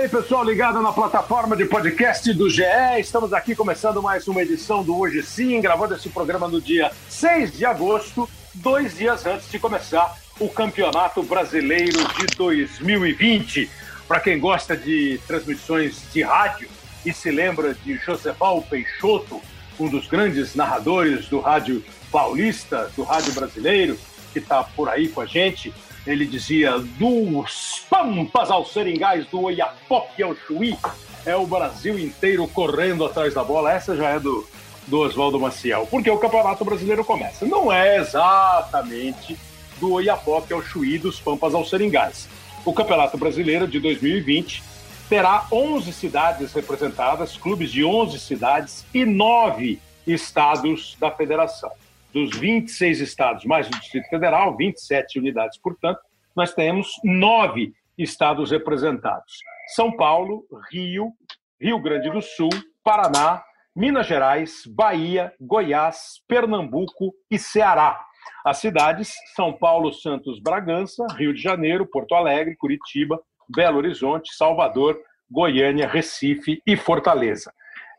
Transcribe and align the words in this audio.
Aí, 0.00 0.08
pessoal, 0.08 0.42
ligado 0.42 0.80
na 0.80 0.94
plataforma 0.94 1.54
de 1.54 1.66
podcast 1.66 2.32
do 2.32 2.48
GE. 2.48 2.62
Estamos 2.98 3.34
aqui 3.34 3.54
começando 3.54 4.00
mais 4.00 4.26
uma 4.26 4.40
edição 4.40 4.82
do 4.82 4.98
Hoje 4.98 5.22
Sim, 5.22 5.60
gravando 5.60 5.94
esse 5.94 6.08
programa 6.08 6.48
no 6.48 6.58
dia 6.58 6.90
6 7.10 7.58
de 7.58 7.66
agosto, 7.66 8.26
dois 8.54 8.96
dias 8.96 9.26
antes 9.26 9.50
de 9.50 9.58
começar 9.58 10.16
o 10.38 10.48
Campeonato 10.48 11.22
Brasileiro 11.22 11.98
de 12.14 12.34
2020. 12.34 13.70
Para 14.08 14.20
quem 14.20 14.40
gosta 14.40 14.74
de 14.74 15.20
transmissões 15.26 16.10
de 16.10 16.22
rádio 16.22 16.70
e 17.04 17.12
se 17.12 17.30
lembra 17.30 17.74
de 17.74 17.98
Josefal 17.98 18.62
Peixoto, 18.62 19.38
um 19.78 19.86
dos 19.86 20.08
grandes 20.08 20.54
narradores 20.54 21.28
do 21.28 21.40
rádio 21.40 21.84
paulista, 22.10 22.90
do 22.96 23.02
rádio 23.02 23.34
brasileiro, 23.34 23.98
que 24.32 24.38
está 24.38 24.64
por 24.64 24.88
aí 24.88 25.08
com 25.08 25.20
a 25.20 25.26
gente, 25.26 25.74
ele 26.06 26.26
dizia: 26.26 26.78
dos 26.78 27.84
Pampas 27.88 28.50
aos 28.50 28.72
Seringais, 28.72 29.26
do 29.26 29.42
Oiapoque 29.42 30.22
ao 30.22 30.34
Chuí, 30.34 30.76
é 31.24 31.36
o 31.36 31.46
Brasil 31.46 31.98
inteiro 31.98 32.46
correndo 32.48 33.04
atrás 33.04 33.34
da 33.34 33.44
bola. 33.44 33.72
Essa 33.72 33.96
já 33.96 34.10
é 34.10 34.20
do, 34.20 34.46
do 34.86 35.00
Oswaldo 35.00 35.38
Maciel, 35.38 35.86
porque 35.90 36.10
o 36.10 36.18
Campeonato 36.18 36.64
Brasileiro 36.64 37.04
começa. 37.04 37.44
Não 37.46 37.72
é 37.72 37.98
exatamente 37.98 39.36
do 39.78 39.92
Oiapoque 39.92 40.52
ao 40.52 40.62
Chuí, 40.62 40.98
dos 40.98 41.20
Pampas 41.20 41.54
aos 41.54 41.70
Seringais. 41.70 42.28
O 42.64 42.72
Campeonato 42.72 43.16
Brasileiro 43.16 43.66
de 43.66 43.80
2020 43.80 44.62
terá 45.08 45.46
11 45.50 45.92
cidades 45.92 46.52
representadas, 46.52 47.36
clubes 47.36 47.72
de 47.72 47.84
11 47.84 48.18
cidades 48.18 48.84
e 48.94 49.04
9 49.04 49.80
estados 50.06 50.96
da 51.00 51.10
federação 51.10 51.70
dos 52.12 52.36
26 52.36 53.00
estados, 53.00 53.44
mais 53.44 53.66
o 53.68 53.70
Distrito 53.70 54.08
Federal, 54.08 54.56
27 54.56 55.18
unidades, 55.18 55.58
portanto, 55.58 56.00
nós 56.34 56.54
temos 56.54 56.92
nove 57.04 57.72
estados 57.96 58.50
representados: 58.50 59.38
São 59.74 59.96
Paulo, 59.96 60.44
Rio, 60.70 61.12
Rio 61.60 61.78
Grande 61.80 62.10
do 62.10 62.20
Sul, 62.20 62.50
Paraná, 62.82 63.42
Minas 63.74 64.06
Gerais, 64.06 64.62
Bahia, 64.66 65.32
Goiás, 65.40 66.22
Pernambuco 66.26 67.14
e 67.30 67.38
Ceará. 67.38 68.00
As 68.44 68.58
cidades 68.58 69.14
São 69.34 69.52
Paulo, 69.52 69.92
Santos, 69.92 70.40
Bragança, 70.40 71.06
Rio 71.16 71.32
de 71.32 71.40
Janeiro, 71.40 71.86
Porto 71.86 72.14
Alegre, 72.14 72.56
Curitiba, 72.56 73.20
Belo 73.48 73.78
Horizonte, 73.78 74.34
Salvador, 74.34 74.98
Goiânia, 75.30 75.86
Recife 75.86 76.62
e 76.66 76.76
Fortaleza. 76.76 77.52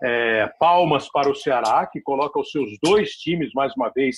É, 0.04 0.48
palmas 0.60 1.10
para 1.10 1.30
o 1.30 1.36
Ceará, 1.36 1.88
que 1.92 2.02
coloca 2.02 2.40
os 2.40 2.50
seus 2.50 2.72
dois 2.82 3.12
times, 3.12 3.52
mais 3.54 3.74
uma 3.76 3.90
vez, 3.90 4.16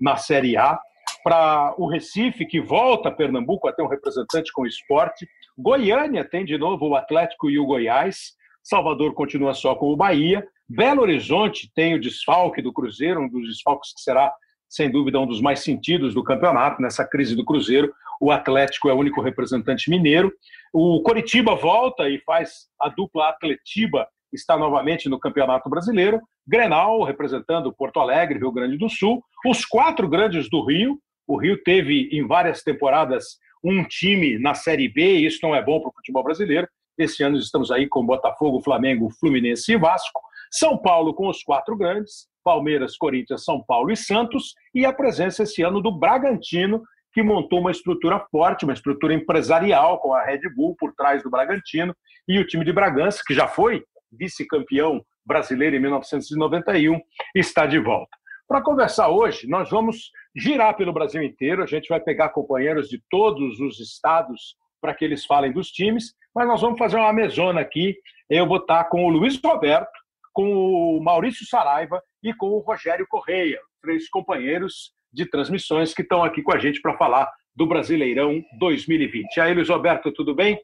na 0.00 0.16
Série 0.16 0.56
A. 0.56 0.78
Para 1.22 1.74
o 1.78 1.86
Recife, 1.86 2.46
que 2.46 2.60
volta 2.60 3.08
a 3.08 3.12
Pernambuco 3.12 3.66
a 3.66 3.72
ter 3.72 3.82
um 3.82 3.88
representante 3.88 4.52
com 4.52 4.62
o 4.62 4.66
esporte. 4.66 5.26
Goiânia 5.56 6.24
tem 6.24 6.44
de 6.44 6.58
novo 6.58 6.88
o 6.88 6.96
Atlético 6.96 7.50
e 7.50 7.58
o 7.58 7.66
Goiás. 7.66 8.34
Salvador 8.62 9.14
continua 9.14 9.54
só 9.54 9.74
com 9.74 9.86
o 9.92 9.96
Bahia. 9.96 10.46
Belo 10.68 11.02
Horizonte 11.02 11.70
tem 11.74 11.94
o 11.94 12.00
desfalque 12.00 12.62
do 12.62 12.72
Cruzeiro, 12.72 13.20
um 13.20 13.28
dos 13.28 13.48
desfalques 13.48 13.92
que 13.92 14.00
será, 14.00 14.32
sem 14.68 14.90
dúvida, 14.90 15.20
um 15.20 15.26
dos 15.26 15.40
mais 15.40 15.60
sentidos 15.60 16.14
do 16.14 16.24
campeonato 16.24 16.80
nessa 16.80 17.06
crise 17.06 17.36
do 17.36 17.44
Cruzeiro. 17.44 17.92
O 18.20 18.30
Atlético 18.30 18.88
é 18.88 18.92
o 18.94 18.98
único 18.98 19.20
representante 19.20 19.90
mineiro. 19.90 20.32
O 20.72 21.02
Coritiba 21.02 21.54
volta 21.54 22.08
e 22.08 22.18
faz 22.20 22.68
a 22.80 22.88
dupla 22.88 23.28
Atletiba 23.28 24.08
está 24.34 24.56
novamente 24.56 25.08
no 25.08 25.18
Campeonato 25.18 25.68
Brasileiro. 25.68 26.20
Grenal, 26.46 27.02
representando 27.02 27.72
Porto 27.72 28.00
Alegre, 28.00 28.38
Rio 28.38 28.52
Grande 28.52 28.76
do 28.76 28.88
Sul. 28.88 29.22
Os 29.46 29.64
quatro 29.64 30.08
grandes 30.08 30.48
do 30.50 30.64
Rio. 30.64 30.98
O 31.26 31.38
Rio 31.38 31.62
teve 31.62 32.08
em 32.12 32.26
várias 32.26 32.62
temporadas 32.62 33.38
um 33.62 33.82
time 33.84 34.38
na 34.38 34.52
Série 34.52 34.88
B, 34.88 35.16
e 35.16 35.26
isso 35.26 35.38
não 35.42 35.54
é 35.54 35.62
bom 35.62 35.80
para 35.80 35.88
o 35.88 35.94
futebol 35.94 36.22
brasileiro. 36.22 36.68
Esse 36.98 37.22
ano 37.22 37.38
estamos 37.38 37.70
aí 37.70 37.88
com 37.88 38.04
Botafogo, 38.04 38.62
Flamengo, 38.62 39.10
Fluminense 39.18 39.72
e 39.72 39.78
Vasco. 39.78 40.20
São 40.50 40.76
Paulo 40.76 41.14
com 41.14 41.28
os 41.28 41.42
quatro 41.42 41.76
grandes, 41.76 42.28
Palmeiras, 42.44 42.96
Corinthians, 42.96 43.42
São 43.42 43.64
Paulo 43.64 43.90
e 43.90 43.96
Santos, 43.96 44.54
e 44.74 44.84
a 44.84 44.92
presença 44.92 45.42
esse 45.42 45.62
ano 45.62 45.80
do 45.80 45.90
Bragantino, 45.90 46.82
que 47.12 47.22
montou 47.22 47.60
uma 47.60 47.70
estrutura 47.70 48.20
forte, 48.30 48.64
uma 48.64 48.74
estrutura 48.74 49.14
empresarial 49.14 49.98
com 49.98 50.12
a 50.12 50.22
Red 50.22 50.42
Bull 50.54 50.76
por 50.78 50.92
trás 50.94 51.22
do 51.22 51.30
Bragantino, 51.30 51.96
e 52.28 52.38
o 52.38 52.46
time 52.46 52.64
de 52.64 52.72
Bragança, 52.72 53.22
que 53.26 53.34
já 53.34 53.48
foi 53.48 53.82
vice-campeão 54.16 55.04
brasileiro 55.24 55.76
em 55.76 55.80
1991, 55.80 57.00
está 57.34 57.66
de 57.66 57.78
volta. 57.78 58.10
Para 58.46 58.62
conversar 58.62 59.08
hoje, 59.08 59.48
nós 59.48 59.70
vamos 59.70 60.10
girar 60.36 60.76
pelo 60.76 60.92
Brasil 60.92 61.22
inteiro, 61.22 61.62
a 61.62 61.66
gente 61.66 61.88
vai 61.88 61.98
pegar 61.98 62.28
companheiros 62.28 62.88
de 62.88 63.02
todos 63.08 63.58
os 63.58 63.80
estados 63.80 64.56
para 64.80 64.94
que 64.94 65.04
eles 65.04 65.24
falem 65.24 65.50
dos 65.50 65.68
times, 65.68 66.14
mas 66.34 66.46
nós 66.46 66.60
vamos 66.60 66.78
fazer 66.78 66.96
uma 66.96 67.12
mesona 67.12 67.60
aqui. 67.60 67.96
Eu 68.28 68.46
vou 68.46 68.58
estar 68.58 68.84
com 68.84 69.06
o 69.06 69.08
Luiz 69.08 69.40
Roberto, 69.42 69.90
com 70.32 70.52
o 70.52 71.02
Maurício 71.02 71.46
Saraiva 71.46 72.02
e 72.22 72.34
com 72.34 72.48
o 72.48 72.58
Rogério 72.58 73.06
Correia, 73.08 73.58
três 73.80 74.10
companheiros 74.10 74.92
de 75.10 75.24
transmissões 75.24 75.94
que 75.94 76.02
estão 76.02 76.22
aqui 76.22 76.42
com 76.42 76.52
a 76.52 76.58
gente 76.58 76.82
para 76.82 76.98
falar 76.98 77.32
do 77.56 77.66
Brasileirão 77.66 78.42
2020. 78.58 79.36
E 79.36 79.40
aí, 79.40 79.54
Luiz 79.54 79.68
Roberto, 79.68 80.12
tudo 80.12 80.34
bem? 80.34 80.60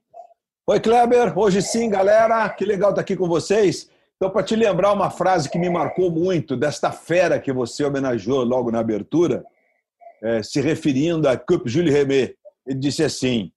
Oi, 0.71 0.79
Kleber. 0.79 1.37
Hoje 1.37 1.61
sim, 1.61 1.91
galera. 1.91 2.49
Que 2.49 2.65
legal 2.65 2.91
estar 2.91 3.03
aqui 3.03 3.17
com 3.17 3.27
vocês. 3.27 3.91
Então, 4.15 4.31
para 4.31 4.45
te 4.45 4.55
lembrar 4.55 4.93
uma 4.93 5.11
frase 5.11 5.51
que 5.51 5.59
me 5.59 5.69
marcou 5.69 6.13
muito 6.13 6.57
desta 6.57 6.93
fera 6.93 7.41
que 7.41 7.53
você 7.53 7.85
homenageou 7.85 8.45
logo 8.45 8.71
na 8.71 8.79
abertura, 8.79 9.45
é, 10.23 10.45
se 10.45 10.61
referindo 10.61 11.29
a 11.29 11.37
Coupe 11.37 11.69
Jules 11.69 11.93
Remet, 11.93 12.37
ele 12.65 12.79
disse 12.79 13.03
assim: 13.03 13.51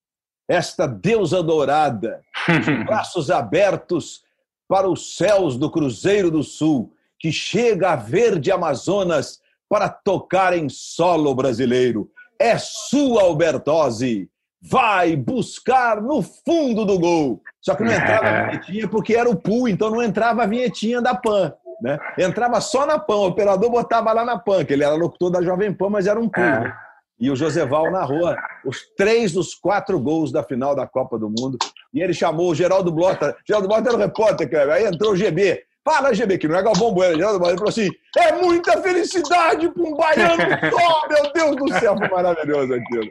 Esta 0.49 0.87
deusa 0.87 1.43
dourada, 1.43 2.19
braços 2.87 3.29
abertos 3.29 4.23
para 4.67 4.89
os 4.89 5.15
céus 5.15 5.55
do 5.55 5.69
Cruzeiro 5.69 6.31
do 6.31 6.41
Sul, 6.41 6.95
que 7.19 7.31
chega 7.31 7.91
a 7.91 7.95
verde 7.95 8.51
Amazonas 8.51 9.39
para 9.69 9.87
tocar 9.87 10.57
em 10.57 10.67
solo 10.67 11.35
brasileiro. 11.35 12.09
É 12.39 12.57
sua, 12.57 13.21
Albertose 13.21 14.32
vai 14.65 15.15
buscar 15.15 16.01
no 16.01 16.21
fundo 16.21 16.85
do 16.85 16.97
gol. 16.97 17.41
Só 17.61 17.75
que 17.75 17.83
não 17.83 17.91
entrava 17.91 18.27
a 18.27 18.45
vinhetinha 18.45 18.87
porque 18.87 19.15
era 19.15 19.29
o 19.29 19.35
pool, 19.35 19.67
então 19.67 19.89
não 19.89 20.01
entrava 20.01 20.43
a 20.43 20.47
vinhetinha 20.47 21.01
da 21.01 21.13
PAN. 21.13 21.53
Né? 21.81 21.99
Entrava 22.17 22.61
só 22.61 22.85
na 22.85 22.97
PAN, 22.97 23.15
o 23.15 23.27
operador 23.27 23.69
botava 23.69 24.13
lá 24.13 24.23
na 24.23 24.39
PAN, 24.39 24.63
que 24.63 24.71
ele 24.71 24.83
era 24.83 24.95
locutor 24.95 25.29
da 25.29 25.41
Jovem 25.41 25.73
Pan, 25.73 25.89
mas 25.89 26.07
era 26.07 26.19
um 26.19 26.29
pool. 26.29 26.43
Né? 26.43 26.73
E 27.19 27.29
o 27.29 27.35
Joseval 27.35 27.91
narrou 27.91 28.33
os 28.65 28.79
três 28.97 29.33
dos 29.33 29.53
quatro 29.53 29.99
gols 29.99 30.31
da 30.31 30.43
final 30.43 30.75
da 30.75 30.87
Copa 30.87 31.19
do 31.19 31.29
Mundo. 31.29 31.57
E 31.93 32.01
ele 32.01 32.13
chamou 32.13 32.49
o 32.49 32.55
Geraldo 32.55 32.91
Blota. 32.91 33.35
Geraldo 33.45 33.67
Blota 33.67 33.89
era 33.89 33.97
o 33.97 33.99
repórter, 33.99 34.49
cara. 34.49 34.75
Aí 34.75 34.85
entrou 34.85 35.11
o 35.11 35.15
GB. 35.15 35.61
Fala, 35.85 36.13
GB, 36.13 36.37
que 36.37 36.47
não 36.47 36.55
é 36.55 36.63
Galvão 36.63 36.93
Bueno. 36.93 37.17
Geraldo 37.17 37.39
Blota 37.39 37.55
falou 37.55 37.69
assim: 37.69 37.89
é 38.17 38.31
muita 38.33 38.81
felicidade 38.81 39.69
para 39.69 39.83
um 39.83 39.95
baiano 39.95 40.43
só, 40.71 41.07
meu 41.09 41.33
Deus 41.33 41.55
do 41.57 41.79
céu, 41.79 41.97
foi 41.97 42.07
maravilhoso 42.07 42.73
aquilo. 42.73 43.09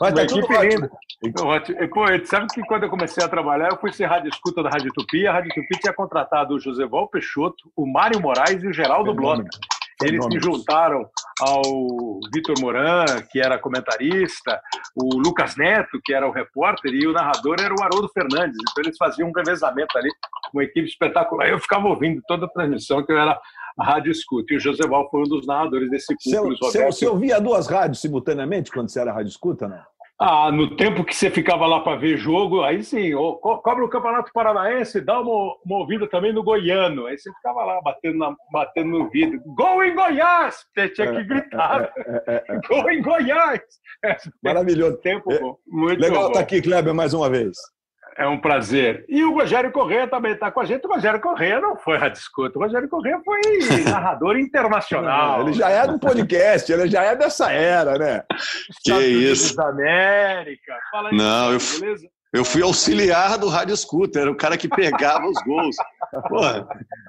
Mas 0.00 0.14
tá 0.14 0.26
tudo 0.26 0.46
ótimo. 0.54 0.88
Pô, 1.92 2.04
sabe 2.24 2.46
que 2.54 2.62
quando 2.62 2.84
eu 2.84 2.90
comecei 2.90 3.22
a 3.22 3.28
trabalhar, 3.28 3.70
eu 3.70 3.78
fui 3.78 3.92
ser 3.92 4.06
rádio 4.06 4.30
escuta 4.30 4.62
da 4.62 4.70
Rádio 4.70 4.92
Tupi. 4.94 5.26
A 5.26 5.32
Rádio 5.32 5.52
Tupi 5.54 5.78
tinha 5.80 5.92
contratado 5.92 6.54
o 6.54 6.60
José 6.60 6.86
Val 6.86 7.08
Peixoto, 7.08 7.70
o 7.76 7.86
Mário 7.86 8.20
Moraes 8.20 8.62
e 8.62 8.66
o 8.66 8.72
Geraldo 8.72 9.14
Blota. 9.14 9.44
Eles 10.02 10.24
se 10.24 10.38
juntaram 10.40 11.08
ao 11.40 11.62
Vitor 12.32 12.54
Moran, 12.60 13.04
que 13.30 13.40
era 13.40 13.58
comentarista, 13.58 14.60
o 14.94 15.18
Lucas 15.18 15.56
Neto, 15.56 16.00
que 16.04 16.12
era 16.12 16.26
o 16.26 16.32
repórter, 16.32 16.92
e 16.92 17.06
o 17.06 17.12
narrador 17.12 17.56
era 17.60 17.74
o 17.74 17.82
Haroldo 17.82 18.08
Fernandes. 18.12 18.56
Então 18.70 18.84
eles 18.84 18.96
faziam 18.98 19.28
um 19.28 19.32
revezamento 19.32 19.96
ali, 19.96 20.10
uma 20.52 20.64
equipe 20.64 20.86
espetacular. 20.86 21.48
Eu 21.48 21.58
ficava 21.58 21.86
ouvindo 21.88 22.20
toda 22.26 22.46
a 22.46 22.48
transmissão, 22.50 23.04
que 23.04 23.12
eu 23.12 23.18
era 23.18 23.38
a 23.78 23.84
rádio 23.84 24.10
escuta. 24.10 24.52
E 24.52 24.56
o 24.56 24.60
José 24.60 24.86
Val 24.86 25.08
foi 25.10 25.20
um 25.20 25.28
dos 25.28 25.46
narradores 25.46 25.90
desse. 25.90 26.14
Você, 26.14 26.84
você 26.84 27.06
ouvia 27.06 27.40
duas 27.40 27.66
rádios 27.66 28.00
simultaneamente 28.00 28.70
quando 28.70 28.90
você 28.90 29.00
era 29.00 29.12
rádio 29.12 29.30
escuta, 29.30 29.68
não? 29.68 29.95
Ah, 30.18 30.50
no 30.50 30.74
tempo 30.76 31.04
que 31.04 31.14
você 31.14 31.30
ficava 31.30 31.66
lá 31.66 31.80
para 31.80 31.98
ver 31.98 32.16
jogo, 32.16 32.62
aí 32.62 32.82
sim, 32.82 33.12
co 33.12 33.58
cobra 33.58 33.84
o 33.84 33.88
Campeonato 33.88 34.32
Paranaense, 34.32 35.02
dá 35.02 35.20
uma, 35.20 35.54
uma 35.62 35.78
ouvida 35.78 36.08
também 36.08 36.32
no 36.32 36.42
Goiano. 36.42 37.04
Aí 37.04 37.18
você 37.18 37.30
ficava 37.34 37.62
lá 37.64 37.80
batendo, 37.82 38.16
na, 38.16 38.34
batendo 38.50 38.98
no 38.98 39.10
vidro. 39.10 39.42
Gol 39.44 39.84
em 39.84 39.94
Goiás! 39.94 40.64
Você 40.74 40.88
tinha 40.88 41.14
que 41.14 41.22
gritar. 41.22 41.92
É, 41.98 42.22
é, 42.28 42.44
é, 42.48 42.60
Gol 42.66 42.90
em 42.90 43.02
Goiás! 43.02 43.60
Maravilhoso. 44.42 44.96
Tempo 45.02 45.28
bom. 45.38 45.56
Muito 45.66 46.00
Legal 46.00 46.28
estar 46.28 46.32
tá 46.32 46.40
aqui, 46.40 46.62
Kleber, 46.62 46.94
mais 46.94 47.12
uma 47.12 47.28
vez. 47.28 47.54
É 48.18 48.26
um 48.26 48.40
prazer. 48.40 49.04
E 49.08 49.22
o 49.24 49.34
Rogério 49.34 49.70
Corrêa 49.70 50.08
também 50.08 50.32
está 50.32 50.50
com 50.50 50.60
a 50.60 50.64
gente. 50.64 50.86
O 50.86 50.90
Rogério 50.90 51.20
Corrêa 51.20 51.60
não 51.60 51.76
foi 51.76 51.98
radiscuto. 51.98 52.58
O 52.58 52.62
Rogério 52.62 52.88
Corrêa 52.88 53.20
foi 53.22 53.40
narrador 53.84 54.38
internacional. 54.38 55.42
ele 55.42 55.52
já 55.52 55.68
é 55.68 55.86
do 55.86 55.98
podcast, 55.98 56.72
ele 56.72 56.88
já 56.88 57.02
é 57.02 57.14
dessa 57.14 57.52
era, 57.52 57.98
né? 57.98 58.24
Que 58.82 58.90
Estados 58.90 59.06
isso. 59.06 59.56
Da 59.56 59.68
América. 59.68 60.74
Fala 60.90 61.10
aí, 61.10 61.16
não, 61.16 61.52
eu, 61.52 61.58
beleza? 61.58 62.08
Eu 62.32 62.44
fui 62.44 62.62
auxiliar 62.62 63.38
do 63.38 63.48
Rádio 63.48 63.76
Scooter, 63.76 64.22
era 64.22 64.30
o 64.30 64.36
cara 64.36 64.56
que 64.56 64.68
pegava 64.68 65.26
os 65.26 65.42
gols. 65.44 65.76
Porra, 66.28 66.66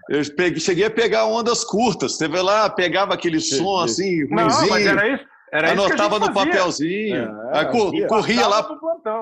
eu 0.09 0.21
peguei, 0.35 0.59
cheguei 0.59 0.85
a 0.85 0.91
pegar 0.91 1.25
ondas 1.25 1.63
curtas. 1.63 2.17
Você 2.17 2.27
vê 2.27 2.41
lá, 2.41 2.69
pegava 2.69 3.13
aquele 3.13 3.39
som 3.39 3.79
assim, 3.79 4.25
ruimzinho. 4.25 4.61
Não, 4.61 4.69
mas 4.69 4.85
era 4.85 5.07
isso. 5.07 5.25
Era 5.51 5.71
Anotava 5.71 6.19
no 6.19 6.33
papelzinho. 6.33 7.15
É, 7.53 7.59
aí 7.59 8.07
corria 8.07 8.47
lá. 8.47 8.67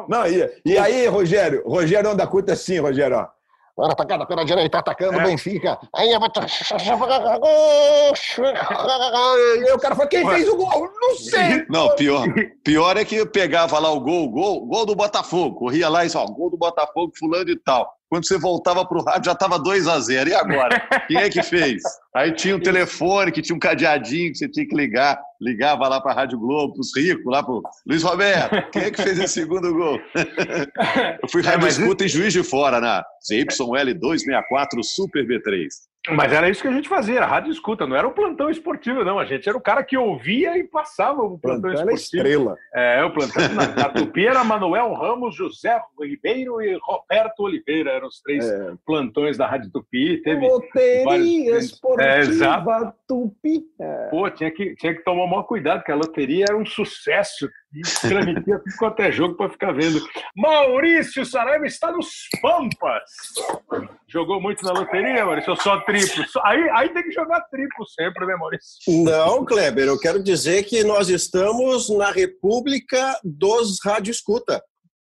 Não, 0.08 0.26
e, 0.26 0.50
e 0.66 0.78
aí, 0.78 1.08
Rogério? 1.08 1.64
Rogério 1.68 2.10
anda 2.10 2.26
curta 2.26 2.54
assim, 2.54 2.80
Rogério, 2.80 3.18
ó. 3.18 3.28
Agora 3.78 3.92
atacada 3.92 4.26
pela 4.26 4.46
direita, 4.46 4.80
atacando 4.80 5.18
o 5.18 5.22
é. 5.22 5.26
Benfica. 5.26 5.78
Aí 5.94 6.16
o 6.16 6.20
cara 9.80 9.96
falou: 9.96 10.10
quem 10.10 10.26
fez 10.30 10.48
o 10.48 10.56
gol? 10.56 10.90
Não 11.02 11.16
sei. 11.18 11.66
Não, 11.70 11.94
pior. 11.94 12.26
Pior 12.64 12.96
é 12.96 13.04
que 13.04 13.26
pegava 13.26 13.78
lá 13.78 13.92
o 13.92 14.00
gol, 14.00 14.30
gol, 14.30 14.66
gol 14.66 14.86
do 14.86 14.96
Botafogo. 14.96 15.60
Corria 15.60 15.90
lá 15.90 16.06
e 16.06 16.10
só, 16.10 16.26
gol 16.26 16.50
do 16.50 16.58
Botafogo, 16.58 17.12
fulano 17.20 17.50
e 17.50 17.60
tal. 17.60 17.94
Quando 18.10 18.28
você 18.28 18.38
voltava 18.38 18.86
para 18.86 18.98
o 18.98 19.04
rádio, 19.04 19.26
já 19.26 19.32
estava 19.32 19.58
2 19.58 19.88
a 19.88 20.00
0 20.00 20.30
E 20.30 20.34
agora? 20.34 20.80
Quem 21.08 21.18
é 21.18 21.30
que 21.30 21.42
fez? 21.42 21.82
Aí 22.16 22.32
tinha 22.32 22.56
um 22.56 22.60
telefone, 22.60 23.32
que 23.32 23.42
tinha 23.42 23.56
um 23.56 23.60
cadeadinho 23.60 24.32
que 24.32 24.38
você 24.38 24.48
tinha 24.48 24.68
que 24.68 24.76
ligar. 24.76 25.20
Ligava 25.42 25.88
lá 25.88 26.00
para 26.00 26.12
a 26.12 26.16
Rádio 26.16 26.40
Globo, 26.40 26.74
para 26.74 26.82
os 26.82 26.96
ricos, 26.96 27.26
lá 27.26 27.44
para 27.44 27.54
o 27.54 27.64
Luiz 27.86 28.04
Roberto. 28.04 28.72
Quem 28.72 28.84
é 28.84 28.92
que 28.92 29.02
fez 29.02 29.20
esse 29.20 29.34
segundo 29.34 29.74
gol? 29.74 30.00
Eu 31.22 31.30
fui 31.30 31.42
é, 31.42 31.46
rádio 31.46 31.68
escuta 31.68 32.06
em 32.06 32.08
Juiz 32.08 32.32
de 32.32 32.44
Fora, 32.44 32.80
na 32.80 33.04
ZYL264 33.30 34.84
Super 34.84 35.28
B3. 35.28 35.68
Mas 36.12 36.32
era 36.32 36.50
isso 36.50 36.62
que 36.62 36.68
a 36.68 36.72
gente 36.72 36.90
fazia, 36.90 37.22
a 37.22 37.26
rádio 37.26 37.52
escuta, 37.52 37.88
não 37.88 37.96
era 37.96 38.08
o 38.08 38.12
plantão 38.12 38.50
esportivo, 38.50 39.04
não. 39.04 39.18
A 39.18 39.26
gente 39.26 39.48
era 39.48 39.58
o 39.58 39.62
cara 39.62 39.84
que 39.84 39.98
ouvia 39.98 40.58
e 40.58 40.64
passava 40.64 41.22
o 41.22 41.38
plantão, 41.40 41.62
plantão 41.62 41.94
esportivo. 41.94 41.96
estrela. 41.96 42.58
É, 42.74 43.04
o 43.04 43.12
plantão 43.12 43.48
na, 43.50 43.68
na 43.76 43.90
Tupi 43.90 44.28
era 44.28 44.44
Manuel 44.44 44.94
Ramos, 44.94 45.36
José 45.36 45.80
Ribeiro 46.00 46.62
e 46.62 46.78
Roberto 46.82 47.42
Oliveira, 47.42 47.92
eram 47.92 48.08
os 48.08 48.22
três 48.22 48.48
é. 48.48 48.74
plantões 48.86 49.38
da 49.38 49.48
Rádio 49.48 49.72
Tupi. 49.72 50.22
Teve 50.22 50.48
Loteria 50.48 51.06
vários... 51.06 51.66
Esportiva 51.66 52.10
é, 52.10 52.20
exato. 52.20 52.94
Tupi. 53.08 53.64
É. 53.80 54.08
Pô, 54.10 54.30
tinha 54.30 54.52
que, 54.52 54.76
tinha 54.76 54.94
que 54.94 55.04
tomar 55.04 55.24
o 55.24 55.28
maior 55.28 55.44
cuidado, 55.44 55.80
porque 55.80 55.92
a 55.92 55.96
loteria 55.96 56.46
era 56.50 56.58
um 56.58 56.66
sucesso 56.66 57.50
transmitia 57.82 58.60
tudo 58.60 58.76
quanto 58.78 59.00
é 59.02 59.12
jogo 59.12 59.36
para 59.36 59.50
ficar 59.50 59.72
vendo. 59.72 60.00
Maurício 60.36 61.26
Saraiva 61.26 61.66
está 61.66 61.92
nos 61.92 62.08
Pampas. 62.42 63.04
Jogou 64.08 64.42
muito 64.42 64.64
na 64.64 64.72
loteria, 64.72 65.26
Maurício? 65.26 65.52
Ou 65.52 65.58
só 65.58 65.80
triplo? 65.82 66.24
Aí, 66.44 66.70
aí 66.72 66.90
tem 66.94 67.04
que 67.04 67.12
jogar 67.12 67.42
triplo 67.50 67.86
sempre, 67.88 68.26
né, 68.26 68.36
Maurício? 68.36 69.04
Não, 69.04 69.46
Kleber, 69.46 69.88
eu 69.88 70.00
quero 70.00 70.22
dizer 70.22 70.64
que 70.64 70.84
nós 70.84 71.10
estamos 71.10 71.90
na 71.90 72.12
República 72.12 73.20
dos 73.24 73.80
Rádio 73.84 74.12
Escuta. 74.12 74.62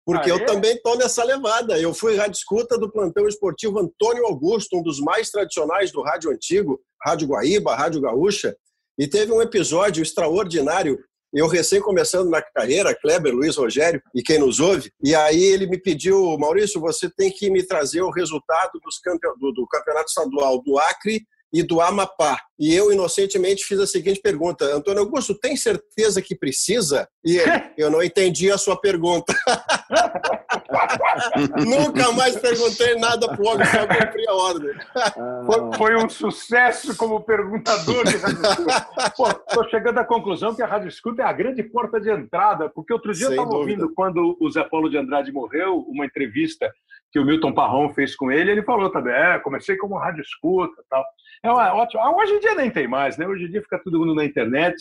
Porque 0.08 0.32
eu 0.32 0.46
também 0.46 0.72
estou 0.72 0.98
nessa 0.98 1.22
levada. 1.22 1.78
Eu 1.78 1.94
fui 1.94 2.16
rádio 2.16 2.38
escuta 2.38 2.78
do 2.78 2.90
plantão 2.90 3.28
esportivo 3.28 3.78
Antônio 3.78 4.26
Augusto, 4.26 4.78
um 4.78 4.82
dos 4.82 5.02
mais 5.02 5.30
tradicionais 5.30 5.92
do 5.92 6.02
rádio 6.02 6.32
antigo, 6.32 6.80
Rádio 7.06 7.28
Guaíba, 7.28 7.76
Rádio 7.76 8.00
Gaúcha. 8.00 8.56
E 8.98 9.06
teve 9.06 9.34
um 9.34 9.42
episódio 9.42 10.02
extraordinário 10.02 10.98
eu 11.38 11.48
recém 11.48 11.80
começando 11.80 12.30
na 12.30 12.42
carreira, 12.42 12.96
Kleber, 12.96 13.34
Luiz 13.34 13.56
Rogério 13.56 14.02
e 14.14 14.24
quem 14.24 14.40
nos 14.40 14.60
ouve, 14.60 14.92
e 15.04 15.14
aí 15.14 15.44
ele 15.44 15.68
me 15.68 15.78
pediu, 15.78 16.38
Maurício, 16.38 16.82
você 16.82 17.10
tem 17.10 17.32
que 17.32 17.50
me 17.50 17.64
trazer 17.64 18.02
o 18.02 18.10
resultado 18.10 18.80
dos 18.84 19.00
campe... 19.00 19.28
do, 19.40 19.52
do 19.52 19.68
campeonato 19.68 20.10
estadual 20.10 20.62
do 20.62 20.78
Acre 20.80 21.26
e 21.54 21.64
do 21.64 21.82
Amapá. 21.82 22.40
E 22.60 22.74
eu, 22.74 22.92
inocentemente, 22.92 23.66
fiz 23.66 23.80
a 23.80 23.88
seguinte 23.88 24.20
pergunta: 24.20 24.66
Antônio 24.66 25.02
Augusto, 25.02 25.38
tem 25.38 25.56
certeza 25.56 26.22
que 26.22 26.36
precisa? 26.36 27.08
E 27.24 27.38
ele, 27.38 27.52
eu 27.78 27.90
não 27.90 28.02
entendi 28.02 28.52
a 28.52 28.58
sua 28.58 28.80
pergunta. 28.80 29.34
Nunca 31.66 32.12
mais 32.12 32.36
perguntei 32.36 32.96
nada 32.96 33.28
para 33.28 33.42
o 33.42 33.48
homem, 33.48 33.66
só 33.66 33.88
cumpri 33.88 34.28
a 34.28 34.34
ordem. 34.34 34.74
Foi, 35.46 35.78
foi, 35.78 35.96
um 35.96 36.10
sucesso 36.10 36.96
como 36.98 37.22
perguntador 37.22 38.06
de 38.06 38.18
Rádio 38.18 38.66
Estou 39.48 39.70
chegando 39.70 40.00
à 40.00 40.04
conclusão 40.04 40.54
que 40.54 40.62
a 40.62 40.66
Rádio 40.66 40.90
Escuta 40.90 41.22
é 41.22 41.26
a 41.26 41.32
grande 41.32 41.64
porta 41.64 42.00
de 42.00 42.10
entrada, 42.10 42.70
porque 42.70 42.92
outro 42.94 43.14
dia 43.14 43.28
Sem 43.28 43.38
eu 43.38 43.44
estava 43.44 43.58
ouvindo, 43.58 43.94
quando 43.94 44.38
o 44.40 44.50
Zé 44.50 44.64
Paulo 44.64 44.90
de 44.90 44.98
Andrade 44.98 45.32
morreu, 45.32 45.86
uma 45.88 46.06
entrevista 46.06 46.72
que 47.12 47.20
o 47.20 47.26
Milton 47.26 47.54
Parrão 47.54 47.90
fez 47.94 48.16
com 48.16 48.32
ele, 48.32 48.52
ele 48.52 48.64
falou 48.64 48.90
também, 48.90 49.14
é, 49.14 49.40
comecei 49.40 49.78
como 49.78 49.98
rádio 49.98 50.22
escuta 50.22 50.84
tal. 50.90 51.04
É 51.48 51.52
uma, 51.52 51.74
ótimo. 51.74 52.02
Ah, 52.02 52.14
hoje 52.14 52.34
em 52.34 52.40
dia 52.40 52.56
nem 52.56 52.70
tem 52.70 52.88
mais, 52.88 53.18
né? 53.18 53.26
Hoje 53.26 53.46
em 53.46 53.50
dia 53.50 53.62
fica 53.62 53.80
todo 53.82 53.98
mundo 53.98 54.14
na 54.14 54.26
internet. 54.26 54.76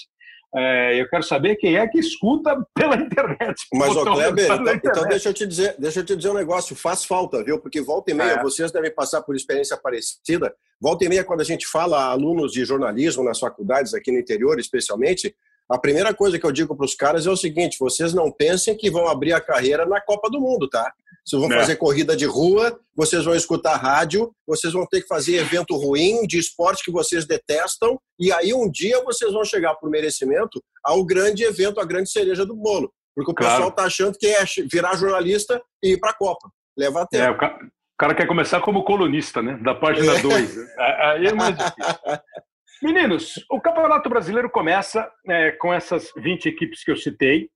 É, 0.54 1.00
eu 1.00 1.08
quero 1.08 1.22
saber 1.22 1.54
quem 1.56 1.76
é 1.76 1.86
que 1.86 1.98
escuta 1.98 2.56
pela 2.74 2.96
internet. 2.98 3.54
Mas, 3.72 3.94
ô 3.94 4.04
Kleber, 4.04 4.44
então, 4.44 4.74
então, 4.74 5.08
deixa, 5.08 5.28
eu 5.28 5.34
te 5.34 5.46
dizer, 5.46 5.76
deixa 5.78 6.00
eu 6.00 6.04
te 6.04 6.16
dizer 6.16 6.30
um 6.30 6.34
negócio, 6.34 6.74
faz 6.74 7.04
falta, 7.04 7.44
viu? 7.44 7.60
Porque 7.60 7.80
volta 7.80 8.10
e 8.10 8.14
meia, 8.14 8.32
é. 8.32 8.42
vocês 8.42 8.72
devem 8.72 8.92
passar 8.92 9.22
por 9.22 9.36
experiência 9.36 9.76
parecida. 9.76 10.52
Volta 10.80 11.04
e 11.04 11.08
meia, 11.08 11.22
quando 11.22 11.40
a 11.40 11.44
gente 11.44 11.66
fala 11.68 11.98
a 11.98 12.10
alunos 12.10 12.52
de 12.52 12.64
jornalismo 12.64 13.22
nas 13.22 13.38
faculdades 13.38 13.94
aqui 13.94 14.10
no 14.10 14.18
interior, 14.18 14.58
especialmente, 14.58 15.36
a 15.68 15.78
primeira 15.78 16.14
coisa 16.14 16.38
que 16.38 16.46
eu 16.46 16.52
digo 16.52 16.76
para 16.76 16.86
os 16.86 16.94
caras 16.94 17.26
é 17.26 17.30
o 17.30 17.36
seguinte: 17.36 17.76
vocês 17.78 18.14
não 18.14 18.30
pensem 18.30 18.76
que 18.76 18.90
vão 18.90 19.08
abrir 19.08 19.32
a 19.32 19.40
carreira 19.40 19.84
na 19.84 20.00
Copa 20.00 20.30
do 20.30 20.40
Mundo, 20.40 20.68
tá? 20.68 20.92
Vocês 21.24 21.42
vão 21.42 21.52
é. 21.52 21.58
fazer 21.58 21.76
corrida 21.76 22.16
de 22.16 22.24
rua, 22.24 22.78
vocês 22.94 23.24
vão 23.24 23.34
escutar 23.34 23.76
rádio, 23.76 24.32
vocês 24.46 24.72
vão 24.72 24.86
ter 24.86 25.02
que 25.02 25.08
fazer 25.08 25.36
evento 25.36 25.74
ruim 25.74 26.24
de 26.24 26.38
esporte 26.38 26.84
que 26.84 26.90
vocês 26.92 27.26
detestam, 27.26 27.98
e 28.18 28.32
aí 28.32 28.54
um 28.54 28.70
dia 28.70 29.02
vocês 29.02 29.32
vão 29.32 29.44
chegar 29.44 29.74
por 29.74 29.90
merecimento 29.90 30.62
ao 30.84 31.04
grande 31.04 31.42
evento, 31.42 31.80
a 31.80 31.84
grande 31.84 32.10
cereja 32.10 32.46
do 32.46 32.54
bolo. 32.54 32.92
Porque 33.16 33.32
o 33.32 33.34
claro. 33.34 33.52
pessoal 33.54 33.70
está 33.70 33.84
achando 33.84 34.16
que 34.16 34.26
é 34.26 34.44
virar 34.70 34.94
jornalista 34.94 35.60
e 35.82 35.94
ir 35.94 35.98
para 35.98 36.10
a 36.10 36.14
Copa. 36.14 36.48
Leva 36.78 37.02
até. 37.02 37.18
É, 37.18 37.30
o, 37.30 37.36
cara, 37.36 37.56
o 37.64 37.98
cara 37.98 38.14
quer 38.14 38.26
começar 38.26 38.60
como 38.60 38.84
colunista, 38.84 39.42
né? 39.42 39.58
Da 39.64 39.74
página 39.74 40.20
2. 40.20 40.56
É. 40.58 41.06
Aí 41.06 41.26
é 41.26 41.32
mais 41.32 41.56
difícil. 41.56 41.94
Meninos, 42.82 43.42
o 43.50 43.60
Campeonato 43.60 44.08
Brasileiro 44.08 44.50
começa 44.50 45.10
é, 45.26 45.50
com 45.52 45.72
essas 45.72 46.12
20 46.16 46.46
equipes 46.46 46.84
que 46.84 46.90
eu 46.90 46.96
citei. 46.96 47.48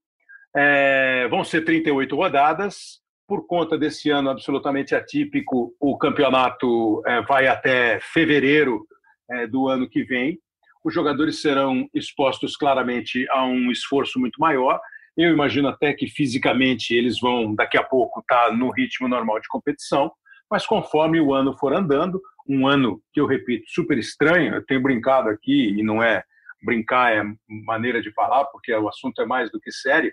É, 0.57 1.29
vão 1.29 1.45
ser 1.45 1.63
38 1.63 2.17
rodadas 2.17 3.01
por 3.29 3.47
conta 3.47 3.79
desse 3.79 4.11
ano 4.11 4.29
absolutamente 4.29 4.93
atípico, 4.93 5.73
o 5.79 5.97
campeonato 5.97 7.01
é, 7.07 7.23
vai 7.23 7.47
até 7.47 8.01
fevereiro 8.01 8.85
é, 9.31 9.47
do 9.47 9.69
ano 9.69 9.89
que 9.89 10.03
vem. 10.03 10.37
Os 10.83 10.93
jogadores 10.93 11.41
serão 11.41 11.89
expostos 11.95 12.57
claramente 12.57 13.25
a 13.31 13.45
um 13.45 13.71
esforço 13.71 14.19
muito 14.19 14.41
maior. 14.41 14.81
Eu 15.17 15.31
imagino 15.31 15.69
até 15.69 15.93
que 15.93 16.09
fisicamente 16.09 16.93
eles 16.93 17.21
vão, 17.21 17.55
daqui 17.55 17.79
a 17.79 17.85
pouco, 17.85 18.19
estar 18.19 18.49
tá 18.49 18.53
no 18.53 18.71
ritmo 18.73 19.07
normal 19.07 19.39
de 19.39 19.47
competição, 19.47 20.11
mas 20.51 20.67
conforme 20.67 21.21
o 21.21 21.33
ano 21.33 21.57
for 21.57 21.73
andando, 21.73 22.21
um 22.51 22.67
ano 22.67 23.01
que 23.13 23.21
eu 23.21 23.27
repito, 23.27 23.65
super 23.69 23.97
estranho, 23.97 24.57
eu 24.57 24.67
tenho 24.67 24.83
brincado 24.83 25.29
aqui, 25.29 25.69
e 25.69 25.85
não 25.85 26.03
é 26.03 26.25
brincar, 26.63 27.17
é 27.17 27.23
maneira 27.65 28.03
de 28.03 28.13
falar, 28.13 28.45
porque 28.47 28.75
o 28.75 28.89
assunto 28.89 29.23
é 29.23 29.25
mais 29.25 29.51
do 29.53 29.61
que 29.61 29.71
sério 29.71 30.13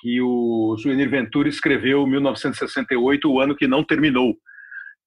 que 0.00 0.20
o 0.20 0.76
Suenir 0.78 1.08
Ventura 1.08 1.48
escreveu 1.48 2.06
1968, 2.06 3.30
o 3.30 3.40
ano 3.40 3.56
que 3.56 3.66
não 3.66 3.84
terminou. 3.84 4.36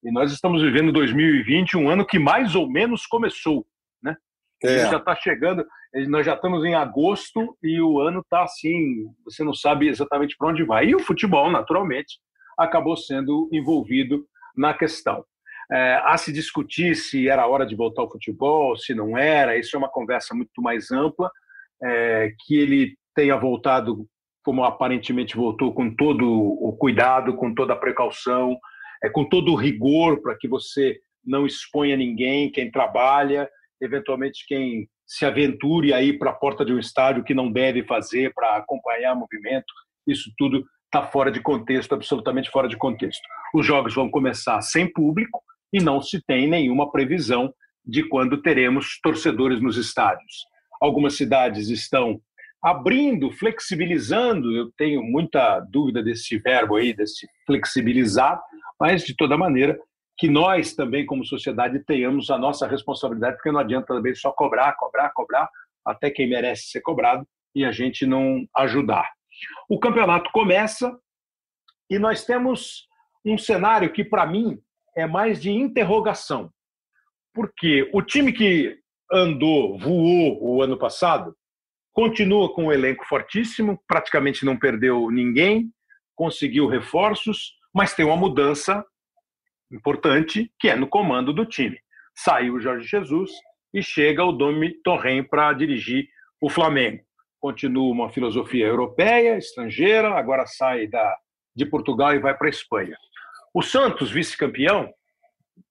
E 0.03 0.11
nós 0.11 0.31
estamos 0.31 0.61
vivendo 0.61 0.91
2020, 0.91 1.77
um 1.77 1.89
ano 1.89 2.05
que 2.05 2.19
mais 2.19 2.55
ou 2.55 2.69
menos 2.69 3.05
começou, 3.05 3.65
né? 4.01 4.15
É. 4.63 4.89
Já 4.89 4.97
está 4.97 5.15
chegando, 5.15 5.65
nós 6.07 6.25
já 6.25 6.33
estamos 6.33 6.65
em 6.65 6.73
agosto 6.73 7.57
e 7.63 7.79
o 7.79 7.99
ano 7.99 8.19
está 8.19 8.43
assim, 8.43 9.05
você 9.23 9.43
não 9.43 9.53
sabe 9.53 9.87
exatamente 9.87 10.35
para 10.37 10.49
onde 10.49 10.63
vai. 10.63 10.87
E 10.87 10.95
o 10.95 10.99
futebol, 10.99 11.49
naturalmente, 11.49 12.17
acabou 12.57 12.97
sendo 12.97 13.49
envolvido 13.51 14.25
na 14.55 14.73
questão. 14.73 15.23
É, 15.71 16.01
a 16.03 16.17
se 16.17 16.33
discutir 16.33 16.95
se 16.95 17.29
era 17.29 17.47
hora 17.47 17.65
de 17.65 17.75
voltar 17.75 18.01
ao 18.01 18.11
futebol, 18.11 18.75
se 18.75 18.93
não 18.93 19.17
era, 19.17 19.57
isso 19.57 19.75
é 19.75 19.79
uma 19.79 19.89
conversa 19.89 20.35
muito 20.35 20.61
mais 20.61 20.91
ampla, 20.91 21.31
é, 21.81 22.33
que 22.45 22.57
ele 22.57 22.97
tenha 23.15 23.37
voltado 23.37 24.05
como 24.43 24.63
aparentemente 24.63 25.35
voltou, 25.35 25.73
com 25.73 25.93
todo 25.95 26.27
o 26.27 26.75
cuidado, 26.77 27.35
com 27.35 27.53
toda 27.53 27.73
a 27.73 27.77
precaução, 27.77 28.57
é, 29.03 29.09
com 29.09 29.23
todo 29.23 29.51
o 29.51 29.55
rigor 29.55 30.21
para 30.21 30.35
que 30.37 30.47
você 30.47 30.99
não 31.23 31.45
exponha 31.45 31.95
ninguém, 31.95 32.51
quem 32.51 32.71
trabalha, 32.71 33.49
eventualmente 33.79 34.45
quem 34.47 34.89
se 35.05 35.25
aventure 35.25 35.93
aí 35.93 36.17
para 36.17 36.31
a 36.31 36.35
porta 36.35 36.65
de 36.65 36.73
um 36.73 36.79
estádio 36.79 37.23
que 37.23 37.33
não 37.33 37.51
deve 37.51 37.83
fazer 37.83 38.33
para 38.33 38.57
acompanhar 38.57 39.15
movimento, 39.15 39.71
isso 40.07 40.31
tudo 40.37 40.65
está 40.85 41.07
fora 41.07 41.31
de 41.31 41.39
contexto, 41.39 41.93
absolutamente 41.93 42.49
fora 42.49 42.67
de 42.67 42.77
contexto. 42.77 43.21
Os 43.53 43.65
jogos 43.65 43.93
vão 43.93 44.09
começar 44.09 44.61
sem 44.61 44.91
público 44.91 45.41
e 45.71 45.81
não 45.81 46.01
se 46.01 46.21
tem 46.25 46.47
nenhuma 46.47 46.91
previsão 46.91 47.53
de 47.85 48.07
quando 48.07 48.41
teremos 48.41 48.99
torcedores 49.01 49.61
nos 49.61 49.77
estádios. 49.77 50.45
Algumas 50.79 51.15
cidades 51.15 51.69
estão 51.69 52.21
abrindo, 52.63 53.31
flexibilizando, 53.31 54.55
eu 54.55 54.71
tenho 54.77 55.01
muita 55.01 55.59
dúvida 55.59 56.03
desse 56.03 56.37
verbo 56.37 56.75
aí, 56.75 56.93
desse 56.93 57.27
flexibilizar, 57.45 58.39
mas 58.79 59.03
de 59.03 59.15
toda 59.15 59.37
maneira 59.37 59.79
que 60.17 60.29
nós 60.29 60.75
também 60.75 61.05
como 61.05 61.25
sociedade 61.25 61.79
tenhamos 61.79 62.29
a 62.29 62.37
nossa 62.37 62.67
responsabilidade, 62.67 63.37
porque 63.37 63.51
não 63.51 63.59
adianta 63.59 63.87
também 63.87 64.13
só 64.13 64.31
cobrar, 64.31 64.73
cobrar, 64.73 65.09
cobrar, 65.09 65.49
até 65.83 66.11
quem 66.11 66.29
merece 66.29 66.67
ser 66.67 66.81
cobrado 66.81 67.27
e 67.55 67.65
a 67.65 67.71
gente 67.71 68.05
não 68.05 68.45
ajudar. 68.55 69.09
O 69.67 69.79
campeonato 69.79 70.29
começa 70.31 70.95
e 71.89 71.97
nós 71.97 72.23
temos 72.23 72.87
um 73.25 73.37
cenário 73.37 73.91
que 73.91 74.03
para 74.03 74.25
mim 74.25 74.59
é 74.95 75.05
mais 75.05 75.41
de 75.41 75.51
interrogação. 75.51 76.51
Porque 77.33 77.89
o 77.93 78.01
time 78.01 78.31
que 78.31 78.77
andou, 79.11 79.77
voou 79.77 80.37
o 80.41 80.61
ano 80.61 80.77
passado, 80.77 81.35
continua 81.93 82.53
com 82.53 82.65
um 82.65 82.71
elenco 82.71 83.05
fortíssimo, 83.05 83.81
praticamente 83.87 84.45
não 84.45 84.57
perdeu 84.57 85.09
ninguém, 85.09 85.71
conseguiu 86.15 86.67
reforços, 86.67 87.53
mas 87.73 87.93
tem 87.93 88.05
uma 88.05 88.15
mudança 88.15 88.85
importante 89.71 90.51
que 90.59 90.69
é 90.69 90.75
no 90.75 90.87
comando 90.87 91.33
do 91.33 91.45
time. 91.45 91.79
Saiu 92.15 92.55
o 92.55 92.59
Jorge 92.59 92.87
Jesus 92.87 93.31
e 93.73 93.81
chega 93.81 94.23
o 94.23 94.31
Domi 94.31 94.73
Torren 94.83 95.23
para 95.23 95.53
dirigir 95.53 96.07
o 96.41 96.49
Flamengo. 96.49 97.01
Continua 97.39 97.91
uma 97.91 98.09
filosofia 98.09 98.67
europeia, 98.67 99.37
estrangeira, 99.37 100.13
agora 100.13 100.45
sai 100.45 100.87
da, 100.87 101.15
de 101.55 101.65
Portugal 101.65 102.13
e 102.13 102.19
vai 102.19 102.37
para 102.37 102.47
a 102.47 102.49
Espanha. 102.49 102.97
O 103.53 103.61
Santos, 103.61 104.09
vice-campeão, 104.09 104.93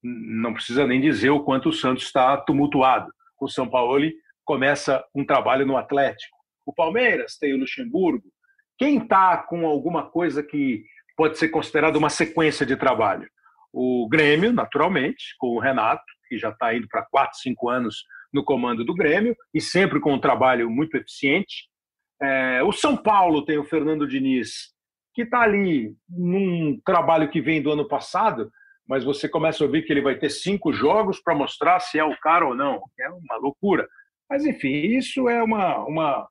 não 0.02 0.52
precisa 0.52 0.86
nem 0.86 1.00
dizer 1.00 1.30
o 1.30 1.42
quanto 1.42 1.70
o 1.70 1.72
Santos 1.72 2.04
está 2.04 2.36
tumultuado. 2.36 3.10
O 3.40 3.48
São 3.48 3.68
Paulo 3.68 4.10
começa 4.44 5.04
um 5.14 5.24
trabalho 5.24 5.66
no 5.66 5.76
Atlético. 5.76 6.36
O 6.66 6.74
Palmeiras 6.74 7.36
tem 7.38 7.54
o 7.54 7.58
Luxemburgo. 7.58 8.28
Quem 8.78 8.98
está 8.98 9.38
com 9.38 9.66
alguma 9.66 10.10
coisa 10.10 10.42
que 10.42 10.84
pode 11.16 11.38
ser 11.38 11.48
considerada 11.48 11.98
uma 11.98 12.10
sequência 12.10 12.66
de 12.66 12.76
trabalho? 12.76 13.28
O 13.72 14.08
Grêmio, 14.08 14.52
naturalmente, 14.52 15.34
com 15.38 15.48
o 15.48 15.60
Renato, 15.60 16.04
que 16.28 16.38
já 16.38 16.50
está 16.50 16.74
indo 16.74 16.88
para 16.88 17.06
4, 17.10 17.38
5 17.38 17.68
anos 17.68 18.04
no 18.32 18.44
comando 18.44 18.84
do 18.84 18.94
Grêmio, 18.94 19.36
e 19.52 19.60
sempre 19.60 20.00
com 20.00 20.14
um 20.14 20.20
trabalho 20.20 20.70
muito 20.70 20.96
eficiente. 20.96 21.68
É, 22.20 22.62
o 22.62 22.72
São 22.72 22.96
Paulo 22.96 23.44
tem 23.44 23.58
o 23.58 23.64
Fernando 23.64 24.06
Diniz, 24.06 24.72
que 25.20 25.24
está 25.24 25.42
ali 25.42 25.94
num 26.08 26.80
trabalho 26.82 27.28
que 27.28 27.42
vem 27.42 27.60
do 27.60 27.70
ano 27.70 27.86
passado, 27.86 28.50
mas 28.88 29.04
você 29.04 29.28
começa 29.28 29.62
a 29.62 29.66
ouvir 29.66 29.82
que 29.82 29.92
ele 29.92 30.00
vai 30.00 30.16
ter 30.16 30.30
cinco 30.30 30.72
jogos 30.72 31.20
para 31.20 31.34
mostrar 31.34 31.78
se 31.78 31.98
é 31.98 32.04
o 32.04 32.16
cara 32.18 32.46
ou 32.46 32.54
não. 32.54 32.82
É 32.98 33.08
uma 33.10 33.36
loucura. 33.36 33.86
Mas, 34.28 34.46
enfim, 34.46 34.68
isso 34.68 35.28
é 35.28 35.42
uma, 35.42 35.78
uma, 35.84 36.28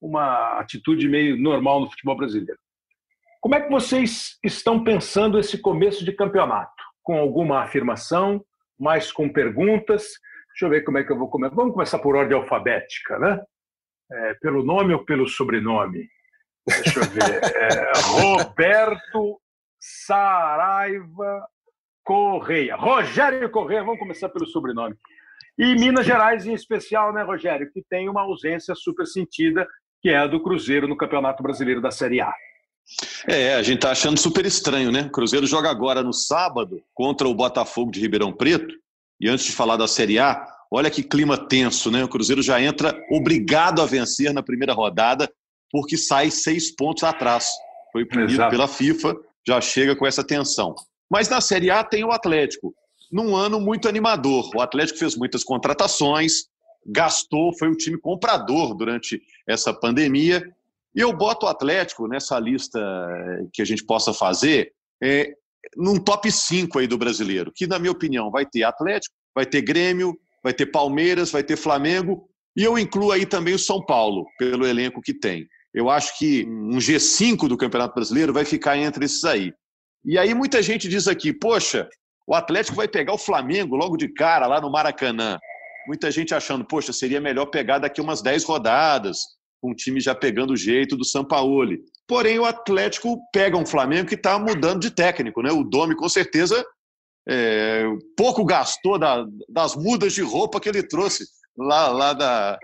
uma 0.00 0.60
atitude 0.60 1.08
meio 1.08 1.36
normal 1.36 1.80
no 1.80 1.90
futebol 1.90 2.16
brasileiro. 2.16 2.58
Como 3.40 3.54
é 3.54 3.60
que 3.60 3.70
vocês 3.70 4.38
estão 4.44 4.84
pensando 4.84 5.38
esse 5.38 5.58
começo 5.58 6.04
de 6.04 6.12
campeonato? 6.12 6.82
Com 7.02 7.16
alguma 7.16 7.62
afirmação, 7.62 8.44
mais 8.78 9.10
com 9.10 9.32
perguntas? 9.32 10.12
Deixa 10.50 10.66
eu 10.66 10.70
ver 10.70 10.82
como 10.82 10.98
é 10.98 11.04
que 11.04 11.12
eu 11.12 11.18
vou 11.18 11.30
começar. 11.30 11.54
Vamos 11.54 11.72
começar 11.72 11.98
por 11.98 12.16
ordem 12.16 12.36
alfabética, 12.36 13.18
né? 13.18 13.40
É, 14.12 14.34
pelo 14.34 14.62
nome 14.62 14.92
ou 14.92 15.04
pelo 15.04 15.26
sobrenome? 15.26 16.06
Deixa 16.66 17.00
eu 17.00 17.04
ver. 17.04 17.40
É, 17.44 17.92
Roberto 17.96 19.40
Saraiva 19.80 21.46
Correia. 22.04 22.76
Rogério 22.76 23.50
Correia, 23.50 23.84
vamos 23.84 23.98
começar 23.98 24.28
pelo 24.28 24.46
sobrenome. 24.46 24.96
E 25.58 25.74
Minas 25.74 26.04
Gerais, 26.04 26.46
em 26.46 26.52
especial, 26.52 27.12
né, 27.12 27.22
Rogério, 27.22 27.70
que 27.72 27.82
tem 27.88 28.08
uma 28.08 28.22
ausência 28.22 28.74
super 28.74 29.06
sentida, 29.06 29.66
que 30.02 30.10
é 30.10 30.18
a 30.18 30.26
do 30.26 30.42
Cruzeiro 30.42 30.86
no 30.86 30.96
Campeonato 30.96 31.42
Brasileiro 31.42 31.80
da 31.80 31.90
Série 31.90 32.20
A. 32.20 32.32
É, 33.26 33.54
a 33.54 33.62
gente 33.62 33.80
tá 33.80 33.90
achando 33.90 34.18
super 34.18 34.46
estranho, 34.46 34.92
né? 34.92 35.02
O 35.02 35.10
Cruzeiro 35.10 35.46
joga 35.46 35.70
agora 35.70 36.02
no 36.02 36.12
sábado 36.12 36.80
contra 36.94 37.26
o 37.26 37.34
Botafogo 37.34 37.90
de 37.90 38.00
Ribeirão 38.00 38.32
Preto. 38.32 38.74
E 39.20 39.28
antes 39.28 39.46
de 39.46 39.52
falar 39.52 39.76
da 39.76 39.88
Série 39.88 40.18
A, 40.18 40.46
olha 40.70 40.90
que 40.90 41.02
clima 41.02 41.36
tenso, 41.36 41.90
né? 41.90 42.04
O 42.04 42.08
Cruzeiro 42.08 42.42
já 42.42 42.60
entra 42.60 42.96
obrigado 43.10 43.82
a 43.82 43.86
vencer 43.86 44.32
na 44.32 44.42
primeira 44.42 44.72
rodada, 44.72 45.28
porque 45.70 45.96
sai 45.96 46.30
seis 46.30 46.74
pontos 46.74 47.04
atrás. 47.04 47.48
Foi 47.92 48.04
punido 48.04 48.32
Exato. 48.32 48.50
pela 48.50 48.68
FIFA, 48.68 49.16
já 49.46 49.60
chega 49.60 49.96
com 49.96 50.06
essa 50.06 50.24
tensão. 50.24 50.74
Mas 51.10 51.28
na 51.28 51.40
Série 51.40 51.70
A 51.70 51.84
tem 51.84 52.04
o 52.04 52.10
Atlético, 52.10 52.74
num 53.10 53.36
ano 53.36 53.60
muito 53.60 53.88
animador. 53.88 54.50
O 54.54 54.60
Atlético 54.60 54.98
fez 54.98 55.16
muitas 55.16 55.44
contratações, 55.44 56.46
gastou, 56.84 57.56
foi 57.56 57.68
o 57.68 57.76
time 57.76 57.98
comprador 57.98 58.74
durante 58.74 59.20
essa 59.46 59.72
pandemia. 59.72 60.42
E 60.94 61.00
eu 61.00 61.12
boto 61.12 61.46
o 61.46 61.48
Atlético 61.48 62.08
nessa 62.08 62.38
lista 62.38 62.78
eh, 62.78 63.46
que 63.52 63.60
a 63.60 63.64
gente 63.64 63.84
possa 63.84 64.14
fazer, 64.14 64.72
é, 65.02 65.34
num 65.76 65.98
top 65.98 66.30
5 66.30 66.78
aí 66.78 66.86
do 66.86 66.96
brasileiro, 66.96 67.52
que, 67.54 67.66
na 67.66 67.78
minha 67.78 67.92
opinião, 67.92 68.30
vai 68.30 68.46
ter 68.46 68.62
Atlético, 68.62 69.14
vai 69.34 69.44
ter 69.44 69.60
Grêmio, 69.62 70.16
vai 70.42 70.54
ter 70.54 70.66
Palmeiras, 70.66 71.30
vai 71.30 71.42
ter 71.42 71.56
Flamengo, 71.56 72.28
e 72.56 72.64
eu 72.64 72.78
incluo 72.78 73.12
aí 73.12 73.26
também 73.26 73.52
o 73.52 73.58
São 73.58 73.84
Paulo, 73.84 74.26
pelo 74.38 74.66
elenco 74.66 75.02
que 75.02 75.12
tem. 75.12 75.46
Eu 75.76 75.90
acho 75.90 76.18
que 76.18 76.46
um 76.48 76.78
G5 76.78 77.46
do 77.46 77.56
Campeonato 77.56 77.94
Brasileiro 77.94 78.32
vai 78.32 78.46
ficar 78.46 78.78
entre 78.78 79.04
esses 79.04 79.22
aí. 79.24 79.52
E 80.02 80.16
aí 80.18 80.32
muita 80.32 80.62
gente 80.62 80.88
diz 80.88 81.06
aqui, 81.06 81.34
poxa, 81.34 81.86
o 82.26 82.34
Atlético 82.34 82.78
vai 82.78 82.88
pegar 82.88 83.12
o 83.12 83.18
Flamengo 83.18 83.76
logo 83.76 83.94
de 83.94 84.08
cara 84.08 84.46
lá 84.46 84.58
no 84.58 84.72
Maracanã. 84.72 85.38
Muita 85.86 86.10
gente 86.10 86.34
achando, 86.34 86.64
poxa, 86.64 86.94
seria 86.94 87.20
melhor 87.20 87.44
pegar 87.46 87.78
daqui 87.78 88.00
umas 88.00 88.22
10 88.22 88.44
rodadas, 88.44 89.18
com 89.60 89.72
o 89.72 89.74
time 89.74 90.00
já 90.00 90.14
pegando 90.14 90.54
o 90.54 90.56
jeito 90.56 90.96
do 90.96 91.04
Sampaoli. 91.04 91.78
Porém, 92.08 92.38
o 92.38 92.46
Atlético 92.46 93.20
pega 93.30 93.58
um 93.58 93.66
Flamengo 93.66 94.08
que 94.08 94.14
está 94.14 94.38
mudando 94.38 94.80
de 94.80 94.90
técnico, 94.90 95.42
né? 95.42 95.52
O 95.52 95.62
Domi, 95.62 95.94
com 95.94 96.08
certeza, 96.08 96.64
é, 97.28 97.84
pouco 98.16 98.46
gastou 98.46 98.98
da, 98.98 99.26
das 99.46 99.76
mudas 99.76 100.14
de 100.14 100.22
roupa 100.22 100.58
que 100.58 100.70
ele 100.70 100.82
trouxe 100.82 101.24
lá, 101.56 101.88
lá 101.88 102.12
da, 102.12 102.58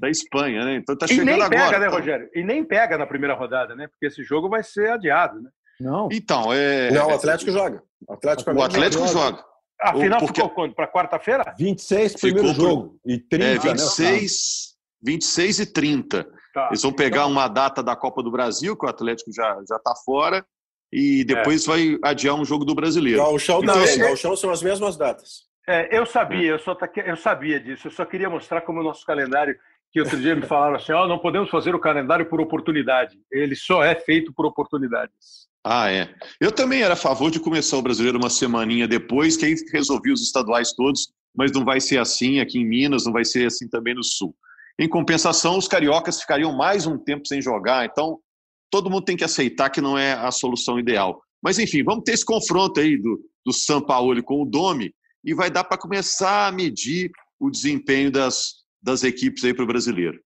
da 0.00 0.08
Espanha, 0.08 0.64
né? 0.64 0.76
Então 0.76 0.96
tá 0.96 1.06
chegando 1.06 1.28
e 1.28 1.32
nem 1.32 1.42
agora. 1.42 1.64
Pega, 1.64 1.78
né, 1.78 1.86
Rogério? 1.88 2.30
E 2.34 2.44
nem 2.44 2.64
pega 2.64 2.96
na 2.96 3.06
primeira 3.06 3.34
rodada, 3.34 3.74
né? 3.74 3.88
Porque 3.88 4.06
esse 4.06 4.22
jogo 4.22 4.48
vai 4.48 4.62
ser 4.62 4.90
adiado, 4.90 5.40
né? 5.40 5.50
Não. 5.80 6.08
Então, 6.10 6.52
é. 6.52 6.90
Não, 6.90 7.08
o 7.08 7.14
Atlético 7.14 7.50
joga. 7.50 7.82
O 8.06 8.12
Atlético, 8.12 8.52
o 8.52 8.62
Atlético 8.62 9.06
joga. 9.06 9.36
joga. 9.36 9.44
A 9.80 9.94
final 9.94 10.18
Porque... 10.18 10.40
ficou 10.40 10.50
quando? 10.50 10.74
Para 10.74 10.88
quarta-feira? 10.88 11.54
26 11.56 12.16
primeiro 12.16 12.48
ficou 12.48 12.68
jogo. 12.68 13.00
E 13.06 13.18
30, 13.18 13.44
é, 13.44 13.58
26, 13.58 14.74
né? 15.02 15.12
26 15.12 15.58
e 15.60 15.66
30. 15.66 16.26
Tá. 16.52 16.66
Eles 16.68 16.82
vão 16.82 16.92
pegar 16.92 17.18
então... 17.18 17.30
uma 17.30 17.46
data 17.46 17.82
da 17.82 17.94
Copa 17.94 18.22
do 18.22 18.30
Brasil, 18.30 18.76
que 18.76 18.84
o 18.84 18.88
Atlético 18.88 19.30
já 19.32 19.56
está 19.62 19.94
fora, 20.04 20.44
e 20.92 21.22
depois 21.24 21.64
é. 21.64 21.66
vai 21.66 21.98
adiar 22.02 22.34
um 22.34 22.44
jogo 22.44 22.64
do 22.64 22.74
brasileiro. 22.74 23.22
o 23.22 23.38
chão 23.38 23.60
então, 23.62 23.74
também. 23.74 24.12
O 24.12 24.16
chão 24.16 24.36
são 24.36 24.50
as 24.50 24.62
mesmas 24.62 24.96
datas. 24.96 25.46
É, 25.68 25.98
eu 25.98 26.06
sabia, 26.06 26.52
eu, 26.52 26.58
só, 26.58 26.74
eu 27.04 27.16
sabia 27.16 27.60
disso. 27.60 27.88
Eu 27.88 27.90
só 27.90 28.06
queria 28.06 28.30
mostrar 28.30 28.62
como 28.62 28.80
o 28.80 28.82
nosso 28.82 29.04
calendário 29.04 29.54
que 29.92 30.00
outro 30.00 30.18
dia 30.18 30.34
me 30.34 30.46
falaram 30.46 30.76
assim, 30.76 30.92
oh, 30.92 31.06
não 31.06 31.18
podemos 31.18 31.50
fazer 31.50 31.74
o 31.74 31.78
calendário 31.78 32.24
por 32.24 32.40
oportunidade. 32.40 33.18
Ele 33.30 33.54
só 33.54 33.84
é 33.84 33.94
feito 33.94 34.32
por 34.32 34.46
oportunidades. 34.46 35.46
Ah, 35.62 35.90
é. 35.90 36.08
Eu 36.40 36.50
também 36.50 36.80
era 36.80 36.94
a 36.94 36.96
favor 36.96 37.30
de 37.30 37.38
começar 37.38 37.76
o 37.76 37.82
brasileiro 37.82 38.18
uma 38.18 38.30
semaninha 38.30 38.88
depois, 38.88 39.36
que 39.36 39.44
aí 39.44 39.54
resolvi 39.70 40.10
os 40.10 40.22
estaduais 40.22 40.72
todos, 40.72 41.12
mas 41.36 41.52
não 41.52 41.66
vai 41.66 41.80
ser 41.80 41.98
assim 41.98 42.40
aqui 42.40 42.58
em 42.58 42.66
Minas, 42.66 43.04
não 43.04 43.12
vai 43.12 43.26
ser 43.26 43.46
assim 43.46 43.68
também 43.68 43.94
no 43.94 44.02
Sul. 44.02 44.34
Em 44.78 44.88
compensação, 44.88 45.58
os 45.58 45.68
cariocas 45.68 46.18
ficariam 46.18 46.56
mais 46.56 46.86
um 46.86 46.96
tempo 46.96 47.26
sem 47.26 47.42
jogar, 47.42 47.84
então 47.84 48.18
todo 48.70 48.88
mundo 48.88 49.04
tem 49.04 49.16
que 49.18 49.24
aceitar 49.24 49.68
que 49.68 49.82
não 49.82 49.98
é 49.98 50.14
a 50.14 50.30
solução 50.30 50.78
ideal. 50.78 51.20
Mas 51.42 51.58
enfim, 51.58 51.84
vamos 51.84 52.04
ter 52.04 52.12
esse 52.12 52.24
confronto 52.24 52.80
aí 52.80 52.96
do, 52.96 53.20
do 53.44 53.52
São 53.52 53.82
Paulo 53.82 54.22
com 54.22 54.42
o 54.42 54.46
Domi 54.46 54.94
e 55.24 55.34
vai 55.34 55.50
dar 55.50 55.64
para 55.64 55.78
começar 55.78 56.48
a 56.48 56.52
medir 56.52 57.10
o 57.38 57.50
desempenho 57.50 58.10
das, 58.10 58.64
das 58.82 59.02
equipes 59.02 59.44
aí 59.44 59.54
para 59.54 59.64
o 59.64 59.66
brasileiro. 59.66 60.18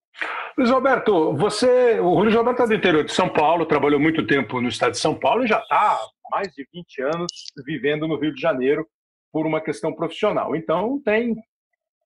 Luiz 0.57 0.71
Roberto, 0.71 1.35
você, 1.35 1.99
o 1.99 2.21
Luiz 2.21 2.35
Roberto 2.35 2.63
é 2.63 2.67
do 2.67 2.75
interior 2.75 3.05
de 3.05 3.13
São 3.13 3.29
Paulo, 3.29 3.65
trabalhou 3.65 3.99
muito 3.99 4.27
tempo 4.27 4.61
no 4.61 4.69
estado 4.69 4.93
de 4.93 4.99
São 4.99 5.19
Paulo 5.19 5.45
e 5.45 5.47
já 5.47 5.59
está 5.59 5.93
há 5.95 6.31
mais 6.31 6.53
de 6.53 6.67
20 6.73 7.03
anos 7.03 7.33
vivendo 7.65 8.07
no 8.07 8.19
Rio 8.19 8.35
de 8.35 8.41
Janeiro 8.41 8.87
por 9.33 9.47
uma 9.47 9.61
questão 9.63 9.95
profissional. 9.95 10.55
Então 10.55 11.01
tem, 11.03 11.35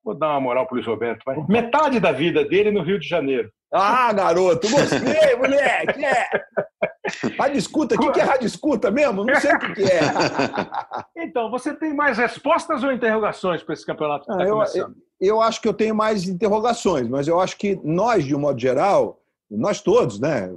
vou 0.04 0.16
dar 0.16 0.30
uma 0.30 0.40
moral 0.40 0.66
para 0.66 0.74
o 0.74 0.76
Luiz 0.76 0.86
Roberto, 0.86 1.22
vai. 1.26 1.36
metade 1.48 1.98
da 1.98 2.12
vida 2.12 2.44
dele 2.44 2.70
no 2.70 2.82
Rio 2.82 3.00
de 3.00 3.08
Janeiro. 3.08 3.50
Ah, 3.72 4.12
garoto, 4.12 4.70
gostei, 4.70 5.34
moleque! 5.36 6.04
É. 6.04 6.26
Rádio 7.38 7.58
escuta, 7.58 7.94
o 7.94 7.98
que, 7.98 8.10
que 8.12 8.20
é 8.20 8.24
rádio 8.24 8.46
escuta 8.46 8.90
mesmo? 8.90 9.24
Não 9.24 9.40
sei 9.40 9.54
o 9.54 9.58
que, 9.58 9.74
que 9.74 9.82
é. 9.82 10.00
Então, 11.24 11.50
você 11.50 11.74
tem 11.74 11.94
mais 11.94 12.18
respostas 12.18 12.82
ou 12.82 12.92
interrogações 12.92 13.62
para 13.62 13.74
esse 13.74 13.84
campeonato 13.84 14.26
que 14.26 14.32
está 14.32 14.44
ah, 14.44 14.48
começando? 14.48 14.96
eu 15.20 15.40
acho 15.40 15.60
que 15.60 15.68
eu 15.68 15.74
tenho 15.74 15.94
mais 15.94 16.28
interrogações, 16.28 17.08
mas 17.08 17.26
eu 17.26 17.40
acho 17.40 17.56
que 17.56 17.80
nós, 17.82 18.24
de 18.24 18.34
um 18.34 18.38
modo 18.38 18.60
geral, 18.60 19.20
nós 19.50 19.80
todos, 19.80 20.20
né? 20.20 20.50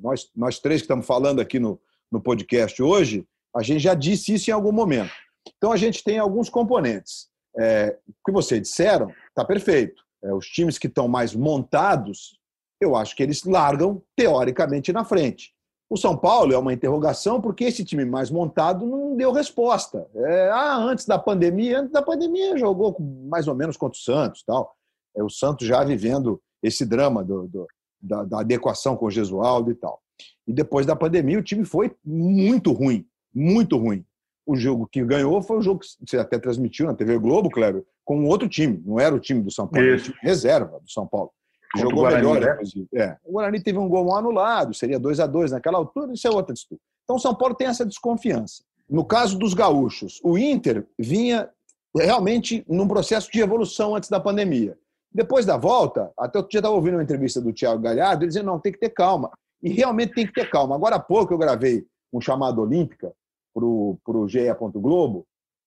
Nós, 0.00 0.30
nós 0.36 0.58
três 0.58 0.80
que 0.80 0.84
estamos 0.84 1.06
falando 1.06 1.40
aqui 1.40 1.58
no, 1.58 1.80
no 2.10 2.20
podcast 2.20 2.80
hoje, 2.82 3.26
a 3.54 3.62
gente 3.62 3.80
já 3.80 3.94
disse 3.94 4.34
isso 4.34 4.50
em 4.50 4.52
algum 4.52 4.72
momento. 4.72 5.12
Então 5.56 5.72
a 5.72 5.76
gente 5.76 6.02
tem 6.02 6.18
alguns 6.18 6.48
componentes. 6.48 7.28
É, 7.56 7.96
o 8.08 8.12
que 8.26 8.32
vocês 8.32 8.60
disseram 8.60 9.10
está 9.28 9.44
perfeito. 9.44 10.02
É, 10.22 10.32
os 10.32 10.46
times 10.46 10.78
que 10.78 10.86
estão 10.86 11.08
mais 11.08 11.34
montados, 11.34 12.38
eu 12.80 12.96
acho 12.96 13.14
que 13.16 13.22
eles 13.22 13.44
largam 13.44 14.02
teoricamente 14.16 14.92
na 14.92 15.04
frente. 15.04 15.53
O 15.88 15.96
São 15.96 16.16
Paulo 16.16 16.52
é 16.52 16.58
uma 16.58 16.72
interrogação 16.72 17.40
porque 17.40 17.64
esse 17.64 17.84
time 17.84 18.04
mais 18.04 18.30
montado 18.30 18.86
não 18.86 19.16
deu 19.16 19.32
resposta. 19.32 20.06
É, 20.14 20.50
ah, 20.50 20.76
antes 20.76 21.04
da 21.04 21.18
pandemia, 21.18 21.80
antes 21.80 21.92
da 21.92 22.02
pandemia 22.02 22.56
jogou 22.56 22.96
mais 23.28 23.46
ou 23.46 23.54
menos 23.54 23.76
contra 23.76 23.96
o 23.96 24.00
Santos, 24.00 24.42
tal. 24.42 24.74
É, 25.16 25.22
o 25.22 25.28
Santos 25.28 25.66
já 25.66 25.84
vivendo 25.84 26.40
esse 26.62 26.86
drama 26.86 27.22
do, 27.22 27.46
do, 27.46 27.66
da, 28.00 28.24
da, 28.24 28.40
adequação 28.40 28.96
com 28.96 29.06
o 29.06 29.10
Gesualdo 29.10 29.70
e 29.70 29.74
tal. 29.74 30.00
E 30.46 30.52
depois 30.52 30.86
da 30.86 30.96
pandemia 30.96 31.38
o 31.38 31.42
time 31.42 31.64
foi 31.64 31.94
muito 32.04 32.72
ruim, 32.72 33.06
muito 33.32 33.76
ruim. 33.76 34.04
O 34.46 34.56
jogo 34.56 34.86
que 34.90 35.04
ganhou 35.04 35.42
foi 35.42 35.58
o 35.58 35.62
jogo 35.62 35.80
que 35.80 35.86
você 36.06 36.18
até 36.18 36.38
transmitiu 36.38 36.86
na 36.86 36.94
TV 36.94 37.18
Globo, 37.18 37.50
Cléber, 37.50 37.84
com 38.04 38.24
outro 38.24 38.48
time. 38.48 38.82
Não 38.84 38.98
era 38.98 39.14
o 39.14 39.20
time 39.20 39.42
do 39.42 39.50
São 39.50 39.66
Paulo, 39.66 39.86
era 39.86 39.96
o 39.96 40.02
time 40.02 40.16
reserva 40.20 40.80
do 40.80 40.90
São 40.90 41.06
Paulo. 41.06 41.30
Jogou 41.76 42.02
Guarani, 42.02 42.26
melhor, 42.26 42.58
né? 42.58 42.86
É. 42.94 43.16
O 43.24 43.32
Guarani 43.32 43.62
teve 43.62 43.78
um 43.78 43.88
gol 43.88 44.14
anulado, 44.14 44.74
seria 44.74 44.98
2 44.98 45.20
a 45.20 45.26
2 45.26 45.52
naquela 45.52 45.78
altura, 45.78 46.12
isso 46.12 46.26
é 46.26 46.30
outra 46.30 46.54
disputa. 46.54 46.80
Então, 47.04 47.18
São 47.18 47.34
Paulo 47.34 47.54
tem 47.54 47.66
essa 47.66 47.84
desconfiança. 47.84 48.62
No 48.88 49.04
caso 49.04 49.38
dos 49.38 49.54
gaúchos, 49.54 50.20
o 50.22 50.36
Inter 50.38 50.86
vinha 50.98 51.48
realmente 51.94 52.64
num 52.68 52.88
processo 52.88 53.30
de 53.30 53.40
evolução 53.40 53.94
antes 53.94 54.08
da 54.08 54.20
pandemia. 54.20 54.76
Depois 55.12 55.46
da 55.46 55.56
volta, 55.56 56.10
até 56.18 56.38
eu 56.38 56.42
já 56.50 56.58
estava 56.58 56.74
ouvindo 56.74 56.94
uma 56.94 57.02
entrevista 57.02 57.40
do 57.40 57.52
Thiago 57.52 57.80
Galhardo, 57.80 58.24
ele 58.24 58.28
dizendo, 58.28 58.46
não, 58.46 58.58
tem 58.58 58.72
que 58.72 58.80
ter 58.80 58.90
calma. 58.90 59.30
E 59.62 59.70
realmente 59.70 60.12
tem 60.12 60.26
que 60.26 60.32
ter 60.32 60.50
calma. 60.50 60.74
Agora 60.74 60.96
há 60.96 61.00
pouco 61.00 61.32
eu 61.32 61.38
gravei 61.38 61.86
um 62.12 62.20
chamado 62.20 62.60
Olímpica 62.60 63.12
para 63.54 63.64
o 63.64 64.28
GE. 64.28 64.40
Globo, 64.74 65.24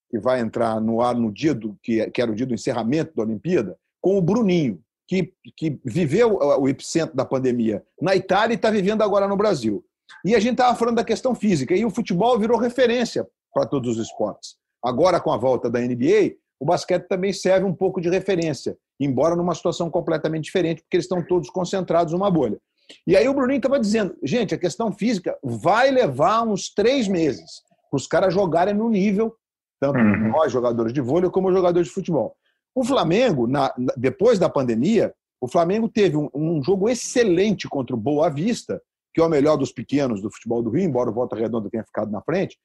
que 0.09 0.19
vai 0.19 0.41
entrar 0.41 0.81
no 0.81 1.01
ar 1.01 1.15
no 1.15 1.31
dia 1.31 1.53
do 1.53 1.77
que, 1.81 2.09
que 2.11 2.21
era 2.21 2.31
o 2.31 2.35
dia 2.35 2.45
do 2.45 2.53
encerramento 2.53 3.15
da 3.15 3.23
Olimpíada, 3.23 3.77
com 4.01 4.17
o 4.17 4.21
Bruninho, 4.21 4.79
que, 5.07 5.33
que 5.55 5.79
viveu 5.85 6.37
o 6.37 6.67
epicentro 6.67 7.15
da 7.15 7.25
pandemia 7.25 7.83
na 8.01 8.15
Itália 8.15 8.53
e 8.53 8.57
está 8.57 8.69
vivendo 8.69 9.01
agora 9.01 9.27
no 9.27 9.37
Brasil. 9.37 9.83
E 10.25 10.35
a 10.35 10.39
gente 10.39 10.53
estava 10.53 10.77
falando 10.77 10.95
da 10.95 11.03
questão 11.03 11.33
física, 11.33 11.75
e 11.75 11.85
o 11.85 11.89
futebol 11.89 12.37
virou 12.37 12.57
referência 12.57 13.27
para 13.53 13.65
todos 13.65 13.97
os 13.97 14.05
esportes. 14.05 14.55
Agora, 14.83 15.19
com 15.19 15.31
a 15.31 15.37
volta 15.37 15.69
da 15.69 15.79
NBA, 15.79 16.35
o 16.59 16.65
basquete 16.65 17.07
também 17.07 17.33
serve 17.33 17.65
um 17.65 17.73
pouco 17.73 18.01
de 18.01 18.09
referência, 18.09 18.77
embora 18.99 19.35
numa 19.35 19.55
situação 19.55 19.89
completamente 19.89 20.45
diferente, 20.45 20.81
porque 20.81 20.97
eles 20.97 21.05
estão 21.05 21.21
todos 21.21 21.49
concentrados 21.49 22.13
numa 22.13 22.31
bolha. 22.31 22.57
E 23.05 23.15
aí 23.15 23.27
o 23.27 23.33
Bruninho 23.33 23.57
estava 23.57 23.79
dizendo, 23.79 24.15
gente, 24.23 24.55
a 24.55 24.57
questão 24.57 24.91
física 24.91 25.37
vai 25.43 25.91
levar 25.91 26.43
uns 26.43 26.73
três 26.73 27.07
meses 27.07 27.61
para 27.89 27.97
os 27.97 28.07
caras 28.07 28.33
jogarem 28.33 28.73
no 28.73 28.89
nível, 28.89 29.35
tanto 29.79 29.99
uhum. 29.99 30.29
nós, 30.29 30.51
jogadores 30.51 30.93
de 30.93 31.01
vôlei, 31.01 31.29
como 31.29 31.51
jogadores 31.51 31.89
de 31.89 31.93
futebol. 31.93 32.35
O 32.77 32.83
Flamengo, 32.83 33.47
na, 33.47 33.73
depois 33.97 34.37
da 34.37 34.47
pandemia, 34.47 35.11
o 35.41 35.47
Flamengo 35.47 35.89
teve 35.89 36.15
um, 36.15 36.29
um, 36.31 36.61
jogo 36.63 36.87
excelente 36.87 37.67
contra 37.67 37.95
o 37.95 37.99
Boa 37.99 38.29
Vista, 38.29 38.79
que 39.15 39.19
é 39.19 39.25
o 39.25 39.29
melhor 39.29 39.57
dos 39.57 39.71
pequenos 39.71 40.21
do 40.21 40.31
futebol 40.31 40.61
do 40.61 40.69
Rio, 40.69 40.83
embora 40.83 41.09
o 41.09 41.13
Volta 41.13 41.35
Redonda 41.35 41.71
tenha 41.71 41.83
ficado 41.83 42.11
na 42.11 42.21
frente, 42.21 42.55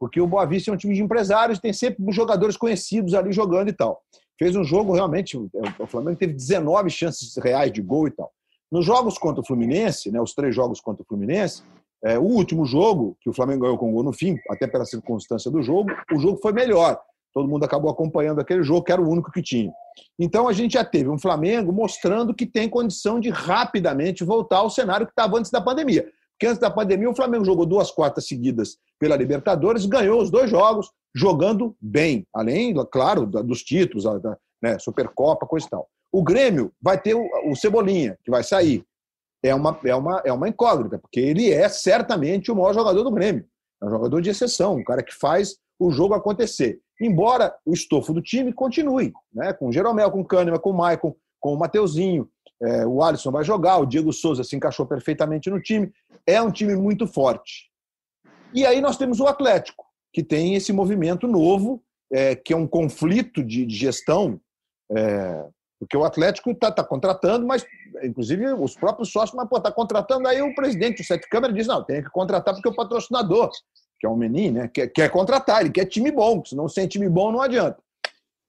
porque 0.00 0.22
o 0.22 0.26
Boa 0.26 0.46
Vista 0.46 0.70
é 0.70 0.74
um 0.74 0.76
time 0.78 0.94
de 0.94 1.02
empresários, 1.02 1.58
tem 1.58 1.74
sempre 1.74 2.02
jogadores 2.10 2.56
conhecidos 2.56 3.12
ali 3.12 3.30
jogando 3.30 3.68
e 3.68 3.74
tal. 3.74 4.00
Fez 4.38 4.56
um 4.56 4.64
jogo 4.64 4.94
realmente, 4.94 5.36
o 5.36 5.86
Flamengo 5.86 6.16
teve 6.16 6.32
19 6.32 6.88
chances 6.88 7.36
reais 7.36 7.70
de 7.70 7.82
gol 7.82 8.08
e 8.08 8.10
tal. 8.10 8.32
Nos 8.72 8.86
jogos 8.86 9.18
contra 9.18 9.42
o 9.42 9.46
Fluminense, 9.46 10.10
né, 10.10 10.18
os 10.18 10.32
três 10.32 10.54
jogos 10.54 10.80
contra 10.80 11.02
o 11.02 11.06
Fluminense, 11.06 11.62
é, 12.02 12.18
o 12.18 12.22
último 12.22 12.64
jogo, 12.64 13.18
que 13.20 13.28
o 13.28 13.34
Flamengo 13.34 13.64
ganhou 13.64 13.76
com 13.76 13.92
gol 13.92 14.02
no 14.02 14.14
fim, 14.14 14.38
até 14.48 14.66
pela 14.66 14.86
circunstância 14.86 15.50
do 15.50 15.60
jogo, 15.60 15.90
o 16.10 16.18
jogo 16.18 16.38
foi 16.40 16.54
melhor. 16.54 16.98
Todo 17.38 17.48
mundo 17.48 17.64
acabou 17.64 17.88
acompanhando 17.88 18.40
aquele 18.40 18.64
jogo, 18.64 18.82
que 18.82 18.90
era 18.90 19.00
o 19.00 19.08
único 19.08 19.30
que 19.30 19.40
tinha. 19.40 19.72
Então 20.18 20.48
a 20.48 20.52
gente 20.52 20.72
já 20.72 20.84
teve 20.84 21.08
um 21.08 21.16
Flamengo 21.16 21.72
mostrando 21.72 22.34
que 22.34 22.44
tem 22.44 22.68
condição 22.68 23.20
de 23.20 23.30
rapidamente 23.30 24.24
voltar 24.24 24.56
ao 24.56 24.68
cenário 24.68 25.06
que 25.06 25.12
estava 25.12 25.38
antes 25.38 25.48
da 25.48 25.60
pandemia. 25.60 26.10
Porque 26.32 26.48
antes 26.48 26.58
da 26.58 26.68
pandemia, 26.68 27.08
o 27.08 27.14
Flamengo 27.14 27.44
jogou 27.44 27.64
duas 27.64 27.92
quartas 27.92 28.26
seguidas 28.26 28.76
pela 28.98 29.14
Libertadores, 29.14 29.86
ganhou 29.86 30.20
os 30.20 30.32
dois 30.32 30.50
jogos, 30.50 30.90
jogando 31.14 31.76
bem, 31.80 32.26
além, 32.34 32.74
claro, 32.90 33.24
dos 33.24 33.62
títulos, 33.62 34.02
da 34.02 34.36
né, 34.60 34.76
Supercopa, 34.80 35.46
coisa 35.46 35.64
e 35.64 35.70
tal. 35.70 35.88
O 36.10 36.24
Grêmio 36.24 36.72
vai 36.82 37.00
ter 37.00 37.14
o, 37.14 37.54
Cebolinha, 37.54 38.18
que 38.24 38.32
vai 38.32 38.42
sair 38.42 38.84
é 39.44 39.54
uma, 39.54 39.78
é, 39.84 39.94
uma, 39.94 40.22
é 40.24 40.32
uma 40.32 40.48
incógnita, 40.48 40.98
porque 40.98 41.20
ele 41.20 41.52
é 41.52 41.68
certamente 41.68 42.50
o 42.50 42.56
maior 42.56 42.74
jogador 42.74 43.04
do 43.04 43.12
Grêmio. 43.12 43.44
É 43.80 43.86
um 43.86 43.90
jogador 43.90 44.20
de 44.20 44.30
exceção, 44.30 44.74
um 44.74 44.82
cara 44.82 45.04
que 45.04 45.14
faz 45.14 45.56
o 45.78 45.90
jogo 45.90 46.14
acontecer. 46.14 46.80
Embora 47.00 47.54
o 47.64 47.72
estofo 47.72 48.12
do 48.12 48.20
time 48.20 48.52
continue, 48.52 49.12
né? 49.32 49.52
com 49.52 49.68
o 49.68 49.72
Jeromel, 49.72 50.10
com 50.10 50.20
o 50.20 50.24
Kahneman, 50.24 50.58
com 50.58 50.70
o 50.70 50.76
Maicon, 50.76 51.14
com 51.40 51.54
o 51.54 51.58
Mateuzinho, 51.58 52.28
é, 52.60 52.86
o 52.86 53.02
Alisson 53.02 53.30
vai 53.30 53.44
jogar, 53.44 53.78
o 53.78 53.86
Diego 53.86 54.12
Souza 54.12 54.42
se 54.42 54.56
encaixou 54.56 54.84
perfeitamente 54.84 55.48
no 55.48 55.60
time. 55.60 55.92
É 56.26 56.42
um 56.42 56.50
time 56.50 56.74
muito 56.74 57.06
forte. 57.06 57.70
E 58.52 58.66
aí 58.66 58.80
nós 58.80 58.96
temos 58.96 59.20
o 59.20 59.26
Atlético, 59.26 59.84
que 60.12 60.22
tem 60.22 60.54
esse 60.54 60.72
movimento 60.72 61.28
novo, 61.28 61.82
é, 62.12 62.34
que 62.34 62.52
é 62.52 62.56
um 62.56 62.66
conflito 62.66 63.44
de, 63.44 63.64
de 63.64 63.76
gestão 63.76 64.40
é, 64.90 65.46
porque 65.78 65.96
o 65.96 66.04
Atlético 66.04 66.50
está 66.50 66.72
tá 66.72 66.82
contratando, 66.82 67.46
mas, 67.46 67.64
inclusive, 68.02 68.52
os 68.52 68.74
próprios 68.74 69.12
sócios, 69.12 69.36
mas, 69.36 69.48
está 69.50 69.70
contratando. 69.70 70.26
Aí 70.26 70.42
o 70.42 70.54
presidente, 70.54 71.02
o 71.02 71.04
Sete 71.04 71.28
Câmara, 71.28 71.52
diz: 71.52 71.66
não, 71.66 71.84
tem 71.84 72.02
que 72.02 72.10
contratar 72.10 72.52
porque 72.52 72.68
o 72.68 72.74
patrocinador, 72.74 73.50
que 73.98 74.06
é 74.06 74.10
o 74.10 74.16
Menin, 74.16 74.52
né, 74.52 74.68
quer, 74.68 74.88
quer 74.88 75.10
contratar, 75.10 75.60
ele 75.60 75.70
quer 75.70 75.86
time 75.86 76.10
bom, 76.10 76.44
senão 76.44 76.68
sem 76.68 76.86
time 76.86 77.08
bom 77.08 77.32
não 77.32 77.40
adianta. 77.40 77.78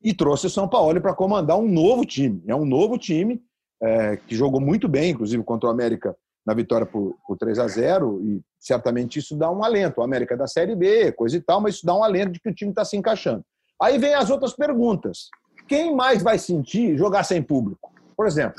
E 0.01 0.13
trouxe 0.13 0.47
o 0.47 0.49
São 0.49 0.67
Paulo 0.67 0.99
para 1.01 1.13
comandar 1.13 1.57
um 1.57 1.67
novo 1.67 2.05
time. 2.05 2.41
É 2.47 2.55
um 2.55 2.65
novo 2.65 2.97
time 2.97 3.41
é, 3.81 4.15
que 4.15 4.35
jogou 4.35 4.61
muito 4.61 4.87
bem, 4.87 5.11
inclusive 5.11 5.43
contra 5.43 5.67
o 5.67 5.71
América 5.71 6.15
na 6.45 6.53
vitória 6.53 6.85
por, 6.85 7.15
por 7.27 7.37
3 7.37 7.59
a 7.59 7.67
0 7.67 8.21
e 8.23 8.41
certamente 8.59 9.19
isso 9.19 9.35
dá 9.35 9.51
um 9.51 9.63
alento. 9.63 9.99
O 9.99 10.03
América 10.03 10.35
é 10.35 10.37
da 10.37 10.47
Série 10.47 10.75
B, 10.75 11.11
coisa 11.11 11.35
e 11.35 11.41
tal, 11.41 11.59
mas 11.59 11.75
isso 11.75 11.85
dá 11.85 11.93
um 11.93 12.03
alento 12.03 12.31
de 12.31 12.39
que 12.39 12.49
o 12.49 12.53
time 12.53 12.71
está 12.71 12.85
se 12.85 12.95
encaixando. 12.95 13.43
Aí 13.81 13.97
vem 13.97 14.13
as 14.13 14.29
outras 14.29 14.53
perguntas 14.53 15.29
quem 15.69 15.95
mais 15.95 16.23
vai 16.23 16.39
sentir 16.39 16.97
jogar 16.97 17.23
sem 17.23 17.43
público? 17.43 17.93
Por 18.17 18.25
exemplo, 18.25 18.55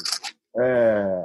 é, 0.57 1.25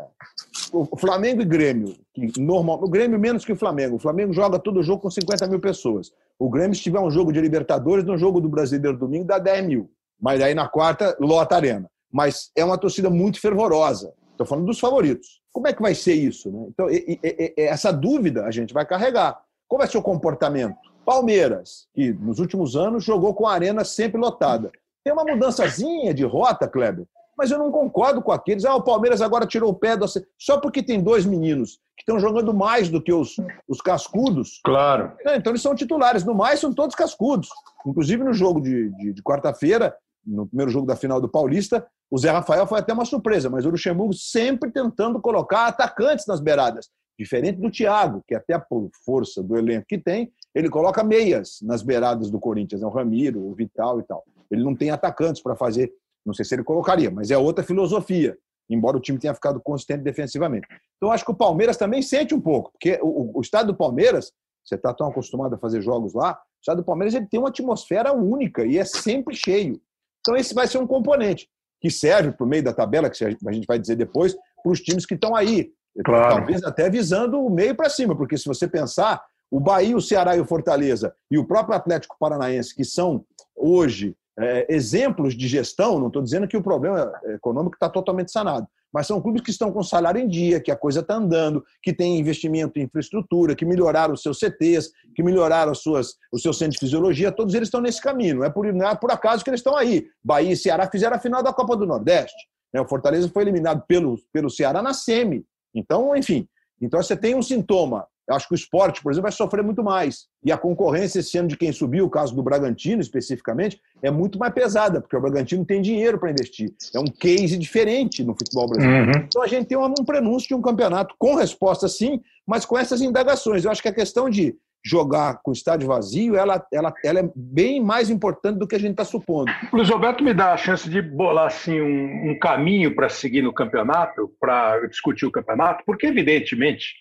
o 0.82 0.98
Flamengo 0.98 1.42
e 1.42 1.46
Grêmio, 1.46 1.96
que 2.14 2.40
normal, 2.42 2.84
o 2.84 2.90
Grêmio 2.90 3.18
menos 3.18 3.46
que 3.46 3.52
o 3.52 3.56
Flamengo. 3.56 3.96
O 3.96 4.00
Flamengo 4.00 4.34
joga 4.34 4.60
todo 4.60 4.84
jogo 4.84 5.02
com 5.02 5.10
50 5.10 5.48
mil 5.48 5.60
pessoas. 5.60 6.12
O 6.38 6.50
Grêmio, 6.50 6.76
se 6.76 6.82
tiver 6.82 7.00
um 7.00 7.10
jogo 7.10 7.32
de 7.32 7.40
Libertadores, 7.40 8.04
no 8.04 8.18
jogo 8.18 8.42
do 8.42 8.50
Brasileiro 8.50 8.98
domingo, 8.98 9.26
dá 9.26 9.40
10 9.40 9.66
mil. 9.66 9.90
Mas 10.20 10.42
aí 10.42 10.54
na 10.54 10.68
quarta, 10.68 11.16
lota 11.20 11.56
a 11.56 11.58
arena. 11.58 11.90
Mas 12.12 12.52
é 12.56 12.64
uma 12.64 12.78
torcida 12.78 13.10
muito 13.10 13.40
fervorosa. 13.40 14.14
Estou 14.32 14.46
falando 14.46 14.66
dos 14.66 14.80
favoritos. 14.80 15.42
Como 15.52 15.68
é 15.68 15.74
que 15.74 15.82
vai 15.82 15.96
ser 15.96 16.14
isso? 16.14 16.52
Né? 16.52 16.66
Então, 16.68 16.90
e, 16.90 17.20
e, 17.24 17.54
e, 17.58 17.62
essa 17.62 17.92
dúvida 17.92 18.44
a 18.46 18.52
gente 18.52 18.74
vai 18.74 18.86
carregar. 18.86 19.40
Qual 19.68 19.80
vai 19.80 19.88
ser 19.88 19.98
o 19.98 20.04
comportamento? 20.04 20.76
Palmeiras, 21.06 21.88
que 21.94 22.12
nos 22.12 22.40
últimos 22.40 22.76
anos 22.76 23.04
jogou 23.04 23.34
com 23.34 23.48
a 23.48 23.54
arena 23.54 23.86
sempre 23.86 24.20
lotada. 24.20 24.72
Tem 25.04 25.14
uma 25.14 25.24
mudançazinha 25.24 26.14
de 26.14 26.24
rota, 26.26 26.68
Kleber, 26.68 27.06
mas 27.38 27.52
eu 27.52 27.58
não 27.58 27.71
concordo 27.71 28.21
com 28.21 28.32
aqueles. 28.32 28.65
Ah, 28.65 28.76
o 28.76 28.84
Palmeiras 28.84 29.21
agora 29.21 29.45
tirou 29.45 29.69
o 29.69 29.76
pé 29.76 29.98
do. 29.98 30.06
Só 30.39 30.60
porque 30.60 30.82
tem 30.82 31.02
dois 31.02 31.26
meninos 31.26 31.80
que 31.98 32.02
estão 32.02 32.19
jogando 32.19 32.54
mais 32.54 32.89
do 32.89 33.02
que 33.02 33.13
os, 33.13 33.36
os 33.67 33.82
cascudos. 33.82 34.60
Claro. 34.63 35.12
Então 35.21 35.52
eles 35.52 35.62
são 35.62 35.76
titulares. 35.76 36.24
No 36.24 36.34
mais, 36.34 36.60
são 36.60 36.74
todos 36.74 36.95
cascudos. 36.95 37.50
Inclusive 37.86 38.24
no 38.24 38.34
jogo 38.34 38.62
de, 38.62 38.89
de, 38.91 39.13
de 39.13 39.24
quarta-feira, 39.24 39.95
no 40.26 40.48
primeiro 40.48 40.71
jogo 40.71 40.88
da 40.88 40.95
final 40.95 41.21
do 41.21 41.30
Paulista, 41.30 41.86
o 42.10 42.17
Zé 42.17 42.32
Rafael 42.32 42.65
foi 42.65 42.80
até 42.80 42.93
uma 42.93 43.06
surpresa, 43.06 43.50
mas 43.50 43.65
o 43.65 43.69
Luxemburgo 43.69 44.13
sempre 44.13 44.71
tentando 44.71 45.19
colocar 45.19 45.67
atacantes 45.67 46.26
nas 46.26 46.39
beiradas. 46.39 46.89
Diferente 47.17 47.62
do 47.62 47.71
Thiago, 47.71 48.24
que 48.28 48.36
até 48.36 48.58
por 48.60 48.89
força 49.06 49.41
do 49.41 49.58
elenco 49.58 49.86
que 49.88 49.98
tem, 49.98 50.32
ele 50.54 50.69
coloca 50.69 51.04
meias 51.04 51.60
nas 51.62 51.82
beiradas 51.82 52.30
do 52.30 52.39
Corinthians, 52.39 52.82
né? 52.82 52.88
o 52.88 52.91
Ramiro, 52.91 53.41
o 53.41 53.54
Vital 53.54 54.00
e 54.00 54.04
tal. 54.04 54.24
Ele 54.52 54.63
não 54.63 54.76
tem 54.76 54.91
atacantes 54.91 55.41
para 55.41 55.56
fazer, 55.56 55.91
não 56.26 56.34
sei 56.34 56.44
se 56.44 56.56
ele 56.56 56.64
colocaria, 56.64 57.12
mas 57.12 57.32
é 57.32 57.38
outra 57.38 57.64
filosofia, 57.64 58.38
embora 58.70 58.98
o 58.98 59.00
time 59.00 59.20
tenha 59.20 59.34
ficado 59.34 59.60
consistente 59.62 60.04
defensivamente. 60.04 60.68
Então, 60.98 61.12
acho 61.12 61.24
que 61.24 61.32
o 61.32 61.36
Palmeiras 61.36 61.78
também 61.78 62.02
sente 62.02 62.34
um 62.34 62.42
pouco, 62.42 62.72
porque 62.72 63.00
o, 63.02 63.38
o 63.38 63.42
estado 63.42 63.68
do 63.68 63.76
Palmeiras, 63.76 64.32
você 64.64 64.76
está 64.76 64.94
tão 64.94 65.08
acostumado 65.08 65.54
a 65.54 65.58
fazer 65.58 65.82
jogos 65.82 66.14
lá, 66.14 66.34
o 66.34 66.62
estado 66.62 66.78
do 66.78 66.84
Palmeiras 66.84 67.14
ele 67.14 67.28
tem 67.28 67.40
uma 67.40 67.50
atmosfera 67.50 68.14
única 68.14 68.66
e 68.66 68.78
é 68.78 68.86
sempre 68.86 69.36
cheio. 69.36 69.80
Então, 70.22 70.36
esse 70.36 70.56
vai 70.56 70.68
ser 70.68 70.80
um 70.80 70.88
componente 70.88 71.48
que 71.80 71.92
serve 71.92 72.32
para 72.32 72.44
o 72.44 72.50
meio 72.50 72.64
da 72.64 72.74
tabela, 72.74 73.10
que 73.10 73.24
a 73.24 73.52
gente 73.52 73.68
vai 73.68 73.78
dizer 73.78 73.96
depois, 73.96 74.36
para 74.64 74.72
os 74.72 74.82
times 74.82 75.06
que 75.06 75.14
estão 75.14 75.36
aí. 75.36 75.72
Claro. 76.04 76.38
Talvez 76.38 76.64
até 76.64 76.90
visando 76.90 77.40
o 77.40 77.50
meio 77.50 77.76
para 77.76 77.90
cima, 77.90 78.16
porque 78.16 78.38
se 78.38 78.46
você 78.46 78.68
pensar, 78.68 79.24
o 79.52 79.60
Bahia, 79.60 79.96
o 79.96 80.02
Ceará 80.02 80.36
e 80.36 80.42
o 80.42 80.46
Fortaleza 80.46 81.16
e 81.30 81.38
o 81.38 81.46
próprio 81.46 81.76
Atlético 81.76 82.18
Paranaense, 82.20 82.76
que 82.76 82.84
são 82.84 83.24
hoje 83.56 84.16
é, 84.38 84.65
exemplos 84.74 85.36
de 85.36 85.48
gestão, 85.48 86.00
não 86.00 86.08
estou 86.08 86.21
dizendo 86.21 86.48
que 86.48 86.58
o 86.58 86.63
problema 86.63 87.12
econômico 87.26 87.76
está 87.76 87.89
totalmente 87.89 88.32
sanado, 88.32 88.67
mas 88.93 89.08
são 89.08 89.21
clubes 89.21 89.41
que 89.41 89.50
estão 89.50 89.71
com 89.71 89.84
salário 89.84 90.21
em 90.21 90.28
dia, 90.28 90.60
que 90.60 90.71
a 90.71 90.76
coisa 90.76 91.02
está 91.02 91.15
andando, 91.15 91.63
que 91.82 91.93
tem 91.93 92.19
investimento 92.19 92.80
em 92.80 92.84
infraestrutura, 92.84 93.56
que 93.56 93.65
melhoraram 93.65 94.13
os 94.13 94.21
seus 94.21 94.39
CTs, 94.39 94.91
que 95.13 95.24
melhoraram 95.24 95.71
as 95.71 95.80
suas, 95.80 96.15
os 96.32 96.41
seus 96.41 96.58
centros 96.58 96.76
de 96.76 96.86
fisiologia, 96.86 97.32
todos 97.32 97.54
eles 97.54 97.67
estão 97.67 97.82
nesse 97.82 98.02
caminho. 98.02 98.38
Não 98.38 98.45
é 98.45 98.50
por, 98.50 98.71
não 98.74 98.88
é 98.88 98.95
por 98.95 99.12
acaso 99.12 99.43
que 99.43 99.50
eles 99.50 99.60
estão 99.60 99.76
aí. 99.76 100.08
Bahia 100.24 100.54
e 100.54 100.58
Ceará 100.58 100.89
fizeram 100.89 101.15
a 101.15 101.19
final 101.19 101.43
da 101.43 101.52
Copa 101.52 101.76
do 101.76 101.86
Nordeste. 101.86 102.38
Né? 102.74 102.80
O 102.80 102.88
Fortaleza 102.88 103.30
foi 103.30 103.43
eliminado 103.43 103.84
pelo, 103.88 104.17
pelo 104.32 104.50
Ceará 104.50 104.82
na 104.82 104.93
SEMI. 104.93 105.45
Então, 105.74 106.15
enfim, 106.15 106.48
então 106.82 107.02
você 107.02 107.17
tem 107.17 107.36
um 107.36 107.41
sintoma 107.41 108.08
eu 108.28 108.36
acho 108.36 108.48
que 108.48 108.54
o 108.54 108.56
esporte, 108.56 109.02
por 109.02 109.12
exemplo, 109.12 109.24
vai 109.24 109.32
sofrer 109.32 109.64
muito 109.64 109.84
mais. 109.84 110.26
E 110.44 110.52
a 110.52 110.58
concorrência 110.58 111.20
esse 111.20 111.38
ano 111.38 111.48
de 111.48 111.58
quem 111.58 111.72
subiu, 111.72 112.06
o 112.06 112.10
caso 112.10 112.36
do 112.36 112.42
Bragantino 112.42 113.02
especificamente, 113.02 113.80
é 114.02 114.10
muito 114.10 114.40
mais 114.40 114.54
pesada, 114.54 115.00
porque 115.00 115.16
o 115.16 115.22
Bragantino 115.22 115.66
tem 115.66 115.82
dinheiro 115.82 116.20
para 116.20 116.32
investir. 116.32 116.74
É 116.94 117.00
um 117.00 117.06
case 117.06 117.58
diferente 117.58 118.24
no 118.24 118.34
futebol 118.34 118.68
brasileiro. 118.68 119.06
Uhum. 119.06 119.26
Então 119.28 119.44
a 119.44 119.48
gente 119.48 119.68
tem 119.68 119.78
um 119.78 119.94
prenúncio 120.06 120.48
de 120.48 120.56
um 120.56 120.62
campeonato 120.62 121.14
com 121.20 121.36
resposta 121.36 121.88
sim, 121.88 122.22
mas 122.46 122.66
com 122.66 122.78
essas 122.78 123.02
indagações. 123.02 123.64
Eu 123.64 123.72
acho 123.72 123.82
que 123.82 123.90
a 123.90 123.94
questão 123.94 124.30
de 124.30 124.56
jogar 124.86 125.40
com 125.42 125.50
o 125.50 125.54
estádio 125.54 125.88
vazio, 125.88 126.36
ela, 126.36 126.64
ela, 126.72 126.94
ela 127.04 127.20
é 127.20 127.30
bem 127.36 127.84
mais 127.84 128.12
importante 128.12 128.60
do 128.60 128.68
que 128.68 128.76
a 128.76 128.80
gente 128.80 128.92
está 128.92 129.04
supondo. 129.04 129.52
Luiz 129.74 129.90
Roberto 129.90 130.24
me 130.24 130.32
dá 130.32 130.54
a 130.54 130.58
chance 130.58 130.88
de 130.88 131.02
bolar 131.02 131.48
assim, 131.48 131.82
um, 131.82 132.32
um 132.32 132.40
caminho 132.40 132.94
para 132.96 133.10
seguir 133.10 133.42
no 133.42 133.52
campeonato, 133.52 134.32
para 134.40 134.86
discutir 134.86 135.26
o 135.26 135.32
campeonato, 135.32 135.84
porque, 135.88 136.06
evidentemente, 136.06 136.94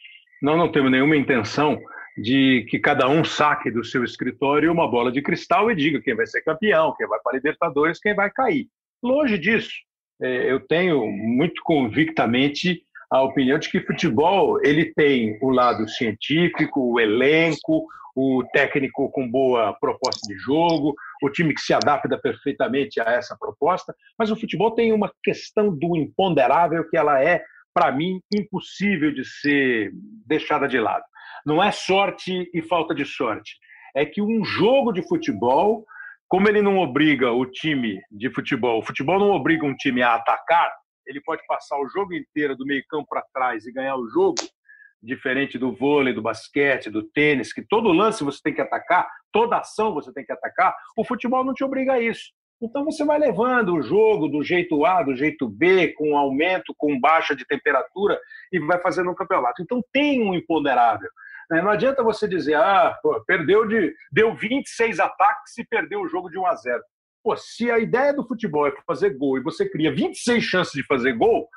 nós 0.44 0.58
não 0.58 0.70
temos 0.70 0.90
nenhuma 0.90 1.16
intenção 1.16 1.80
de 2.18 2.66
que 2.68 2.78
cada 2.78 3.08
um 3.08 3.24
saque 3.24 3.70
do 3.70 3.82
seu 3.82 4.04
escritório 4.04 4.70
uma 4.70 4.86
bola 4.86 5.10
de 5.10 5.22
cristal 5.22 5.70
e 5.70 5.74
diga 5.74 6.02
quem 6.02 6.14
vai 6.14 6.26
ser 6.26 6.42
campeão, 6.42 6.94
quem 6.98 7.08
vai 7.08 7.18
para 7.24 7.32
a 7.32 7.36
Libertadores, 7.36 7.98
quem 7.98 8.14
vai 8.14 8.30
cair. 8.30 8.68
Longe 9.02 9.38
disso. 9.38 9.72
É, 10.20 10.52
eu 10.52 10.60
tenho 10.60 11.06
muito 11.06 11.62
convictamente 11.64 12.82
a 13.10 13.22
opinião 13.22 13.58
de 13.58 13.70
que 13.70 13.80
futebol 13.80 14.60
ele 14.62 14.92
tem 14.94 15.38
o 15.40 15.48
lado 15.48 15.88
científico, 15.88 16.92
o 16.92 17.00
elenco, 17.00 17.86
o 18.14 18.44
técnico 18.52 19.10
com 19.10 19.28
boa 19.28 19.72
proposta 19.80 20.28
de 20.28 20.38
jogo, 20.38 20.94
o 21.22 21.30
time 21.30 21.54
que 21.54 21.60
se 21.62 21.72
adapta 21.72 22.18
perfeitamente 22.18 23.00
a 23.00 23.04
essa 23.04 23.34
proposta, 23.34 23.94
mas 24.18 24.30
o 24.30 24.36
futebol 24.36 24.72
tem 24.72 24.92
uma 24.92 25.10
questão 25.22 25.74
do 25.74 25.96
imponderável 25.96 26.86
que 26.88 26.98
ela 26.98 27.22
é, 27.22 27.42
para 27.74 27.90
mim, 27.90 28.20
impossível 28.32 29.12
de 29.12 29.24
ser 29.24 29.90
deixada 30.24 30.68
de 30.68 30.78
lado. 30.78 31.04
Não 31.44 31.62
é 31.62 31.72
sorte 31.72 32.48
e 32.54 32.62
falta 32.62 32.94
de 32.94 33.04
sorte, 33.04 33.58
é 33.94 34.06
que 34.06 34.22
um 34.22 34.44
jogo 34.44 34.92
de 34.92 35.06
futebol, 35.06 35.84
como 36.28 36.48
ele 36.48 36.62
não 36.62 36.78
obriga 36.78 37.32
o 37.32 37.44
time 37.44 38.00
de 38.10 38.30
futebol, 38.30 38.78
o 38.78 38.82
futebol 38.82 39.18
não 39.18 39.30
obriga 39.30 39.66
um 39.66 39.74
time 39.74 40.02
a 40.02 40.14
atacar, 40.14 40.72
ele 41.06 41.20
pode 41.20 41.44
passar 41.46 41.76
o 41.78 41.88
jogo 41.88 42.14
inteiro 42.14 42.56
do 42.56 42.64
meio 42.64 42.82
campo 42.88 43.06
para 43.08 43.24
trás 43.34 43.66
e 43.66 43.72
ganhar 43.72 43.96
o 43.96 44.08
jogo, 44.08 44.36
diferente 45.02 45.58
do 45.58 45.70
vôlei, 45.70 46.14
do 46.14 46.22
basquete, 46.22 46.88
do 46.88 47.02
tênis, 47.02 47.52
que 47.52 47.62
todo 47.62 47.92
lance 47.92 48.24
você 48.24 48.40
tem 48.42 48.54
que 48.54 48.62
atacar, 48.62 49.06
toda 49.30 49.58
ação 49.58 49.92
você 49.92 50.12
tem 50.12 50.24
que 50.24 50.32
atacar, 50.32 50.74
o 50.96 51.04
futebol 51.04 51.44
não 51.44 51.52
te 51.52 51.62
obriga 51.62 51.94
a 51.94 52.00
isso. 52.00 52.32
Então 52.62 52.84
você 52.84 53.04
vai 53.04 53.18
levando 53.18 53.74
o 53.74 53.82
jogo 53.82 54.28
do 54.28 54.42
jeito 54.42 54.84
A, 54.84 55.02
do 55.02 55.14
jeito 55.14 55.48
B, 55.48 55.92
com 55.92 56.16
aumento, 56.16 56.74
com 56.76 56.98
baixa 56.98 57.34
de 57.34 57.44
temperatura 57.46 58.18
e 58.52 58.58
vai 58.58 58.80
fazendo 58.80 59.10
um 59.10 59.14
campeonato. 59.14 59.62
Então 59.62 59.82
tem 59.92 60.22
um 60.22 60.34
imponderável. 60.34 61.08
Né? 61.50 61.60
Não 61.62 61.70
adianta 61.70 62.02
você 62.02 62.26
dizer, 62.26 62.54
ah, 62.54 62.96
pô, 63.02 63.20
perdeu 63.26 63.66
de. 63.66 63.94
deu 64.10 64.34
26 64.34 65.00
ataques 65.00 65.58
e 65.58 65.64
perdeu 65.64 66.00
o 66.00 66.08
jogo 66.08 66.30
de 66.30 66.38
1 66.38 66.46
a 66.46 66.54
0. 66.54 66.82
Pô, 67.22 67.36
se 67.36 67.70
a 67.70 67.78
ideia 67.78 68.12
do 68.12 68.26
futebol 68.26 68.66
é 68.66 68.72
fazer 68.86 69.10
gol 69.10 69.38
e 69.38 69.42
você 69.42 69.68
cria 69.68 69.94
26 69.94 70.42
chances 70.42 70.72
de 70.72 70.84
fazer 70.84 71.12
gol, 71.14 71.48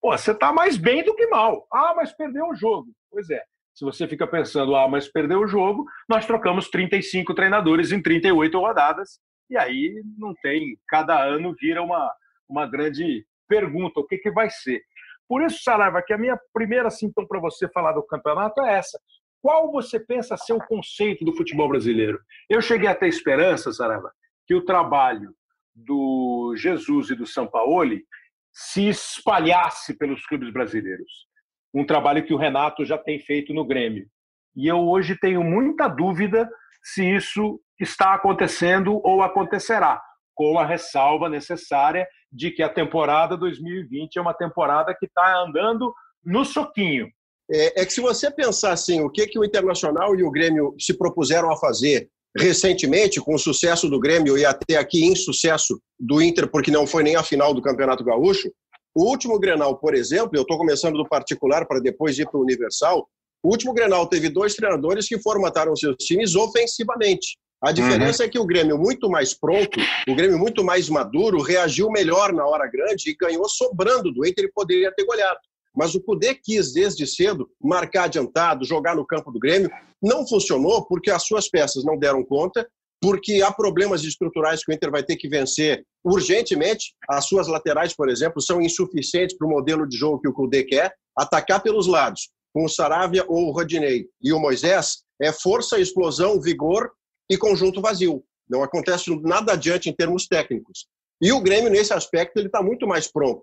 pô, 0.00 0.16
você 0.16 0.32
está 0.32 0.52
mais 0.52 0.76
bem 0.76 1.04
do 1.04 1.14
que 1.14 1.26
mal. 1.26 1.66
Ah, 1.72 1.92
mas 1.96 2.12
perdeu 2.12 2.48
o 2.48 2.54
jogo. 2.54 2.88
Pois 3.10 3.30
é. 3.30 3.42
Se 3.74 3.84
você 3.84 4.06
fica 4.06 4.26
pensando, 4.26 4.76
ah, 4.76 4.86
mas 4.86 5.08
perdeu 5.08 5.40
o 5.40 5.46
jogo, 5.46 5.86
nós 6.08 6.26
trocamos 6.26 6.68
35 6.68 7.34
treinadores 7.34 7.90
em 7.90 8.02
38 8.02 8.58
rodadas, 8.58 9.18
e 9.52 9.58
aí 9.58 10.02
não 10.16 10.34
tem. 10.42 10.78
Cada 10.88 11.22
ano 11.22 11.54
vira 11.60 11.82
uma, 11.82 12.10
uma 12.48 12.66
grande 12.66 13.26
pergunta: 13.46 14.00
o 14.00 14.06
que, 14.06 14.16
que 14.16 14.30
vai 14.30 14.48
ser? 14.48 14.82
Por 15.28 15.42
isso, 15.42 15.62
Saraiva, 15.62 16.02
que 16.02 16.12
a 16.12 16.18
minha 16.18 16.38
primeira 16.52 16.88
então 17.02 17.26
para 17.26 17.38
você 17.38 17.68
falar 17.68 17.92
do 17.92 18.02
campeonato 18.02 18.62
é 18.62 18.78
essa. 18.78 18.98
Qual 19.42 19.70
você 19.70 20.00
pensa 20.00 20.36
ser 20.36 20.54
o 20.54 20.66
conceito 20.66 21.24
do 21.24 21.34
futebol 21.34 21.68
brasileiro? 21.68 22.18
Eu 22.48 22.62
cheguei 22.62 22.88
a 22.88 22.94
ter 22.94 23.08
esperança, 23.08 23.72
Saraiva, 23.72 24.10
que 24.46 24.54
o 24.54 24.64
trabalho 24.64 25.34
do 25.74 26.54
Jesus 26.56 27.10
e 27.10 27.14
do 27.14 27.26
Sampaoli 27.26 28.04
se 28.52 28.88
espalhasse 28.88 29.96
pelos 29.98 30.24
clubes 30.26 30.50
brasileiros. 30.50 31.26
Um 31.74 31.84
trabalho 31.84 32.24
que 32.24 32.34
o 32.34 32.38
Renato 32.38 32.84
já 32.84 32.96
tem 32.96 33.18
feito 33.18 33.52
no 33.52 33.64
Grêmio. 33.64 34.06
E 34.54 34.66
eu 34.66 34.78
hoje 34.88 35.18
tenho 35.18 35.42
muita 35.42 35.88
dúvida 35.88 36.48
se 36.82 37.04
isso 37.04 37.60
está 37.82 38.14
acontecendo 38.14 39.00
ou 39.04 39.22
acontecerá, 39.22 40.00
com 40.34 40.58
a 40.58 40.66
ressalva 40.66 41.28
necessária 41.28 42.06
de 42.32 42.50
que 42.50 42.62
a 42.62 42.68
temporada 42.68 43.36
2020 43.36 44.16
é 44.16 44.20
uma 44.20 44.34
temporada 44.34 44.94
que 44.98 45.06
está 45.06 45.42
andando 45.42 45.92
no 46.24 46.44
soquinho. 46.44 47.08
É, 47.50 47.82
é, 47.82 47.84
que 47.84 47.92
se 47.92 48.00
você 48.00 48.30
pensar 48.30 48.72
assim, 48.72 49.00
o 49.02 49.10
que, 49.10 49.26
que 49.26 49.38
o 49.38 49.44
Internacional 49.44 50.14
e 50.16 50.22
o 50.22 50.30
Grêmio 50.30 50.74
se 50.78 50.96
propuseram 50.96 51.50
a 51.50 51.56
fazer 51.56 52.08
recentemente, 52.36 53.20
com 53.20 53.34
o 53.34 53.38
sucesso 53.38 53.90
do 53.90 54.00
Grêmio 54.00 54.38
e 54.38 54.44
até 54.44 54.76
aqui 54.76 55.04
insucesso 55.04 55.78
do 56.00 56.22
Inter, 56.22 56.48
porque 56.48 56.70
não 56.70 56.86
foi 56.86 57.02
nem 57.02 57.14
a 57.14 57.22
final 57.22 57.52
do 57.52 57.60
Campeonato 57.60 58.02
Gaúcho. 58.02 58.50
O 58.94 59.04
último 59.04 59.38
Grenal, 59.38 59.76
por 59.78 59.94
exemplo, 59.94 60.30
eu 60.34 60.42
estou 60.42 60.56
começando 60.56 60.96
do 60.96 61.06
particular 61.06 61.66
para 61.66 61.80
depois 61.80 62.18
ir 62.18 62.26
para 62.30 62.38
o 62.38 62.42
Universal. 62.42 63.06
O 63.42 63.50
último 63.50 63.74
Grenal 63.74 64.06
teve 64.06 64.30
dois 64.30 64.54
treinadores 64.54 65.08
que 65.08 65.20
formataram 65.20 65.76
seus 65.76 65.96
times 65.96 66.34
ofensivamente. 66.34 67.36
A 67.62 67.70
diferença 67.70 68.24
uhum. 68.24 68.28
é 68.28 68.30
que 68.30 68.38
o 68.40 68.44
Grêmio 68.44 68.76
muito 68.76 69.08
mais 69.08 69.32
pronto, 69.32 69.78
o 70.08 70.14
Grêmio 70.16 70.36
muito 70.36 70.64
mais 70.64 70.88
maduro, 70.88 71.40
reagiu 71.40 71.88
melhor 71.90 72.32
na 72.32 72.44
hora 72.44 72.66
grande 72.66 73.08
e 73.08 73.14
ganhou 73.14 73.48
sobrando 73.48 74.10
do 74.12 74.26
Inter 74.26 74.46
e 74.46 74.52
poderia 74.52 74.92
ter 74.92 75.04
goleado. 75.04 75.38
Mas 75.74 75.94
o 75.94 76.02
Cudê 76.02 76.34
quis, 76.34 76.72
desde 76.72 77.06
cedo, 77.06 77.48
marcar 77.62 78.04
adiantado, 78.04 78.64
jogar 78.64 78.96
no 78.96 79.06
campo 79.06 79.30
do 79.30 79.38
Grêmio. 79.38 79.70
Não 80.02 80.26
funcionou 80.26 80.84
porque 80.86 81.10
as 81.10 81.22
suas 81.22 81.48
peças 81.48 81.84
não 81.84 81.96
deram 81.96 82.24
conta, 82.24 82.68
porque 83.00 83.40
há 83.42 83.52
problemas 83.52 84.02
estruturais 84.02 84.64
que 84.64 84.72
o 84.72 84.74
Inter 84.74 84.90
vai 84.90 85.04
ter 85.04 85.14
que 85.14 85.28
vencer 85.28 85.84
urgentemente. 86.04 86.94
As 87.08 87.26
suas 87.26 87.46
laterais, 87.46 87.94
por 87.94 88.08
exemplo, 88.08 88.42
são 88.42 88.60
insuficientes 88.60 89.36
para 89.36 89.46
o 89.46 89.50
modelo 89.50 89.88
de 89.88 89.96
jogo 89.96 90.20
que 90.20 90.28
o 90.28 90.32
Cudê 90.32 90.64
quer. 90.64 90.92
Atacar 91.16 91.62
pelos 91.62 91.86
lados, 91.86 92.30
com 92.52 92.64
o 92.64 92.68
Saravia 92.68 93.24
ou 93.28 93.48
o 93.48 93.52
Rodinei 93.52 94.06
e 94.20 94.32
o 94.32 94.40
Moisés, 94.40 95.04
é 95.20 95.32
força, 95.32 95.78
explosão, 95.78 96.40
vigor 96.40 96.90
e 97.32 97.38
conjunto 97.38 97.80
vazio. 97.80 98.22
Não 98.48 98.62
acontece 98.62 99.10
nada 99.22 99.54
adiante 99.54 99.88
em 99.88 99.94
termos 99.94 100.26
técnicos. 100.26 100.86
E 101.20 101.32
o 101.32 101.40
Grêmio, 101.40 101.70
nesse 101.70 101.94
aspecto, 101.94 102.36
ele 102.36 102.48
está 102.48 102.62
muito 102.62 102.86
mais 102.86 103.10
pronto. 103.10 103.40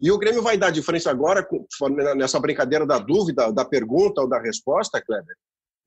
E 0.00 0.12
o 0.12 0.18
Grêmio 0.18 0.42
vai 0.42 0.56
dar 0.56 0.70
diferença 0.70 1.10
agora, 1.10 1.46
nessa 2.16 2.38
brincadeira 2.38 2.86
da 2.86 2.98
dúvida, 2.98 3.52
da 3.52 3.64
pergunta 3.64 4.20
ou 4.20 4.28
da 4.28 4.40
resposta, 4.40 5.02
Kleber. 5.02 5.34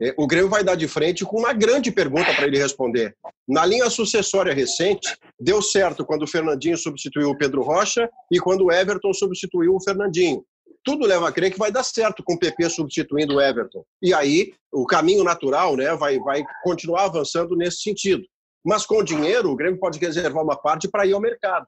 É, 0.01 0.13
o 0.17 0.27
Grêmio 0.27 0.49
vai 0.49 0.65
dar 0.65 0.75
de 0.75 0.87
frente 0.87 1.23
com 1.23 1.39
uma 1.39 1.53
grande 1.53 1.91
pergunta 1.91 2.33
para 2.33 2.45
ele 2.45 2.57
responder. 2.57 3.15
Na 3.47 3.65
linha 3.65 3.89
sucessória 3.89 4.53
recente, 4.53 5.17
deu 5.39 5.61
certo 5.61 6.05
quando 6.05 6.23
o 6.23 6.27
Fernandinho 6.27 6.77
substituiu 6.77 7.29
o 7.29 7.37
Pedro 7.37 7.61
Rocha 7.61 8.09
e 8.29 8.37
quando 8.37 8.65
o 8.65 8.71
Everton 8.71 9.13
substituiu 9.13 9.75
o 9.75 9.81
Fernandinho. 9.81 10.43
Tudo 10.85 11.05
leva 11.05 11.27
a 11.27 11.31
crer 11.31 11.51
que 11.51 11.57
vai 11.57 11.71
dar 11.71 11.83
certo 11.83 12.23
com 12.23 12.35
o 12.35 12.39
PP 12.39 12.69
substituindo 12.69 13.35
o 13.35 13.41
Everton. 13.41 13.83
E 14.01 14.13
aí, 14.13 14.53
o 14.71 14.85
caminho 14.85 15.23
natural 15.23 15.75
né, 15.75 15.95
vai, 15.95 16.19
vai 16.19 16.43
continuar 16.63 17.05
avançando 17.05 17.55
nesse 17.55 17.81
sentido. 17.81 18.23
Mas 18.63 18.85
com 18.85 18.97
o 18.97 19.03
dinheiro, 19.03 19.49
o 19.49 19.55
Grêmio 19.55 19.79
pode 19.79 19.99
reservar 19.99 20.43
uma 20.43 20.55
parte 20.55 20.87
para 20.87 21.05
ir 21.05 21.13
ao 21.13 21.19
mercado. 21.19 21.65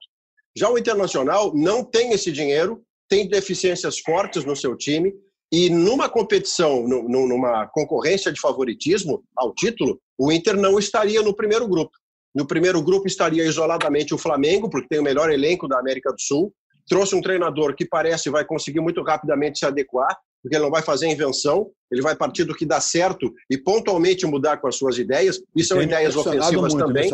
Já 0.56 0.70
o 0.70 0.78
Internacional 0.78 1.52
não 1.54 1.84
tem 1.84 2.12
esse 2.12 2.32
dinheiro, 2.32 2.82
tem 3.08 3.28
deficiências 3.28 3.98
fortes 3.98 4.44
no 4.44 4.56
seu 4.56 4.76
time, 4.76 5.12
e 5.50 5.70
numa 5.70 6.08
competição, 6.08 6.86
numa 6.86 7.66
concorrência 7.68 8.30
de 8.30 8.40
favoritismo 8.40 9.24
ao 9.36 9.54
título, 9.54 9.98
o 10.18 10.30
Inter 10.30 10.56
não 10.56 10.78
estaria 10.78 11.22
no 11.22 11.34
primeiro 11.34 11.66
grupo. 11.66 11.92
No 12.34 12.46
primeiro 12.46 12.82
grupo 12.82 13.06
estaria 13.06 13.44
isoladamente 13.44 14.14
o 14.14 14.18
Flamengo, 14.18 14.68
porque 14.68 14.88
tem 14.88 15.00
o 15.00 15.02
melhor 15.02 15.30
elenco 15.30 15.66
da 15.66 15.78
América 15.78 16.12
do 16.12 16.20
Sul. 16.20 16.52
Trouxe 16.88 17.14
um 17.14 17.20
treinador 17.20 17.74
que 17.74 17.84
parece 17.84 18.30
vai 18.30 18.44
conseguir 18.44 18.80
muito 18.80 19.02
rapidamente 19.02 19.58
se 19.58 19.66
adequar, 19.66 20.16
porque 20.42 20.56
ele 20.56 20.64
não 20.64 20.70
vai 20.70 20.82
fazer 20.82 21.08
invenção, 21.08 21.70
ele 21.90 22.00
vai 22.00 22.16
partir 22.16 22.44
do 22.44 22.54
que 22.54 22.64
dá 22.64 22.80
certo 22.80 23.32
e 23.50 23.58
pontualmente 23.58 24.26
mudar 24.26 24.58
com 24.58 24.68
as 24.68 24.76
suas 24.76 24.98
ideias, 24.98 25.40
e 25.54 25.62
são 25.62 25.82
ideias 25.82 26.16
ofensivas 26.16 26.72
muito, 26.72 26.86
também. 26.86 27.10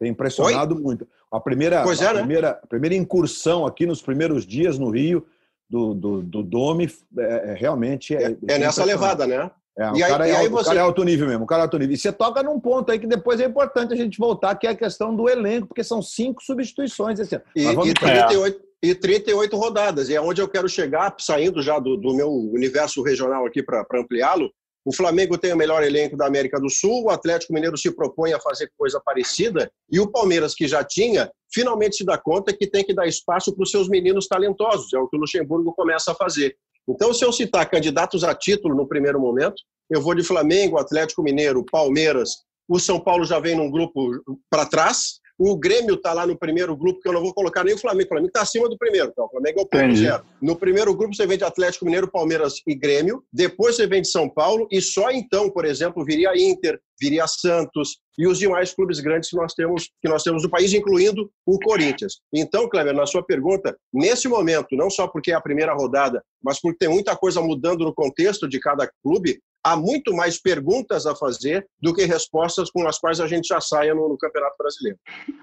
Tem 0.00 0.10
impressionado 0.10 0.74
Oi? 0.74 0.80
muito. 0.80 1.06
A 1.30 1.38
primeira, 1.40 1.76
é, 1.76 1.80
a, 1.80 2.12
né? 2.12 2.18
primeira, 2.18 2.50
a 2.50 2.66
primeira 2.66 2.94
incursão 2.96 3.64
aqui 3.64 3.86
nos 3.86 4.02
primeiros 4.02 4.44
dias 4.44 4.78
no 4.78 4.90
Rio 4.90 5.24
do, 5.70 5.94
do, 5.94 6.22
do 6.22 6.42
Dome 6.42 6.92
é, 7.16 7.52
é 7.52 7.54
realmente 7.54 8.14
é, 8.14 8.32
é, 8.32 8.36
é 8.48 8.58
nessa 8.58 8.84
levada, 8.84 9.26
né? 9.26 9.50
É, 9.78 9.90
o, 9.90 9.94
aí, 9.94 10.00
cara 10.00 10.28
é, 10.28 10.36
alto, 10.36 10.50
você... 10.50 10.62
o 10.62 10.66
cara 10.66 10.78
é 10.78 10.82
alto 10.82 11.04
nível 11.04 11.28
mesmo, 11.28 11.44
o 11.44 11.46
cara 11.46 11.62
é 11.62 11.64
alto 11.64 11.78
nível. 11.78 11.94
E 11.94 11.98
você 11.98 12.12
toca 12.12 12.42
num 12.42 12.60
ponto 12.60 12.92
aí 12.92 12.98
que 12.98 13.06
depois 13.06 13.40
é 13.40 13.46
importante 13.46 13.94
a 13.94 13.96
gente 13.96 14.18
voltar, 14.18 14.54
que 14.56 14.66
é 14.66 14.70
a 14.70 14.76
questão 14.76 15.16
do 15.16 15.28
elenco, 15.28 15.68
porque 15.68 15.82
são 15.82 16.02
cinco 16.02 16.42
substituições 16.42 17.18
esse 17.18 17.36
ano. 17.36 17.44
E, 17.56 17.64
e, 17.64 17.94
38, 17.94 18.60
e 18.82 18.94
38 18.94 19.56
rodadas, 19.56 20.08
e 20.08 20.14
é 20.14 20.20
onde 20.20 20.42
eu 20.42 20.48
quero 20.48 20.68
chegar, 20.68 21.14
saindo 21.20 21.62
já 21.62 21.78
do, 21.78 21.96
do 21.96 22.14
meu 22.14 22.28
universo 22.28 23.00
regional 23.02 23.46
aqui 23.46 23.62
para 23.62 23.86
ampliá-lo. 23.94 24.50
O 24.84 24.92
Flamengo 24.92 25.38
tem 25.38 25.52
o 25.52 25.56
melhor 25.56 25.84
elenco 25.84 26.16
da 26.16 26.26
América 26.26 26.58
do 26.58 26.68
Sul, 26.68 27.04
o 27.04 27.10
Atlético 27.10 27.52
Mineiro 27.52 27.78
se 27.78 27.94
propõe 27.94 28.32
a 28.32 28.40
fazer 28.40 28.68
coisa 28.76 29.00
parecida, 29.04 29.70
e 29.88 30.00
o 30.00 30.10
Palmeiras, 30.10 30.54
que 30.54 30.66
já 30.66 30.82
tinha, 30.82 31.30
finalmente 31.54 31.98
se 31.98 32.04
dá 32.04 32.18
conta 32.18 32.52
que 32.52 32.66
tem 32.66 32.84
que 32.84 32.92
dar 32.92 33.06
espaço 33.06 33.54
para 33.54 33.62
os 33.62 33.70
seus 33.70 33.88
meninos 33.88 34.26
talentosos, 34.26 34.92
é 34.92 34.98
o 34.98 35.06
que 35.06 35.16
o 35.16 35.20
Luxemburgo 35.20 35.72
começa 35.72 36.10
a 36.10 36.14
fazer. 36.16 36.56
Então, 36.88 37.14
se 37.14 37.24
eu 37.24 37.32
citar 37.32 37.70
candidatos 37.70 38.24
a 38.24 38.34
título 38.34 38.74
no 38.74 38.88
primeiro 38.88 39.20
momento, 39.20 39.62
eu 39.88 40.00
vou 40.00 40.16
de 40.16 40.24
Flamengo, 40.24 40.78
Atlético 40.78 41.22
Mineiro, 41.22 41.64
Palmeiras, 41.70 42.30
o 42.68 42.80
São 42.80 42.98
Paulo 42.98 43.24
já 43.24 43.38
vem 43.38 43.54
num 43.54 43.70
grupo 43.70 44.10
para 44.50 44.66
trás, 44.66 45.20
o 45.44 45.56
Grêmio 45.56 45.96
está 45.96 46.12
lá 46.12 46.24
no 46.24 46.38
primeiro 46.38 46.76
grupo, 46.76 47.00
que 47.00 47.08
eu 47.08 47.12
não 47.12 47.20
vou 47.20 47.34
colocar 47.34 47.64
nem 47.64 47.74
o 47.74 47.78
Flamengo. 47.78 48.04
O 48.04 48.08
Flamengo 48.10 48.28
está 48.28 48.42
acima 48.42 48.68
do 48.68 48.78
primeiro, 48.78 49.08
então. 49.08 49.24
O 49.24 49.28
Flamengo 49.28 49.58
é 49.58 49.62
o 49.62 49.66
ponto 49.66 49.96
zero. 49.96 50.24
No 50.40 50.54
primeiro 50.54 50.94
grupo 50.94 51.16
você 51.16 51.26
vende 51.26 51.42
Atlético 51.42 51.84
Mineiro, 51.84 52.08
Palmeiras 52.08 52.62
e 52.64 52.76
Grêmio. 52.76 53.24
Depois 53.32 53.74
você 53.74 53.84
vende 53.84 54.06
São 54.08 54.28
Paulo. 54.28 54.68
E 54.70 54.80
só 54.80 55.10
então, 55.10 55.50
por 55.50 55.64
exemplo, 55.64 56.04
viria 56.04 56.30
Inter, 56.36 56.78
viria 57.00 57.26
Santos 57.26 57.98
e 58.16 58.26
os 58.26 58.38
demais 58.38 58.72
clubes 58.72 59.00
grandes 59.00 59.30
que 59.30 59.36
nós 59.36 59.52
temos, 59.54 59.90
que 60.00 60.08
nós 60.08 60.22
temos 60.22 60.44
no 60.44 60.50
país, 60.50 60.72
incluindo 60.72 61.28
o 61.44 61.58
Corinthians. 61.58 62.20
Então, 62.32 62.68
Kleber, 62.68 62.94
na 62.94 63.06
sua 63.06 63.24
pergunta, 63.24 63.76
nesse 63.92 64.28
momento, 64.28 64.76
não 64.76 64.88
só 64.88 65.08
porque 65.08 65.32
é 65.32 65.34
a 65.34 65.40
primeira 65.40 65.74
rodada, 65.74 66.22
mas 66.40 66.60
porque 66.60 66.78
tem 66.78 66.88
muita 66.88 67.16
coisa 67.16 67.40
mudando 67.40 67.84
no 67.84 67.92
contexto 67.92 68.48
de 68.48 68.60
cada 68.60 68.88
clube, 69.02 69.40
há 69.64 69.76
muito 69.76 70.14
mais 70.14 70.40
perguntas 70.40 71.06
a 71.06 71.14
fazer 71.14 71.66
do 71.80 71.94
que 71.94 72.04
respostas 72.04 72.70
com 72.70 72.86
as 72.86 72.98
quais 72.98 73.20
a 73.20 73.26
gente 73.26 73.48
já 73.48 73.60
saia 73.60 73.94
no, 73.94 74.08
no 74.08 74.18
Campeonato 74.18 74.56
Brasileiro. 74.58 74.98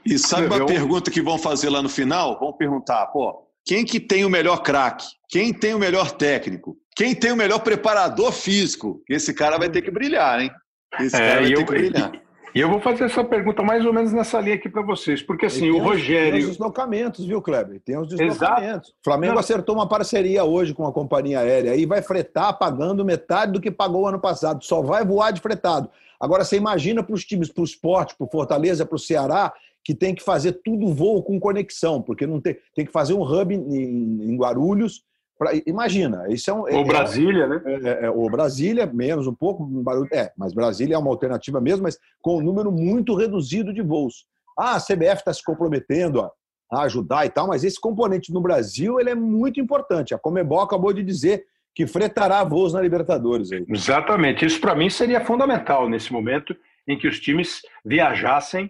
E 0.06 0.18
sabe 0.18 0.48
uma 0.48 0.66
pergunta 0.66 1.10
que 1.10 1.22
vão 1.22 1.38
fazer 1.38 1.70
lá 1.70 1.82
no 1.82 1.90
final? 1.90 2.40
Vão 2.40 2.54
perguntar, 2.54 3.08
pô, 3.08 3.48
quem 3.66 3.86
que 3.86 4.00
tem 4.00 4.26
o 4.26 4.30
melhor 4.30 4.64
craque? 4.64 5.08
Quem 5.30 5.54
tem 5.54 5.74
o 5.74 5.80
melhor 5.80 6.12
técnico? 6.12 6.78
Quem 6.96 7.16
tem 7.16 7.32
o 7.32 7.36
melhor 7.36 7.60
preparador 7.60 8.32
físico? 8.32 9.02
Esse 9.10 9.34
cara 9.34 9.58
vai 9.58 9.70
ter 9.70 9.82
que 9.82 9.92
brilhar, 9.92 10.42
hein? 10.42 10.52
Esse 11.00 11.16
é, 11.16 11.20
cara 11.20 11.42
vai 11.42 11.54
ter 11.54 11.66
que 11.66 11.72
brilhar. 11.72 12.12
E 12.54 12.60
eu 12.60 12.70
vou 12.70 12.80
fazer 12.80 13.06
essa 13.06 13.24
pergunta 13.24 13.62
mais 13.62 13.86
ou 13.86 13.94
menos 13.94 14.12
nessa 14.12 14.40
linha 14.40 14.56
aqui 14.56 14.68
para 14.68 14.82
vocês, 14.82 15.22
porque 15.22 15.46
assim, 15.46 15.70
o 15.70 15.78
Rogério. 15.78 16.32
Tem 16.32 16.42
os 16.42 16.48
deslocamentos, 16.50 17.26
viu, 17.26 17.42
Kleber? 17.42 17.80
Tem 17.80 17.98
os 17.98 18.08
deslocamentos. 18.08 18.90
O 18.90 19.04
Flamengo 19.04 19.34
Não. 19.34 19.40
acertou 19.40 19.76
uma 19.76 19.88
parceria 19.88 20.44
hoje 20.44 20.74
com 20.74 20.86
a 20.86 20.92
companhia 20.92 21.40
aérea 21.40 21.76
e 21.76 21.86
vai 21.86 22.02
fretar 22.02 22.58
pagando 22.58 23.06
metade 23.06 23.52
do 23.52 23.62
que 23.62 23.70
pagou 23.70 24.08
ano 24.08 24.20
passado. 24.20 24.64
Só 24.64 24.82
vai 24.82 25.06
voar 25.06 25.32
de 25.32 25.42
fretado. 25.42 25.90
Agora, 26.20 26.44
você 26.44 26.58
imagina 26.58 27.04
para 27.04 27.16
os 27.16 27.24
times, 27.24 27.50
para 27.50 27.62
o 27.62 27.66
esporte, 27.66 28.16
para 28.16 28.26
o 28.26 28.30
Fortaleza, 28.30 28.86
para 28.86 28.96
o 28.96 29.00
Ceará, 29.00 29.54
que 29.84 29.94
tem 29.94 30.14
que 30.14 30.24
fazer 30.24 30.54
tudo 30.64 30.94
voo 30.94 31.24
com 31.24 31.40
conexão, 31.40 32.02
porque 32.02 32.28
não 32.28 32.42
tem, 32.42 32.58
tem 32.76 32.86
que 32.86 32.92
fazer 32.92 33.14
um 33.14 33.22
hub 33.22 33.54
em, 33.54 34.32
em 34.32 34.38
Guarulhos 34.38 35.04
Pra, 35.40 35.52
imagina, 35.66 36.26
isso 36.28 36.52
é 36.52 36.54
um. 36.54 36.60
Ou 36.60 36.68
é, 36.68 36.84
Brasília, 36.84 37.48
né? 37.48 37.62
É, 37.66 37.74
é, 37.74 38.06
é, 38.06 38.12
ou 38.12 38.30
Brasília, 38.30 38.86
menos 38.86 39.26
um 39.26 39.34
pouco, 39.34 39.66
é, 40.12 40.34
mas 40.38 40.54
Brasília 40.54 40.96
é 40.96 40.98
uma 40.98 41.10
alternativa 41.10 41.62
mesmo, 41.62 41.84
mas 41.84 41.98
com 42.22 42.40
um 42.40 42.42
número 42.42 42.70
muito 42.70 43.16
reduzido 43.16 43.74
de 43.74 43.82
voos. 43.82 44.26
Ah, 44.58 44.76
a 44.76 44.82
CBF 44.82 45.20
está 45.20 45.34
se 45.34 45.42
comprometendo 45.42 46.20
a, 46.20 46.30
a, 46.70 46.82
ajudar 46.82 47.26
e 47.26 47.30
tal, 47.30 47.48
mas 47.48 47.64
esse 47.64 47.80
componente 47.80 48.34
no 48.34 48.42
Brasil 48.42 49.00
ele 49.00 49.12
é 49.12 49.16
muito 49.16 49.62
importante. 49.62 50.14
A 50.14 50.20
Comebol 50.20 50.60
acabou 50.60 50.92
de 50.92 51.02
dizer 51.02 51.46
que 51.74 51.88
fretará 51.88 52.44
voos 52.44 52.74
na 52.74 52.82
Libertadores. 52.82 53.54
Aí. 53.54 53.64
Exatamente. 53.70 54.46
Isso 54.46 54.60
para 54.60 54.76
mim 54.76 54.90
seria 54.90 55.24
fundamental 55.24 55.88
nesse 55.88 56.12
momento 56.12 56.54
em 56.86 56.98
que 56.98 57.08
os 57.08 57.18
times 57.18 57.62
viajassem 57.86 58.70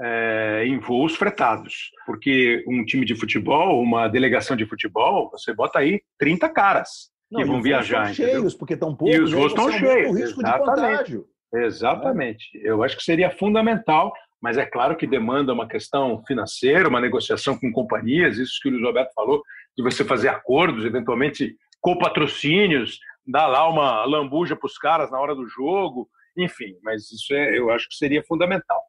é, 0.00 0.64
em 0.66 0.78
voos 0.78 1.16
fretados. 1.16 1.90
Porque 2.04 2.64
um 2.66 2.84
time 2.84 3.04
de 3.04 3.14
futebol, 3.14 3.82
uma 3.82 4.08
delegação 4.08 4.56
de 4.56 4.66
futebol, 4.66 5.30
você 5.30 5.52
bota 5.54 5.78
aí 5.78 6.02
30 6.18 6.48
caras 6.50 7.10
Não, 7.30 7.40
que 7.40 7.46
vão 7.46 7.62
viajar. 7.62 8.10
Estão 8.10 8.26
cheios, 8.26 8.54
porque 8.54 8.74
estão 8.74 8.94
poucos. 8.94 9.14
E 9.14 9.20
os 9.20 9.32
voos 9.32 9.52
estão 9.52 9.70
cheios. 9.70 10.10
O 10.10 10.14
risco 10.14 10.40
exatamente. 10.40 11.12
de 11.12 11.24
Exatamente. 11.54 12.58
É. 12.58 12.70
Eu 12.70 12.82
acho 12.82 12.96
que 12.96 13.02
seria 13.02 13.30
fundamental, 13.30 14.12
mas 14.40 14.58
é 14.58 14.66
claro 14.66 14.96
que 14.96 15.06
demanda 15.06 15.52
uma 15.52 15.68
questão 15.68 16.22
financeira, 16.26 16.88
uma 16.88 17.00
negociação 17.00 17.58
com 17.58 17.72
companhias, 17.72 18.38
isso 18.38 18.58
que 18.62 18.68
o 18.68 18.72
Luiz 18.72 18.84
Roberto 18.84 19.12
falou, 19.14 19.42
de 19.76 19.82
você 19.82 20.04
fazer 20.04 20.28
acordos, 20.28 20.84
eventualmente 20.84 21.56
copatrocínios, 21.80 22.98
dar 23.26 23.46
lá 23.46 23.68
uma 23.68 24.04
lambuja 24.04 24.56
para 24.56 24.66
os 24.66 24.78
caras 24.78 25.10
na 25.10 25.20
hora 25.20 25.34
do 25.34 25.46
jogo, 25.46 26.08
enfim, 26.36 26.76
mas 26.82 27.10
isso 27.10 27.32
é, 27.32 27.58
eu 27.58 27.70
acho 27.70 27.88
que 27.88 27.96
seria 27.96 28.22
fundamental. 28.24 28.82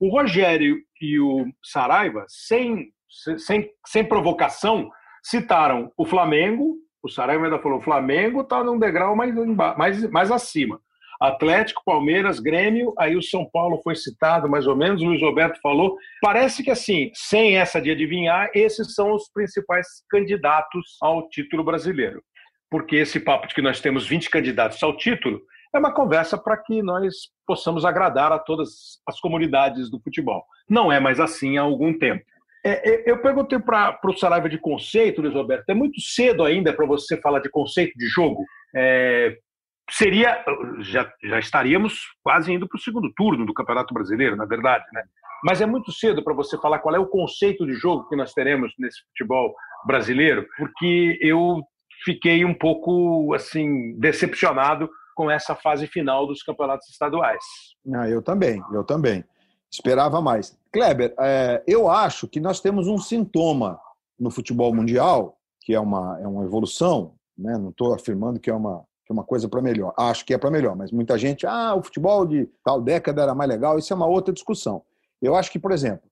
O 0.00 0.08
Rogério 0.08 0.78
e 0.98 1.20
o 1.20 1.46
Saraiva, 1.62 2.24
sem, 2.26 2.88
sem, 3.36 3.70
sem 3.86 4.02
provocação, 4.02 4.90
citaram 5.22 5.92
o 5.94 6.06
Flamengo. 6.06 6.76
O 7.02 7.08
Saraiva 7.08 7.44
ainda 7.44 7.58
falou: 7.58 7.78
o 7.78 7.82
Flamengo 7.82 8.40
está 8.40 8.64
num 8.64 8.78
degrau 8.78 9.14
mais, 9.14 9.34
mais, 9.76 10.10
mais 10.10 10.30
acima. 10.30 10.80
Atlético, 11.20 11.82
Palmeiras, 11.84 12.40
Grêmio, 12.40 12.94
aí 12.98 13.14
o 13.14 13.22
São 13.22 13.44
Paulo 13.44 13.78
foi 13.82 13.94
citado 13.94 14.48
mais 14.48 14.66
ou 14.66 14.74
menos, 14.74 15.02
o 15.02 15.04
Luiz 15.04 15.20
Roberto 15.20 15.60
falou. 15.60 15.98
Parece 16.22 16.62
que 16.64 16.70
assim, 16.70 17.10
sem 17.12 17.58
essa 17.58 17.78
de 17.78 17.90
adivinhar, 17.90 18.50
esses 18.54 18.94
são 18.94 19.12
os 19.12 19.28
principais 19.30 19.86
candidatos 20.08 20.96
ao 21.02 21.28
título 21.28 21.62
brasileiro. 21.62 22.22
Porque 22.70 22.96
esse 22.96 23.20
papo 23.20 23.46
de 23.48 23.54
que 23.54 23.60
nós 23.60 23.80
temos 23.80 24.06
20 24.08 24.30
candidatos 24.30 24.82
ao 24.82 24.96
título 24.96 25.42
é 25.72 25.78
uma 25.78 25.92
conversa 25.92 26.36
para 26.36 26.56
que 26.56 26.82
nós 26.82 27.14
possamos 27.46 27.84
agradar 27.84 28.32
a 28.32 28.38
todas 28.38 29.00
as 29.06 29.20
comunidades 29.20 29.90
do 29.90 30.00
futebol. 30.00 30.44
Não 30.68 30.90
é 30.90 30.98
mais 30.98 31.20
assim 31.20 31.58
há 31.58 31.62
algum 31.62 31.96
tempo. 31.96 32.24
É, 32.64 32.90
é 32.90 33.10
eu 33.10 33.18
perguntei 33.22 33.58
para 33.58 33.98
o 34.04 34.16
Saraiva 34.16 34.48
de 34.48 34.58
conceito, 34.58 35.22
Luiz 35.22 35.34
Roberto, 35.34 35.68
é 35.68 35.74
muito 35.74 36.00
cedo 36.00 36.44
ainda 36.44 36.72
para 36.72 36.86
você 36.86 37.16
falar 37.20 37.40
de 37.40 37.48
conceito 37.48 37.96
de 37.96 38.06
jogo? 38.06 38.44
É, 38.74 39.36
seria, 39.90 40.44
já, 40.80 41.10
já 41.22 41.38
estaríamos 41.38 42.00
quase 42.22 42.52
indo 42.52 42.68
para 42.68 42.76
o 42.76 42.80
segundo 42.80 43.12
turno 43.14 43.46
do 43.46 43.54
Campeonato 43.54 43.94
Brasileiro, 43.94 44.36
na 44.36 44.44
verdade, 44.44 44.84
né? 44.92 45.02
Mas 45.42 45.62
é 45.62 45.66
muito 45.66 45.90
cedo 45.90 46.22
para 46.22 46.34
você 46.34 46.58
falar 46.58 46.80
qual 46.80 46.94
é 46.94 46.98
o 46.98 47.06
conceito 47.06 47.64
de 47.66 47.72
jogo 47.72 48.06
que 48.08 48.16
nós 48.16 48.34
teremos 48.34 48.74
nesse 48.78 49.00
futebol 49.06 49.54
brasileiro, 49.86 50.46
porque 50.58 51.18
eu 51.22 51.62
fiquei 52.04 52.44
um 52.44 52.52
pouco 52.52 53.32
assim 53.34 53.98
decepcionado 53.98 54.90
com 55.14 55.30
essa 55.30 55.54
fase 55.54 55.86
final 55.86 56.26
dos 56.26 56.42
campeonatos 56.42 56.88
estaduais. 56.88 57.42
Ah, 57.94 58.08
eu 58.08 58.22
também, 58.22 58.62
eu 58.72 58.84
também. 58.84 59.24
Esperava 59.70 60.20
mais. 60.20 60.58
Kleber, 60.72 61.14
é, 61.18 61.62
eu 61.66 61.88
acho 61.88 62.26
que 62.26 62.40
nós 62.40 62.60
temos 62.60 62.88
um 62.88 62.98
sintoma 62.98 63.78
no 64.18 64.30
futebol 64.30 64.74
mundial, 64.74 65.36
que 65.60 65.74
é 65.74 65.80
uma, 65.80 66.18
é 66.20 66.26
uma 66.26 66.44
evolução, 66.44 67.14
né? 67.38 67.56
não 67.56 67.70
estou 67.70 67.94
afirmando 67.94 68.40
que 68.40 68.50
é 68.50 68.54
uma, 68.54 68.84
que 69.06 69.12
é 69.12 69.14
uma 69.14 69.24
coisa 69.24 69.48
para 69.48 69.62
melhor. 69.62 69.94
Acho 69.96 70.24
que 70.24 70.34
é 70.34 70.38
para 70.38 70.50
melhor, 70.50 70.74
mas 70.74 70.90
muita 70.90 71.16
gente, 71.16 71.46
ah, 71.46 71.74
o 71.74 71.82
futebol 71.82 72.26
de 72.26 72.48
tal 72.64 72.80
década 72.80 73.22
era 73.22 73.34
mais 73.34 73.48
legal, 73.48 73.78
isso 73.78 73.92
é 73.92 73.96
uma 73.96 74.06
outra 74.06 74.34
discussão. 74.34 74.82
Eu 75.22 75.36
acho 75.36 75.52
que, 75.52 75.58
por 75.58 75.70
exemplo, 75.70 76.09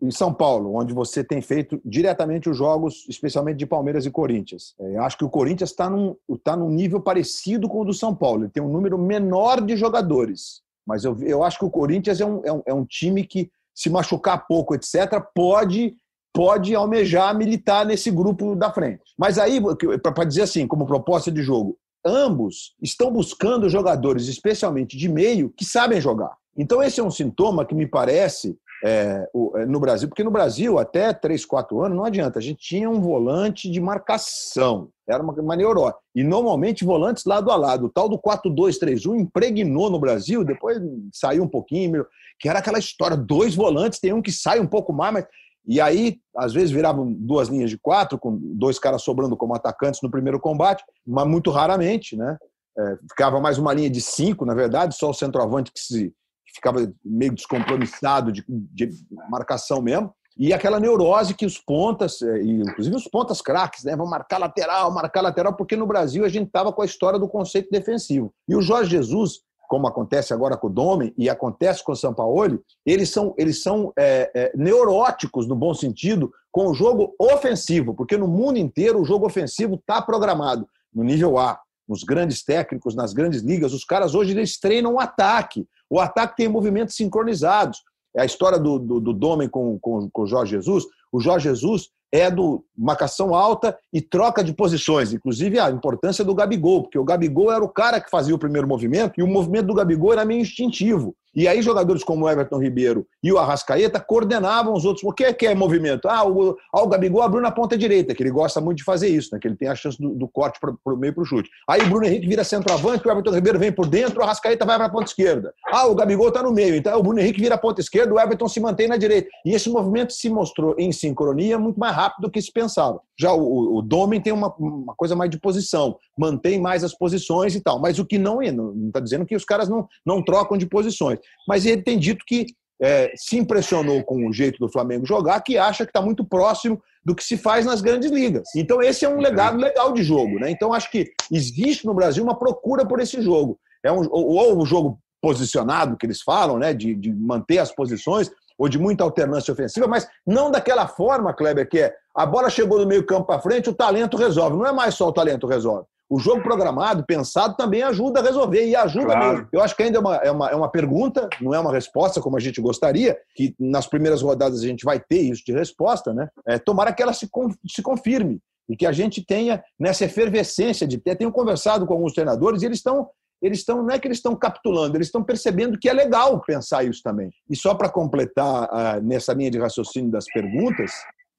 em 0.00 0.10
São 0.10 0.32
Paulo, 0.32 0.76
onde 0.76 0.94
você 0.94 1.24
tem 1.24 1.40
feito 1.40 1.80
diretamente 1.84 2.48
os 2.48 2.56
jogos, 2.56 3.04
especialmente 3.08 3.58
de 3.58 3.66
Palmeiras 3.66 4.06
e 4.06 4.10
Corinthians. 4.10 4.74
É, 4.78 4.96
eu 4.96 5.02
acho 5.02 5.18
que 5.18 5.24
o 5.24 5.30
Corinthians 5.30 5.70
está 5.70 5.90
num, 5.90 6.16
tá 6.42 6.56
num 6.56 6.70
nível 6.70 7.00
parecido 7.00 7.68
com 7.68 7.80
o 7.80 7.84
do 7.84 7.92
São 7.92 8.14
Paulo. 8.14 8.44
Ele 8.44 8.50
tem 8.50 8.62
um 8.62 8.70
número 8.70 8.96
menor 8.96 9.60
de 9.60 9.76
jogadores. 9.76 10.62
Mas 10.86 11.04
eu, 11.04 11.16
eu 11.20 11.42
acho 11.42 11.58
que 11.58 11.64
o 11.64 11.70
Corinthians 11.70 12.20
é 12.20 12.26
um, 12.26 12.42
é 12.44 12.52
um, 12.52 12.62
é 12.66 12.74
um 12.74 12.84
time 12.84 13.24
que, 13.24 13.50
se 13.74 13.90
machucar 13.90 14.46
pouco, 14.46 14.74
etc., 14.74 15.20
pode 15.34 15.96
pode 16.32 16.74
almejar 16.74 17.34
militar 17.34 17.86
nesse 17.86 18.10
grupo 18.10 18.54
da 18.54 18.70
frente. 18.70 19.00
Mas 19.16 19.38
aí, 19.38 19.58
para 20.02 20.24
dizer 20.24 20.42
assim, 20.42 20.66
como 20.66 20.86
proposta 20.86 21.32
de 21.32 21.42
jogo, 21.42 21.78
ambos 22.04 22.74
estão 22.80 23.10
buscando 23.10 23.70
jogadores, 23.70 24.28
especialmente 24.28 24.98
de 24.98 25.08
meio, 25.08 25.48
que 25.56 25.64
sabem 25.64 25.98
jogar. 25.98 26.36
Então, 26.54 26.82
esse 26.82 27.00
é 27.00 27.02
um 27.02 27.10
sintoma 27.10 27.64
que 27.64 27.74
me 27.74 27.86
parece 27.86 28.54
é, 28.84 29.26
é, 29.56 29.66
no 29.66 29.80
Brasil, 29.80 30.08
porque 30.08 30.24
no 30.24 30.30
Brasil, 30.30 30.78
até 30.78 31.12
3, 31.12 31.44
4 31.44 31.82
anos, 31.82 31.96
não 31.96 32.04
adianta, 32.04 32.38
a 32.38 32.42
gente 32.42 32.58
tinha 32.58 32.88
um 32.90 33.00
volante 33.00 33.70
de 33.70 33.80
marcação, 33.80 34.90
era 35.08 35.22
uma, 35.22 35.32
uma. 35.32 35.96
E 36.14 36.22
normalmente 36.22 36.84
volantes 36.84 37.24
lado 37.24 37.50
a 37.50 37.56
lado. 37.56 37.86
O 37.86 37.88
tal 37.88 38.08
do 38.08 38.18
4-2-3-1 38.18 39.20
impregnou 39.20 39.90
no 39.90 39.98
Brasil, 39.98 40.44
depois 40.44 40.78
saiu 41.12 41.44
um 41.44 41.48
pouquinho, 41.48 42.04
que 42.38 42.48
era 42.48 42.58
aquela 42.58 42.78
história: 42.78 43.16
dois 43.16 43.54
volantes, 43.54 44.00
tem 44.00 44.12
um 44.12 44.22
que 44.22 44.32
sai 44.32 44.60
um 44.60 44.66
pouco 44.66 44.92
mais, 44.92 45.12
mas. 45.12 45.26
E 45.68 45.80
aí, 45.80 46.18
às 46.36 46.52
vezes, 46.52 46.70
viravam 46.70 47.12
duas 47.12 47.48
linhas 47.48 47.70
de 47.70 47.76
quatro, 47.76 48.16
com 48.16 48.38
dois 48.40 48.78
caras 48.78 49.02
sobrando 49.02 49.36
como 49.36 49.52
atacantes 49.52 50.00
no 50.00 50.08
primeiro 50.08 50.38
combate, 50.38 50.84
mas 51.04 51.26
muito 51.26 51.50
raramente, 51.50 52.16
né? 52.16 52.36
É, 52.78 52.96
ficava 53.08 53.40
mais 53.40 53.58
uma 53.58 53.74
linha 53.74 53.90
de 53.90 54.00
cinco, 54.00 54.44
na 54.44 54.54
verdade, 54.54 54.94
só 54.94 55.10
o 55.10 55.14
centroavante 55.14 55.72
que 55.72 55.80
se 55.80 56.14
ficava 56.56 56.92
meio 57.04 57.32
descompromissado 57.32 58.32
de, 58.32 58.44
de, 58.48 58.90
marcação 59.30 59.80
mesmo. 59.80 60.12
E 60.38 60.52
aquela 60.52 60.78
neurose 60.78 61.34
que 61.34 61.46
os 61.46 61.58
pontas, 61.58 62.20
é, 62.20 62.42
inclusive 62.42 62.94
os 62.94 63.08
pontas 63.08 63.40
craques, 63.40 63.84
né? 63.84 63.96
Vão 63.96 64.06
marcar 64.06 64.38
lateral, 64.38 64.92
marcar 64.92 65.22
lateral, 65.22 65.54
porque 65.54 65.76
no 65.76 65.86
Brasil 65.86 66.24
a 66.24 66.28
gente 66.28 66.48
estava 66.48 66.72
com 66.72 66.82
a 66.82 66.84
história 66.84 67.18
do 67.18 67.28
conceito 67.28 67.70
defensivo. 67.70 68.32
E 68.46 68.54
o 68.54 68.60
Jorge 68.60 68.90
Jesus, 68.90 69.40
como 69.66 69.86
acontece 69.86 70.34
agora 70.34 70.56
com 70.56 70.66
o 70.66 70.70
Domen 70.70 71.14
e 71.16 71.30
acontece 71.30 71.82
com 71.82 71.92
o 71.92 71.96
Sampaoli, 71.96 72.60
eles 72.84 73.08
são, 73.08 73.34
eles 73.38 73.62
são 73.62 73.92
é, 73.98 74.30
é, 74.34 74.52
neuróticos, 74.54 75.48
no 75.48 75.56
bom 75.56 75.72
sentido, 75.72 76.30
com 76.52 76.68
o 76.68 76.74
jogo 76.74 77.14
ofensivo, 77.18 77.94
porque 77.94 78.16
no 78.16 78.28
mundo 78.28 78.58
inteiro 78.58 79.00
o 79.00 79.04
jogo 79.04 79.26
ofensivo 79.26 79.76
está 79.76 80.02
programado 80.02 80.68
no 80.94 81.02
nível 81.02 81.38
A, 81.38 81.58
nos 81.88 82.02
grandes 82.02 82.42
técnicos, 82.42 82.94
nas 82.94 83.12
grandes 83.12 83.42
ligas. 83.42 83.72
Os 83.72 83.84
caras 83.84 84.14
hoje 84.14 84.32
eles 84.32 84.58
treinam 84.58 84.94
o 84.94 85.00
ataque. 85.00 85.66
O 85.90 86.00
ataque 86.00 86.36
tem 86.36 86.48
movimentos 86.48 86.96
sincronizados. 86.96 87.82
É 88.16 88.22
a 88.22 88.24
história 88.24 88.58
do, 88.58 88.78
do, 88.78 89.00
do 89.00 89.12
Domen 89.12 89.48
com, 89.48 89.78
com, 89.78 90.08
com 90.10 90.22
o 90.22 90.26
Jorge 90.26 90.52
Jesus. 90.52 90.84
O 91.12 91.20
Jorge 91.20 91.48
Jesus 91.48 91.90
é 92.12 92.30
do 92.30 92.64
marcação 92.76 93.34
alta 93.34 93.76
e 93.92 94.00
troca 94.00 94.42
de 94.42 94.54
posições. 94.54 95.12
Inclusive 95.12 95.58
a 95.58 95.70
importância 95.70 96.24
do 96.24 96.34
Gabigol, 96.34 96.82
porque 96.82 96.98
o 96.98 97.04
Gabigol 97.04 97.52
era 97.52 97.64
o 97.64 97.68
cara 97.68 98.00
que 98.00 98.10
fazia 98.10 98.34
o 98.34 98.38
primeiro 98.38 98.66
movimento 98.66 99.14
e 99.18 99.22
o 99.22 99.26
movimento 99.26 99.66
do 99.66 99.74
Gabigol 99.74 100.12
era 100.12 100.24
meio 100.24 100.40
instintivo. 100.40 101.14
E 101.36 101.46
aí 101.46 101.60
jogadores 101.60 102.02
como 102.02 102.26
Everton 102.26 102.58
Ribeiro 102.58 103.06
e 103.22 103.30
o 103.30 103.36
Arrascaeta 103.36 104.00
coordenavam 104.00 104.72
os 104.72 104.86
outros. 104.86 105.04
O 105.04 105.12
que 105.12 105.22
é, 105.22 105.32
que 105.34 105.46
é 105.46 105.54
movimento? 105.54 106.08
Ah, 106.08 106.26
o, 106.26 106.56
ah, 106.72 106.82
o 106.82 106.88
Gabigol 106.88 107.20
abriu 107.20 107.42
na 107.42 107.50
ponta 107.50 107.76
direita, 107.76 108.14
que 108.14 108.22
ele 108.22 108.30
gosta 108.30 108.58
muito 108.58 108.78
de 108.78 108.84
fazer 108.84 109.08
isso, 109.08 109.28
né? 109.32 109.38
que 109.38 109.46
ele 109.46 109.54
tem 109.54 109.68
a 109.68 109.74
chance 109.74 110.00
do, 110.00 110.14
do 110.14 110.26
corte 110.26 110.58
para 110.58 110.72
o 110.94 110.96
meio 110.96 111.12
para 111.12 111.22
o 111.22 111.26
chute. 111.26 111.50
Aí 111.68 111.82
o 111.82 111.88
Bruno 111.90 112.06
Henrique 112.06 112.26
vira 112.26 112.42
centroavante, 112.42 113.06
o 113.06 113.10
Everton 113.10 113.32
Ribeiro 113.32 113.58
vem 113.58 113.70
por 113.70 113.86
dentro, 113.86 114.20
o 114.20 114.22
Arrascaeta 114.22 114.64
vai 114.64 114.76
para 114.76 114.86
a 114.86 114.90
ponta 114.90 115.04
esquerda. 115.04 115.52
Ah, 115.70 115.86
o 115.86 115.94
Gabigol 115.94 116.28
está 116.28 116.42
no 116.42 116.52
meio, 116.52 116.74
então 116.74 116.98
o 116.98 117.02
Bruno 117.02 117.20
Henrique 117.20 117.40
vira 117.40 117.56
a 117.56 117.58
ponta 117.58 117.82
esquerda, 117.82 118.14
o 118.14 118.18
Everton 118.18 118.48
se 118.48 118.58
mantém 118.58 118.88
na 118.88 118.96
direita. 118.96 119.28
E 119.44 119.52
esse 119.52 119.68
movimento 119.68 120.14
se 120.14 120.30
mostrou 120.30 120.74
em 120.78 120.90
sincronia 120.90 121.58
muito 121.58 121.78
mais 121.78 121.94
rápido 121.94 122.22
do 122.22 122.30
que 122.30 122.40
se 122.40 122.50
pensava. 122.50 122.98
Já 123.18 123.32
o, 123.32 123.76
o 123.76 123.82
Domen 123.82 124.20
tem 124.20 124.32
uma, 124.32 124.54
uma 124.58 124.94
coisa 124.94 125.14
mais 125.14 125.30
de 125.30 125.38
posição, 125.38 125.98
mantém 126.16 126.60
mais 126.60 126.82
as 126.82 126.94
posições 126.94 127.54
e 127.54 127.60
tal. 127.60 127.78
Mas 127.78 127.98
o 127.98 128.06
que 128.06 128.18
não 128.18 128.40
é, 128.40 128.50
não 128.50 128.74
está 128.86 129.00
dizendo 129.00 129.26
que 129.26 129.36
os 129.36 129.44
caras 129.44 129.68
não, 129.68 129.86
não 130.04 130.22
trocam 130.22 130.56
de 130.56 130.66
posições. 130.66 131.18
Mas 131.46 131.66
ele 131.66 131.82
tem 131.82 131.98
dito 131.98 132.24
que 132.26 132.46
é, 132.80 133.12
se 133.16 133.38
impressionou 133.38 134.02
com 134.04 134.26
o 134.26 134.32
jeito 134.32 134.58
do 134.58 134.68
Flamengo 134.68 135.06
jogar, 135.06 135.40
que 135.40 135.56
acha 135.56 135.84
que 135.84 135.90
está 135.90 136.00
muito 136.00 136.24
próximo 136.24 136.80
do 137.04 137.14
que 137.14 137.24
se 137.24 137.36
faz 137.36 137.64
nas 137.64 137.80
grandes 137.80 138.10
ligas. 138.10 138.48
Então, 138.54 138.82
esse 138.82 139.04
é 139.04 139.08
um 139.08 139.18
legado 139.18 139.56
legal 139.56 139.92
de 139.92 140.02
jogo. 140.02 140.38
Né? 140.38 140.50
Então, 140.50 140.72
acho 140.72 140.90
que 140.90 141.10
existe 141.32 141.86
no 141.86 141.94
Brasil 141.94 142.22
uma 142.22 142.38
procura 142.38 142.84
por 142.84 143.00
esse 143.00 143.22
jogo. 143.22 143.58
É 143.84 143.90
um, 143.90 144.06
ou 144.10 144.60
o 144.60 144.66
jogo 144.66 144.98
posicionado, 145.22 145.96
que 145.96 146.04
eles 146.04 146.20
falam, 146.20 146.58
né? 146.58 146.74
de, 146.74 146.94
de 146.94 147.12
manter 147.12 147.58
as 147.58 147.72
posições, 147.72 148.30
ou 148.58 148.68
de 148.68 148.78
muita 148.78 149.04
alternância 149.04 149.52
ofensiva, 149.52 149.86
mas 149.86 150.08
não 150.26 150.50
daquela 150.50 150.88
forma, 150.88 151.34
Kleber, 151.34 151.68
que 151.68 151.78
é 151.78 151.94
a 152.14 152.24
bola 152.24 152.48
chegou 152.48 152.78
do 152.78 152.86
meio 152.86 153.04
campo 153.04 153.26
para 153.26 153.40
frente, 153.40 153.68
o 153.68 153.74
talento 153.74 154.16
resolve. 154.16 154.56
Não 154.56 154.66
é 154.66 154.72
mais 154.72 154.94
só 154.94 155.08
o 155.08 155.12
talento 155.12 155.46
resolve. 155.46 155.86
O 156.08 156.18
jogo 156.18 156.42
programado, 156.42 157.04
pensado, 157.04 157.56
também 157.56 157.82
ajuda 157.82 158.20
a 158.20 158.22
resolver, 158.22 158.66
e 158.66 158.76
ajuda 158.76 159.06
claro. 159.06 159.32
mesmo. 159.32 159.48
Eu 159.52 159.60
acho 159.60 159.76
que 159.76 159.82
ainda 159.82 159.98
é 159.98 160.00
uma, 160.00 160.16
é, 160.16 160.30
uma, 160.30 160.50
é 160.50 160.54
uma 160.54 160.70
pergunta, 160.70 161.28
não 161.40 161.52
é 161.52 161.58
uma 161.58 161.72
resposta, 161.72 162.20
como 162.20 162.36
a 162.36 162.40
gente 162.40 162.60
gostaria, 162.60 163.18
que 163.34 163.54
nas 163.58 163.86
primeiras 163.86 164.22
rodadas 164.22 164.62
a 164.62 164.66
gente 164.66 164.84
vai 164.84 165.00
ter 165.00 165.20
isso 165.20 165.42
de 165.44 165.52
resposta, 165.52 166.14
né? 166.14 166.28
É, 166.46 166.58
tomara 166.58 166.92
que 166.92 167.02
ela 167.02 167.12
se, 167.12 167.28
se 167.68 167.82
confirme 167.82 168.40
e 168.68 168.76
que 168.76 168.86
a 168.86 168.92
gente 168.92 169.24
tenha 169.24 169.62
nessa 169.78 170.04
efervescência 170.04 170.86
de 170.86 170.98
ter. 170.98 171.16
Tenho 171.16 171.32
conversado 171.32 171.86
com 171.86 171.94
alguns 171.94 172.12
treinadores 172.12 172.62
e 172.62 172.66
eles 172.66 172.78
estão 172.78 173.08
eles 173.42 173.58
estão, 173.58 173.82
não 173.82 173.90
é 173.90 173.98
que 173.98 174.08
eles 174.08 174.16
estão 174.16 174.34
capitulando, 174.34 174.96
eles 174.96 175.08
estão 175.08 175.22
percebendo 175.22 175.78
que 175.78 175.90
é 175.90 175.92
legal 175.92 176.40
pensar 176.40 176.84
isso 176.84 177.02
também. 177.02 177.30
E 177.50 177.54
só 177.54 177.74
para 177.74 177.90
completar 177.90 178.64
uh, 178.64 179.02
nessa 179.02 179.34
linha 179.34 179.50
de 179.50 179.58
raciocínio 179.58 180.10
das 180.10 180.24
perguntas, 180.24 180.90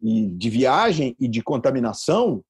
e 0.02 0.28
de 0.32 0.50
viagem 0.50 1.16
e 1.20 1.28
de 1.28 1.42
contaminação, 1.42 2.42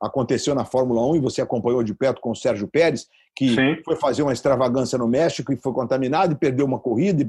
aconteceu 0.00 0.54
na 0.54 0.64
Fórmula 0.64 1.06
1 1.06 1.16
e 1.16 1.20
você 1.20 1.42
acompanhou 1.42 1.82
de 1.82 1.94
perto 1.94 2.20
com 2.20 2.30
o 2.30 2.36
Sérgio 2.36 2.66
Pérez, 2.66 3.06
que 3.36 3.54
Sim. 3.54 3.76
foi 3.84 3.96
fazer 3.96 4.22
uma 4.22 4.32
extravagância 4.32 4.98
no 4.98 5.06
México 5.06 5.52
e 5.52 5.56
foi 5.56 5.72
contaminado 5.72 6.32
e 6.32 6.36
perdeu 6.36 6.66
uma 6.66 6.78
corrida, 6.78 7.22
e 7.22 7.28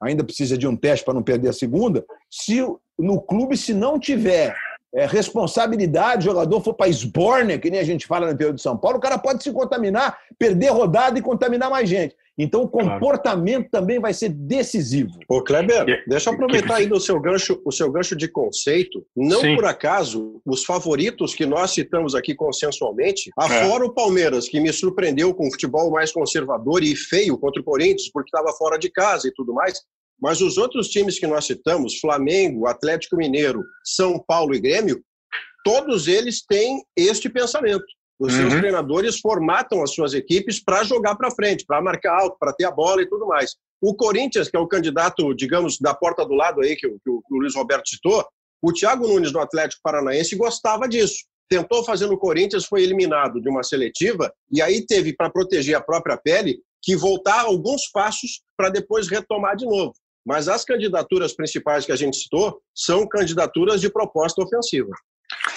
ainda 0.00 0.22
precisa 0.22 0.56
de 0.58 0.66
um 0.66 0.76
teste 0.76 1.04
para 1.04 1.14
não 1.14 1.22
perder 1.22 1.48
a 1.48 1.52
segunda. 1.52 2.04
Se 2.30 2.60
no 2.98 3.20
clube, 3.20 3.56
se 3.56 3.72
não 3.72 3.98
tiver 3.98 4.54
é, 4.94 5.06
responsabilidade, 5.06 6.26
o 6.26 6.30
jogador 6.30 6.60
for 6.62 6.74
para 6.74 6.88
esborne, 6.88 7.58
que 7.58 7.70
nem 7.70 7.80
a 7.80 7.84
gente 7.84 8.06
fala 8.06 8.26
no 8.26 8.32
interior 8.32 8.54
de 8.54 8.62
São 8.62 8.76
Paulo, 8.76 8.98
o 8.98 9.00
cara 9.00 9.18
pode 9.18 9.42
se 9.42 9.52
contaminar, 9.52 10.18
perder 10.38 10.68
rodada 10.68 11.18
e 11.18 11.22
contaminar 11.22 11.70
mais 11.70 11.88
gente. 11.88 12.14
Então, 12.38 12.62
o 12.62 12.68
comportamento 12.68 13.70
claro. 13.70 13.84
também 13.86 13.98
vai 13.98 14.12
ser 14.12 14.28
decisivo. 14.28 15.18
Ô, 15.26 15.42
Kleber, 15.42 16.04
deixa 16.06 16.28
eu 16.28 16.34
aproveitar 16.34 16.76
aí 16.76 16.86
do 16.86 17.00
seu 17.00 17.18
gancho, 17.18 17.60
o 17.64 17.72
seu 17.72 17.90
gancho 17.90 18.14
de 18.14 18.28
conceito. 18.28 19.06
Não 19.16 19.40
Sim. 19.40 19.56
por 19.56 19.64
acaso, 19.64 20.40
os 20.44 20.62
favoritos 20.64 21.34
que 21.34 21.46
nós 21.46 21.70
citamos 21.70 22.14
aqui 22.14 22.34
consensualmente, 22.34 23.30
afora 23.38 23.84
é. 23.84 23.86
o 23.86 23.92
Palmeiras, 23.92 24.48
que 24.48 24.60
me 24.60 24.70
surpreendeu 24.72 25.32
com 25.34 25.48
um 25.48 25.50
futebol 25.50 25.90
mais 25.90 26.12
conservador 26.12 26.82
e 26.82 26.94
feio 26.94 27.38
contra 27.38 27.60
o 27.60 27.64
Corinthians, 27.64 28.10
porque 28.12 28.28
estava 28.28 28.54
fora 28.56 28.78
de 28.78 28.90
casa 28.90 29.28
e 29.28 29.32
tudo 29.32 29.54
mais, 29.54 29.80
mas 30.20 30.40
os 30.40 30.58
outros 30.58 30.88
times 30.88 31.18
que 31.18 31.26
nós 31.26 31.46
citamos, 31.46 31.98
Flamengo, 31.98 32.66
Atlético 32.66 33.16
Mineiro, 33.16 33.62
São 33.84 34.18
Paulo 34.18 34.54
e 34.54 34.60
Grêmio, 34.60 35.02
todos 35.64 36.06
eles 36.06 36.44
têm 36.46 36.82
este 36.96 37.28
pensamento. 37.28 37.84
Os 38.18 38.32
uhum. 38.32 38.40
seus 38.40 38.54
treinadores 38.54 39.20
formatam 39.20 39.82
as 39.82 39.92
suas 39.92 40.14
equipes 40.14 40.62
para 40.62 40.84
jogar 40.84 41.16
para 41.16 41.30
frente, 41.30 41.64
para 41.66 41.82
marcar 41.82 42.20
alto, 42.20 42.36
para 42.38 42.52
ter 42.52 42.64
a 42.64 42.70
bola 42.70 43.02
e 43.02 43.08
tudo 43.08 43.26
mais. 43.26 43.56
O 43.80 43.94
Corinthians, 43.94 44.48
que 44.48 44.56
é 44.56 44.60
o 44.60 44.66
candidato, 44.66 45.34
digamos, 45.34 45.78
da 45.78 45.94
porta 45.94 46.24
do 46.24 46.34
lado 46.34 46.62
aí, 46.62 46.76
que, 46.76 46.88
que 46.88 47.10
o 47.10 47.22
Luiz 47.30 47.54
Roberto 47.54 47.88
citou, 47.88 48.26
o 48.62 48.72
Thiago 48.72 49.06
Nunes 49.06 49.30
do 49.30 49.38
Atlético 49.38 49.82
Paranaense 49.82 50.34
gostava 50.34 50.88
disso. 50.88 51.24
Tentou 51.48 51.84
fazer 51.84 52.06
no 52.06 52.18
Corinthians, 52.18 52.64
foi 52.64 52.82
eliminado 52.82 53.40
de 53.40 53.48
uma 53.48 53.62
seletiva, 53.62 54.32
e 54.50 54.60
aí 54.62 54.84
teve, 54.84 55.14
para 55.14 55.30
proteger 55.30 55.76
a 55.76 55.80
própria 55.80 56.16
pele, 56.16 56.58
que 56.82 56.96
voltar 56.96 57.42
alguns 57.42 57.88
passos 57.92 58.42
para 58.56 58.70
depois 58.70 59.08
retomar 59.08 59.56
de 59.56 59.66
novo. 59.66 59.94
Mas 60.24 60.48
as 60.48 60.64
candidaturas 60.64 61.34
principais 61.34 61.86
que 61.86 61.92
a 61.92 61.96
gente 61.96 62.16
citou 62.16 62.60
são 62.74 63.06
candidaturas 63.06 63.80
de 63.80 63.90
proposta 63.90 64.42
ofensiva. 64.42 64.90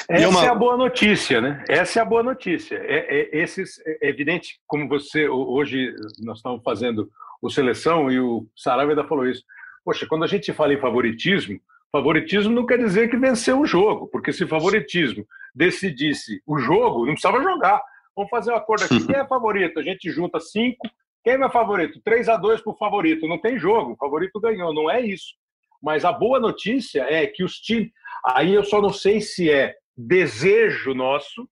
Essa 0.10 0.28
uma... 0.28 0.44
é 0.44 0.48
a 0.48 0.56
boa 0.56 0.76
notícia, 0.76 1.40
né? 1.40 1.64
Essa 1.70 2.00
é 2.00 2.02
a 2.02 2.06
boa 2.06 2.24
notícia. 2.24 2.76
É, 2.78 3.20
é, 3.20 3.38
esses, 3.38 3.80
é 3.86 4.10
evidente, 4.10 4.60
como 4.66 4.88
você, 4.88 5.30
hoje 5.30 5.94
nós 6.24 6.38
estamos 6.38 6.64
fazendo 6.64 7.10
o 7.42 7.50
seleção 7.50 8.12
e 8.12 8.20
o 8.20 8.48
Saraiva 8.56 8.92
ainda 8.92 9.08
falou 9.08 9.28
isso. 9.28 9.44
Poxa, 9.86 10.08
quando 10.08 10.24
a 10.24 10.28
gente 10.28 10.52
fala 10.52 10.74
em 10.74 10.80
favoritismo, 10.80 11.60
favoritismo 11.92 12.52
não 12.52 12.66
quer 12.66 12.80
dizer 12.80 13.10
que 13.10 13.18
venceu 13.18 13.60
o 13.60 13.68
jogo, 13.68 14.08
porque 14.08 14.34
se 14.34 14.48
favoritismo 14.48 15.26
decidisse 15.54 16.42
o 16.46 16.58
jogo, 16.58 17.06
não 17.06 17.14
precisava 17.14 17.42
jogar. 17.42 17.82
Vamos 18.16 18.32
fazer 18.32 18.52
um 18.52 18.56
acordo 18.56 18.86
aqui. 18.86 19.06
Quem 19.06 19.16
é 19.16 19.28
favorito? 19.28 19.80
A 19.80 19.84
gente 19.84 20.10
junta 20.10 20.40
cinco. 20.40 20.90
Quem 21.24 21.34
é 21.34 21.50
favorito? 21.50 22.02
3 22.04 22.30
a 22.30 22.38
2 22.38 22.62
para 22.62 22.74
o 22.74 22.78
favorito. 22.78 23.28
Não 23.28 23.38
tem 23.38 23.60
jogo, 23.60 23.94
o 23.94 23.98
favorito 23.98 24.40
ganhou. 24.40 24.74
Não 24.74 24.90
é 24.90 25.02
isso. 25.02 25.36
Mas 25.82 26.04
a 26.04 26.12
boa 26.12 26.40
notícia 26.40 27.04
é 27.04 27.28
que 27.28 27.44
os 27.44 27.60
times. 27.60 27.92
Aí 28.26 28.54
eu 28.54 28.64
só 28.64 28.82
não 28.82 28.92
sei 28.92 29.22
se 29.22 29.50
é 29.50 29.76
desejo 30.00 30.94
nosso, 30.94 31.48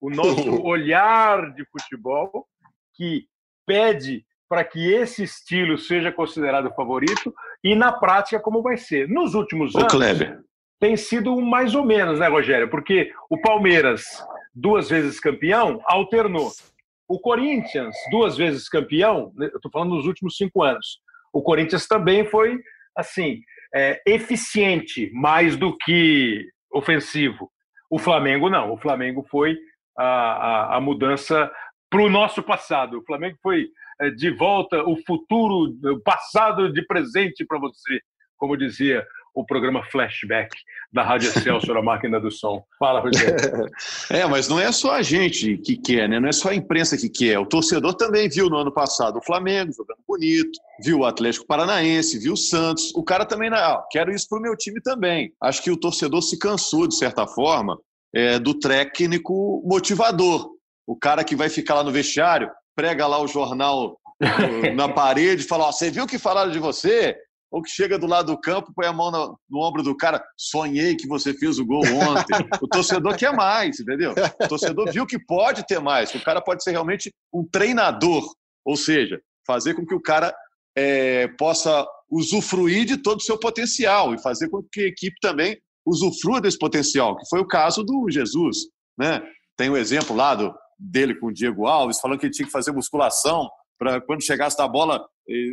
o 0.00 0.10
nosso 0.10 0.50
olhar 0.66 1.54
de 1.54 1.64
futebol, 1.66 2.46
que 2.94 3.26
pede 3.64 4.24
para 4.48 4.64
que 4.64 4.92
esse 4.92 5.22
estilo 5.22 5.78
seja 5.78 6.12
considerado 6.12 6.74
favorito 6.74 7.34
e 7.62 7.74
na 7.74 7.92
prática 7.92 8.40
como 8.40 8.62
vai 8.62 8.76
ser. 8.76 9.08
Nos 9.08 9.34
últimos 9.34 9.74
anos 9.74 9.92
Kleber. 9.92 10.40
tem 10.80 10.96
sido 10.96 11.40
mais 11.40 11.74
ou 11.74 11.84
menos, 11.84 12.18
né, 12.18 12.28
Rogério? 12.28 12.68
Porque 12.68 13.12
o 13.30 13.40
Palmeiras, 13.40 14.04
duas 14.54 14.90
vezes 14.90 15.20
campeão, 15.20 15.80
alternou. 15.84 16.50
O 17.08 17.18
Corinthians, 17.20 17.94
duas 18.10 18.36
vezes 18.36 18.68
campeão, 18.68 19.32
né, 19.36 19.46
eu 19.52 19.56
estou 19.56 19.70
falando 19.70 19.94
nos 19.94 20.06
últimos 20.06 20.36
cinco 20.36 20.62
anos. 20.62 21.00
O 21.32 21.42
Corinthians 21.42 21.86
também 21.86 22.24
foi 22.24 22.58
assim 22.96 23.40
é, 23.74 24.00
eficiente 24.06 25.10
mais 25.12 25.56
do 25.56 25.76
que 25.76 26.48
ofensivo. 26.72 27.50
O 27.94 27.98
Flamengo 28.00 28.50
não. 28.50 28.72
O 28.72 28.76
Flamengo 28.76 29.24
foi 29.30 29.56
a, 29.96 30.04
a, 30.04 30.76
a 30.78 30.80
mudança 30.80 31.48
para 31.88 32.02
o 32.02 32.10
nosso 32.10 32.42
passado. 32.42 32.98
O 32.98 33.04
Flamengo 33.04 33.38
foi 33.40 33.68
é, 34.00 34.10
de 34.10 34.30
volta 34.30 34.82
o 34.82 34.96
futuro, 35.06 35.72
o 35.92 36.00
passado 36.00 36.72
de 36.72 36.84
presente 36.84 37.44
para 37.46 37.56
você, 37.56 38.00
como 38.36 38.56
dizia 38.56 39.06
o 39.34 39.44
programa 39.44 39.82
Flashback 39.90 40.56
da 40.92 41.02
Rádio 41.02 41.28
Excelsior, 41.28 41.76
a 41.76 41.82
máquina 41.82 42.20
do 42.20 42.30
som. 42.30 42.64
Fala, 42.78 43.00
Rogério. 43.00 43.34
É, 44.08 44.24
mas 44.26 44.48
não 44.48 44.60
é 44.60 44.70
só 44.70 44.92
a 44.92 45.02
gente 45.02 45.56
que 45.58 45.76
quer, 45.76 46.08
né? 46.08 46.20
Não 46.20 46.28
é 46.28 46.32
só 46.32 46.50
a 46.50 46.54
imprensa 46.54 46.96
que 46.96 47.08
quer. 47.08 47.38
O 47.38 47.46
torcedor 47.46 47.94
também 47.94 48.28
viu 48.28 48.48
no 48.48 48.56
ano 48.56 48.72
passado 48.72 49.18
o 49.18 49.24
Flamengo 49.24 49.72
jogando 49.72 49.98
bonito, 50.06 50.58
viu 50.82 51.00
o 51.00 51.04
Atlético 51.04 51.46
Paranaense, 51.46 52.18
viu 52.18 52.34
o 52.34 52.36
Santos. 52.36 52.92
O 52.94 53.02
cara 53.02 53.24
também, 53.24 53.50
não, 53.50 53.58
ah, 53.58 53.84
quero 53.90 54.12
isso 54.12 54.28
para 54.28 54.38
o 54.38 54.42
meu 54.42 54.56
time 54.56 54.80
também. 54.80 55.32
Acho 55.42 55.62
que 55.62 55.70
o 55.70 55.76
torcedor 55.76 56.22
se 56.22 56.38
cansou, 56.38 56.86
de 56.86 56.96
certa 56.96 57.26
forma, 57.26 57.78
é, 58.14 58.38
do 58.38 58.54
técnico 58.58 59.62
motivador. 59.66 60.50
O 60.86 60.96
cara 60.96 61.24
que 61.24 61.34
vai 61.34 61.48
ficar 61.48 61.74
lá 61.74 61.82
no 61.82 61.90
vestiário, 61.90 62.50
prega 62.76 63.06
lá 63.06 63.20
o 63.20 63.26
jornal 63.26 63.98
na 64.74 64.88
parede 64.88 65.42
fala: 65.42 65.70
Você 65.72 65.90
viu 65.90 66.04
o 66.04 66.06
que 66.06 66.18
falaram 66.18 66.50
de 66.50 66.58
você? 66.58 67.16
Ou 67.54 67.62
que 67.62 67.70
chega 67.70 67.96
do 67.96 68.08
lado 68.08 68.32
do 68.32 68.40
campo, 68.40 68.72
põe 68.74 68.84
a 68.84 68.92
mão 68.92 69.12
no, 69.12 69.38
no, 69.48 69.60
ombro 69.60 69.80
do 69.80 69.96
cara, 69.96 70.20
sonhei 70.36 70.96
que 70.96 71.06
você 71.06 71.32
fez 71.32 71.56
o 71.56 71.64
gol 71.64 71.84
ontem. 71.86 72.34
o 72.60 72.66
torcedor 72.66 73.16
quer 73.16 73.32
mais, 73.32 73.78
entendeu? 73.78 74.12
O 74.42 74.48
torcedor 74.48 74.90
viu 74.90 75.06
que 75.06 75.24
pode 75.24 75.64
ter 75.64 75.78
mais, 75.78 76.10
que 76.10 76.18
o 76.18 76.24
cara 76.24 76.42
pode 76.42 76.64
ser 76.64 76.72
realmente 76.72 77.14
um 77.32 77.46
treinador, 77.46 78.28
ou 78.64 78.76
seja, 78.76 79.22
fazer 79.46 79.74
com 79.74 79.86
que 79.86 79.94
o 79.94 80.02
cara 80.02 80.34
é, 80.76 81.28
possa 81.38 81.86
usufruir 82.10 82.86
de 82.86 82.96
todo 82.96 83.20
o 83.20 83.22
seu 83.22 83.38
potencial 83.38 84.12
e 84.12 84.20
fazer 84.20 84.48
com 84.48 84.60
que 84.72 84.80
a 84.80 84.88
equipe 84.88 85.14
também 85.22 85.56
usufrua 85.86 86.40
desse 86.40 86.58
potencial, 86.58 87.16
que 87.16 87.28
foi 87.28 87.38
o 87.38 87.46
caso 87.46 87.84
do 87.84 88.10
Jesus. 88.10 88.66
Né? 88.98 89.22
Tem 89.56 89.70
o 89.70 89.74
um 89.74 89.76
exemplo 89.76 90.16
lá 90.16 90.34
do, 90.34 90.52
dele 90.76 91.14
com 91.20 91.28
o 91.28 91.32
Diego 91.32 91.68
Alves, 91.68 92.00
falando 92.00 92.18
que 92.18 92.26
ele 92.26 92.34
tinha 92.34 92.46
que 92.46 92.52
fazer 92.52 92.72
musculação 92.72 93.48
para 93.78 94.00
quando 94.00 94.24
chegasse 94.24 94.56
da 94.56 94.68
bola, 94.68 95.04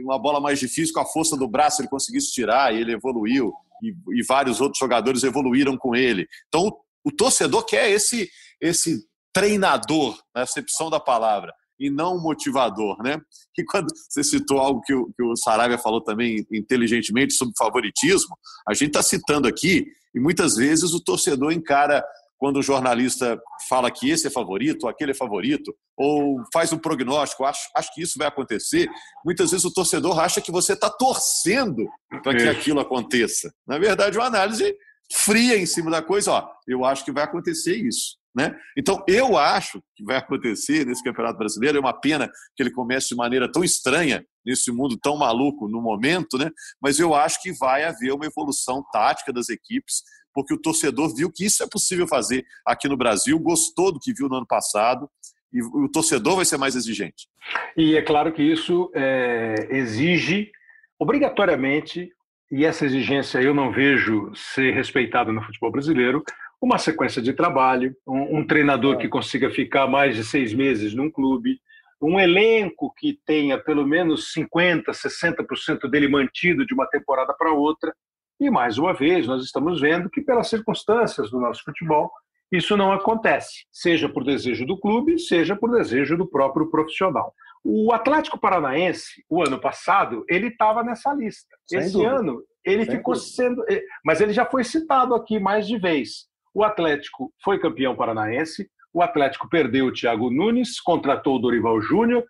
uma 0.04 0.20
bola 0.20 0.40
mais 0.40 0.60
difícil, 0.60 0.94
com 0.94 1.00
a 1.00 1.06
força 1.06 1.38
do 1.38 1.48
braço 1.48 1.82
ele 1.82 1.90
conseguisse 1.90 2.32
tirar, 2.32 2.74
e 2.74 2.80
ele 2.80 2.94
evoluiu, 2.94 3.54
e, 3.82 4.20
e 4.20 4.24
vários 4.24 4.62
outros 4.62 4.80
jogadores 4.80 5.24
evoluíram 5.24 5.78
com 5.78 5.96
ele. 5.96 6.28
Então, 6.48 6.68
o, 6.68 6.82
o 7.06 7.12
torcedor 7.12 7.66
quer 7.66 7.90
esse, 7.90 8.30
esse 8.60 9.04
treinador, 9.34 10.18
na 10.36 10.44
acepção 10.44 10.90
da 10.90 11.00
palavra. 11.00 11.54
e 11.80 11.90
não 11.90 12.22
motivador, 12.22 13.02
né? 13.04 13.20
E 13.58 13.66
quando 13.66 13.88
você 14.10 14.24
citou 14.24 14.60
algo 14.60 14.82
que 14.82 14.94
o, 14.94 15.12
que 15.14 15.22
o 15.22 15.34
falou 15.78 16.02
também 16.02 16.46
inteligentemente 16.54 17.34
sobre 17.34 17.54
favoritismo, 17.58 18.36
a 18.68 18.74
gente 18.74 18.88
está 18.88 19.04
citando 19.04 19.46
aqui 19.46 19.86
e 20.16 20.20
muitas 20.20 20.56
vezes 20.56 20.94
o 20.94 21.04
torcedor 21.04 21.52
encara 21.52 22.04
quando 22.42 22.58
o 22.58 22.64
jornalista 22.64 23.40
fala 23.70 23.92
que 23.92 24.10
esse 24.10 24.26
é 24.26 24.30
favorito, 24.32 24.88
aquele 24.88 25.12
é 25.12 25.14
favorito, 25.14 25.72
ou 25.96 26.42
faz 26.52 26.74
um 26.74 26.78
prognóstico, 26.80 27.46
acho, 27.46 27.70
acho 27.76 27.94
que 27.94 28.02
isso 28.02 28.18
vai 28.18 28.28
acontecer, 28.28 28.90
muitas 29.24 29.52
vezes 29.52 29.64
o 29.64 29.72
torcedor 29.72 30.20
acha 30.20 30.42
que 30.42 30.52
você 30.52 30.74
está 30.74 30.90
torcendo 30.90 31.88
para 32.24 32.36
que 32.36 32.50
aquilo 32.50 32.80
aconteça. 32.80 33.54
Na 33.68 33.78
verdade, 33.78 34.18
uma 34.18 34.26
análise 34.26 34.76
fria 35.14 35.56
em 35.56 35.68
cima 35.68 35.92
da 35.92 36.02
coisa, 36.02 36.32
ó, 36.32 36.50
eu 36.68 36.84
acho 36.84 37.06
que 37.06 37.12
vai 37.12 37.26
acontecer 37.26 37.76
isso. 37.76 38.20
Né? 38.36 38.56
Então, 38.76 39.04
eu 39.08 39.38
acho 39.38 39.80
que 39.96 40.04
vai 40.04 40.16
acontecer 40.16 40.84
nesse 40.86 41.04
Campeonato 41.04 41.38
Brasileiro. 41.38 41.78
É 41.78 41.82
uma 41.82 41.94
pena 41.94 42.32
que 42.56 42.64
ele 42.64 42.72
comece 42.72 43.10
de 43.10 43.16
maneira 43.16 43.52
tão 43.52 43.64
estranha, 43.64 44.26
nesse 44.44 44.72
mundo 44.72 44.98
tão 44.98 45.16
maluco 45.16 45.68
no 45.68 45.82
momento, 45.82 46.40
né? 46.40 46.50
mas 46.82 46.98
eu 46.98 47.14
acho 47.14 47.40
que 47.42 47.54
vai 47.54 47.84
haver 47.84 48.14
uma 48.14 48.26
evolução 48.26 48.84
tática 48.92 49.32
das 49.32 49.50
equipes 49.50 50.02
porque 50.34 50.54
o 50.54 50.62
torcedor 50.62 51.16
viu 51.16 51.32
que 51.32 51.46
isso 51.46 51.64
é 51.64 51.68
possível 51.68 52.08
fazer 52.08 52.46
aqui 52.66 52.88
no 52.88 52.98
Brasil, 52.98 53.38
gostou 53.40 53.92
do 53.92 54.00
que 54.00 54.14
viu 54.14 54.28
no 54.28 54.38
ano 54.38 54.48
passado 54.48 55.10
e 55.54 55.62
o 55.62 55.90
torcedor 55.90 56.38
vai 56.38 56.46
ser 56.46 56.58
mais 56.58 56.76
exigente. 56.76 57.28
E 57.76 57.96
é 57.96 58.02
claro 58.02 58.32
que 58.32 58.42
isso 58.42 58.90
é, 58.96 59.68
exige 59.70 60.50
obrigatoriamente, 60.98 62.10
e 62.52 62.64
essa 62.64 62.86
exigência 62.86 63.40
eu 63.40 63.54
não 63.54 63.72
vejo 63.72 64.32
ser 64.36 64.74
respeitada 64.74 65.32
no 65.32 65.42
futebol 65.42 65.72
brasileiro, 65.72 66.24
uma 66.62 66.78
sequência 66.78 67.22
de 67.22 67.34
trabalho, 67.34 67.96
um, 68.08 68.38
um 68.38 68.48
treinador 68.48 68.98
que 68.98 69.10
consiga 69.10 69.50
ficar 69.50 69.88
mais 69.88 70.16
de 70.16 70.24
seis 70.24 70.54
meses 70.54 70.94
num 70.94 71.10
clube, 71.10 71.60
um 72.02 72.20
elenco 72.20 72.94
que 72.98 73.20
tenha 73.26 73.58
pelo 73.58 73.86
menos 73.86 74.32
50%, 74.34 74.86
60% 74.86 75.90
dele 75.90 76.08
mantido 76.08 76.66
de 76.66 76.74
uma 76.74 76.88
temporada 76.88 77.34
para 77.34 77.52
outra, 77.52 77.94
e, 78.42 78.50
mais 78.50 78.78
uma 78.78 78.94
vez, 78.94 79.28
nós 79.28 79.44
estamos 79.44 79.80
vendo 79.80 80.10
que, 80.10 80.22
pelas 80.22 80.50
circunstâncias 80.50 81.30
do 81.30 81.40
nosso 81.40 81.64
futebol, 81.64 82.12
isso 82.52 82.76
não 82.76 82.92
acontece, 82.92 83.66
seja 83.72 84.10
por 84.10 84.24
desejo 84.24 84.66
do 84.66 84.78
clube, 84.78 85.18
seja 85.20 85.56
por 85.56 85.72
desejo 85.72 86.18
do 86.18 86.28
próprio 86.28 86.70
profissional. 86.70 87.34
O 87.64 87.94
Atlético 87.94 88.40
Paranaense, 88.40 89.24
o 89.30 89.42
ano 89.42 89.60
passado, 89.60 90.26
ele 90.28 90.48
estava 90.48 90.84
nessa 90.84 91.14
lista. 91.14 91.56
Sem 91.70 91.80
Esse 91.80 91.94
dúvida. 91.94 92.16
ano, 92.16 92.44
ele 92.66 92.86
Sem 92.86 92.96
ficou 92.98 93.14
dúvida. 93.14 93.32
sendo. 93.32 93.64
Eh, 93.70 93.84
mas 94.04 94.20
ele 94.20 94.34
já 94.34 94.46
foi 94.46 94.64
citado 94.64 95.14
aqui 95.16 95.40
mais 95.40 95.68
de 95.68 95.78
vez. 95.78 96.28
O 96.54 96.64
Atlético 96.64 97.32
foi 97.44 97.60
campeão 97.60 97.96
paranaense, 97.96 98.68
o 98.94 99.02
Atlético 99.02 99.48
perdeu 99.48 99.86
o 99.86 99.94
Thiago 99.94 100.30
Nunes, 100.30 100.82
contratou 100.82 101.36
o 101.38 101.40
Dorival 101.40 101.80
Júnior, 101.80 102.26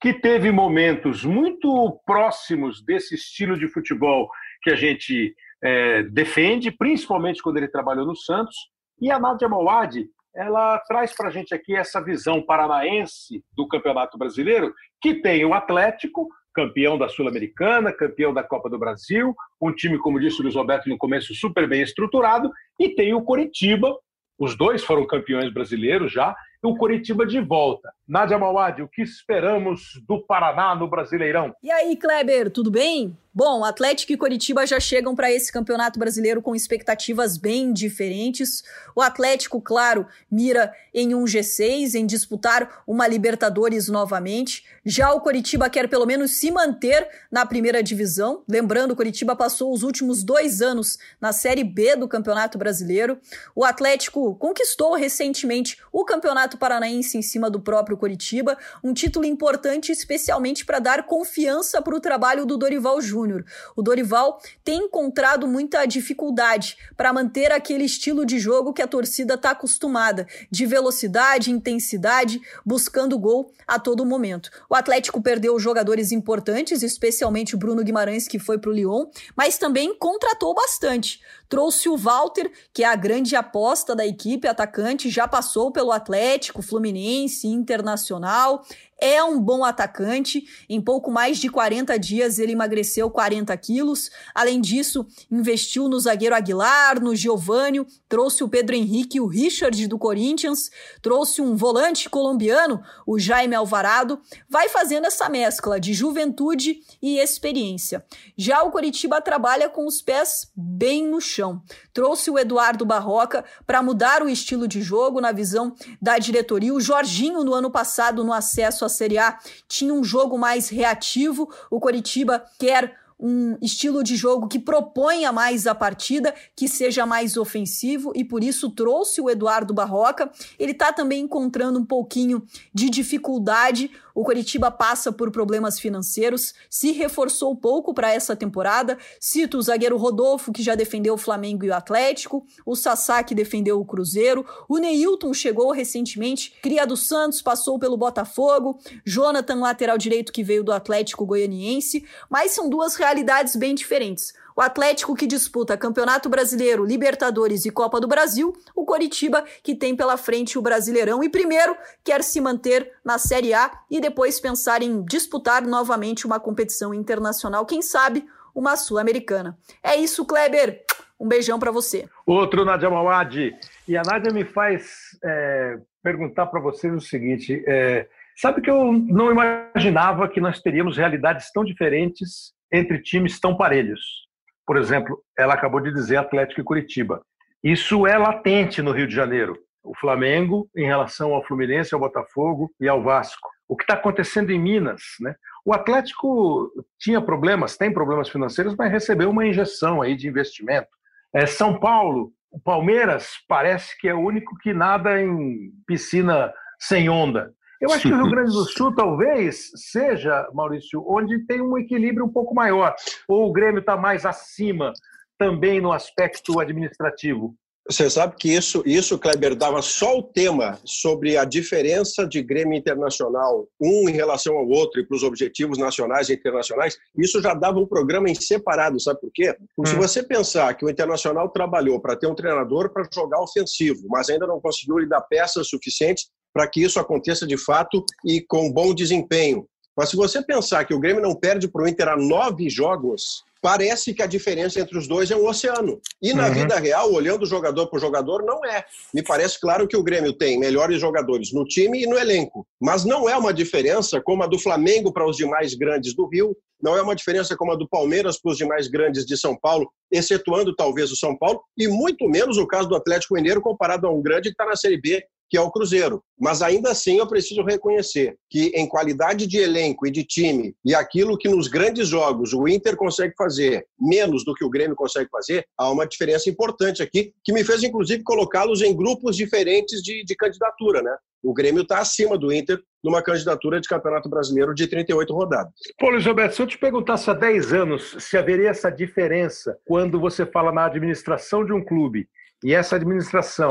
que 0.00 0.14
teve 0.14 0.50
momentos 0.50 1.24
muito 1.24 2.00
próximos 2.06 2.82
desse 2.84 3.14
estilo 3.14 3.58
de 3.58 3.68
futebol 3.68 4.30
que 4.62 4.70
a 4.70 4.76
gente 4.76 5.34
é, 5.66 6.04
defende, 6.04 6.70
principalmente 6.70 7.42
quando 7.42 7.56
ele 7.56 7.66
trabalhou 7.66 8.06
no 8.06 8.14
Santos. 8.14 8.54
E 9.00 9.10
a 9.10 9.18
Nádia 9.18 9.48
Mauad, 9.48 10.06
ela 10.34 10.78
traz 10.86 11.14
para 11.14 11.28
a 11.28 11.30
gente 11.30 11.52
aqui 11.52 11.74
essa 11.74 12.00
visão 12.00 12.40
paranaense 12.40 13.42
do 13.52 13.66
Campeonato 13.66 14.16
Brasileiro, 14.16 14.72
que 15.00 15.14
tem 15.14 15.44
o 15.44 15.54
Atlético, 15.54 16.28
campeão 16.54 16.96
da 16.96 17.08
Sul-Americana, 17.08 17.92
campeão 17.92 18.32
da 18.32 18.44
Copa 18.44 18.70
do 18.70 18.78
Brasil, 18.78 19.34
um 19.60 19.72
time, 19.72 19.98
como 19.98 20.20
disse 20.20 20.38
o 20.38 20.42
Luiz 20.42 20.54
Roberto 20.54 20.88
no 20.88 20.96
começo, 20.96 21.34
super 21.34 21.68
bem 21.68 21.82
estruturado, 21.82 22.50
e 22.78 22.90
tem 22.90 23.12
o 23.12 23.22
Coritiba, 23.22 23.94
os 24.38 24.56
dois 24.56 24.84
foram 24.84 25.06
campeões 25.06 25.52
brasileiros 25.52 26.12
já, 26.12 26.34
e 26.62 26.66
o 26.66 26.76
Coritiba 26.76 27.26
de 27.26 27.40
volta. 27.40 27.92
Nádia 28.08 28.38
Mauad, 28.38 28.82
o 28.82 28.88
que 28.88 29.02
esperamos 29.02 30.00
do 30.06 30.24
Paraná 30.24 30.76
no 30.76 30.88
Brasileirão? 30.88 31.52
E 31.60 31.70
aí, 31.72 31.96
Kleber, 31.96 32.50
tudo 32.50 32.70
bem? 32.70 33.16
Bom, 33.38 33.66
Atlético 33.66 34.12
e 34.12 34.16
Coritiba 34.16 34.66
já 34.66 34.80
chegam 34.80 35.14
para 35.14 35.30
esse 35.30 35.52
Campeonato 35.52 35.98
Brasileiro 35.98 36.40
com 36.40 36.54
expectativas 36.54 37.36
bem 37.36 37.70
diferentes. 37.70 38.64
O 38.94 39.02
Atlético, 39.02 39.60
claro, 39.60 40.06
mira 40.30 40.72
em 40.94 41.14
um 41.14 41.24
G6, 41.24 41.96
em 41.96 42.06
disputar 42.06 42.82
uma 42.86 43.06
Libertadores 43.06 43.88
novamente. 43.88 44.64
Já 44.86 45.12
o 45.12 45.20
Coritiba 45.20 45.68
quer 45.68 45.86
pelo 45.86 46.06
menos 46.06 46.30
se 46.30 46.50
manter 46.50 47.06
na 47.30 47.44
primeira 47.44 47.82
divisão. 47.82 48.42
Lembrando, 48.48 48.92
o 48.92 48.96
Coritiba 48.96 49.36
passou 49.36 49.70
os 49.70 49.82
últimos 49.82 50.24
dois 50.24 50.62
anos 50.62 50.98
na 51.20 51.30
Série 51.30 51.62
B 51.62 51.94
do 51.94 52.08
Campeonato 52.08 52.56
Brasileiro. 52.56 53.18
O 53.54 53.66
Atlético 53.66 54.34
conquistou 54.36 54.94
recentemente 54.94 55.76
o 55.92 56.06
Campeonato 56.06 56.56
Paranaense 56.56 57.18
em 57.18 57.22
cima 57.22 57.50
do 57.50 57.60
próprio 57.60 57.95
Coritiba, 57.96 58.56
um 58.82 58.94
título 58.94 59.24
importante 59.24 59.90
especialmente 59.90 60.64
para 60.64 60.78
dar 60.78 61.06
confiança 61.06 61.82
para 61.82 61.96
o 61.96 62.00
trabalho 62.00 62.46
do 62.46 62.56
Dorival 62.56 63.00
Júnior. 63.00 63.16
Júnior. 63.16 63.44
O 63.74 63.82
Dorival 63.82 64.38
tem 64.62 64.84
encontrado 64.84 65.46
muita 65.46 65.84
dificuldade 65.86 66.76
para 66.96 67.12
manter 67.12 67.50
aquele 67.50 67.84
estilo 67.84 68.24
de 68.24 68.38
jogo 68.38 68.72
que 68.72 68.82
a 68.82 68.86
torcida 68.86 69.34
está 69.34 69.50
acostumada, 69.50 70.26
de 70.50 70.66
velocidade, 70.66 71.50
intensidade, 71.50 72.40
buscando 72.64 73.18
gol 73.18 73.50
a 73.66 73.78
todo 73.78 74.04
momento. 74.04 74.50
O 74.68 74.74
Atlético 74.74 75.22
perdeu 75.22 75.58
jogadores 75.58 76.12
importantes, 76.12 76.82
especialmente 76.82 77.54
o 77.54 77.58
Bruno 77.58 77.82
Guimarães, 77.82 78.28
que 78.28 78.38
foi 78.38 78.58
para 78.58 78.70
o 78.70 78.72
Lyon, 78.72 79.06
mas 79.34 79.58
também 79.58 79.96
contratou 79.96 80.54
bastante. 80.54 81.20
Trouxe 81.48 81.88
o 81.88 81.96
Walter, 81.96 82.50
que 82.72 82.82
é 82.82 82.86
a 82.86 82.96
grande 82.96 83.36
aposta 83.36 83.94
da 83.94 84.06
equipe, 84.06 84.48
atacante, 84.48 85.08
já 85.08 85.28
passou 85.28 85.70
pelo 85.70 85.92
Atlético, 85.92 86.60
Fluminense, 86.60 87.46
Internacional, 87.46 87.85
internacional 87.86 88.62
é 88.98 89.22
um 89.22 89.40
bom 89.40 89.64
atacante. 89.64 90.44
Em 90.68 90.80
pouco 90.80 91.10
mais 91.10 91.38
de 91.38 91.48
40 91.48 91.98
dias 91.98 92.38
ele 92.38 92.52
emagreceu 92.52 93.10
40 93.10 93.56
quilos. 93.56 94.10
Além 94.34 94.60
disso, 94.60 95.06
investiu 95.30 95.88
no 95.88 96.00
zagueiro 96.00 96.34
Aguilar, 96.34 97.00
no 97.00 97.14
Giovânio, 97.14 97.86
trouxe 98.08 98.42
o 98.42 98.48
Pedro 98.48 98.74
Henrique 98.74 99.18
e 99.18 99.20
o 99.20 99.26
Richard 99.26 99.86
do 99.86 99.98
Corinthians, 99.98 100.70
trouxe 101.02 101.42
um 101.42 101.56
volante 101.56 102.08
colombiano, 102.08 102.82
o 103.06 103.18
Jaime 103.18 103.54
Alvarado. 103.54 104.20
Vai 104.48 104.68
fazendo 104.68 105.06
essa 105.06 105.28
mescla 105.28 105.78
de 105.78 105.92
juventude 105.92 106.80
e 107.02 107.18
experiência. 107.18 108.04
Já 108.36 108.62
o 108.62 108.70
Coritiba 108.70 109.20
trabalha 109.20 109.68
com 109.68 109.86
os 109.86 110.00
pés 110.00 110.50
bem 110.56 111.06
no 111.06 111.20
chão. 111.20 111.62
Trouxe 111.92 112.30
o 112.30 112.38
Eduardo 112.38 112.84
Barroca 112.84 113.44
para 113.66 113.82
mudar 113.82 114.22
o 114.22 114.28
estilo 114.28 114.66
de 114.66 114.80
jogo 114.80 115.20
na 115.20 115.32
visão 115.32 115.74
da 116.00 116.18
diretoria. 116.18 116.72
O 116.72 116.80
Jorginho, 116.80 117.44
no 117.44 117.52
ano 117.52 117.70
passado, 117.70 118.24
no 118.24 118.32
acesso 118.32 118.85
à 118.86 118.88
Série 118.88 119.18
A, 119.18 119.38
tinha 119.68 119.92
um 119.92 120.02
jogo 120.02 120.38
mais 120.38 120.68
reativo. 120.68 121.50
O 121.70 121.78
Coritiba 121.80 122.44
quer 122.58 122.96
um 123.18 123.56
estilo 123.62 124.02
de 124.04 124.14
jogo 124.14 124.46
que 124.46 124.58
proponha 124.58 125.32
mais 125.32 125.66
a 125.66 125.74
partida, 125.74 126.34
que 126.54 126.68
seja 126.68 127.06
mais 127.06 127.36
ofensivo 127.36 128.12
e 128.14 128.22
por 128.22 128.44
isso 128.44 128.70
trouxe 128.70 129.20
o 129.20 129.30
Eduardo 129.30 129.72
Barroca. 129.72 130.30
Ele 130.58 130.72
está 130.72 130.92
também 130.92 131.22
encontrando 131.22 131.78
um 131.78 131.84
pouquinho 131.84 132.42
de 132.74 132.90
dificuldade 132.90 133.90
o 134.16 134.24
Coritiba 134.24 134.70
passa 134.70 135.12
por 135.12 135.30
problemas 135.30 135.78
financeiros, 135.78 136.54
se 136.70 136.90
reforçou 136.90 137.54
pouco 137.54 137.92
para 137.92 138.10
essa 138.10 138.34
temporada. 138.34 138.96
Cito 139.20 139.58
o 139.58 139.62
zagueiro 139.62 139.98
Rodolfo, 139.98 140.52
que 140.52 140.62
já 140.62 140.74
defendeu 140.74 141.12
o 141.12 141.18
Flamengo 141.18 141.66
e 141.66 141.68
o 141.68 141.74
Atlético, 141.74 142.46
o 142.64 142.74
Sassá, 142.74 143.22
que 143.22 143.34
defendeu 143.34 143.78
o 143.78 143.84
Cruzeiro, 143.84 144.46
o 144.66 144.78
Neilton 144.78 145.34
chegou 145.34 145.70
recentemente, 145.70 146.54
cria 146.62 146.86
do 146.86 146.96
Santos, 146.96 147.42
passou 147.42 147.78
pelo 147.78 147.98
Botafogo, 147.98 148.78
Jonathan, 149.04 149.56
lateral 149.56 149.98
direito, 149.98 150.32
que 150.32 150.42
veio 150.42 150.64
do 150.64 150.72
Atlético 150.72 151.26
Goianiense, 151.26 152.02
mas 152.30 152.52
são 152.52 152.70
duas 152.70 152.94
realidades 152.94 153.54
bem 153.54 153.74
diferentes. 153.74 154.32
O 154.56 154.62
Atlético 154.62 155.14
que 155.14 155.26
disputa 155.26 155.76
Campeonato 155.76 156.30
Brasileiro, 156.30 156.82
Libertadores 156.82 157.66
e 157.66 157.70
Copa 157.70 158.00
do 158.00 158.08
Brasil, 158.08 158.54
o 158.74 158.86
Coritiba 158.86 159.44
que 159.62 159.74
tem 159.74 159.94
pela 159.94 160.16
frente 160.16 160.58
o 160.58 160.62
Brasileirão 160.62 161.22
e 161.22 161.28
primeiro 161.28 161.76
quer 162.02 162.22
se 162.22 162.40
manter 162.40 162.90
na 163.04 163.18
Série 163.18 163.52
A 163.52 163.70
e 163.90 164.00
depois 164.00 164.40
pensar 164.40 164.80
em 164.80 165.04
disputar 165.04 165.60
novamente 165.60 166.24
uma 166.26 166.40
competição 166.40 166.94
internacional, 166.94 167.66
quem 167.66 167.82
sabe 167.82 168.24
uma 168.54 168.78
sul-americana. 168.78 169.58
É 169.82 169.94
isso, 169.94 170.24
Kleber. 170.24 170.82
Um 171.20 171.28
beijão 171.28 171.58
para 171.58 171.70
você. 171.70 172.08
Outro 172.26 172.64
Nadia 172.64 172.88
Mawad. 172.88 173.54
E 173.86 173.96
a 173.96 174.02
Nádia 174.02 174.32
me 174.32 174.44
faz 174.44 175.18
é, 175.22 175.78
perguntar 176.02 176.46
para 176.46 176.60
vocês 176.60 176.94
o 176.94 177.00
seguinte: 177.00 177.62
é, 177.66 178.06
sabe 178.34 178.62
que 178.62 178.70
eu 178.70 178.90
não 178.90 179.30
imaginava 179.30 180.28
que 180.28 180.40
nós 180.40 180.60
teríamos 180.62 180.96
realidades 180.96 181.52
tão 181.52 181.62
diferentes 181.62 182.54
entre 182.72 183.02
times 183.02 183.38
tão 183.38 183.54
parelhos 183.54 184.25
por 184.66 184.76
exemplo, 184.76 185.22
ela 185.38 185.54
acabou 185.54 185.80
de 185.80 185.92
dizer 185.92 186.16
Atlético 186.16 186.60
e 186.60 186.64
Curitiba. 186.64 187.22
Isso 187.62 188.06
é 188.06 188.18
latente 188.18 188.82
no 188.82 188.92
Rio 188.92 189.06
de 189.06 189.14
Janeiro. 189.14 189.56
O 189.82 189.96
Flamengo 189.96 190.68
em 190.76 190.84
relação 190.84 191.32
ao 191.32 191.44
Fluminense, 191.44 191.94
ao 191.94 192.00
Botafogo 192.00 192.70
e 192.80 192.88
ao 192.88 193.02
Vasco. 193.02 193.48
O 193.68 193.76
que 193.76 193.84
está 193.84 193.94
acontecendo 193.94 194.50
em 194.50 194.60
Minas, 194.60 195.02
né? 195.20 195.34
O 195.64 195.72
Atlético 195.72 196.70
tinha 196.98 197.20
problemas, 197.20 197.76
tem 197.76 197.92
problemas 197.92 198.28
financeiros, 198.28 198.74
mas 198.76 198.90
recebeu 198.90 199.30
uma 199.30 199.46
injeção 199.46 200.02
aí 200.02 200.16
de 200.16 200.28
investimento. 200.28 200.88
É, 201.34 201.46
São 201.46 201.78
Paulo, 201.78 202.32
o 202.50 202.60
Palmeiras 202.60 203.30
parece 203.48 203.98
que 203.98 204.08
é 204.08 204.14
o 204.14 204.20
único 204.20 204.56
que 204.58 204.72
nada 204.72 205.20
em 205.20 205.72
piscina 205.86 206.52
sem 206.78 207.08
onda. 207.08 207.52
Eu 207.80 207.92
acho 207.92 208.08
que 208.08 208.14
o 208.14 208.16
Rio 208.16 208.30
Grande 208.30 208.52
do 208.52 208.64
Sul 208.70 208.94
talvez 208.94 209.70
seja, 209.74 210.48
Maurício, 210.52 211.04
onde 211.06 211.46
tem 211.46 211.60
um 211.60 211.76
equilíbrio 211.76 212.26
um 212.26 212.32
pouco 212.32 212.54
maior. 212.54 212.94
Ou 213.28 213.48
o 213.48 213.52
Grêmio 213.52 213.80
está 213.80 213.96
mais 213.96 214.24
acima 214.24 214.92
também 215.38 215.80
no 215.80 215.92
aspecto 215.92 216.58
administrativo? 216.60 217.54
Você 217.88 218.10
sabe 218.10 218.34
que 218.36 218.52
isso, 218.52 218.82
isso, 218.84 219.16
Kleber, 219.16 219.54
dava 219.54 219.80
só 219.80 220.18
o 220.18 220.22
tema 220.22 220.76
sobre 220.84 221.36
a 221.36 221.44
diferença 221.44 222.26
de 222.26 222.42
Grêmio 222.42 222.76
Internacional, 222.76 223.68
um 223.80 224.08
em 224.08 224.12
relação 224.12 224.56
ao 224.56 224.66
outro, 224.66 225.00
e 225.00 225.06
para 225.06 225.14
os 225.14 225.22
objetivos 225.22 225.78
nacionais 225.78 226.28
e 226.28 226.32
internacionais, 226.32 226.96
isso 227.16 227.40
já 227.40 227.54
dava 227.54 227.78
um 227.78 227.86
programa 227.86 228.28
em 228.28 228.34
separado, 228.34 228.98
sabe 228.98 229.20
por 229.20 229.30
quê? 229.32 229.54
Porque 229.76 229.92
hum. 229.92 229.94
se 229.94 229.96
você 229.96 230.20
pensar 230.20 230.74
que 230.74 230.84
o 230.84 230.90
Internacional 230.90 231.48
trabalhou 231.48 232.00
para 232.00 232.16
ter 232.16 232.26
um 232.26 232.34
treinador 232.34 232.92
para 232.92 233.08
jogar 233.14 233.40
ofensivo, 233.40 234.08
mas 234.08 234.28
ainda 234.28 234.48
não 234.48 234.60
conseguiu 234.60 234.98
lhe 234.98 235.08
dar 235.08 235.20
peças 235.20 235.68
suficientes 235.68 236.26
para 236.56 236.66
que 236.66 236.82
isso 236.82 236.98
aconteça 236.98 237.46
de 237.46 237.58
fato 237.58 238.02
e 238.24 238.40
com 238.40 238.72
bom 238.72 238.94
desempenho. 238.94 239.66
Mas 239.94 240.08
se 240.08 240.16
você 240.16 240.42
pensar 240.42 240.86
que 240.86 240.94
o 240.94 240.98
Grêmio 240.98 241.20
não 241.20 241.34
perde 241.34 241.68
para 241.68 241.84
o 241.84 241.86
Inter 241.86 242.08
a 242.08 242.16
nove 242.16 242.70
jogos, 242.70 243.44
parece 243.60 244.14
que 244.14 244.22
a 244.22 244.26
diferença 244.26 244.80
entre 244.80 244.96
os 244.96 245.06
dois 245.06 245.30
é 245.30 245.36
um 245.36 245.46
oceano. 245.46 246.00
E 246.22 246.32
na 246.32 246.46
uhum. 246.46 246.54
vida 246.54 246.78
real, 246.78 247.12
olhando 247.12 247.44
jogador 247.44 247.88
por 247.88 248.00
jogador, 248.00 248.42
não 248.42 248.64
é. 248.64 248.86
Me 249.12 249.22
parece 249.22 249.60
claro 249.60 249.86
que 249.86 249.98
o 249.98 250.02
Grêmio 250.02 250.32
tem 250.32 250.58
melhores 250.58 250.98
jogadores 250.98 251.52
no 251.52 251.62
time 251.62 252.04
e 252.04 252.06
no 252.06 252.18
elenco, 252.18 252.66
mas 252.80 253.04
não 253.04 253.28
é 253.28 253.36
uma 253.36 253.52
diferença 253.52 254.18
como 254.18 254.42
a 254.42 254.46
do 254.46 254.58
Flamengo 254.58 255.12
para 255.12 255.28
os 255.28 255.36
demais 255.36 255.74
grandes 255.74 256.16
do 256.16 256.26
Rio, 256.26 256.56
não 256.82 256.96
é 256.96 257.02
uma 257.02 257.14
diferença 257.14 257.54
como 257.54 257.72
a 257.72 257.76
do 257.76 257.86
Palmeiras 257.86 258.40
para 258.40 258.52
os 258.52 258.56
demais 258.56 258.88
grandes 258.88 259.26
de 259.26 259.36
São 259.36 259.54
Paulo, 259.54 259.90
excetuando 260.10 260.74
talvez 260.74 261.12
o 261.12 261.16
São 261.16 261.36
Paulo, 261.36 261.60
e 261.76 261.86
muito 261.86 262.26
menos 262.30 262.56
o 262.56 262.66
caso 262.66 262.88
do 262.88 262.96
Atlético 262.96 263.34
Mineiro 263.34 263.60
comparado 263.60 264.06
a 264.06 264.10
um 264.10 264.22
grande 264.22 264.48
que 264.48 264.54
está 264.54 264.64
na 264.64 264.74
Série 264.74 264.98
B 264.98 265.22
que 265.48 265.56
é 265.56 265.60
o 265.60 265.70
Cruzeiro. 265.70 266.22
Mas 266.38 266.60
ainda 266.62 266.90
assim 266.90 267.18
eu 267.18 267.26
preciso 267.26 267.62
reconhecer 267.62 268.36
que 268.50 268.66
em 268.74 268.86
qualidade 268.86 269.46
de 269.46 269.58
elenco 269.58 270.06
e 270.06 270.10
de 270.10 270.24
time 270.24 270.74
e 270.84 270.94
aquilo 270.94 271.38
que 271.38 271.48
nos 271.48 271.68
grandes 271.68 272.08
jogos 272.08 272.52
o 272.52 272.68
Inter 272.68 272.96
consegue 272.96 273.34
fazer 273.36 273.86
menos 273.98 274.44
do 274.44 274.54
que 274.54 274.64
o 274.64 274.70
Grêmio 274.70 274.96
consegue 274.96 275.28
fazer, 275.30 275.66
há 275.78 275.90
uma 275.90 276.06
diferença 276.06 276.50
importante 276.50 277.02
aqui 277.02 277.32
que 277.44 277.52
me 277.52 277.64
fez 277.64 277.82
inclusive 277.82 278.22
colocá-los 278.22 278.82
em 278.82 278.94
grupos 278.94 279.36
diferentes 279.36 280.02
de, 280.02 280.24
de 280.24 280.36
candidatura, 280.36 281.02
né? 281.02 281.16
O 281.42 281.54
Grêmio 281.54 281.82
está 281.82 282.00
acima 282.00 282.36
do 282.36 282.52
Inter 282.52 282.82
numa 283.04 283.22
candidatura 283.22 283.80
de 283.80 283.88
Campeonato 283.88 284.28
Brasileiro 284.28 284.74
de 284.74 284.88
38 284.88 285.32
rodadas. 285.32 285.72
Pô, 285.96 286.10
Luiz 286.10 286.26
Roberto, 286.26 286.56
se 286.56 286.62
eu 286.62 286.66
te 286.66 286.76
perguntasse 286.76 287.30
há 287.30 287.34
10 287.34 287.72
anos 287.72 288.16
se 288.18 288.36
haveria 288.36 288.70
essa 288.70 288.90
diferença 288.90 289.78
quando 289.86 290.18
você 290.18 290.44
fala 290.44 290.72
na 290.72 290.86
administração 290.86 291.64
de 291.64 291.72
um 291.72 291.84
clube 291.84 292.28
e 292.64 292.74
essa 292.74 292.96
administração 292.96 293.68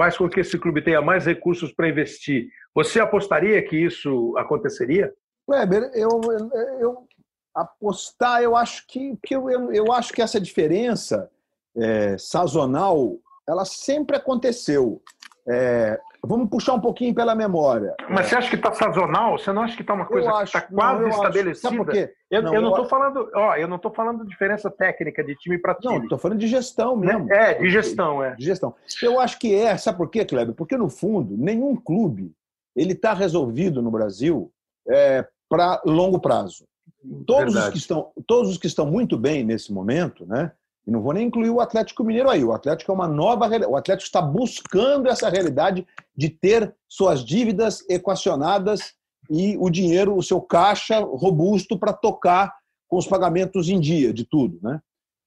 faz 0.00 0.16
com 0.16 0.30
que 0.30 0.40
esse 0.40 0.58
clube 0.58 0.80
tenha 0.80 1.02
mais 1.02 1.26
recursos 1.26 1.74
para 1.74 1.86
investir. 1.86 2.48
Você 2.74 2.98
apostaria 2.98 3.62
que 3.62 3.76
isso 3.76 4.34
aconteceria? 4.38 5.12
Weber, 5.46 5.90
eu, 5.92 6.08
eu 6.80 7.06
apostar, 7.54 8.42
eu 8.42 8.56
acho 8.56 8.86
que, 8.86 9.14
que 9.22 9.36
eu, 9.36 9.50
eu 9.70 9.92
acho 9.92 10.10
que 10.14 10.22
essa 10.22 10.40
diferença 10.40 11.30
é, 11.76 12.16
sazonal, 12.16 13.18
ela 13.46 13.66
sempre 13.66 14.16
aconteceu. 14.16 15.02
É, 15.50 16.00
Vamos 16.22 16.50
puxar 16.50 16.74
um 16.74 16.80
pouquinho 16.80 17.14
pela 17.14 17.34
memória. 17.34 17.94
Mas 18.08 18.26
você 18.26 18.36
acha 18.36 18.50
que 18.50 18.56
está 18.56 18.72
sazonal? 18.72 19.38
Você 19.38 19.52
não 19.52 19.62
acha 19.62 19.74
que 19.74 19.82
está 19.82 19.94
uma 19.94 20.04
coisa 20.04 20.30
que 20.30 20.44
está 20.44 20.60
quase 20.60 21.02
não, 21.02 21.08
estabelecida? 21.08 21.68
Sabe 21.68 21.76
por 21.78 21.88
quê? 21.88 22.12
Eu 22.30 22.42
não, 22.42 22.68
estou 22.68 22.84
falando, 22.84 23.30
ó, 23.34 23.56
eu 23.56 23.66
não 23.66 23.76
estou 23.76 23.90
falando 23.90 24.26
diferença 24.26 24.70
técnica 24.70 25.24
de 25.24 25.34
time 25.36 25.58
para 25.58 25.74
time. 25.74 25.94
Não, 25.94 26.02
estou 26.02 26.18
falando 26.18 26.38
de 26.38 26.46
gestão 26.46 26.94
mesmo. 26.94 27.32
É, 27.32 27.54
de 27.54 27.70
gestão, 27.70 28.22
é. 28.22 28.34
De 28.36 28.44
gestão. 28.44 28.74
Eu 29.02 29.18
acho 29.18 29.38
que 29.38 29.54
é, 29.54 29.76
sabe 29.78 29.96
por 29.96 30.10
quê, 30.10 30.24
Kleber? 30.24 30.54
Porque 30.54 30.76
no 30.76 30.90
fundo 30.90 31.36
nenhum 31.38 31.74
clube 31.74 32.32
ele 32.76 32.92
está 32.92 33.14
resolvido 33.14 33.80
no 33.80 33.90
Brasil 33.90 34.52
é, 34.88 35.26
para 35.48 35.80
longo 35.86 36.20
prazo. 36.20 36.64
Todos 37.26 37.56
os 37.56 37.68
que 37.70 37.78
estão, 37.78 38.12
todos 38.26 38.50
os 38.50 38.58
que 38.58 38.66
estão 38.66 38.84
muito 38.84 39.16
bem 39.16 39.42
nesse 39.42 39.72
momento, 39.72 40.26
né? 40.26 40.52
E 40.90 40.92
não 40.92 41.00
vou 41.00 41.12
nem 41.12 41.28
incluir 41.28 41.50
o 41.50 41.60
Atlético 41.60 42.02
Mineiro 42.02 42.28
aí. 42.28 42.42
O 42.42 42.52
Atlético 42.52 42.90
é 42.90 42.94
uma 42.94 43.06
nova. 43.06 43.48
O 43.68 43.76
Atlético 43.76 44.06
está 44.06 44.20
buscando 44.20 45.08
essa 45.08 45.28
realidade 45.28 45.86
de 46.16 46.28
ter 46.28 46.74
suas 46.88 47.24
dívidas 47.24 47.88
equacionadas 47.88 48.94
e 49.30 49.56
o 49.56 49.70
dinheiro, 49.70 50.16
o 50.16 50.22
seu 50.22 50.40
caixa 50.40 50.98
robusto 50.98 51.78
para 51.78 51.92
tocar 51.92 52.52
com 52.88 52.96
os 52.96 53.06
pagamentos 53.06 53.68
em 53.68 53.78
dia 53.78 54.12
de 54.12 54.24
tudo, 54.24 54.58
né? 54.60 54.80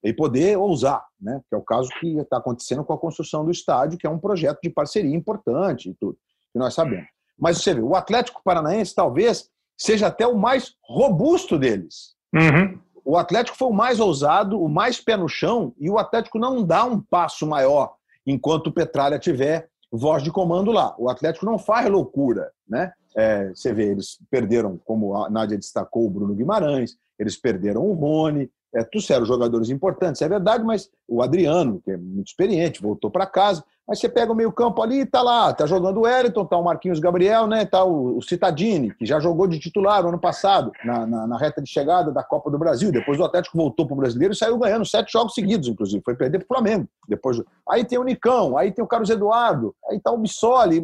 E 0.03 0.11
poder 0.11 0.57
ousar, 0.57 1.05
né? 1.17 1.39
Que 1.47 1.55
é 1.55 1.57
o 1.57 1.61
caso 1.61 1.87
que 2.01 2.17
está 2.17 2.39
acontecendo 2.39 2.83
com 2.83 2.91
a 2.91 2.99
construção 2.99 3.45
do 3.45 3.51
estádio, 3.51 3.97
que 3.97 4.05
é 4.05 4.09
um 4.09 4.19
projeto 4.19 4.59
de 4.61 4.69
parceria 4.69 5.15
importante 5.15 5.89
e 5.89 5.93
tudo, 5.93 6.17
que 6.51 6.59
nós 6.59 6.73
sabemos. 6.73 7.07
Mas 7.39 7.63
você 7.63 7.73
vê, 7.73 7.81
o 7.81 7.95
Atlético 7.95 8.41
Paranaense 8.43 8.93
talvez 8.93 9.49
seja 9.77 10.07
até 10.07 10.27
o 10.27 10.37
mais 10.37 10.75
robusto 10.83 11.57
deles. 11.57 12.15
Uhum. 12.35 12.77
O 13.05 13.17
Atlético 13.17 13.57
foi 13.57 13.67
o 13.67 13.73
mais 13.73 13.99
ousado, 13.99 14.61
o 14.61 14.69
mais 14.69 14.99
pé 14.99 15.17
no 15.17 15.27
chão, 15.27 15.73
e 15.77 15.89
o 15.89 15.97
Atlético 15.97 16.39
não 16.39 16.63
dá 16.63 16.85
um 16.85 17.01
passo 17.01 17.45
maior 17.45 17.95
enquanto 18.25 18.67
o 18.67 18.71
Petralha 18.71 19.19
tiver 19.19 19.67
voz 19.91 20.23
de 20.23 20.31
comando 20.31 20.71
lá. 20.71 20.95
O 20.97 21.09
Atlético 21.09 21.45
não 21.45 21.57
faz 21.57 21.89
loucura, 21.89 22.51
né? 22.67 22.91
É, 23.15 23.49
você 23.49 23.71
vê, 23.71 23.91
eles 23.91 24.17
perderam, 24.31 24.79
como 24.85 25.15
a 25.15 25.29
Nádia 25.29 25.57
destacou, 25.57 26.07
o 26.07 26.09
Bruno 26.09 26.33
Guimarães, 26.33 26.97
eles 27.19 27.37
perderam 27.37 27.85
o 27.85 27.93
Rony, 27.93 28.49
é, 28.73 28.83
trouxeram 28.83 29.25
jogadores 29.25 29.69
importantes, 29.69 30.21
é 30.21 30.27
verdade, 30.27 30.63
mas 30.63 30.89
o 31.07 31.21
Adriano, 31.21 31.79
que 31.83 31.91
é 31.91 31.97
muito 31.97 32.27
experiente, 32.27 32.81
voltou 32.81 33.11
para 33.11 33.27
casa. 33.27 33.63
Mas 33.87 33.99
você 33.99 34.07
pega 34.07 34.31
o 34.31 34.35
meio-campo 34.35 34.81
ali 34.81 35.01
e 35.01 35.05
tá 35.05 35.21
lá, 35.21 35.53
tá 35.53 35.65
jogando 35.65 35.97
o 35.97 36.01
Wellington, 36.01 36.45
tá 36.45 36.57
o 36.57 36.63
Marquinhos 36.63 36.99
Gabriel, 36.99 37.47
né? 37.47 37.65
Tá 37.65 37.83
o, 37.83 38.17
o 38.17 38.21
Citadini, 38.21 38.93
que 38.95 39.05
já 39.05 39.19
jogou 39.19 39.45
de 39.45 39.59
titular 39.59 40.01
no 40.01 40.09
ano 40.09 40.19
passado, 40.19 40.71
na, 40.85 41.05
na, 41.05 41.27
na, 41.27 41.37
reta 41.37 41.61
de 41.61 41.69
chegada 41.69 42.09
da 42.09 42.23
Copa 42.23 42.49
do 42.49 42.57
Brasil. 42.57 42.93
Depois 42.93 43.19
o 43.19 43.25
Atlético 43.25 43.57
voltou 43.57 43.85
pro 43.85 43.95
brasileiro 43.95 44.33
e 44.33 44.37
saiu 44.37 44.57
ganhando 44.57 44.85
sete 44.85 45.11
jogos 45.11 45.33
seguidos, 45.33 45.67
inclusive. 45.67 46.01
Foi 46.03 46.15
perder 46.15 46.39
pro 46.39 46.47
Flamengo. 46.47 46.87
Depois, 47.09 47.41
aí 47.69 47.83
tem 47.83 47.97
o 47.97 48.03
Nicão, 48.05 48.57
aí 48.57 48.71
tem 48.71 48.83
o 48.83 48.87
Carlos 48.87 49.09
Eduardo, 49.09 49.75
aí 49.89 49.99
tá 49.99 50.11
o 50.11 50.17
Bissoli, 50.17 50.81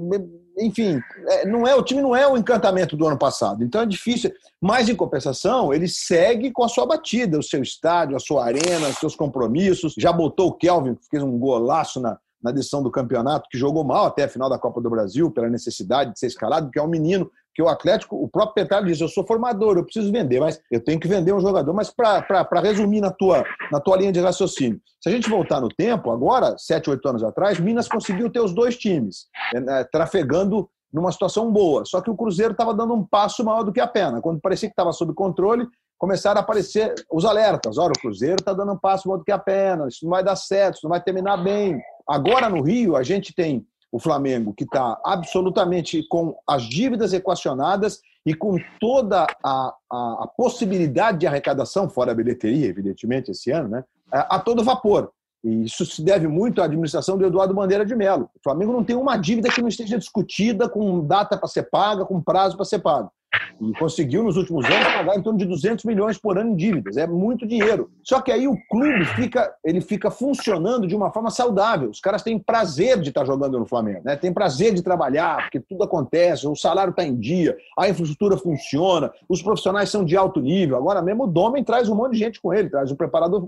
enfim, 0.58 1.00
é, 1.26 1.46
não 1.46 1.66
é 1.66 1.74
o 1.74 1.82
time 1.82 2.02
não 2.02 2.14
é 2.14 2.28
o 2.28 2.38
encantamento 2.38 2.98
do 2.98 3.08
ano 3.08 3.18
passado. 3.18 3.64
Então 3.64 3.82
é 3.82 3.86
difícil. 3.86 4.30
Mas 4.60 4.90
em 4.90 4.96
compensação, 4.96 5.74
ele 5.74 5.88
segue 5.88 6.52
com 6.52 6.66
a 6.66 6.68
sua 6.68 6.86
batida, 6.86 7.40
o 7.40 7.44
seu 7.44 7.62
estádio, 7.62 8.18
a 8.18 8.20
sua 8.20 8.44
arena, 8.44 8.90
os 8.90 8.98
seus 8.98 9.16
compromissos. 9.16 9.94
Já 9.98 10.12
botou 10.12 10.50
o 10.50 10.54
Kelvin, 10.54 10.96
que 10.96 11.08
fez 11.10 11.24
um 11.24 11.40
golaço 11.40 12.02
na 12.02 12.18
na 12.42 12.52
decisão 12.52 12.82
do 12.82 12.92
campeonato, 12.92 13.48
que 13.50 13.58
jogou 13.58 13.84
mal 13.84 14.06
até 14.06 14.24
a 14.24 14.30
final 14.30 14.50
da 14.50 14.58
Copa 14.58 14.82
do 14.82 14.90
Brasil, 14.90 15.30
pela 15.32 15.50
necessidade 15.50 16.14
de 16.14 16.20
ser 16.20 16.28
escalado, 16.28 16.68
porque 16.68 16.80
é 16.80 16.84
um 16.84 16.88
menino 16.88 17.30
que 17.54 17.62
o 17.62 17.68
Atlético, 17.68 18.16
o 18.16 18.30
próprio 18.30 18.56
Petralho 18.56 18.86
diz, 18.86 19.02
eu 19.02 19.10
sou 19.10 19.26
formador, 19.26 19.78
eu 19.78 19.84
preciso 19.84 20.12
vender, 20.12 20.40
mas 20.40 20.62
eu 20.72 20.82
tenho 20.82 21.00
que 21.00 21.08
vender 21.08 21.34
um 21.34 21.42
jogador. 21.42 21.74
Mas 21.74 21.90
para 21.90 22.62
resumir 22.62 23.02
na 23.02 23.12
tua, 23.12 23.44
na 23.72 23.82
tua 23.82 23.98
linha 23.98 24.12
de 24.12 24.20
raciocínio, 24.22 24.80
se 25.02 25.10
a 25.10 25.12
gente 25.12 25.30
voltar 25.30 25.60
no 25.60 25.68
tempo, 25.68 26.12
agora, 26.12 26.56
sete, 26.58 26.90
oito 26.90 27.08
anos 27.10 27.24
atrás, 27.24 27.60
Minas 27.60 27.88
conseguiu 27.88 28.30
ter 28.30 28.40
os 28.40 28.54
dois 28.54 28.78
times, 28.78 29.26
né, 29.54 29.84
trafegando 29.92 30.70
numa 30.94 31.12
situação 31.12 31.52
boa. 31.52 31.84
Só 31.86 32.02
que 32.02 32.10
o 32.10 32.16
Cruzeiro 32.16 32.54
estava 32.54 32.74
dando 32.74 32.94
um 32.94 33.06
passo 33.06 33.44
maior 33.44 33.64
do 33.64 33.74
que 33.74 33.80
a 33.80 33.88
perna. 33.88 34.22
Quando 34.22 34.40
parecia 34.40 34.70
que 34.70 34.74
estava 34.74 34.92
sob 34.92 35.14
controle, 35.14 35.68
começaram 36.00 36.40
a 36.40 36.44
aparecer 36.44 36.96
os 37.12 37.26
alertas. 37.26 37.78
Olha, 37.78 37.92
o 37.92 38.00
Cruzeiro 38.00 38.38
está 38.40 38.54
dando 38.54 38.72
um 38.72 38.78
passo 38.78 39.08
maior 39.08 39.20
do 39.20 39.26
que 39.26 39.32
a 39.32 39.38
perna, 39.38 39.88
isso 39.88 40.06
não 40.06 40.12
vai 40.12 40.24
dar 40.24 40.38
certo, 40.38 40.76
isso 40.76 40.86
não 40.86 40.92
vai 40.92 41.04
terminar 41.04 41.38
bem. 41.38 41.80
Agora, 42.08 42.50
no 42.50 42.64
Rio, 42.64 42.96
a 42.96 43.04
gente 43.04 43.36
tem 43.36 43.68
o 43.92 44.00
Flamengo, 44.00 44.54
que 44.54 44.64
está 44.64 45.00
absolutamente 45.04 46.02
com 46.08 46.36
as 46.48 46.64
dívidas 46.64 47.12
equacionadas 47.12 48.00
e 48.26 48.34
com 48.34 48.58
toda 48.80 49.28
a, 49.44 49.74
a, 49.92 50.24
a, 50.24 50.28
possibilidade 50.38 51.20
de 51.20 51.28
arrecadação, 51.28 51.90
fora 51.90 52.12
a 52.12 52.16
bilheteria, 52.16 52.68
evidentemente, 52.68 53.32
esse 53.32 53.52
ano, 53.52 53.70
né, 53.70 53.84
a, 54.12 54.36
a, 54.36 54.40
todo 54.40 54.64
vapor. 54.64 55.12
E 55.44 55.64
isso 55.64 55.86
se 55.86 56.04
deve 56.04 56.28
muito 56.28 56.62
à 56.62 56.66
administração 56.66 57.18
do 57.18 57.26
Eduardo 57.26 57.54
Bandeira 57.54 57.86
de 57.86 57.96
Mello. 57.96 58.30
O 58.36 58.40
Flamengo 58.44 58.74
não 58.74 58.84
tem 58.84 58.96
uma 58.96 59.18
dívida 59.18 59.50
que 59.50 59.62
não 59.62 59.70
esteja 59.70 59.98
discutida, 59.98 60.70
com 60.70 61.06
data 61.06 61.38
para 61.38 61.48
ser 61.48 61.64
paga, 61.70 62.06
com 62.06 62.22
prazo 62.22 62.56
para 62.56 62.66
ser 62.66 62.80
pago. 62.80 63.12
E 63.62 63.74
conseguiu, 63.74 64.24
nos 64.24 64.38
últimos 64.38 64.66
anos, 64.66 64.94
pagar 64.94 65.18
em 65.18 65.22
torno 65.22 65.38
de 65.38 65.46
200 65.46 65.86
milhões 65.86 66.18
por 66.18 66.38
ano 66.38 66.52
em 66.52 66.56
dívidas. 66.56 66.98
É 66.98 67.06
muito 67.06 67.46
dinheiro. 67.46 67.92
Só 68.04 68.22
que 68.22 68.32
aí 68.32 68.48
o 68.48 68.58
clube 68.70 69.06
fica, 69.06 69.54
ele 69.64 69.82
fica 69.82 70.10
funcionando 70.10 70.88
de 70.88 70.96
uma 70.96 71.12
forma 71.12 71.30
saudável. 71.30 71.90
Os 71.90 72.00
caras 72.00 72.24
têm 72.24 72.40
prazer 72.40 73.00
de 73.02 73.10
estar 73.10 73.26
jogando 73.26 73.60
no 73.60 73.66
Flamengo, 73.66 74.02
né? 74.04 74.16
tem 74.16 74.34
prazer 74.34 74.74
de 74.74 74.82
trabalhar, 74.82 75.44
porque 75.44 75.60
tudo 75.60 75.84
acontece, 75.84 76.48
o 76.48 76.56
salário 76.56 76.92
está 76.92 77.04
em 77.04 77.16
dia, 77.16 77.56
a 77.78 77.90
infraestrutura 77.90 78.38
funciona, 78.38 79.12
os 79.28 79.42
profissionais 79.42 79.90
são 79.90 80.04
de 80.04 80.16
alto 80.16 80.40
nível. 80.40 80.78
Agora 80.78 81.02
mesmo 81.02 81.26
o 81.26 81.28
Domen 81.28 81.64
traz 81.64 81.90
um 81.90 81.96
monte 81.96 82.14
de 82.14 82.20
gente 82.20 82.42
com 82.42 82.54
ele, 82.54 82.70
traz 82.70 82.92
o 82.92 82.96
preparador 82.96 83.46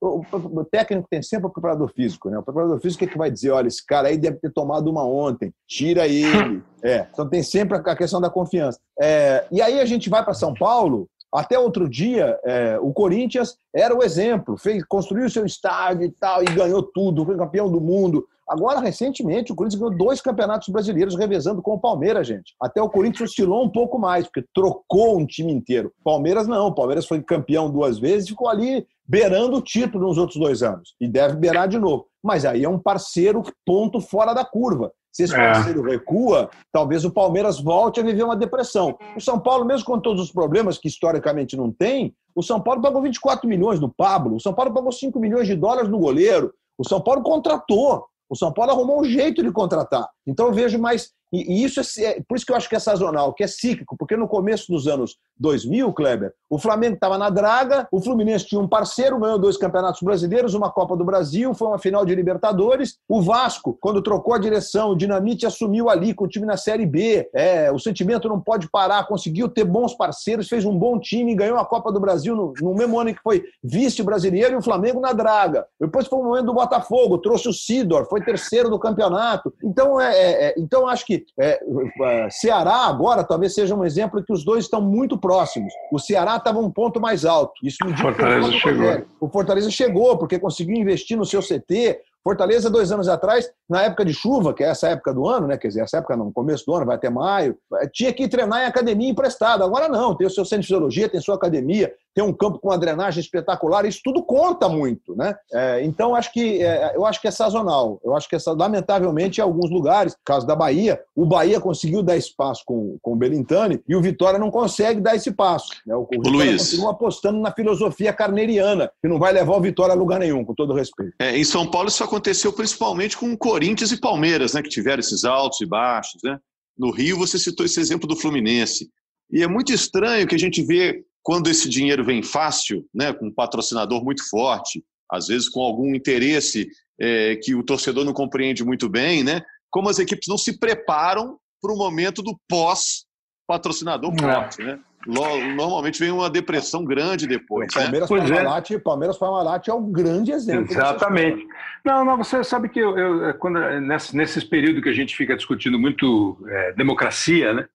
o, 0.00 0.64
técnico 0.64 1.06
tem 1.10 1.22
sempre 1.22 1.46
o 1.46 1.50
preparador 1.50 1.92
físico, 1.92 2.30
né? 2.30 2.38
O 2.38 2.42
preparador 2.42 2.80
físico 2.80 3.04
é 3.04 3.06
que 3.06 3.18
vai 3.18 3.30
dizer, 3.30 3.50
olha, 3.50 3.68
esse 3.68 3.84
cara 3.84 4.08
aí 4.08 4.16
deve 4.16 4.38
ter 4.38 4.50
tomado 4.50 4.90
uma 4.90 5.04
ontem, 5.04 5.52
tira 5.68 6.06
ele. 6.06 6.62
É, 6.82 7.06
então 7.12 7.28
tem 7.28 7.42
sempre 7.42 7.76
a 7.76 7.94
questão 7.94 8.22
da 8.22 8.30
confiança. 8.30 8.80
É, 8.98 9.46
e 9.52 9.60
aí 9.60 9.78
a 9.78 9.84
gente 9.84 10.08
vai 10.08 10.24
para 10.24 10.32
São 10.32 10.54
Paulo 10.54 11.06
Até 11.30 11.58
outro 11.58 11.86
dia, 11.86 12.40
é, 12.42 12.78
o 12.80 12.90
Corinthians 12.90 13.54
era 13.76 13.94
o 13.94 14.02
exemplo, 14.02 14.56
fez, 14.56 14.82
construiu 14.86 15.28
seu 15.28 15.44
estádio 15.44 16.06
e 16.06 16.10
tal, 16.10 16.42
e 16.42 16.46
ganhou 16.46 16.82
tudo, 16.82 17.26
foi 17.26 17.36
campeão 17.36 17.70
do 17.70 17.82
mundo. 17.82 18.26
Agora, 18.50 18.80
recentemente, 18.80 19.52
o 19.52 19.54
Corinthians 19.54 19.80
ganhou 19.80 19.96
dois 19.96 20.20
campeonatos 20.20 20.68
brasileiros 20.70 21.16
revezando 21.16 21.62
com 21.62 21.74
o 21.74 21.78
Palmeiras, 21.78 22.26
gente. 22.26 22.56
Até 22.60 22.82
o 22.82 22.90
Corinthians 22.90 23.30
oscilou 23.30 23.62
um 23.62 23.70
pouco 23.70 23.96
mais, 23.96 24.24
porque 24.24 24.44
trocou 24.52 25.16
um 25.16 25.24
time 25.24 25.52
inteiro. 25.52 25.92
Palmeiras 26.02 26.48
não, 26.48 26.66
o 26.66 26.74
Palmeiras 26.74 27.06
foi 27.06 27.22
campeão 27.22 27.70
duas 27.70 28.00
vezes 28.00 28.26
e 28.26 28.30
ficou 28.30 28.48
ali 28.48 28.84
beirando 29.10 29.56
o 29.56 29.60
título 29.60 30.06
nos 30.06 30.16
outros 30.16 30.38
dois 30.38 30.62
anos. 30.62 30.94
E 31.00 31.08
deve 31.08 31.34
beirar 31.34 31.66
de 31.66 31.78
novo. 31.80 32.06
Mas 32.22 32.44
aí 32.44 32.62
é 32.62 32.68
um 32.68 32.78
parceiro 32.78 33.42
ponto 33.66 34.00
fora 34.00 34.32
da 34.32 34.44
curva. 34.44 34.92
Se 35.12 35.24
esse 35.24 35.34
é. 35.34 35.52
parceiro 35.52 35.84
é. 35.88 35.90
recua, 35.90 36.48
talvez 36.72 37.04
o 37.04 37.10
Palmeiras 37.10 37.58
volte 37.58 37.98
a 37.98 38.04
viver 38.04 38.22
uma 38.22 38.36
depressão. 38.36 38.96
O 39.16 39.20
São 39.20 39.40
Paulo, 39.40 39.64
mesmo 39.64 39.84
com 39.84 39.98
todos 39.98 40.22
os 40.22 40.30
problemas 40.30 40.78
que 40.78 40.86
historicamente 40.86 41.56
não 41.56 41.72
tem, 41.72 42.14
o 42.36 42.42
São 42.42 42.60
Paulo 42.60 42.80
pagou 42.80 43.02
24 43.02 43.48
milhões 43.48 43.80
no 43.80 43.92
Pablo, 43.92 44.36
o 44.36 44.40
São 44.40 44.54
Paulo 44.54 44.72
pagou 44.72 44.92
5 44.92 45.18
milhões 45.18 45.48
de 45.48 45.56
dólares 45.56 45.90
no 45.90 45.98
goleiro, 45.98 46.54
o 46.78 46.88
São 46.88 47.00
Paulo 47.00 47.22
contratou. 47.22 48.04
O 48.28 48.36
São 48.36 48.52
Paulo 48.52 48.70
arrumou 48.70 49.00
um 49.00 49.04
jeito 49.04 49.42
de 49.42 49.50
contratar. 49.50 50.08
Então 50.24 50.46
eu 50.46 50.52
vejo 50.52 50.78
mais 50.78 51.10
e, 51.32 51.64
isso 51.64 51.80
é, 51.80 52.04
é, 52.04 52.22
por 52.26 52.36
isso 52.36 52.44
que 52.44 52.52
eu 52.52 52.56
acho 52.56 52.68
que 52.68 52.76
é 52.76 52.78
sazonal, 52.78 53.32
que 53.32 53.44
é 53.44 53.46
cíclico, 53.46 53.96
porque 53.96 54.16
no 54.16 54.26
começo 54.26 54.70
dos 54.70 54.86
anos 54.86 55.16
2000, 55.38 55.92
Kleber, 55.92 56.32
o 56.50 56.58
Flamengo 56.58 56.94
estava 56.94 57.16
na 57.16 57.30
draga, 57.30 57.88
o 57.90 58.00
Fluminense 58.00 58.46
tinha 58.46 58.60
um 58.60 58.68
parceiro, 58.68 59.18
ganhou 59.18 59.38
dois 59.38 59.56
campeonatos 59.56 60.02
brasileiros, 60.02 60.54
uma 60.54 60.70
Copa 60.70 60.96
do 60.96 61.04
Brasil, 61.04 61.54
foi 61.54 61.68
uma 61.68 61.78
final 61.78 62.04
de 62.04 62.14
Libertadores. 62.14 62.98
O 63.08 63.22
Vasco, 63.22 63.76
quando 63.80 64.02
trocou 64.02 64.34
a 64.34 64.38
direção, 64.38 64.90
o 64.90 64.96
Dinamite 64.96 65.46
assumiu 65.46 65.88
ali 65.88 66.12
com 66.12 66.24
o 66.24 66.28
time 66.28 66.44
na 66.44 66.56
Série 66.56 66.84
B. 66.84 67.28
É, 67.32 67.70
o 67.72 67.78
sentimento 67.78 68.28
não 68.28 68.40
pode 68.40 68.68
parar, 68.68 69.06
conseguiu 69.06 69.48
ter 69.48 69.64
bons 69.64 69.94
parceiros, 69.94 70.48
fez 70.48 70.64
um 70.64 70.76
bom 70.76 70.98
time, 70.98 71.34
ganhou 71.34 71.58
a 71.58 71.64
Copa 71.64 71.92
do 71.92 72.00
Brasil 72.00 72.34
no, 72.34 72.52
no 72.60 72.74
mesmo 72.74 72.98
ano 72.98 73.14
que 73.14 73.22
foi 73.22 73.44
vice-brasileiro 73.62 74.54
e 74.54 74.56
o 74.56 74.62
Flamengo 74.62 75.00
na 75.00 75.12
draga. 75.12 75.66
Depois 75.80 76.06
foi 76.06 76.18
o 76.18 76.24
momento 76.24 76.46
do 76.46 76.54
Botafogo, 76.54 77.18
trouxe 77.18 77.48
o 77.48 77.52
Sidor, 77.52 78.06
foi 78.08 78.20
terceiro 78.20 78.68
do 78.68 78.78
campeonato. 78.78 79.54
Então, 79.62 80.00
é, 80.00 80.12
é, 80.12 80.48
é 80.48 80.54
então 80.58 80.86
acho 80.88 81.06
que 81.06 81.19
é, 81.38 81.60
é, 82.02 82.30
Ceará 82.30 82.86
agora 82.86 83.24
talvez 83.24 83.54
seja 83.54 83.74
um 83.74 83.84
exemplo 83.84 84.22
que 84.22 84.32
os 84.32 84.44
dois 84.44 84.64
estão 84.64 84.80
muito 84.80 85.18
próximos. 85.18 85.72
O 85.92 85.98
Ceará 85.98 86.36
estava 86.36 86.58
um 86.58 86.70
ponto 86.70 87.00
mais 87.00 87.24
alto. 87.24 87.52
Isso 87.62 87.78
me 87.84 87.96
Fortaleza 87.96 88.52
chegou. 88.52 89.06
O 89.20 89.28
Fortaleza 89.28 89.70
chegou 89.70 90.18
porque 90.18 90.38
conseguiu 90.38 90.76
investir 90.76 91.16
no 91.16 91.24
seu 91.24 91.40
CT, 91.40 92.00
Fortaleza, 92.22 92.68
dois 92.68 92.92
anos 92.92 93.08
atrás, 93.08 93.50
na 93.68 93.82
época 93.82 94.04
de 94.04 94.12
chuva, 94.12 94.52
que 94.52 94.62
é 94.62 94.68
essa 94.68 94.88
época 94.88 95.14
do 95.14 95.26
ano, 95.26 95.46
né? 95.46 95.56
Quer 95.56 95.68
dizer, 95.68 95.80
essa 95.80 95.98
época 95.98 96.16
no 96.16 96.30
começo 96.30 96.66
do 96.66 96.74
ano, 96.74 96.84
vai 96.84 96.96
até 96.96 97.08
maio, 97.08 97.56
é, 97.76 97.88
tinha 97.88 98.12
que 98.12 98.28
treinar 98.28 98.62
em 98.62 98.66
academia 98.66 99.08
emprestada. 99.08 99.64
Agora 99.64 99.88
não, 99.88 100.14
tem 100.14 100.26
o 100.26 100.30
seu 100.30 100.44
centro 100.44 100.62
de 100.62 100.66
fisiologia, 100.66 101.08
tem 101.08 101.20
sua 101.20 101.36
academia, 101.36 101.92
tem 102.14 102.24
um 102.24 102.32
campo 102.32 102.58
com 102.58 102.68
uma 102.68 102.78
drenagem 102.78 103.20
espetacular, 103.20 103.84
isso 103.84 104.00
tudo 104.02 104.22
conta 104.22 104.68
muito, 104.68 105.14
né? 105.14 105.34
É, 105.52 105.84
então, 105.84 106.14
acho 106.14 106.32
que, 106.32 106.62
é, 106.62 106.92
eu 106.94 107.06
acho 107.06 107.20
que 107.20 107.28
é 107.28 107.30
sazonal. 107.30 108.00
Eu 108.04 108.16
acho 108.16 108.28
que, 108.28 108.34
é, 108.34 108.38
lamentavelmente, 108.48 109.40
em 109.40 109.42
alguns 109.42 109.70
lugares, 109.70 110.16
caso 110.24 110.46
da 110.46 110.56
Bahia, 110.56 111.00
o 111.14 111.24
Bahia 111.24 111.60
conseguiu 111.60 112.02
dar 112.02 112.16
espaço 112.16 112.62
com, 112.66 112.98
com 113.00 113.12
o 113.12 113.16
Belintani 113.16 113.80
e 113.88 113.94
o 113.94 114.02
Vitória 114.02 114.38
não 114.38 114.50
consegue 114.50 115.00
dar 115.00 115.14
esse 115.14 115.30
passo. 115.30 115.70
Né? 115.86 115.94
O, 115.94 116.06
o 116.12 116.28
Luiz. 116.28 116.70
continua 116.70 116.90
apostando 116.90 117.40
na 117.40 117.52
filosofia 117.52 118.12
carneriana, 118.12 118.90
que 119.00 119.08
não 119.08 119.18
vai 119.18 119.32
levar 119.32 119.56
o 119.56 119.60
Vitória 119.60 119.94
a 119.94 119.98
lugar 119.98 120.20
nenhum, 120.20 120.44
com 120.44 120.54
todo 120.54 120.74
respeito. 120.74 121.14
É, 121.20 121.36
em 121.36 121.44
São 121.44 121.66
Paulo, 121.66 121.88
isso 121.88 122.02
aconteceu 122.02 122.52
principalmente 122.52 123.16
com 123.16 123.36
Corinthians 123.36 123.92
e 123.92 124.00
Palmeiras, 124.00 124.54
né? 124.54 124.62
Que 124.62 124.68
tiveram 124.68 125.00
esses 125.00 125.24
altos 125.24 125.60
e 125.60 125.66
baixos, 125.66 126.20
né? 126.24 126.38
No 126.76 126.90
Rio, 126.90 127.18
você 127.18 127.38
citou 127.38 127.66
esse 127.66 127.78
exemplo 127.78 128.08
do 128.08 128.16
Fluminense. 128.16 128.88
E 129.30 129.42
é 129.42 129.46
muito 129.46 129.72
estranho 129.72 130.26
que 130.26 130.34
a 130.34 130.38
gente 130.38 130.62
vê 130.62 131.04
quando 131.22 131.48
esse 131.48 131.68
dinheiro 131.68 132.04
vem 132.04 132.22
fácil, 132.22 132.84
né, 132.94 133.12
com 133.12 133.26
um 133.26 133.34
patrocinador 133.34 134.02
muito 134.04 134.28
forte, 134.28 134.82
às 135.10 135.26
vezes 135.26 135.48
com 135.48 135.60
algum 135.60 135.94
interesse 135.94 136.68
é, 137.00 137.36
que 137.36 137.54
o 137.54 137.62
torcedor 137.62 138.04
não 138.04 138.12
compreende 138.12 138.64
muito 138.64 138.88
bem, 138.88 139.24
né, 139.24 139.42
como 139.70 139.88
as 139.88 139.98
equipes 139.98 140.28
não 140.28 140.38
se 140.38 140.58
preparam 140.58 141.38
para 141.60 141.72
o 141.72 141.76
momento 141.76 142.22
do 142.22 142.38
pós-patrocinador 142.48 144.14
é. 144.14 144.18
forte. 144.18 144.62
Né? 144.62 144.78
Normalmente 145.06 145.98
vem 145.98 146.10
uma 146.10 146.28
depressão 146.28 146.84
grande 146.84 147.26
depois. 147.26 147.68
O 147.70 147.74
Palmeiras 147.74 148.10
né? 148.10 148.18
Parmalat, 148.18 148.70
é. 148.70 148.78
Palmeiras 148.78 149.18
Parmalat 149.18 149.68
é 149.68 149.74
um 149.74 149.90
grande 149.90 150.30
exemplo. 150.30 150.70
Exatamente. 150.70 151.46
Não, 151.84 152.04
não, 152.04 152.18
você 152.18 152.44
sabe 152.44 152.68
que 152.68 152.78
eu, 152.78 152.98
eu 152.98 153.34
quando, 153.34 153.58
nesse, 153.80 154.14
nesses 154.14 154.44
períodos 154.44 154.82
que 154.82 154.90
a 154.90 154.94
gente 154.94 155.16
fica 155.16 155.34
discutindo 155.34 155.78
muito 155.78 156.36
é, 156.46 156.72
democracia, 156.74 157.54
né? 157.54 157.66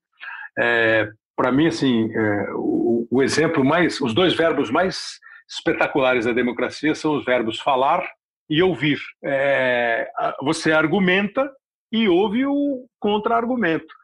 É, 0.58 1.10
para 1.36 1.52
mim, 1.52 1.66
assim, 1.66 2.10
é, 2.12 2.50
o, 2.54 3.06
o, 3.10 3.22
exemplo 3.22 3.64
mais, 3.64 4.00
os 4.00 4.14
dois 4.14 4.34
verbos 4.34 4.70
mais 4.70 5.20
espetaculares 5.48 6.24
da 6.24 6.32
democracia 6.32 6.94
são 6.94 7.16
os 7.16 7.24
verbos 7.24 7.60
falar 7.60 8.04
e 8.48 8.62
ouvir. 8.62 8.98
É, 9.22 10.08
você 10.42 10.72
argumenta 10.72 11.48
e 11.92 12.08
ouve 12.08 12.46
o 12.46 12.86
contra-argumento. 12.98 13.94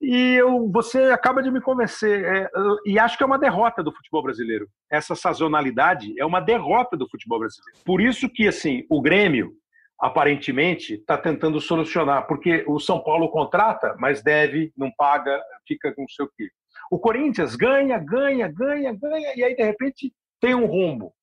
E 0.00 0.34
eu, 0.34 0.70
você 0.72 1.04
acaba 1.10 1.42
de 1.42 1.50
me 1.50 1.60
convencer, 1.60 2.24
é, 2.24 2.50
e 2.86 2.98
acho 2.98 3.18
que 3.18 3.22
é 3.22 3.26
uma 3.26 3.38
derrota 3.38 3.82
do 3.82 3.92
futebol 3.92 4.22
brasileiro. 4.22 4.66
Essa 4.90 5.14
sazonalidade 5.14 6.18
é 6.18 6.24
uma 6.24 6.40
derrota 6.40 6.96
do 6.96 7.08
futebol 7.08 7.38
brasileiro. 7.38 7.78
Por 7.84 8.00
isso 8.00 8.28
que, 8.28 8.48
assim, 8.48 8.84
o 8.88 9.02
Grêmio, 9.02 9.52
aparentemente, 10.00 10.94
está 10.94 11.18
tentando 11.18 11.60
solucionar, 11.60 12.26
porque 12.26 12.64
o 12.66 12.80
São 12.80 13.02
Paulo 13.02 13.28
contrata, 13.28 13.94
mas 13.98 14.22
deve, 14.22 14.72
não 14.74 14.90
paga, 14.90 15.38
fica 15.68 15.94
com 15.94 16.04
o 16.04 16.10
seu 16.10 16.26
quê. 16.34 16.48
O 16.90 16.98
Corinthians 16.98 17.54
ganha, 17.54 17.98
ganha, 17.98 18.48
ganha, 18.48 18.92
ganha, 18.92 19.32
e 19.36 19.44
aí, 19.44 19.54
de 19.54 19.62
repente, 19.62 20.12
tem 20.40 20.54
um 20.56 20.66
rumbo. 20.66 21.14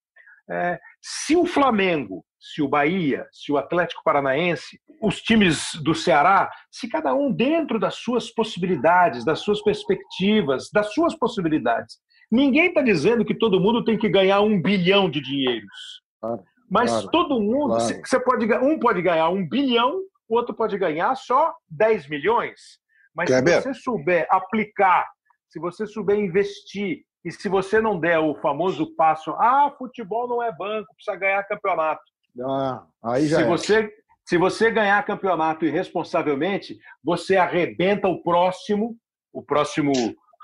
É, 0.49 0.79
se 1.01 1.35
o 1.35 1.45
Flamengo, 1.45 2.23
se 2.39 2.61
o 2.61 2.69
Bahia, 2.69 3.27
se 3.33 3.51
o 3.51 3.57
Atlético 3.57 4.01
Paranaense, 4.01 4.79
os 5.01 5.21
times 5.21 5.73
do 5.83 5.93
Ceará, 5.93 6.49
se 6.71 6.87
cada 6.87 7.13
um 7.13 7.29
dentro 7.31 7.77
das 7.77 7.95
suas 7.95 8.31
possibilidades, 8.31 9.25
das 9.25 9.39
suas 9.39 9.61
perspectivas, 9.61 10.69
das 10.71 10.93
suas 10.93 11.13
possibilidades. 11.15 11.97
Ninguém 12.31 12.67
está 12.67 12.81
dizendo 12.81 13.25
que 13.25 13.35
todo 13.35 13.59
mundo 13.59 13.83
tem 13.83 13.97
que 13.97 14.07
ganhar 14.07 14.39
um 14.41 14.61
bilhão 14.61 15.09
de 15.09 15.21
dinheiros. 15.21 16.01
Claro, 16.21 16.43
Mas 16.69 16.91
claro, 16.91 17.09
todo 17.11 17.41
mundo, 17.41 17.75
claro. 17.75 18.01
você 18.05 18.19
pode, 18.19 18.53
um 18.53 18.79
pode 18.79 19.01
ganhar 19.01 19.29
um 19.29 19.47
bilhão, 19.47 20.01
o 20.29 20.35
outro 20.35 20.55
pode 20.55 20.77
ganhar 20.77 21.13
só 21.15 21.53
10 21.69 22.07
milhões. 22.07 22.79
Mas 23.13 23.29
se 23.29 23.41
você 23.41 23.73
souber 23.73 24.27
aplicar 24.29 25.07
se 25.49 25.59
você 25.59 25.85
souber 25.85 26.17
investir 26.17 27.03
e 27.23 27.31
se 27.31 27.49
você 27.49 27.81
não 27.81 27.99
der 27.99 28.19
o 28.19 28.35
famoso 28.35 28.95
passo, 28.95 29.31
ah, 29.31 29.73
futebol 29.77 30.27
não 30.27 30.41
é 30.41 30.51
banco, 30.51 30.93
precisa 30.95 31.17
ganhar 31.17 31.43
campeonato. 31.43 32.01
Ah, 32.41 32.85
aí 33.03 33.27
já 33.27 33.37
se 33.37 33.43
é. 33.43 33.47
você 33.47 33.93
se 34.27 34.37
você 34.37 34.69
ganhar 34.69 35.01
campeonato 35.05 35.63
irresponsavelmente, 35.63 36.77
você 37.01 37.37
arrebenta 37.37 38.09
o 38.09 38.21
próximo, 38.21 38.97
o 39.31 39.41
próximo 39.41 39.93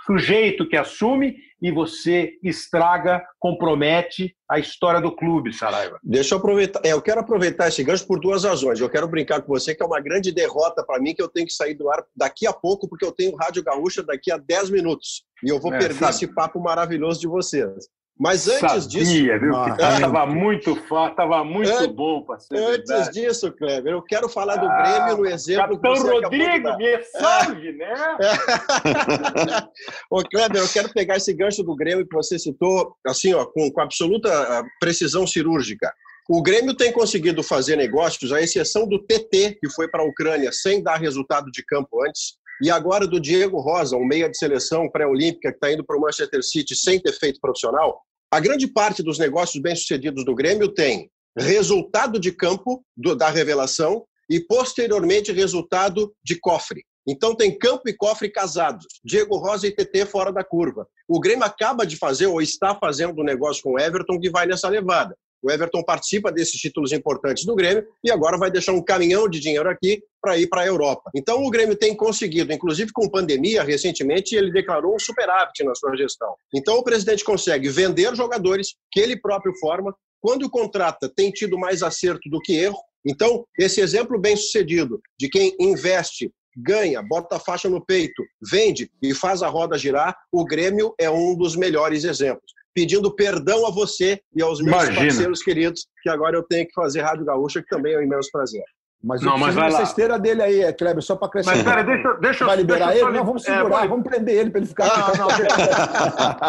sujeito 0.05 0.67
que 0.67 0.75
assume 0.75 1.35
e 1.61 1.71
você 1.71 2.33
estraga, 2.43 3.25
compromete 3.39 4.35
a 4.49 4.59
história 4.59 4.99
do 4.99 5.15
clube, 5.15 5.53
Saraiva. 5.53 5.97
Deixa 6.03 6.35
eu 6.35 6.39
aproveitar. 6.39 6.81
É, 6.83 6.91
eu 6.91 7.01
quero 7.01 7.21
aproveitar 7.21 7.69
esse 7.69 7.83
gancho 7.83 8.05
por 8.05 8.19
duas 8.19 8.43
razões. 8.43 8.79
Eu 8.79 8.89
quero 8.89 9.07
brincar 9.07 9.41
com 9.41 9.47
você 9.47 9.73
que 9.73 9.81
é 9.81 9.85
uma 9.85 10.01
grande 10.01 10.31
derrota 10.31 10.83
para 10.83 10.99
mim 10.99 11.15
que 11.15 11.21
eu 11.21 11.29
tenho 11.29 11.47
que 11.47 11.53
sair 11.53 11.73
do 11.73 11.89
ar 11.89 12.03
daqui 12.15 12.45
a 12.45 12.51
pouco, 12.51 12.87
porque 12.87 13.05
eu 13.05 13.13
tenho 13.13 13.35
Rádio 13.35 13.63
Gaúcha 13.63 14.03
daqui 14.03 14.31
a 14.31 14.37
10 14.37 14.71
minutos. 14.71 15.23
E 15.43 15.49
eu 15.49 15.59
vou 15.59 15.73
é, 15.73 15.79
perder 15.79 15.95
sabe. 15.95 16.11
esse 16.11 16.27
papo 16.27 16.59
maravilhoso 16.59 17.21
de 17.21 17.27
vocês. 17.27 17.87
Mas 18.19 18.47
antes 18.47 18.59
Sabia, 18.59 18.87
disso. 18.87 19.39
Viu, 19.39 19.55
ah, 19.55 19.75
tava 19.75 20.25
muito 20.27 20.75
fácil, 20.87 21.15
tava 21.15 21.43
muito 21.43 21.69
antes, 21.71 21.95
bom 21.95 22.23
para 22.23 22.39
ser 22.39 22.57
Antes 22.57 22.87
verdade. 22.87 23.11
disso, 23.11 23.51
Kleber, 23.51 23.93
eu 23.93 24.03
quero 24.03 24.29
falar 24.29 24.55
do 24.57 24.67
ah, 24.67 24.83
Grêmio 24.83 25.17
no 25.17 25.25
exemplo 25.25 25.79
Capitão 25.79 25.93
que 25.93 25.99
você 25.99 26.11
Rodrigo, 26.11 26.77
me 26.77 27.03
salve, 27.03 27.71
né? 27.73 27.93
Ô, 30.11 30.21
Kleber, 30.21 30.61
eu 30.61 30.69
quero 30.69 30.93
pegar 30.93 31.17
esse 31.17 31.33
gancho 31.33 31.63
do 31.63 31.75
Grêmio 31.75 32.07
que 32.07 32.15
você 32.15 32.37
citou, 32.37 32.95
assim, 33.07 33.33
ó, 33.33 33.45
com, 33.45 33.71
com 33.71 33.81
absoluta 33.81 34.29
ah, 34.31 34.63
precisão 34.79 35.25
cirúrgica. 35.25 35.91
O 36.29 36.41
Grêmio 36.41 36.75
tem 36.75 36.91
conseguido 36.91 37.43
fazer 37.43 37.75
negócios, 37.75 38.31
à 38.31 38.41
exceção 38.41 38.87
do 38.87 38.99
TT, 38.99 39.57
que 39.59 39.69
foi 39.69 39.89
para 39.89 40.03
a 40.03 40.07
Ucrânia 40.07 40.51
sem 40.53 40.81
dar 40.81 40.97
resultado 40.97 41.51
de 41.51 41.65
campo 41.65 42.05
antes, 42.07 42.37
e 42.63 42.71
agora 42.71 43.05
do 43.05 43.19
Diego 43.19 43.59
Rosa, 43.59 43.97
um 43.97 44.05
meia 44.05 44.29
de 44.29 44.37
seleção 44.37 44.89
pré-olímpica 44.89 45.51
que 45.51 45.57
está 45.57 45.69
indo 45.69 45.83
para 45.83 45.97
o 45.97 45.99
Manchester 45.99 46.41
City 46.41 46.73
sem 46.73 46.97
ter 46.97 47.11
feito 47.11 47.41
profissional, 47.41 48.01
a 48.31 48.39
grande 48.39 48.67
parte 48.67 49.03
dos 49.03 49.19
negócios 49.19 49.61
bem-sucedidos 49.61 50.23
do 50.23 50.33
Grêmio 50.33 50.73
tem 50.73 51.11
resultado 51.37 52.17
de 52.17 52.31
campo 52.31 52.81
do, 52.95 53.17
da 53.17 53.29
revelação 53.29 54.05
e, 54.29 54.39
posteriormente, 54.39 55.33
resultado 55.33 56.15
de 56.23 56.39
cofre. 56.39 56.85
Então 57.05 57.35
tem 57.35 57.57
campo 57.57 57.89
e 57.89 57.93
cofre 57.93 58.29
casados. 58.29 58.85
Diego 59.03 59.35
Rosa 59.35 59.67
e 59.67 59.71
TT 59.71 60.05
fora 60.05 60.31
da 60.31 60.41
curva. 60.41 60.87
O 61.05 61.19
Grêmio 61.19 61.43
acaba 61.43 61.85
de 61.85 61.97
fazer 61.97 62.27
ou 62.27 62.41
está 62.41 62.73
fazendo 62.75 63.19
um 63.19 63.25
negócio 63.25 63.61
com 63.61 63.73
o 63.73 63.79
Everton 63.79 64.21
que 64.21 64.29
vai 64.29 64.45
nessa 64.45 64.69
levada. 64.69 65.17
O 65.43 65.51
Everton 65.51 65.83
participa 65.83 66.31
desses 66.31 66.59
títulos 66.59 66.93
importantes 66.93 67.43
do 67.45 67.53
Grêmio 67.53 67.85
e 68.01 68.09
agora 68.09 68.37
vai 68.37 68.49
deixar 68.49 68.71
um 68.71 68.81
caminhão 68.81 69.27
de 69.27 69.41
dinheiro 69.41 69.69
aqui 69.69 70.01
para 70.21 70.37
ir 70.37 70.47
para 70.47 70.61
a 70.61 70.65
Europa. 70.65 71.11
Então 71.13 71.43
o 71.43 71.49
Grêmio 71.49 71.75
tem 71.75 71.93
conseguido, 71.93 72.53
inclusive 72.53 72.91
com 72.93 73.09
pandemia, 73.09 73.61
recentemente 73.61 74.35
ele 74.35 74.53
declarou 74.53 74.95
um 74.95 74.99
superávit 74.99 75.61
na 75.65 75.75
sua 75.75 75.97
gestão. 75.97 76.33
Então 76.55 76.77
o 76.77 76.83
presidente 76.83 77.25
consegue 77.25 77.67
vender 77.67 78.15
jogadores 78.15 78.75
que 78.89 79.01
ele 79.01 79.19
próprio 79.19 79.53
forma. 79.59 79.93
Quando 80.21 80.49
contrata, 80.49 81.11
tem 81.13 81.29
tido 81.29 81.59
mais 81.59 81.83
acerto 81.83 82.29
do 82.29 82.39
que 82.39 82.53
erro. 82.53 82.79
Então, 83.05 83.45
esse 83.59 83.81
exemplo 83.81 84.17
bem 84.17 84.37
sucedido 84.37 85.01
de 85.19 85.27
quem 85.27 85.53
investe 85.59 86.31
ganha, 86.55 87.01
bota 87.01 87.35
a 87.35 87.39
faixa 87.39 87.67
no 87.67 87.83
peito, 87.83 88.23
vende 88.49 88.89
e 89.01 89.13
faz 89.13 89.41
a 89.41 89.47
roda 89.47 89.77
girar, 89.77 90.15
o 90.31 90.45
Grêmio 90.45 90.93
é 90.99 91.09
um 91.09 91.35
dos 91.35 91.55
melhores 91.55 92.03
exemplos. 92.03 92.53
Pedindo 92.73 93.13
perdão 93.13 93.67
a 93.67 93.71
você 93.71 94.21
e 94.35 94.41
aos 94.41 94.61
meus 94.61 94.75
Imagina. 94.75 95.01
parceiros 95.01 95.43
queridos, 95.43 95.87
que 96.01 96.09
agora 96.09 96.35
eu 96.35 96.43
tenho 96.43 96.65
que 96.65 96.73
fazer 96.73 97.01
Rádio 97.01 97.25
Gaúcha, 97.25 97.61
que 97.61 97.67
também 97.67 97.93
é 97.93 97.99
um 97.99 98.03
imenso 98.03 98.29
prazer. 98.31 98.63
Mas 99.03 99.21
não, 99.21 99.37
mas 99.37 99.53
vai 99.53 99.67
essa 99.67 99.83
esteira 99.83 100.17
dele 100.17 100.41
aí, 100.41 100.61
é, 100.61 100.71
Kleber, 100.71 101.03
só 101.03 101.17
para 101.17 101.27
crescer. 101.27 101.49
Mas 101.49 101.61
pera, 101.61 101.83
deixa, 101.83 102.13
deixa 102.13 102.45
Vai 102.45 102.55
liberar 102.55 102.91
deixa 102.91 103.05
ele? 103.05 103.17
Não, 103.17 103.25
vamos 103.25 103.45
é, 103.45 103.57
segurar, 103.57 103.83
é, 103.83 103.87
vamos 103.89 104.07
prender 104.07 104.35
ele 104.35 104.49
para 104.49 104.59
ele 104.61 104.67
ficar 104.67 104.85
aqui. 104.85 105.17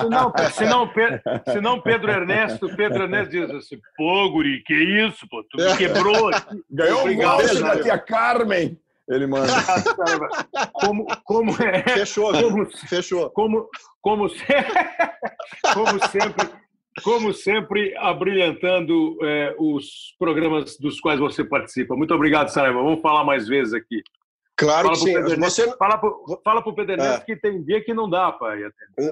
Não, 0.05 0.09
não, 0.09 0.33
senão, 0.53 0.91
senão 1.53 1.81
Pedro 1.81 2.13
Ernesto, 2.13 2.69
Pedro 2.77 3.03
Ernesto 3.03 3.31
diz 3.33 3.51
assim, 3.51 3.77
pô, 3.97 4.31
guri, 4.31 4.63
que 4.63 4.73
isso, 4.73 5.27
pô, 5.29 5.45
tu 5.51 5.57
me 5.57 5.77
quebrou 5.77 6.29
aqui. 6.29 6.63
Ganhou 6.71 7.01
Obrigado, 7.01 7.35
um 7.35 7.39
voucher 7.39 7.61
da 7.61 7.83
tia 7.83 7.99
Carmen. 7.99 8.79
Ele 9.09 9.27
manda. 9.27 9.53
como, 10.73 11.07
como 11.25 11.51
é. 11.63 11.83
Fechou, 11.83 12.33
como, 12.33 12.67
fechou. 12.67 13.31
Como, 13.31 13.69
como, 14.01 14.29
como 15.75 16.07
sempre, 16.09 16.49
como 17.03 17.33
sempre, 17.33 17.95
abrilhantando 17.99 19.19
é, 19.23 19.55
os 19.59 20.15
programas 20.19 20.79
dos 20.79 21.01
quais 21.01 21.21
você 21.21 21.45
participa. 21.45 21.95
Muito 21.95 22.15
obrigado, 22.15 22.49
Saraiva. 22.49 22.83
Vamos 22.83 23.03
falar 23.03 23.25
mais 23.25 23.47
vezes 23.47 23.75
aqui. 23.75 24.03
Claro 24.57 24.91
que 24.91 24.97
sim. 24.97 25.21
Você... 25.21 25.77
Fala 25.77 25.99
para 25.99 26.69
o 26.69 26.75
Pedro 26.75 27.03
é. 27.03 27.21
que 27.21 27.35
tem 27.37 27.63
dia 27.63 27.83
que 27.83 27.93
não 27.93 28.09
dá 28.09 28.31
pai. 28.31 28.61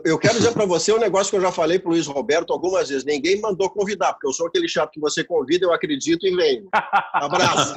Eu 0.05 0.19
quero 0.19 0.35
dizer 0.35 0.53
para 0.53 0.65
você 0.65 0.93
um 0.93 0.99
negócio 0.99 1.31
que 1.31 1.37
eu 1.37 1.41
já 1.41 1.51
falei 1.51 1.81
para 1.81 1.89
o 1.89 1.93
Luiz 1.93 2.07
Roberto 2.07 2.53
algumas 2.53 2.89
vezes. 2.89 3.05
Ninguém 3.05 3.41
mandou 3.41 3.69
convidar, 3.69 4.13
porque 4.13 4.29
eu 4.29 4.33
sou 4.33 4.47
aquele 4.47 4.69
chato 4.69 4.93
que 4.93 5.01
você 5.01 5.25
convida, 5.25 5.67
eu 5.67 5.73
acredito 5.73 6.27
e 6.27 6.37
venho. 6.37 6.69
Abraço. 7.13 7.75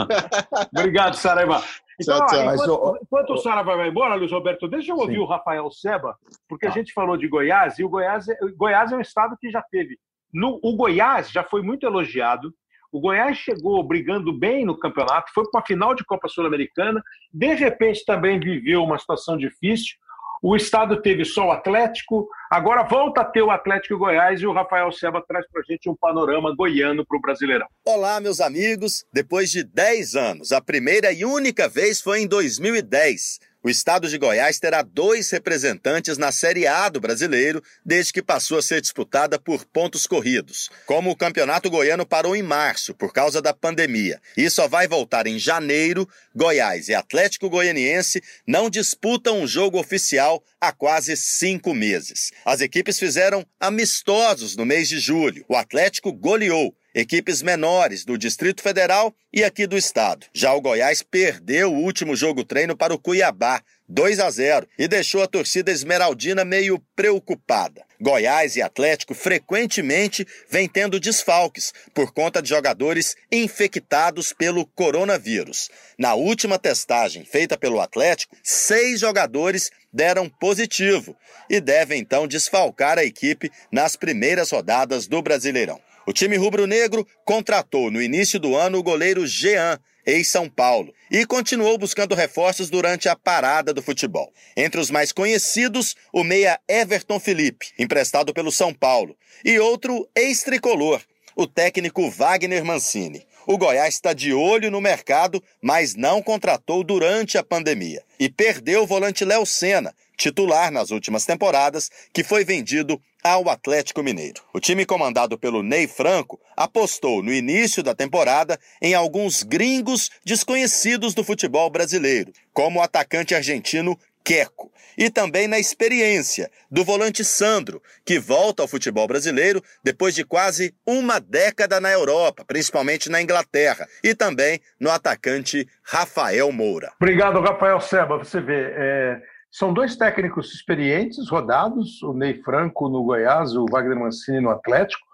Obrigado, 0.78 1.16
Saraiva. 1.16 1.64
Então, 2.00 2.18
tchau, 2.26 2.28
tchau. 2.28 2.54
enquanto, 2.54 3.00
enquanto 3.04 3.30
o 3.32 3.38
Saraiva 3.38 3.78
vai 3.78 3.90
embora, 3.90 4.16
Luiz 4.16 4.32
Roberto, 4.32 4.68
deixa 4.68 4.92
eu 4.92 4.98
ouvir 4.98 5.16
sim. 5.16 5.20
o 5.20 5.26
Rafael 5.26 5.72
Seba, 5.72 6.16
porque 6.48 6.68
a 6.68 6.70
tá. 6.70 6.76
gente 6.76 6.94
falou 6.94 7.18
de 7.18 7.28
Goiás, 7.28 7.80
e 7.80 7.84
o 7.84 7.90
Goiás 7.90 8.28
é, 8.28 8.38
Goiás 8.56 8.92
é 8.92 8.96
um 8.96 9.02
estado 9.02 9.36
que 9.40 9.50
já 9.50 9.62
teve. 9.62 9.98
No, 10.32 10.60
o 10.62 10.76
Goiás 10.76 11.32
já 11.32 11.44
foi 11.44 11.62
muito 11.62 11.86
elogiado 11.86 12.54
o 12.92 13.00
Goiás 13.00 13.38
chegou 13.38 13.84
brigando 13.84 14.32
bem 14.32 14.66
no 14.66 14.78
campeonato, 14.78 15.32
foi 15.34 15.44
para 15.50 15.60
uma 15.60 15.66
final 15.66 15.96
de 15.96 16.04
Copa 16.06 16.28
Sul-Americana, 16.28 17.04
de 17.34 17.54
repente 17.54 18.06
também 18.06 18.40
viveu 18.40 18.84
uma 18.84 18.98
situação 18.98 19.38
difícil. 19.38 19.96
O 20.42 20.56
estado 20.56 21.02
teve 21.02 21.26
só 21.26 21.48
o 21.48 21.52
Atlético, 21.52 22.28
agora 22.52 22.84
volta 22.84 23.22
a 23.22 23.26
ter 23.26 23.42
o 23.42 23.50
Atlético 23.50 23.98
Goiás 23.98 24.42
e 24.42 24.46
o 24.46 24.54
Rafael 24.54 24.92
Seba 24.92 25.24
traz 25.28 25.46
para 25.52 25.62
a 25.62 25.64
gente 25.64 25.90
um 25.90 25.96
panorama 25.96 26.54
goiano 26.56 27.04
para 27.06 27.18
o 27.18 27.22
Brasileirão. 27.22 27.68
Olá, 27.84 28.20
meus 28.20 28.40
amigos. 28.40 29.06
Depois 29.12 29.50
de 29.50 29.64
10 29.64 30.16
anos, 30.16 30.52
a 30.52 30.62
primeira 30.62 31.12
e 31.12 31.26
única 31.26 31.68
vez 31.68 32.00
foi 32.00 32.22
em 32.22 32.28
2010 32.28 33.40
o 33.66 33.70
estado 33.70 34.08
de 34.08 34.20
Goiás 34.20 34.60
terá 34.60 34.84
dois 34.84 35.32
representantes 35.32 36.20
na 36.20 36.32
Série 36.32 36.68
A 36.68 36.88
do 36.88 37.00
brasileiro 37.00 37.64
desde 37.84 38.14
que 38.14 38.22
passou 38.22 38.60
a 38.60 38.62
ser 38.62 38.80
disputada 38.80 39.40
por 39.40 39.66
pontos 39.66 40.06
corridos. 40.06 40.70
Como 40.86 41.10
o 41.10 41.16
campeonato 41.16 41.68
goiano 41.68 42.06
parou 42.06 42.36
em 42.36 42.44
março 42.44 42.94
por 42.94 43.12
causa 43.12 43.42
da 43.42 43.56
pandemia 43.56 44.22
e 44.38 44.48
só 44.52 44.68
vai 44.68 44.88
voltar 44.88 45.26
em 45.26 45.40
janeiro, 45.40 46.08
Goiás 46.36 46.90
e 46.90 46.94
Atlético 46.94 47.50
Goianiense 47.50 48.22
não 48.46 48.70
disputam 48.70 49.40
um 49.40 49.48
jogo 49.48 49.80
oficial 49.80 50.44
há 50.62 50.72
quase 50.72 51.18
cinco 51.18 51.74
meses. 51.74 52.32
As 52.46 52.62
equipes 52.62 53.00
fizeram 53.00 53.44
amistosos 53.60 54.56
no 54.56 54.64
mês 54.64 54.88
de 54.88 55.00
julho. 55.00 55.44
O 55.50 55.56
Atlético 55.56 56.14
goleou 56.14 56.72
equipes 56.96 57.42
menores 57.42 58.06
do 58.06 58.18
Distrito 58.18 58.62
Federal 58.62 59.14
e 59.34 59.44
aqui 59.44 59.68
do 59.68 59.78
estado. 59.78 60.26
Já 60.34 60.54
o 60.54 60.62
Goiás 60.62 61.04
perdeu 61.04 61.74
o 61.74 61.84
último 61.84 62.16
jogo 62.16 62.46
treino 62.46 62.78
para 62.78 62.94
o 62.94 62.98
Cuiabá, 62.98 63.62
2 63.88 64.20
a 64.22 64.32
0, 64.32 64.66
e 64.80 64.88
deixou 64.88 65.22
a 65.22 65.28
torcida 65.28 65.72
esmeraldina 65.72 66.46
meio 66.46 66.82
preocupada. 66.96 67.84
Goiás 68.00 68.56
e 68.56 68.62
Atlético 68.62 69.14
frequentemente 69.14 70.26
vêm 70.50 70.70
tendo 70.70 71.00
desfalques 71.00 71.74
por 71.94 72.14
conta 72.14 72.42
de 72.42 72.50
jogadores 72.50 73.16
infectados 73.30 74.32
pelo 74.32 74.66
coronavírus. 74.66 75.70
Na 75.98 76.16
última 76.16 76.58
testagem 76.58 77.26
feita 77.26 77.58
pelo 77.58 77.82
Atlético, 77.82 78.36
seis 78.42 79.02
jogadores 79.02 79.70
deram 79.92 80.30
positivo 80.30 81.16
e 81.50 81.60
devem 81.60 82.00
então 82.00 82.28
desfalcar 82.28 82.98
a 82.98 83.04
equipe 83.04 83.52
nas 83.72 83.96
primeiras 83.96 84.52
rodadas 84.52 85.08
do 85.08 85.22
Brasileirão. 85.22 85.80
O 86.08 86.14
time 86.14 86.38
rubro-negro 86.38 87.06
contratou 87.26 87.90
no 87.90 88.02
início 88.02 88.40
do 88.40 88.56
ano 88.56 88.78
o 88.78 88.84
goleiro 88.84 89.26
Jean, 89.26 89.80
ex-São 90.06 90.48
Paulo, 90.48 90.94
e 91.10 91.26
continuou 91.26 91.80
buscando 91.80 92.14
reforços 92.14 92.70
durante 92.70 93.10
a 93.10 93.16
parada 93.16 93.74
do 93.74 93.82
futebol. 93.82 94.32
Entre 94.56 94.80
os 94.80 94.92
mais 94.92 95.12
conhecidos, 95.12 95.96
o 96.14 96.24
meia 96.24 96.60
Everton 96.68 97.20
Felipe, 97.20 97.72
emprestado 97.80 98.34
pelo 98.34 98.52
São 98.52 98.72
Paulo, 98.72 99.18
e 99.44 99.58
outro 99.58 100.08
ex-tricolor, 100.16 101.02
o 101.36 101.48
técnico 101.48 102.08
Wagner 102.12 102.64
Mancini. 102.64 103.26
O 103.48 103.58
Goiás 103.58 103.96
está 103.96 104.14
de 104.14 104.34
olho 104.34 104.70
no 104.70 104.82
mercado, 104.82 105.44
mas 105.62 105.96
não 105.96 106.22
contratou 106.22 106.84
durante 106.84 107.38
a 107.38 107.44
pandemia. 107.44 108.04
E 108.20 108.30
perdeu 108.30 108.84
o 108.84 108.88
volante 108.88 109.26
Léo 109.26 109.46
Senna, 109.46 109.94
titular 110.18 110.72
nas 110.72 110.92
últimas 110.92 111.26
temporadas, 111.26 111.92
que 112.14 112.24
foi 112.24 112.44
vendido 112.44 113.00
ao 113.26 113.50
Atlético 113.50 114.04
Mineiro. 114.04 114.40
O 114.54 114.60
time 114.60 114.86
comandado 114.86 115.36
pelo 115.36 115.64
Ney 115.64 115.88
Franco 115.88 116.40
apostou 116.56 117.24
no 117.24 117.34
início 117.34 117.82
da 117.82 117.96
temporada 117.96 118.60
em 118.80 118.94
alguns 118.94 119.42
gringos 119.42 120.12
desconhecidos 120.24 121.16
do 121.16 121.24
futebol 121.24 121.68
brasileiro, 121.72 122.32
como 122.54 122.80
o 122.80 122.84
atacante 122.84 123.34
argentino 123.34 123.98
Queco, 124.24 124.72
e 124.96 125.10
também 125.10 125.48
na 125.48 125.58
experiência 125.58 126.52
do 126.70 126.84
volante 126.84 127.24
Sandro, 127.24 127.82
que 128.06 128.20
volta 128.20 128.62
ao 128.62 128.68
futebol 128.68 129.08
brasileiro 129.08 129.60
depois 129.84 130.14
de 130.14 130.24
quase 130.24 130.76
uma 130.86 131.20
década 131.20 131.80
na 131.80 131.92
Europa, 131.92 132.46
principalmente 132.46 133.10
na 133.10 133.22
Inglaterra, 133.24 133.88
e 134.04 134.14
também 134.14 134.60
no 134.80 134.92
atacante 134.92 135.68
Rafael 135.84 136.52
Moura. 136.52 136.92
Obrigado, 137.02 137.40
Rafael 137.40 137.80
Seba. 137.82 138.20
Você 138.20 138.40
vê, 138.40 138.72
é 138.72 139.35
são 139.58 139.74
dois 139.74 139.96
técnicos 139.96 140.54
experientes, 140.54 141.30
rodados, 141.30 142.04
o 142.04 142.12
Ney 142.12 142.42
Franco 142.44 142.90
no 142.90 143.02
Goiás, 143.04 143.56
o 143.56 143.66
Wagner 143.72 143.98
Mancini 143.98 144.42
no 144.42 144.50
Atlético, 144.50 145.08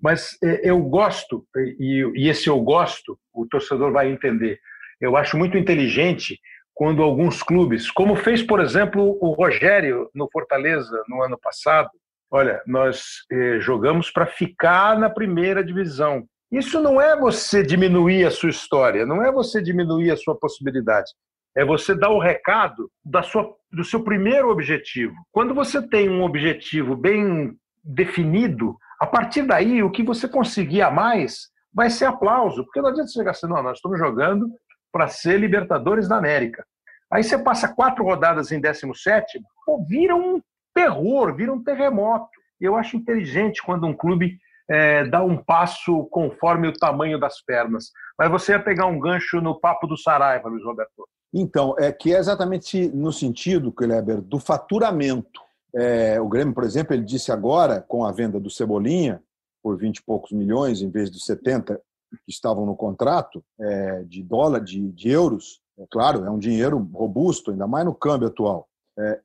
mas 0.00 0.38
é, 0.42 0.70
eu 0.70 0.80
gosto, 0.80 1.46
e, 1.54 2.26
esse 2.26 2.48
eu 2.48 2.58
gosto, 2.60 3.18
o 3.30 3.46
torcedor 3.46 3.92
vai 3.92 4.10
entender, 4.10 4.58
eu 4.98 5.18
acho 5.18 5.36
muito 5.36 5.58
inteligente 5.58 6.40
quando 6.72 7.02
alguns 7.02 7.42
clubes, 7.42 7.90
como 7.90 8.16
fez, 8.16 8.42
por 8.42 8.58
exemplo, 8.58 9.18
o 9.20 9.32
Rogério 9.32 10.08
no 10.14 10.30
Fortaleza 10.32 11.04
no 11.06 11.22
ano 11.22 11.38
passado, 11.38 11.90
olha, 12.30 12.62
nós 12.66 13.18
eh, 13.30 13.58
jogamos 13.60 14.10
para 14.10 14.26
ficar 14.26 14.98
na 14.98 15.10
primeira 15.10 15.62
divisão. 15.62 16.24
Isso 16.50 16.80
não 16.80 17.00
é 17.00 17.14
você 17.16 17.62
diminuir 17.62 18.24
a 18.24 18.30
sua 18.30 18.48
história, 18.48 19.04
não 19.04 19.22
é 19.22 19.30
você 19.30 19.62
diminuir 19.62 20.10
a 20.10 20.16
sua 20.16 20.34
possibilidade 20.34 21.12
é 21.56 21.64
você 21.64 21.94
dar 21.94 22.10
o 22.10 22.18
recado 22.18 22.90
da 23.04 23.22
sua, 23.22 23.54
do 23.72 23.84
seu 23.84 24.02
primeiro 24.02 24.50
objetivo. 24.50 25.14
Quando 25.30 25.54
você 25.54 25.80
tem 25.86 26.08
um 26.08 26.22
objetivo 26.22 26.96
bem 26.96 27.56
definido, 27.82 28.76
a 29.00 29.06
partir 29.06 29.42
daí, 29.42 29.82
o 29.82 29.90
que 29.90 30.02
você 30.02 30.28
conseguir 30.28 30.82
a 30.82 30.90
mais 30.90 31.48
vai 31.72 31.90
ser 31.90 32.06
aplauso, 32.06 32.64
porque 32.64 32.80
não 32.80 32.88
adianta 32.88 33.08
você 33.08 33.18
chegar 33.18 33.32
assim, 33.32 33.48
não, 33.48 33.62
nós 33.62 33.78
estamos 33.78 33.98
jogando 33.98 34.48
para 34.92 35.08
ser 35.08 35.38
Libertadores 35.38 36.08
da 36.08 36.16
América. 36.16 36.64
Aí 37.12 37.22
você 37.22 37.36
passa 37.36 37.72
quatro 37.72 38.04
rodadas 38.04 38.50
em 38.52 38.60
17, 38.60 39.40
pô, 39.66 39.84
vira 39.86 40.14
um 40.14 40.40
terror, 40.74 41.34
vira 41.34 41.52
um 41.52 41.62
terremoto. 41.62 42.28
Eu 42.60 42.76
acho 42.76 42.96
inteligente 42.96 43.62
quando 43.62 43.86
um 43.86 43.94
clube 43.94 44.38
é, 44.68 45.04
dá 45.04 45.22
um 45.22 45.36
passo 45.36 46.06
conforme 46.10 46.68
o 46.68 46.72
tamanho 46.72 47.18
das 47.18 47.42
pernas. 47.42 47.90
Mas 48.18 48.30
você 48.30 48.52
ia 48.52 48.62
pegar 48.62 48.86
um 48.86 48.98
gancho 48.98 49.40
no 49.40 49.58
papo 49.60 49.86
do 49.86 49.96
Saraiva, 49.96 50.48
Luiz 50.48 50.64
Roberto. 50.64 51.08
Então, 51.36 51.74
é 51.76 51.90
que 51.90 52.14
é 52.14 52.18
exatamente 52.18 52.88
no 52.90 53.12
sentido, 53.12 53.72
Kleber, 53.72 54.20
do 54.20 54.38
faturamento. 54.38 55.40
É, 55.74 56.20
o 56.20 56.28
Grêmio, 56.28 56.54
por 56.54 56.62
exemplo, 56.62 56.94
ele 56.94 57.02
disse 57.02 57.32
agora, 57.32 57.80
com 57.80 58.04
a 58.04 58.12
venda 58.12 58.38
do 58.38 58.48
Cebolinha, 58.48 59.20
por 59.60 59.76
20 59.76 59.96
e 59.96 60.02
poucos 60.04 60.30
milhões, 60.30 60.80
em 60.80 60.88
vez 60.88 61.10
dos 61.10 61.24
70 61.24 61.80
que 62.24 62.30
estavam 62.30 62.64
no 62.64 62.76
contrato, 62.76 63.42
é, 63.58 64.04
de 64.04 64.22
dólar, 64.22 64.60
de, 64.60 64.92
de, 64.92 65.08
euros, 65.10 65.60
é 65.76 65.84
claro, 65.90 66.24
é 66.24 66.30
um 66.30 66.38
dinheiro 66.38 66.78
robusto, 66.94 67.50
ainda 67.50 67.66
mais 67.66 67.84
no 67.84 67.92
câmbio 67.92 68.28
atual. 68.28 68.68
É, 68.96 69.20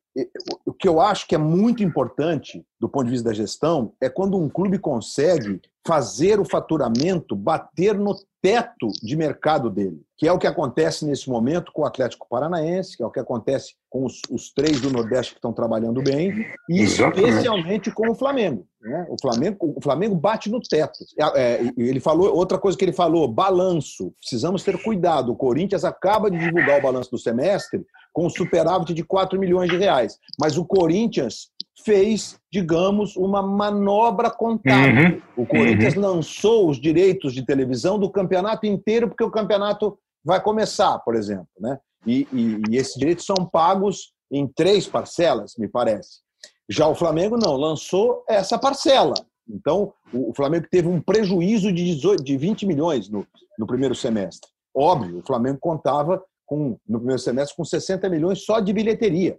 o 0.65 0.73
que 0.73 0.87
eu 0.87 0.99
acho 0.99 1.27
que 1.27 1.35
é 1.35 1.37
muito 1.37 1.83
importante 1.83 2.65
do 2.79 2.89
ponto 2.89 3.05
de 3.05 3.11
vista 3.11 3.29
da 3.29 3.35
gestão 3.35 3.93
é 4.01 4.09
quando 4.09 4.37
um 4.37 4.49
clube 4.49 4.79
consegue 4.79 5.61
fazer 5.85 6.39
o 6.39 6.45
faturamento 6.45 7.35
bater 7.35 7.97
no 7.97 8.15
teto 8.41 8.87
de 9.01 9.15
mercado 9.15 9.69
dele, 9.69 10.01
que 10.17 10.27
é 10.27 10.31
o 10.31 10.37
que 10.37 10.47
acontece 10.47 11.05
nesse 11.05 11.29
momento 11.29 11.71
com 11.73 11.81
o 11.81 11.85
Atlético 11.85 12.27
Paranaense, 12.29 12.95
que 12.95 13.03
é 13.03 13.05
o 13.05 13.11
que 13.11 13.19
acontece 13.19 13.73
com 13.89 14.05
os, 14.05 14.21
os 14.29 14.53
três 14.53 14.79
do 14.79 14.91
Nordeste 14.91 15.33
que 15.33 15.39
estão 15.39 15.51
trabalhando 15.51 16.01
bem, 16.01 16.45
e 16.69 16.81
Exatamente. 16.81 17.29
especialmente 17.29 17.91
com 17.91 18.09
o 18.09 18.15
Flamengo. 18.15 18.65
Né? 18.81 19.07
O 19.09 19.17
Flamengo. 19.19 19.73
O 19.75 19.81
Flamengo 19.81 20.15
bate 20.15 20.49
no 20.49 20.61
teto. 20.61 20.99
É, 21.19 21.41
é 21.41 21.73
ele 21.75 21.99
falou 21.99 22.33
outra 22.33 22.57
coisa 22.57 22.77
que 22.77 22.85
ele 22.85 22.93
falou: 22.93 23.27
balanço. 23.27 24.13
Precisamos 24.19 24.63
ter 24.63 24.81
cuidado. 24.81 25.31
O 25.31 25.35
Corinthians 25.35 25.83
acaba 25.83 26.31
de 26.31 26.37
divulgar 26.37 26.79
o 26.79 26.83
balanço 26.83 27.11
do 27.11 27.17
semestre 27.17 27.85
com 28.19 28.25
um 28.25 28.29
superávit 28.29 28.93
de 28.93 29.01
4 29.01 29.39
milhões 29.39 29.69
de 29.69 29.77
reais, 29.77 30.19
mas 30.37 30.57
o 30.57 30.65
Corinthians 30.65 31.51
fez, 31.85 32.37
digamos, 32.51 33.15
uma 33.15 33.41
manobra 33.41 34.29
contábil. 34.29 35.21
Uhum. 35.37 35.43
O 35.43 35.45
Corinthians 35.45 35.95
uhum. 35.95 36.01
lançou 36.01 36.69
os 36.69 36.81
direitos 36.81 37.33
de 37.33 37.45
televisão 37.45 37.97
do 37.97 38.09
campeonato 38.09 38.65
inteiro, 38.65 39.07
porque 39.07 39.23
o 39.23 39.31
campeonato 39.31 39.97
vai 40.21 40.43
começar, 40.43 40.99
por 40.99 41.15
exemplo. 41.15 41.47
Né? 41.61 41.79
E, 42.05 42.27
e, 42.33 42.61
e 42.69 42.75
esses 42.75 42.95
direitos 42.95 43.25
são 43.25 43.37
pagos 43.37 44.11
em 44.29 44.45
três 44.45 44.85
parcelas, 44.85 45.55
me 45.57 45.69
parece. 45.69 46.19
Já 46.67 46.89
o 46.89 46.95
Flamengo 46.95 47.37
não, 47.37 47.55
lançou 47.55 48.25
essa 48.27 48.59
parcela. 48.59 49.13
Então, 49.49 49.93
o 50.13 50.33
Flamengo 50.35 50.67
teve 50.69 50.89
um 50.89 50.99
prejuízo 50.99 51.71
de, 51.71 51.85
18, 51.85 52.21
de 52.21 52.35
20 52.35 52.65
milhões 52.65 53.07
no, 53.07 53.25
no 53.57 53.65
primeiro 53.65 53.95
semestre. 53.95 54.49
Óbvio, 54.75 55.19
o 55.19 55.25
Flamengo 55.25 55.57
contava 55.57 56.21
com, 56.49 56.77
no 56.87 56.97
primeiro 56.97 57.21
semestre 57.21 57.55
com 57.55 57.63
60 57.63 58.09
milhões 58.09 58.43
só 58.43 58.59
de 58.59 58.73
bilheteria. 58.73 59.37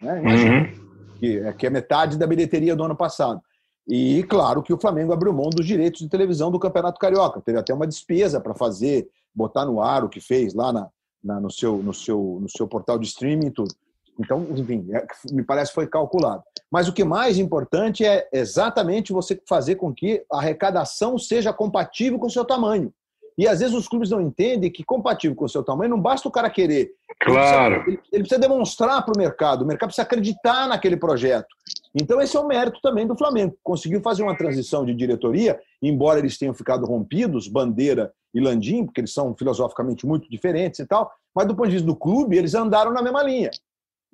Né? 0.00 0.18
Imagina. 0.20 0.62
Uhum 0.62 0.90
que, 1.20 1.38
é, 1.38 1.52
que 1.52 1.66
é 1.66 1.70
metade 1.70 2.16
da 2.16 2.26
bilheteria 2.26 2.74
do 2.74 2.82
ano 2.82 2.96
passado. 2.96 3.40
E 3.86 4.22
claro 4.24 4.62
que 4.62 4.72
o 4.72 4.80
Flamengo 4.80 5.12
abriu 5.12 5.32
mão 5.32 5.50
dos 5.50 5.66
direitos 5.66 6.00
de 6.00 6.08
televisão 6.08 6.50
do 6.50 6.58
Campeonato 6.58 6.98
Carioca. 6.98 7.40
Teve 7.40 7.58
até 7.58 7.74
uma 7.74 7.86
despesa 7.86 8.40
para 8.40 8.54
fazer, 8.54 9.08
botar 9.34 9.66
no 9.66 9.80
ar 9.80 10.04
o 10.04 10.08
que 10.08 10.20
fez 10.20 10.54
lá 10.54 10.72
na, 10.72 10.88
na, 11.22 11.40
no, 11.40 11.50
seu, 11.50 11.76
no, 11.78 11.92
seu, 11.92 12.38
no 12.40 12.48
seu 12.48 12.66
portal 12.66 12.98
de 12.98 13.06
streaming 13.06 13.48
e 13.48 13.50
tudo. 13.50 13.74
Então, 14.18 14.46
enfim, 14.56 14.86
é, 14.92 15.06
me 15.32 15.42
parece 15.42 15.70
que 15.70 15.74
foi 15.74 15.86
calculado. 15.86 16.42
Mas 16.70 16.88
o 16.88 16.92
que 16.92 17.04
mais 17.04 17.38
importante 17.38 18.04
é 18.04 18.28
exatamente 18.32 19.12
você 19.12 19.40
fazer 19.48 19.76
com 19.76 19.92
que 19.92 20.24
a 20.32 20.38
arrecadação 20.38 21.18
seja 21.18 21.52
compatível 21.52 22.18
com 22.18 22.26
o 22.26 22.30
seu 22.30 22.44
tamanho. 22.44 22.92
E 23.40 23.48
às 23.48 23.60
vezes 23.60 23.74
os 23.74 23.88
clubes 23.88 24.10
não 24.10 24.20
entendem 24.20 24.70
que, 24.70 24.84
compatível 24.84 25.34
com 25.34 25.46
o 25.46 25.48
seu 25.48 25.62
tamanho, 25.62 25.88
não 25.88 25.98
basta 25.98 26.28
o 26.28 26.30
cara 26.30 26.50
querer. 26.50 26.92
Claro. 27.18 27.76
Ele 27.76 27.82
precisa, 27.84 28.02
ele 28.12 28.22
precisa 28.24 28.38
demonstrar 28.38 29.02
para 29.02 29.14
o 29.14 29.18
mercado, 29.18 29.62
o 29.62 29.66
mercado 29.66 29.88
precisa 29.88 30.02
acreditar 30.02 30.68
naquele 30.68 30.94
projeto. 30.94 31.48
Então, 31.94 32.20
esse 32.20 32.36
é 32.36 32.40
o 32.40 32.46
mérito 32.46 32.78
também 32.82 33.06
do 33.06 33.16
Flamengo. 33.16 33.56
Conseguiu 33.62 34.02
fazer 34.02 34.22
uma 34.22 34.36
transição 34.36 34.84
de 34.84 34.92
diretoria, 34.92 35.58
embora 35.80 36.18
eles 36.18 36.36
tenham 36.36 36.52
ficado 36.52 36.84
rompidos, 36.84 37.48
Bandeira 37.48 38.12
e 38.34 38.40
Landim, 38.40 38.84
porque 38.84 39.00
eles 39.00 39.14
são 39.14 39.34
filosoficamente 39.34 40.04
muito 40.04 40.28
diferentes 40.28 40.78
e 40.78 40.84
tal, 40.84 41.10
mas 41.34 41.46
do 41.46 41.56
ponto 41.56 41.68
de 41.68 41.76
vista 41.76 41.86
do 41.86 41.96
clube, 41.96 42.36
eles 42.36 42.54
andaram 42.54 42.92
na 42.92 43.00
mesma 43.00 43.22
linha. 43.22 43.50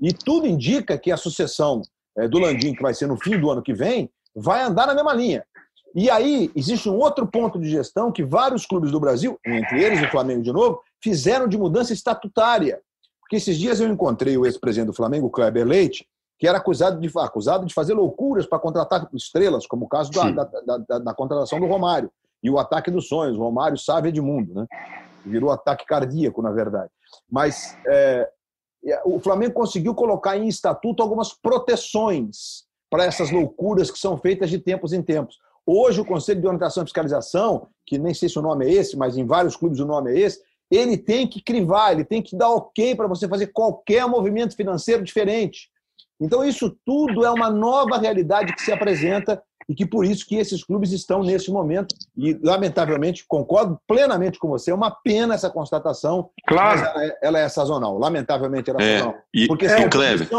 E 0.01 0.13
tudo 0.13 0.47
indica 0.47 0.97
que 0.97 1.11
a 1.11 1.17
sucessão 1.17 1.83
eh, 2.17 2.29
do 2.29 2.39
Landim, 2.39 2.75
que 2.75 2.83
vai 2.83 2.95
ser 2.95 3.09
no 3.09 3.17
fim 3.17 3.41
do 3.41 3.51
ano 3.51 3.61
que 3.61 3.75
vem, 3.75 4.09
vai 4.37 4.63
andar 4.63 4.87
na 4.87 4.95
mesma 4.95 5.13
linha. 5.13 5.45
E 5.97 6.11
aí, 6.11 6.51
existe 6.55 6.91
um 6.91 6.99
outro 6.99 7.27
ponto 7.27 7.59
de 7.59 7.71
gestão 7.71 8.13
que 8.13 8.23
vários 8.23 8.67
clubes 8.67 8.93
do 8.93 9.01
Brasil, 9.01 9.41
entre 9.47 9.83
eles 9.83 10.03
o 10.03 10.11
Flamengo 10.11 10.43
de 10.43 10.53
novo, 10.53 10.83
fizeram 11.03 11.49
de 11.49 11.57
mudança 11.57 11.91
estatutária. 11.95 12.83
Porque 13.19 13.37
esses 13.37 13.57
dias 13.57 13.81
eu 13.81 13.89
encontrei 13.89 14.37
o 14.37 14.45
ex-presidente 14.45 14.89
do 14.89 14.93
Flamengo, 14.93 15.31
Kleber 15.31 15.67
Leite, 15.67 16.07
que 16.39 16.47
era 16.47 16.59
acusado 16.59 17.01
de, 17.01 17.11
acusado 17.19 17.65
de 17.65 17.73
fazer 17.73 17.95
loucuras 17.95 18.45
para 18.45 18.59
contratar 18.59 19.09
estrelas, 19.15 19.67
como 19.67 19.87
o 19.87 19.89
caso 19.89 20.11
da, 20.13 20.31
da, 20.31 20.45
da, 20.87 20.99
da, 20.99 21.15
contratação 21.15 21.59
do 21.59 21.67
Romário. 21.67 22.13
E 22.43 22.51
o 22.51 22.59
ataque 22.59 22.91
dos 22.91 23.09
sonhos, 23.09 23.39
Romário 23.39 23.79
Sávio 23.79 24.11
Edmundo, 24.11 24.53
né? 24.53 24.67
Virou 25.25 25.51
ataque 25.51 25.87
cardíaco, 25.87 26.43
na 26.43 26.51
verdade. 26.51 26.91
Mas 27.29 27.75
é, 27.89 28.29
o 29.07 29.19
Flamengo 29.19 29.55
conseguiu 29.55 29.95
colocar 29.95 30.37
em 30.37 30.47
estatuto 30.47 31.03
algumas 31.03 31.33
proteções 31.33 32.67
para 32.91 33.05
essas 33.05 33.31
loucuras 33.31 33.91
que 33.91 33.99
são 33.99 34.19
feitas 34.19 34.51
de 34.51 34.59
tempos 34.59 34.93
em 34.93 35.01
tempos. 35.03 35.39
Hoje, 35.67 36.01
o 36.01 36.05
Conselho 36.05 36.41
de 36.41 36.47
Orientação 36.47 36.85
e 36.85 36.87
Fiscalização, 36.87 37.67
que 37.85 37.99
nem 37.99 38.15
sei 38.15 38.29
se 38.29 38.39
o 38.39 38.43
nome 38.43 38.67
é 38.67 38.73
esse, 38.73 38.97
mas 38.97 39.17
em 39.17 39.27
vários 39.27 39.57
clubes 39.57 39.81
o 39.81 39.85
nome 39.85 40.13
é 40.13 40.21
esse, 40.21 40.41
ele 40.71 40.97
tem 40.97 41.27
que 41.27 41.43
crivar, 41.43 41.93
ele 41.93 42.05
tem 42.05 42.23
que 42.23 42.37
dar 42.37 42.51
ok 42.51 42.95
para 42.95 43.07
você 43.07 43.29
fazer 43.29 43.49
qualquer 43.49 44.07
movimento 44.07 44.55
financeiro 44.55 45.03
diferente. 45.03 45.69
Então, 46.21 46.45
isso 46.45 46.77
tudo 46.85 47.25
é 47.25 47.31
uma 47.31 47.51
nova 47.51 47.99
realidade 47.99 48.55
que 48.55 48.63
se 48.63 48.73
apresenta 48.73 49.43
e 49.69 49.75
que 49.75 49.85
por 49.85 50.05
isso 50.05 50.27
que 50.27 50.37
esses 50.37 50.63
clubes 50.63 50.93
estão 50.93 51.23
nesse 51.23 51.51
momento. 51.51 51.95
E, 52.17 52.35
lamentavelmente, 52.43 53.25
concordo 53.27 53.79
plenamente 53.87 54.39
com 54.39 54.49
você, 54.49 54.71
é 54.71 54.75
uma 54.75 54.91
pena 54.91 55.35
essa 55.35 55.51
constatação, 55.51 56.31
claro. 56.47 56.81
mas 56.81 56.89
ela 56.89 57.05
é, 57.05 57.19
ela 57.23 57.39
é 57.41 57.49
sazonal. 57.49 57.99
Lamentavelmente, 57.99 58.71
ela 58.71 58.81
é, 58.81 58.85
é 58.85 58.99
sazonal. 58.99 59.19
E, 59.35 59.47
Porque 59.47 59.69
se 59.69 59.75
a 59.75 59.89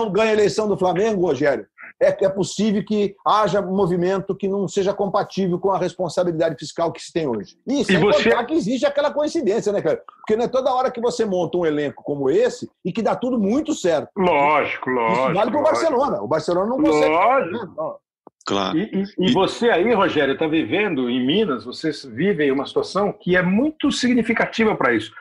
ganha 0.10 0.30
a 0.30 0.34
eleição 0.34 0.68
do 0.68 0.78
Flamengo, 0.78 1.22
Rogério, 1.28 1.68
é, 2.02 2.26
é 2.26 2.30
possível 2.30 2.84
que 2.86 3.16
haja 3.26 3.60
um 3.60 3.76
movimento 3.76 4.36
que 4.36 4.48
não 4.48 4.68
seja 4.68 4.94
compatível 4.94 5.60
com 5.60 5.72
a 5.72 5.78
responsabilidade 5.78 6.56
fiscal 6.58 6.92
que 6.92 7.02
se 7.02 7.12
tem 7.12 7.28
hoje. 7.28 7.58
E 7.68 7.84
sem 7.84 7.96
e 7.96 8.00
você... 8.00 8.44
que 8.46 8.54
existe 8.54 8.86
aquela 8.86 9.12
coincidência, 9.12 9.72
né, 9.74 9.82
cara? 9.82 10.02
Porque 10.20 10.36
não 10.36 10.46
é 10.46 10.48
toda 10.48 10.74
hora 10.74 10.92
que 10.92 11.02
você 11.02 11.26
monta 11.26 11.58
um 11.58 11.66
elenco 11.66 12.04
como 12.04 12.30
esse 12.30 12.70
e 12.86 12.92
que 12.92 13.02
dá 13.02 13.16
tudo 13.16 13.40
muito 13.40 13.74
certo. 13.74 14.10
Lógico, 14.16 14.90
lógico. 14.90 15.24
Isso 15.24 15.34
vale 15.34 15.52
para 15.52 15.60
o 15.60 15.64
Barcelona. 15.64 16.22
O 16.22 16.28
Barcelona 16.28 16.70
não 16.70 16.82
consegue. 16.82 17.10
Lógico. 17.10 18.02
Claro. 18.46 18.78
E, 18.78 19.04
e, 19.20 19.30
e, 19.30 19.34
você 19.34 19.70
aí, 19.70 19.94
Rogério, 19.94 20.34
está 20.34 20.48
vivendo 20.48 21.10
em 21.10 21.26
Minas, 21.26 21.66
vocês 21.66 22.06
vivem 22.06 22.50
uma 22.50 22.66
situação 22.66 23.12
que 23.12 23.36
é 23.36 23.42
muito 23.42 23.92
significativa 23.92 24.74
para 24.74 24.94
isso. 24.94 25.12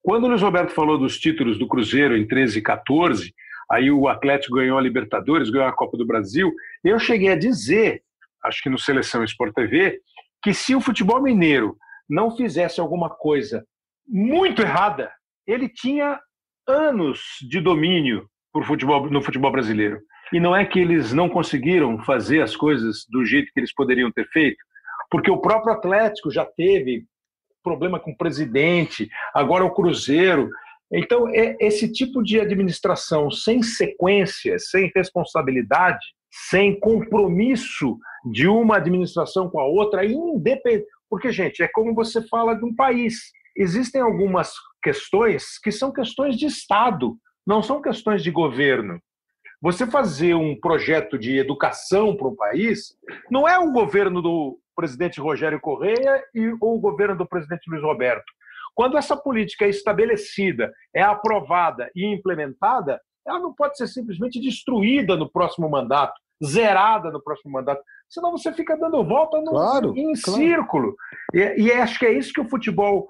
Quando 0.00 0.24
o 0.24 0.28
Luiz 0.28 0.42
Roberto 0.42 0.70
falou 0.70 0.96
dos 0.96 1.18
títulos 1.18 1.58
do 1.58 1.66
Cruzeiro 1.66 2.16
em 2.16 2.26
13 2.26 2.60
e 2.60 2.62
14, 2.62 3.34
aí 3.70 3.90
o 3.90 4.08
Atlético 4.08 4.56
ganhou 4.56 4.78
a 4.78 4.82
Libertadores, 4.82 5.50
ganhou 5.50 5.68
a 5.68 5.72
Copa 5.72 5.96
do 5.96 6.06
Brasil. 6.06 6.52
Eu 6.82 6.98
cheguei 6.98 7.30
a 7.30 7.38
dizer, 7.38 8.02
acho 8.44 8.62
que 8.62 8.70
no 8.70 8.78
Seleção 8.78 9.24
Sport 9.24 9.54
TV, 9.54 10.00
que 10.42 10.54
se 10.54 10.74
o 10.74 10.80
futebol 10.80 11.22
mineiro 11.22 11.76
não 12.08 12.36
fizesse 12.36 12.80
alguma 12.80 13.10
coisa 13.10 13.64
muito 14.06 14.62
errada, 14.62 15.12
ele 15.46 15.68
tinha 15.68 16.18
anos 16.66 17.20
de 17.48 17.60
domínio 17.60 18.28
futebol, 18.64 19.08
no 19.10 19.22
futebol 19.22 19.52
brasileiro. 19.52 20.00
E 20.32 20.40
não 20.40 20.54
é 20.54 20.64
que 20.64 20.78
eles 20.78 21.12
não 21.12 21.28
conseguiram 21.28 21.98
fazer 22.04 22.42
as 22.42 22.56
coisas 22.56 23.04
do 23.08 23.24
jeito 23.24 23.50
que 23.52 23.60
eles 23.60 23.72
poderiam 23.72 24.10
ter 24.12 24.26
feito, 24.28 24.58
porque 25.10 25.30
o 25.30 25.40
próprio 25.40 25.72
Atlético 25.72 26.30
já 26.30 26.44
teve 26.44 27.04
problema 27.62 27.98
com 27.98 28.12
o 28.12 28.16
presidente, 28.16 29.10
agora 29.34 29.64
o 29.64 29.74
Cruzeiro. 29.74 30.50
Então, 30.92 31.28
é 31.28 31.56
esse 31.60 31.90
tipo 31.92 32.22
de 32.22 32.40
administração 32.40 33.30
sem 33.30 33.62
sequência, 33.62 34.58
sem 34.58 34.90
responsabilidade, 34.94 36.04
sem 36.30 36.78
compromisso 36.78 37.98
de 38.32 38.46
uma 38.48 38.76
administração 38.76 39.50
com 39.50 39.60
a 39.60 39.66
outra, 39.66 40.04
independente. 40.04 40.86
Porque, 41.10 41.30
gente, 41.32 41.62
é 41.62 41.68
como 41.68 41.94
você 41.94 42.26
fala 42.28 42.54
de 42.54 42.64
um 42.64 42.74
país. 42.74 43.32
Existem 43.56 44.00
algumas 44.00 44.52
questões 44.82 45.58
que 45.58 45.72
são 45.72 45.92
questões 45.92 46.36
de 46.36 46.46
Estado, 46.46 47.16
não 47.46 47.62
são 47.62 47.82
questões 47.82 48.22
de 48.22 48.30
governo. 48.30 49.00
Você 49.60 49.86
fazer 49.86 50.34
um 50.34 50.58
projeto 50.58 51.18
de 51.18 51.36
educação 51.36 52.16
para 52.16 52.28
um 52.28 52.36
país 52.36 52.94
não 53.30 53.48
é 53.48 53.58
o 53.58 53.72
governo 53.72 54.22
do 54.22 54.58
presidente 54.76 55.20
Rogério 55.20 55.58
Correia 55.60 56.22
ou 56.60 56.76
o 56.76 56.80
governo 56.80 57.16
do 57.16 57.26
presidente 57.26 57.68
Luiz 57.68 57.82
Roberto. 57.82 58.32
Quando 58.78 58.96
essa 58.96 59.16
política 59.16 59.64
é 59.64 59.70
estabelecida, 59.70 60.72
é 60.94 61.02
aprovada 61.02 61.90
e 61.96 62.06
implementada, 62.06 63.00
ela 63.26 63.40
não 63.40 63.52
pode 63.52 63.76
ser 63.76 63.88
simplesmente 63.88 64.40
destruída 64.40 65.16
no 65.16 65.28
próximo 65.28 65.68
mandato, 65.68 66.14
zerada 66.46 67.10
no 67.10 67.20
próximo 67.20 67.50
mandato. 67.50 67.82
Senão 68.08 68.30
você 68.30 68.52
fica 68.52 68.76
dando 68.76 69.04
volta 69.04 69.40
no, 69.40 69.50
claro, 69.50 69.94
em 69.96 70.12
claro. 70.12 70.38
círculo. 70.38 70.96
E, 71.34 71.62
e, 71.62 71.72
acho 71.72 71.98
que 71.98 72.06
é 72.06 72.16
isso 72.16 72.32
que 72.32 72.40
o 72.40 72.48
futebol, 72.48 73.08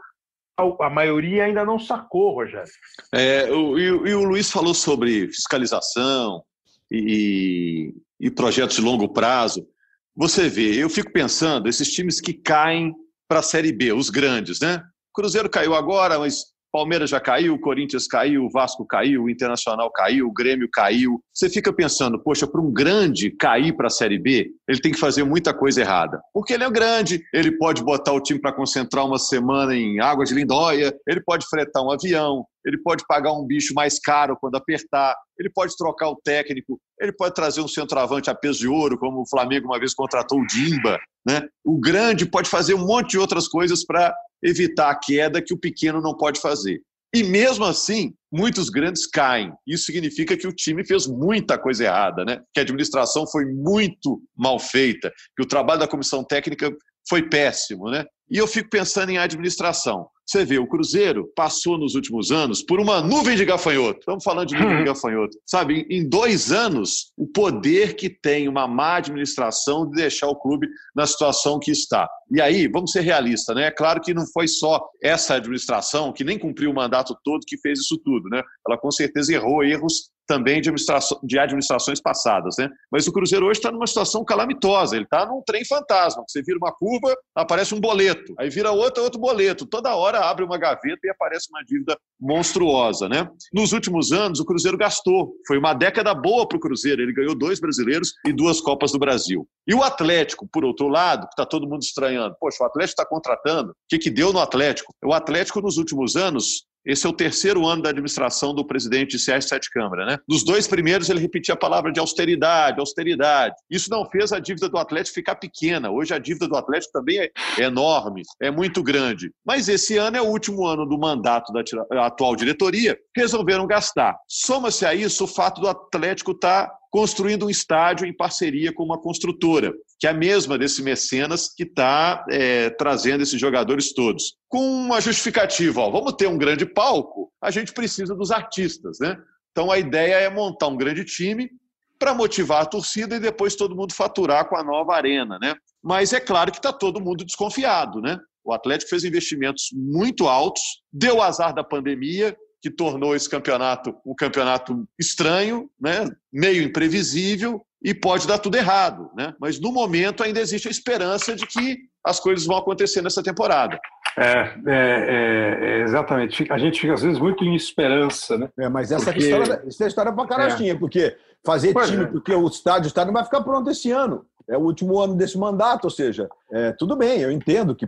a, 0.58 0.86
a 0.86 0.88
maioria 0.88 1.44
ainda 1.44 1.66
não 1.66 1.78
sacou, 1.78 2.36
Rogério. 2.36 2.72
É, 3.12 3.52
o, 3.52 3.78
e, 3.78 3.84
e, 3.84 4.14
o 4.14 4.24
Luiz 4.24 4.50
falou 4.50 4.72
sobre 4.72 5.26
fiscalização 5.26 6.42
e, 6.90 7.92
e 8.18 8.30
projetos 8.30 8.76
de 8.76 8.82
longo 8.82 9.12
prazo. 9.12 9.68
Você 10.16 10.48
vê, 10.48 10.82
eu 10.82 10.88
fico 10.88 11.12
pensando, 11.12 11.68
esses 11.68 11.92
times 11.92 12.22
que 12.22 12.32
caem 12.32 12.94
para 13.28 13.40
a 13.40 13.42
Série 13.42 13.70
B, 13.70 13.92
os 13.92 14.08
grandes, 14.08 14.60
né? 14.60 14.82
Cruzeiro 15.18 15.50
caiu 15.50 15.74
agora, 15.74 16.16
mas 16.16 16.44
Palmeiras 16.72 17.10
já 17.10 17.18
caiu, 17.18 17.58
Corinthians 17.58 18.06
caiu, 18.06 18.48
Vasco 18.52 18.86
caiu, 18.86 19.28
Internacional 19.28 19.90
caiu, 19.90 20.30
Grêmio 20.32 20.68
caiu. 20.72 21.20
Você 21.34 21.50
fica 21.50 21.72
pensando, 21.72 22.22
poxa, 22.22 22.46
para 22.46 22.60
um 22.60 22.72
grande 22.72 23.32
cair 23.32 23.76
para 23.76 23.88
a 23.88 23.90
Série 23.90 24.16
B, 24.16 24.48
ele 24.68 24.80
tem 24.80 24.92
que 24.92 24.98
fazer 24.98 25.24
muita 25.24 25.52
coisa 25.52 25.80
errada. 25.80 26.20
Porque 26.32 26.52
ele 26.52 26.62
é 26.62 26.70
grande, 26.70 27.20
ele 27.34 27.50
pode 27.58 27.82
botar 27.82 28.12
o 28.12 28.20
time 28.20 28.40
para 28.40 28.52
concentrar 28.52 29.04
uma 29.04 29.18
semana 29.18 29.74
em 29.74 29.98
Água 29.98 30.24
de 30.24 30.34
Lindóia, 30.34 30.94
ele 31.04 31.20
pode 31.20 31.44
fretar 31.48 31.82
um 31.82 31.90
avião, 31.90 32.44
ele 32.64 32.78
pode 32.78 33.02
pagar 33.08 33.32
um 33.32 33.44
bicho 33.44 33.74
mais 33.74 33.98
caro 33.98 34.36
quando 34.40 34.54
apertar, 34.54 35.16
ele 35.36 35.50
pode 35.50 35.76
trocar 35.76 36.10
o 36.10 36.20
técnico, 36.22 36.78
ele 37.00 37.12
pode 37.12 37.34
trazer 37.34 37.60
um 37.60 37.66
centroavante 37.66 38.30
a 38.30 38.36
peso 38.36 38.60
de 38.60 38.68
ouro, 38.68 38.96
como 38.96 39.22
o 39.22 39.28
Flamengo 39.28 39.66
uma 39.66 39.80
vez 39.80 39.94
contratou 39.94 40.38
o 40.38 40.46
Dimba. 40.46 40.96
Né? 41.26 41.42
O 41.64 41.78
grande 41.78 42.24
pode 42.24 42.48
fazer 42.48 42.74
um 42.74 42.86
monte 42.86 43.10
de 43.10 43.18
outras 43.18 43.48
coisas 43.48 43.84
para 43.84 44.14
evitar 44.42 44.90
a 44.90 44.98
queda 44.98 45.42
que 45.42 45.54
o 45.54 45.58
pequeno 45.58 46.00
não 46.00 46.16
pode 46.16 46.40
fazer. 46.40 46.80
E 47.14 47.22
mesmo 47.22 47.64
assim, 47.64 48.12
muitos 48.30 48.68
grandes 48.68 49.06
caem. 49.06 49.52
Isso 49.66 49.84
significa 49.84 50.36
que 50.36 50.46
o 50.46 50.52
time 50.52 50.84
fez 50.84 51.06
muita 51.06 51.58
coisa 51.58 51.84
errada, 51.84 52.24
né? 52.24 52.42
Que 52.52 52.60
a 52.60 52.62
administração 52.62 53.26
foi 53.26 53.46
muito 53.46 54.22
mal 54.36 54.58
feita, 54.58 55.10
que 55.36 55.42
o 55.42 55.48
trabalho 55.48 55.80
da 55.80 55.88
comissão 55.88 56.22
técnica 56.22 56.70
foi 57.08 57.26
péssimo, 57.28 57.90
né? 57.90 58.04
E 58.30 58.38
eu 58.38 58.46
fico 58.46 58.68
pensando 58.68 59.10
em 59.10 59.18
administração. 59.18 60.08
Você 60.28 60.44
vê, 60.44 60.58
o 60.58 60.66
Cruzeiro 60.66 61.32
passou 61.34 61.78
nos 61.78 61.94
últimos 61.94 62.30
anos 62.30 62.62
por 62.62 62.78
uma 62.78 63.00
nuvem 63.00 63.34
de 63.34 63.46
gafanhoto. 63.46 64.00
Estamos 64.00 64.22
falando 64.22 64.48
de 64.48 64.54
nuvem 64.54 64.76
de 64.76 64.84
gafanhoto. 64.92 65.38
Sabe, 65.46 65.86
em 65.88 66.06
dois 66.06 66.52
anos, 66.52 67.12
o 67.16 67.26
poder 67.26 67.96
que 67.96 68.10
tem 68.10 68.46
uma 68.46 68.68
má 68.68 68.96
administração 68.96 69.88
de 69.88 69.96
deixar 69.96 70.28
o 70.28 70.36
clube 70.36 70.68
na 70.94 71.06
situação 71.06 71.58
que 71.58 71.70
está. 71.70 72.06
E 72.30 72.42
aí, 72.42 72.68
vamos 72.68 72.92
ser 72.92 73.00
realistas, 73.00 73.56
né? 73.56 73.68
É 73.68 73.70
claro 73.70 74.02
que 74.02 74.12
não 74.12 74.26
foi 74.26 74.46
só 74.46 74.86
essa 75.02 75.36
administração, 75.36 76.12
que 76.12 76.24
nem 76.24 76.38
cumpriu 76.38 76.70
o 76.70 76.74
mandato 76.74 77.16
todo, 77.24 77.46
que 77.46 77.56
fez 77.56 77.78
isso 77.78 77.98
tudo, 78.04 78.28
né? 78.28 78.42
Ela 78.66 78.76
com 78.76 78.90
certeza 78.90 79.32
errou 79.32 79.64
erros 79.64 80.10
também 80.28 80.60
de, 80.60 80.68
administração, 80.68 81.18
de 81.24 81.38
administrações 81.38 82.00
passadas. 82.00 82.56
Né? 82.58 82.68
Mas 82.92 83.08
o 83.08 83.12
Cruzeiro 83.12 83.46
hoje 83.46 83.58
está 83.58 83.72
numa 83.72 83.86
situação 83.86 84.22
calamitosa, 84.24 84.94
ele 84.94 85.04
está 85.04 85.26
num 85.26 85.42
trem 85.44 85.64
fantasma. 85.64 86.22
Você 86.28 86.42
vira 86.42 86.58
uma 86.58 86.70
curva, 86.70 87.16
aparece 87.34 87.74
um 87.74 87.80
boleto, 87.80 88.34
aí 88.38 88.50
vira 88.50 88.70
outra, 88.70 89.02
outro 89.02 89.18
boleto. 89.18 89.66
Toda 89.66 89.96
hora 89.96 90.20
abre 90.20 90.44
uma 90.44 90.58
gaveta 90.58 91.00
e 91.02 91.10
aparece 91.10 91.48
uma 91.50 91.64
dívida 91.64 91.98
monstruosa. 92.20 93.08
Né? 93.08 93.28
Nos 93.52 93.72
últimos 93.72 94.12
anos, 94.12 94.38
o 94.38 94.44
Cruzeiro 94.44 94.76
gastou. 94.76 95.32
Foi 95.46 95.58
uma 95.58 95.72
década 95.72 96.14
boa 96.14 96.46
para 96.46 96.58
o 96.58 96.60
Cruzeiro. 96.60 97.00
Ele 97.00 97.14
ganhou 97.14 97.34
dois 97.34 97.58
brasileiros 97.58 98.12
e 98.26 98.32
duas 98.32 98.60
Copas 98.60 98.92
do 98.92 98.98
Brasil. 98.98 99.48
E 99.66 99.74
o 99.74 99.82
Atlético, 99.82 100.46
por 100.52 100.64
outro 100.64 100.88
lado, 100.88 101.26
que 101.26 101.32
está 101.32 101.46
todo 101.46 101.68
mundo 101.68 101.82
estranhando, 101.82 102.36
poxa, 102.38 102.62
o 102.62 102.66
Atlético 102.66 103.00
está 103.00 103.06
contratando, 103.06 103.70
o 103.70 103.74
que, 103.88 103.98
que 103.98 104.10
deu 104.10 104.32
no 104.32 104.40
Atlético? 104.40 104.92
O 105.04 105.14
Atlético, 105.14 105.62
nos 105.62 105.78
últimos 105.78 106.16
anos, 106.16 106.64
esse 106.84 107.06
é 107.06 107.08
o 107.08 107.12
terceiro 107.12 107.66
ano 107.66 107.82
da 107.82 107.90
administração 107.90 108.54
do 108.54 108.66
presidente 108.66 109.10
de 109.10 109.18
CS 109.18 109.46
Sete 109.46 109.70
Câmara. 109.70 110.06
Né? 110.06 110.18
Dos 110.28 110.44
dois 110.44 110.66
primeiros, 110.66 111.08
ele 111.08 111.20
repetia 111.20 111.54
a 111.54 111.58
palavra 111.58 111.92
de 111.92 112.00
austeridade, 112.00 112.80
austeridade. 112.80 113.54
Isso 113.70 113.90
não 113.90 114.04
fez 114.08 114.32
a 114.32 114.38
dívida 114.38 114.68
do 114.68 114.78
Atlético 114.78 115.14
ficar 115.14 115.36
pequena. 115.36 115.90
Hoje 115.90 116.14
a 116.14 116.18
dívida 116.18 116.48
do 116.48 116.56
Atlético 116.56 116.92
também 116.92 117.18
é 117.18 117.30
enorme, 117.58 118.22
é 118.40 118.50
muito 118.50 118.82
grande. 118.82 119.30
Mas 119.46 119.68
esse 119.68 119.96
ano 119.96 120.16
é 120.16 120.22
o 120.22 120.26
último 120.28 120.66
ano 120.66 120.86
do 120.86 120.98
mandato 120.98 121.52
da 121.52 121.62
atual 122.06 122.36
diretoria, 122.36 122.98
resolveram 123.16 123.66
gastar. 123.66 124.16
Soma-se 124.28 124.86
a 124.86 124.94
isso 124.94 125.24
o 125.24 125.28
fato 125.28 125.60
do 125.60 125.68
Atlético 125.68 126.32
estar 126.32 126.66
tá 126.66 126.77
construindo 126.90 127.46
um 127.46 127.50
estádio 127.50 128.06
em 128.06 128.16
parceria 128.16 128.72
com 128.72 128.82
uma 128.82 129.00
construtora, 129.00 129.72
que 129.98 130.06
é 130.06 130.10
a 130.10 130.14
mesma 130.14 130.56
desse 130.56 130.82
mecenas 130.82 131.52
que 131.54 131.64
está 131.64 132.24
é, 132.30 132.70
trazendo 132.70 133.22
esses 133.22 133.38
jogadores 133.38 133.92
todos. 133.92 134.36
Com 134.48 134.60
uma 134.60 135.00
justificativa, 135.00 135.80
ó, 135.80 135.90
vamos 135.90 136.14
ter 136.14 136.28
um 136.28 136.38
grande 136.38 136.64
palco, 136.64 137.30
a 137.42 137.50
gente 137.50 137.72
precisa 137.72 138.14
dos 138.14 138.30
artistas, 138.30 138.98
né? 139.00 139.16
Então 139.50 139.70
a 139.70 139.78
ideia 139.78 140.14
é 140.14 140.30
montar 140.30 140.68
um 140.68 140.76
grande 140.76 141.04
time 141.04 141.50
para 141.98 142.14
motivar 142.14 142.62
a 142.62 142.66
torcida 142.66 143.16
e 143.16 143.20
depois 143.20 143.56
todo 143.56 143.74
mundo 143.74 143.92
faturar 143.92 144.48
com 144.48 144.56
a 144.56 144.62
nova 144.62 144.94
arena, 144.94 145.38
né? 145.40 145.54
Mas 145.82 146.12
é 146.12 146.20
claro 146.20 146.52
que 146.52 146.58
está 146.58 146.72
todo 146.72 147.00
mundo 147.00 147.24
desconfiado, 147.24 148.00
né? 148.00 148.18
O 148.44 148.52
Atlético 148.52 148.90
fez 148.90 149.04
investimentos 149.04 149.68
muito 149.74 150.28
altos, 150.28 150.62
deu 150.92 151.20
azar 151.20 151.52
da 151.52 151.64
pandemia, 151.64 152.36
que 152.60 152.70
tornou 152.70 153.14
esse 153.14 153.28
campeonato 153.28 153.94
um 154.04 154.14
campeonato 154.14 154.86
estranho, 154.98 155.70
né? 155.80 156.10
meio 156.32 156.62
imprevisível 156.62 157.62
e 157.82 157.94
pode 157.94 158.26
dar 158.26 158.38
tudo 158.38 158.56
errado. 158.56 159.10
Né? 159.16 159.34
Mas 159.40 159.60
no 159.60 159.72
momento 159.72 160.22
ainda 160.22 160.40
existe 160.40 160.68
a 160.68 160.70
esperança 160.70 161.34
de 161.34 161.46
que 161.46 161.78
as 162.04 162.18
coisas 162.18 162.46
vão 162.46 162.56
acontecer 162.56 163.02
nessa 163.02 163.22
temporada. 163.22 163.78
É, 164.16 164.54
é, 164.66 164.74
é, 164.74 165.58
é 165.60 165.82
exatamente. 165.82 166.46
A 166.50 166.58
gente 166.58 166.80
fica 166.80 166.94
às 166.94 167.02
vezes 167.02 167.18
muito 167.18 167.44
em 167.44 167.54
esperança, 167.54 168.36
né? 168.36 168.48
É, 168.58 168.68
mas 168.68 168.90
essa 168.90 169.12
porque... 169.12 169.20
história, 169.20 169.62
essa 169.64 169.84
é 169.84 169.86
história 169.86 170.12
para 170.12 170.26
carochinha, 170.26 170.72
é. 170.72 170.76
porque 170.76 171.16
fazer 171.44 171.72
pois 171.72 171.88
time, 171.88 172.04
é. 172.04 172.06
porque 172.06 172.34
o 172.34 172.46
estádio, 172.48 172.84
o 172.84 172.88
estádio 172.88 173.12
não 173.12 173.20
vai 173.20 173.24
ficar 173.24 173.42
pronto 173.42 173.70
esse 173.70 173.90
ano. 173.92 174.26
É 174.48 174.56
o 174.56 174.62
último 174.62 174.98
ano 174.98 175.14
desse 175.14 175.38
mandato, 175.38 175.84
ou 175.84 175.90
seja, 175.90 176.28
é, 176.50 176.72
tudo 176.72 176.96
bem, 176.96 177.20
eu 177.20 177.30
entendo 177.30 177.76
que 177.76 177.86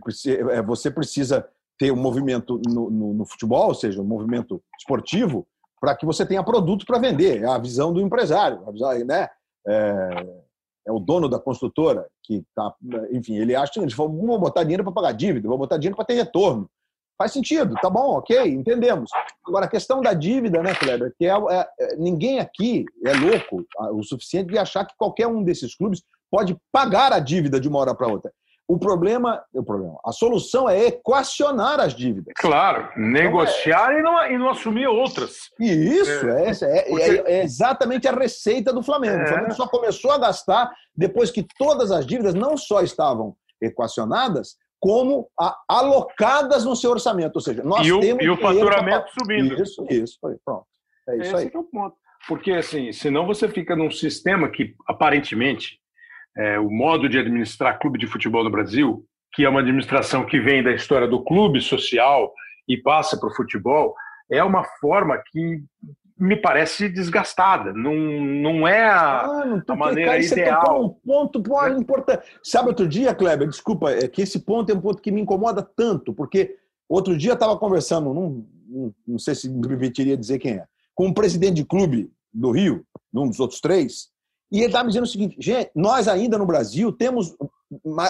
você 0.67 0.91
precisa 0.91 1.47
ter 1.81 1.91
um 1.91 1.97
movimento 1.97 2.61
no, 2.69 2.91
no, 2.91 3.15
no 3.15 3.25
futebol, 3.25 3.69
ou 3.69 3.75
seja, 3.75 4.03
um 4.03 4.05
movimento 4.05 4.63
esportivo, 4.79 5.47
para 5.81 5.97
que 5.97 6.05
você 6.05 6.27
tenha 6.27 6.45
produto 6.45 6.85
para 6.85 6.99
vender. 6.99 7.43
É 7.43 7.47
a 7.47 7.57
visão 7.57 7.91
do 7.91 8.03
empresário, 8.03 8.63
a 8.69 8.71
visão, 8.71 8.93
né? 9.07 9.27
É, 9.67 10.27
é, 10.87 10.93
o 10.93 10.99
dono 10.99 11.27
da 11.27 11.39
construtora 11.39 12.07
que 12.23 12.45
está, 12.47 12.75
enfim, 13.11 13.37
ele 13.37 13.57
acha 13.57 13.73
que 13.73 13.97
vamos 13.97 14.41
botar 14.41 14.63
dinheiro 14.63 14.85
para 14.85 14.93
pagar 14.93 15.13
dívida, 15.13 15.49
vamos 15.49 15.61
botar 15.61 15.79
dinheiro 15.79 15.97
para 15.97 16.05
ter 16.05 16.15
retorno. 16.15 16.69
Faz 17.17 17.33
sentido, 17.33 17.75
tá 17.83 17.89
bom, 17.89 18.19
ok, 18.19 18.47
entendemos. 18.47 19.11
Agora, 19.47 19.67
a 19.67 19.69
questão 19.69 20.01
da 20.03 20.13
dívida, 20.13 20.63
né, 20.63 20.75
Kleber, 20.75 21.15
que 21.19 21.27
é, 21.27 21.31
é, 21.31 21.69
é 21.79 21.97
ninguém 21.97 22.41
aqui 22.41 22.85
é 23.05 23.13
louco 23.15 23.65
o 23.93 24.03
suficiente 24.03 24.51
de 24.51 24.59
achar 24.59 24.87
que 24.87 24.95
qualquer 24.97 25.27
um 25.27 25.43
desses 25.43 25.75
clubes 25.75 26.03
pode 26.31 26.57
pagar 26.71 27.13
a 27.13 27.19
dívida 27.19 27.59
de 27.59 27.69
uma 27.69 27.79
hora 27.79 27.95
para 27.95 28.07
outra. 28.07 28.33
O 28.71 28.79
problema, 28.79 29.43
o 29.53 29.65
problema, 29.65 29.99
a 30.05 30.13
solução 30.13 30.71
é 30.71 30.87
equacionar 30.87 31.81
as 31.81 31.93
dívidas. 31.93 32.33
Claro, 32.37 32.89
negociar 32.97 33.99
então, 33.99 34.21
é... 34.21 34.29
e, 34.31 34.37
não, 34.37 34.37
e 34.37 34.39
não 34.39 34.51
assumir 34.51 34.87
outras. 34.87 35.51
Isso, 35.59 36.31
é, 36.31 36.51
é, 36.51 36.83
Porque... 36.83 37.03
é, 37.03 37.33
é 37.33 37.43
exatamente 37.43 38.07
a 38.07 38.13
receita 38.13 38.73
do 38.73 38.81
Flamengo. 38.81 39.25
O 39.25 39.27
Flamengo 39.27 39.55
só 39.55 39.67
começou 39.67 40.13
a 40.13 40.19
gastar 40.19 40.71
depois 40.95 41.33
que 41.33 41.45
todas 41.59 41.91
as 41.91 42.07
dívidas 42.07 42.33
não 42.33 42.57
só 42.57 42.81
estavam 42.81 43.35
equacionadas, 43.61 44.55
como 44.79 45.29
a, 45.37 45.57
alocadas 45.69 46.65
no 46.65 46.77
seu 46.77 46.93
orçamento. 46.93 47.35
Ou 47.35 47.43
seja, 47.43 47.65
nós 47.65 47.85
e 47.85 47.93
o, 47.93 47.99
temos. 47.99 48.25
E 48.25 48.31
o 48.31 48.37
faturamento 48.37 49.03
pra... 49.03 49.13
subindo. 49.19 49.61
Isso, 49.61 49.85
isso, 49.91 50.17
foi, 50.21 50.37
pronto. 50.45 50.67
É 51.09 51.17
isso 51.17 51.23
Esse 51.25 51.37
aí. 51.37 51.51
É 51.53 51.59
o 51.59 51.65
ponto. 51.65 51.97
Porque, 52.29 52.53
assim, 52.53 52.93
senão 52.93 53.27
você 53.27 53.49
fica 53.49 53.75
num 53.75 53.91
sistema 53.91 54.49
que, 54.49 54.77
aparentemente, 54.87 55.80
é, 56.37 56.59
o 56.59 56.71
modo 56.71 57.09
de 57.09 57.19
administrar 57.19 57.79
clube 57.79 57.99
de 57.99 58.07
futebol 58.07 58.45
no 58.45 58.51
Brasil, 58.51 59.05
que 59.33 59.45
é 59.45 59.49
uma 59.49 59.61
administração 59.61 60.25
que 60.25 60.41
vem 60.41 60.63
da 60.63 60.73
história 60.73 61.07
do 61.07 61.23
clube 61.23 61.61
social 61.61 62.33
e 62.69 62.77
passa 62.77 63.19
para 63.19 63.29
o 63.29 63.35
futebol, 63.35 63.95
é 64.31 64.43
uma 64.43 64.65
forma 64.81 65.21
que 65.31 65.63
me 66.21 66.37
parece 66.37 66.89
desgastada. 66.89 67.73
Não, 67.73 67.95
não 67.95 68.69
é 68.69 68.85
a, 68.85 69.23
ah, 69.23 69.63
a 69.67 69.77
maneira 69.77 70.13
cara, 70.13 70.25
ideal. 70.25 70.63
Você 70.67 70.85
um 70.85 70.89
ponto 70.89 71.43
pô, 71.43 71.65
é. 71.65 71.71
importante. 71.71 72.27
Sabe, 72.43 72.69
outro 72.69 72.87
dia, 72.87 73.15
Kleber, 73.15 73.49
desculpa, 73.49 73.91
é 73.91 74.07
que 74.07 74.23
esse 74.23 74.41
ponto 74.41 74.71
é 74.71 74.75
um 74.75 74.81
ponto 74.81 75.01
que 75.01 75.11
me 75.11 75.23
incomoda 75.23 75.63
tanto, 75.63 76.13
porque 76.13 76.57
outro 76.89 77.17
dia 77.17 77.31
eu 77.31 77.35
estava 77.35 77.57
conversando, 77.57 78.13
não, 78.13 78.45
não, 78.69 78.95
não 79.07 79.19
sei 79.19 79.35
se 79.35 79.49
me 79.49 79.67
permitiria 79.67 80.17
dizer 80.17 80.39
quem 80.39 80.53
é, 80.53 80.65
com 80.95 81.07
um 81.07 81.15
presidente 81.15 81.55
de 81.55 81.65
clube 81.65 82.13
do 82.33 82.51
Rio, 82.51 82.85
num 83.13 83.27
dos 83.27 83.41
outros 83.41 83.61
três, 83.61 84.09
e 84.51 84.59
ele 84.59 84.67
está 84.67 84.83
me 84.83 84.89
dizendo 84.89 85.05
o 85.05 85.09
seguinte: 85.09 85.37
gente, 85.39 85.71
nós 85.75 86.09
ainda 86.09 86.37
no 86.37 86.47
Brasil 86.47 86.93
temos. 86.93 87.35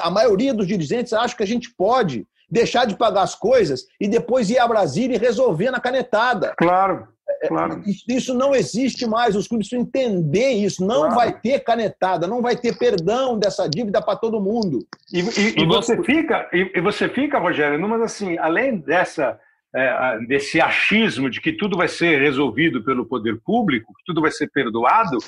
A 0.02 0.10
maioria 0.10 0.54
dos 0.54 0.66
dirigentes 0.66 1.12
acha 1.12 1.36
que 1.36 1.42
a 1.42 1.46
gente 1.46 1.70
pode 1.76 2.26
deixar 2.50 2.86
de 2.86 2.96
pagar 2.96 3.22
as 3.22 3.34
coisas 3.34 3.86
e 4.00 4.08
depois 4.08 4.50
ir 4.50 4.58
a 4.58 4.66
Brasília 4.66 5.16
e 5.16 5.20
resolver 5.20 5.70
na 5.70 5.78
canetada. 5.78 6.54
Claro. 6.56 7.06
É, 7.42 7.48
claro. 7.48 7.82
Isso 8.08 8.34
não 8.34 8.54
existe 8.54 9.06
mais, 9.06 9.36
os 9.36 9.46
clubes 9.46 9.68
precisam 9.68 9.86
entender 9.86 10.50
isso. 10.50 10.84
Não 10.84 11.02
claro. 11.02 11.14
vai 11.14 11.32
ter 11.32 11.60
canetada, 11.60 12.26
não 12.26 12.42
vai 12.42 12.56
ter 12.56 12.76
perdão 12.76 13.38
dessa 13.38 13.68
dívida 13.68 14.02
para 14.02 14.16
todo 14.16 14.40
mundo. 14.40 14.80
E, 15.12 15.20
e, 15.20 15.62
e 15.62 15.66
você 15.66 16.02
fica, 16.02 16.48
e, 16.52 16.72
e, 16.74 16.80
você 16.80 17.08
fica, 17.08 17.38
Rogério, 17.38 17.80
mas 17.88 18.02
assim, 18.02 18.36
além 18.38 18.78
dessa, 18.78 19.38
é, 19.74 20.18
desse 20.26 20.60
achismo 20.60 21.30
de 21.30 21.40
que 21.40 21.52
tudo 21.52 21.76
vai 21.76 21.88
ser 21.88 22.20
resolvido 22.20 22.84
pelo 22.84 23.06
poder 23.06 23.38
público, 23.44 23.94
que 23.94 24.04
tudo 24.04 24.20
vai 24.20 24.32
ser 24.32 24.50
perdoado, 24.50 25.18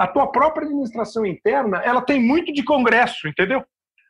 a 0.00 0.06
tua 0.06 0.26
própria 0.32 0.64
administração 0.64 1.26
interna, 1.26 1.82
ela 1.84 2.00
tem 2.00 2.18
muito 2.18 2.54
de 2.54 2.64
congresso, 2.64 3.28
entendeu? 3.28 3.62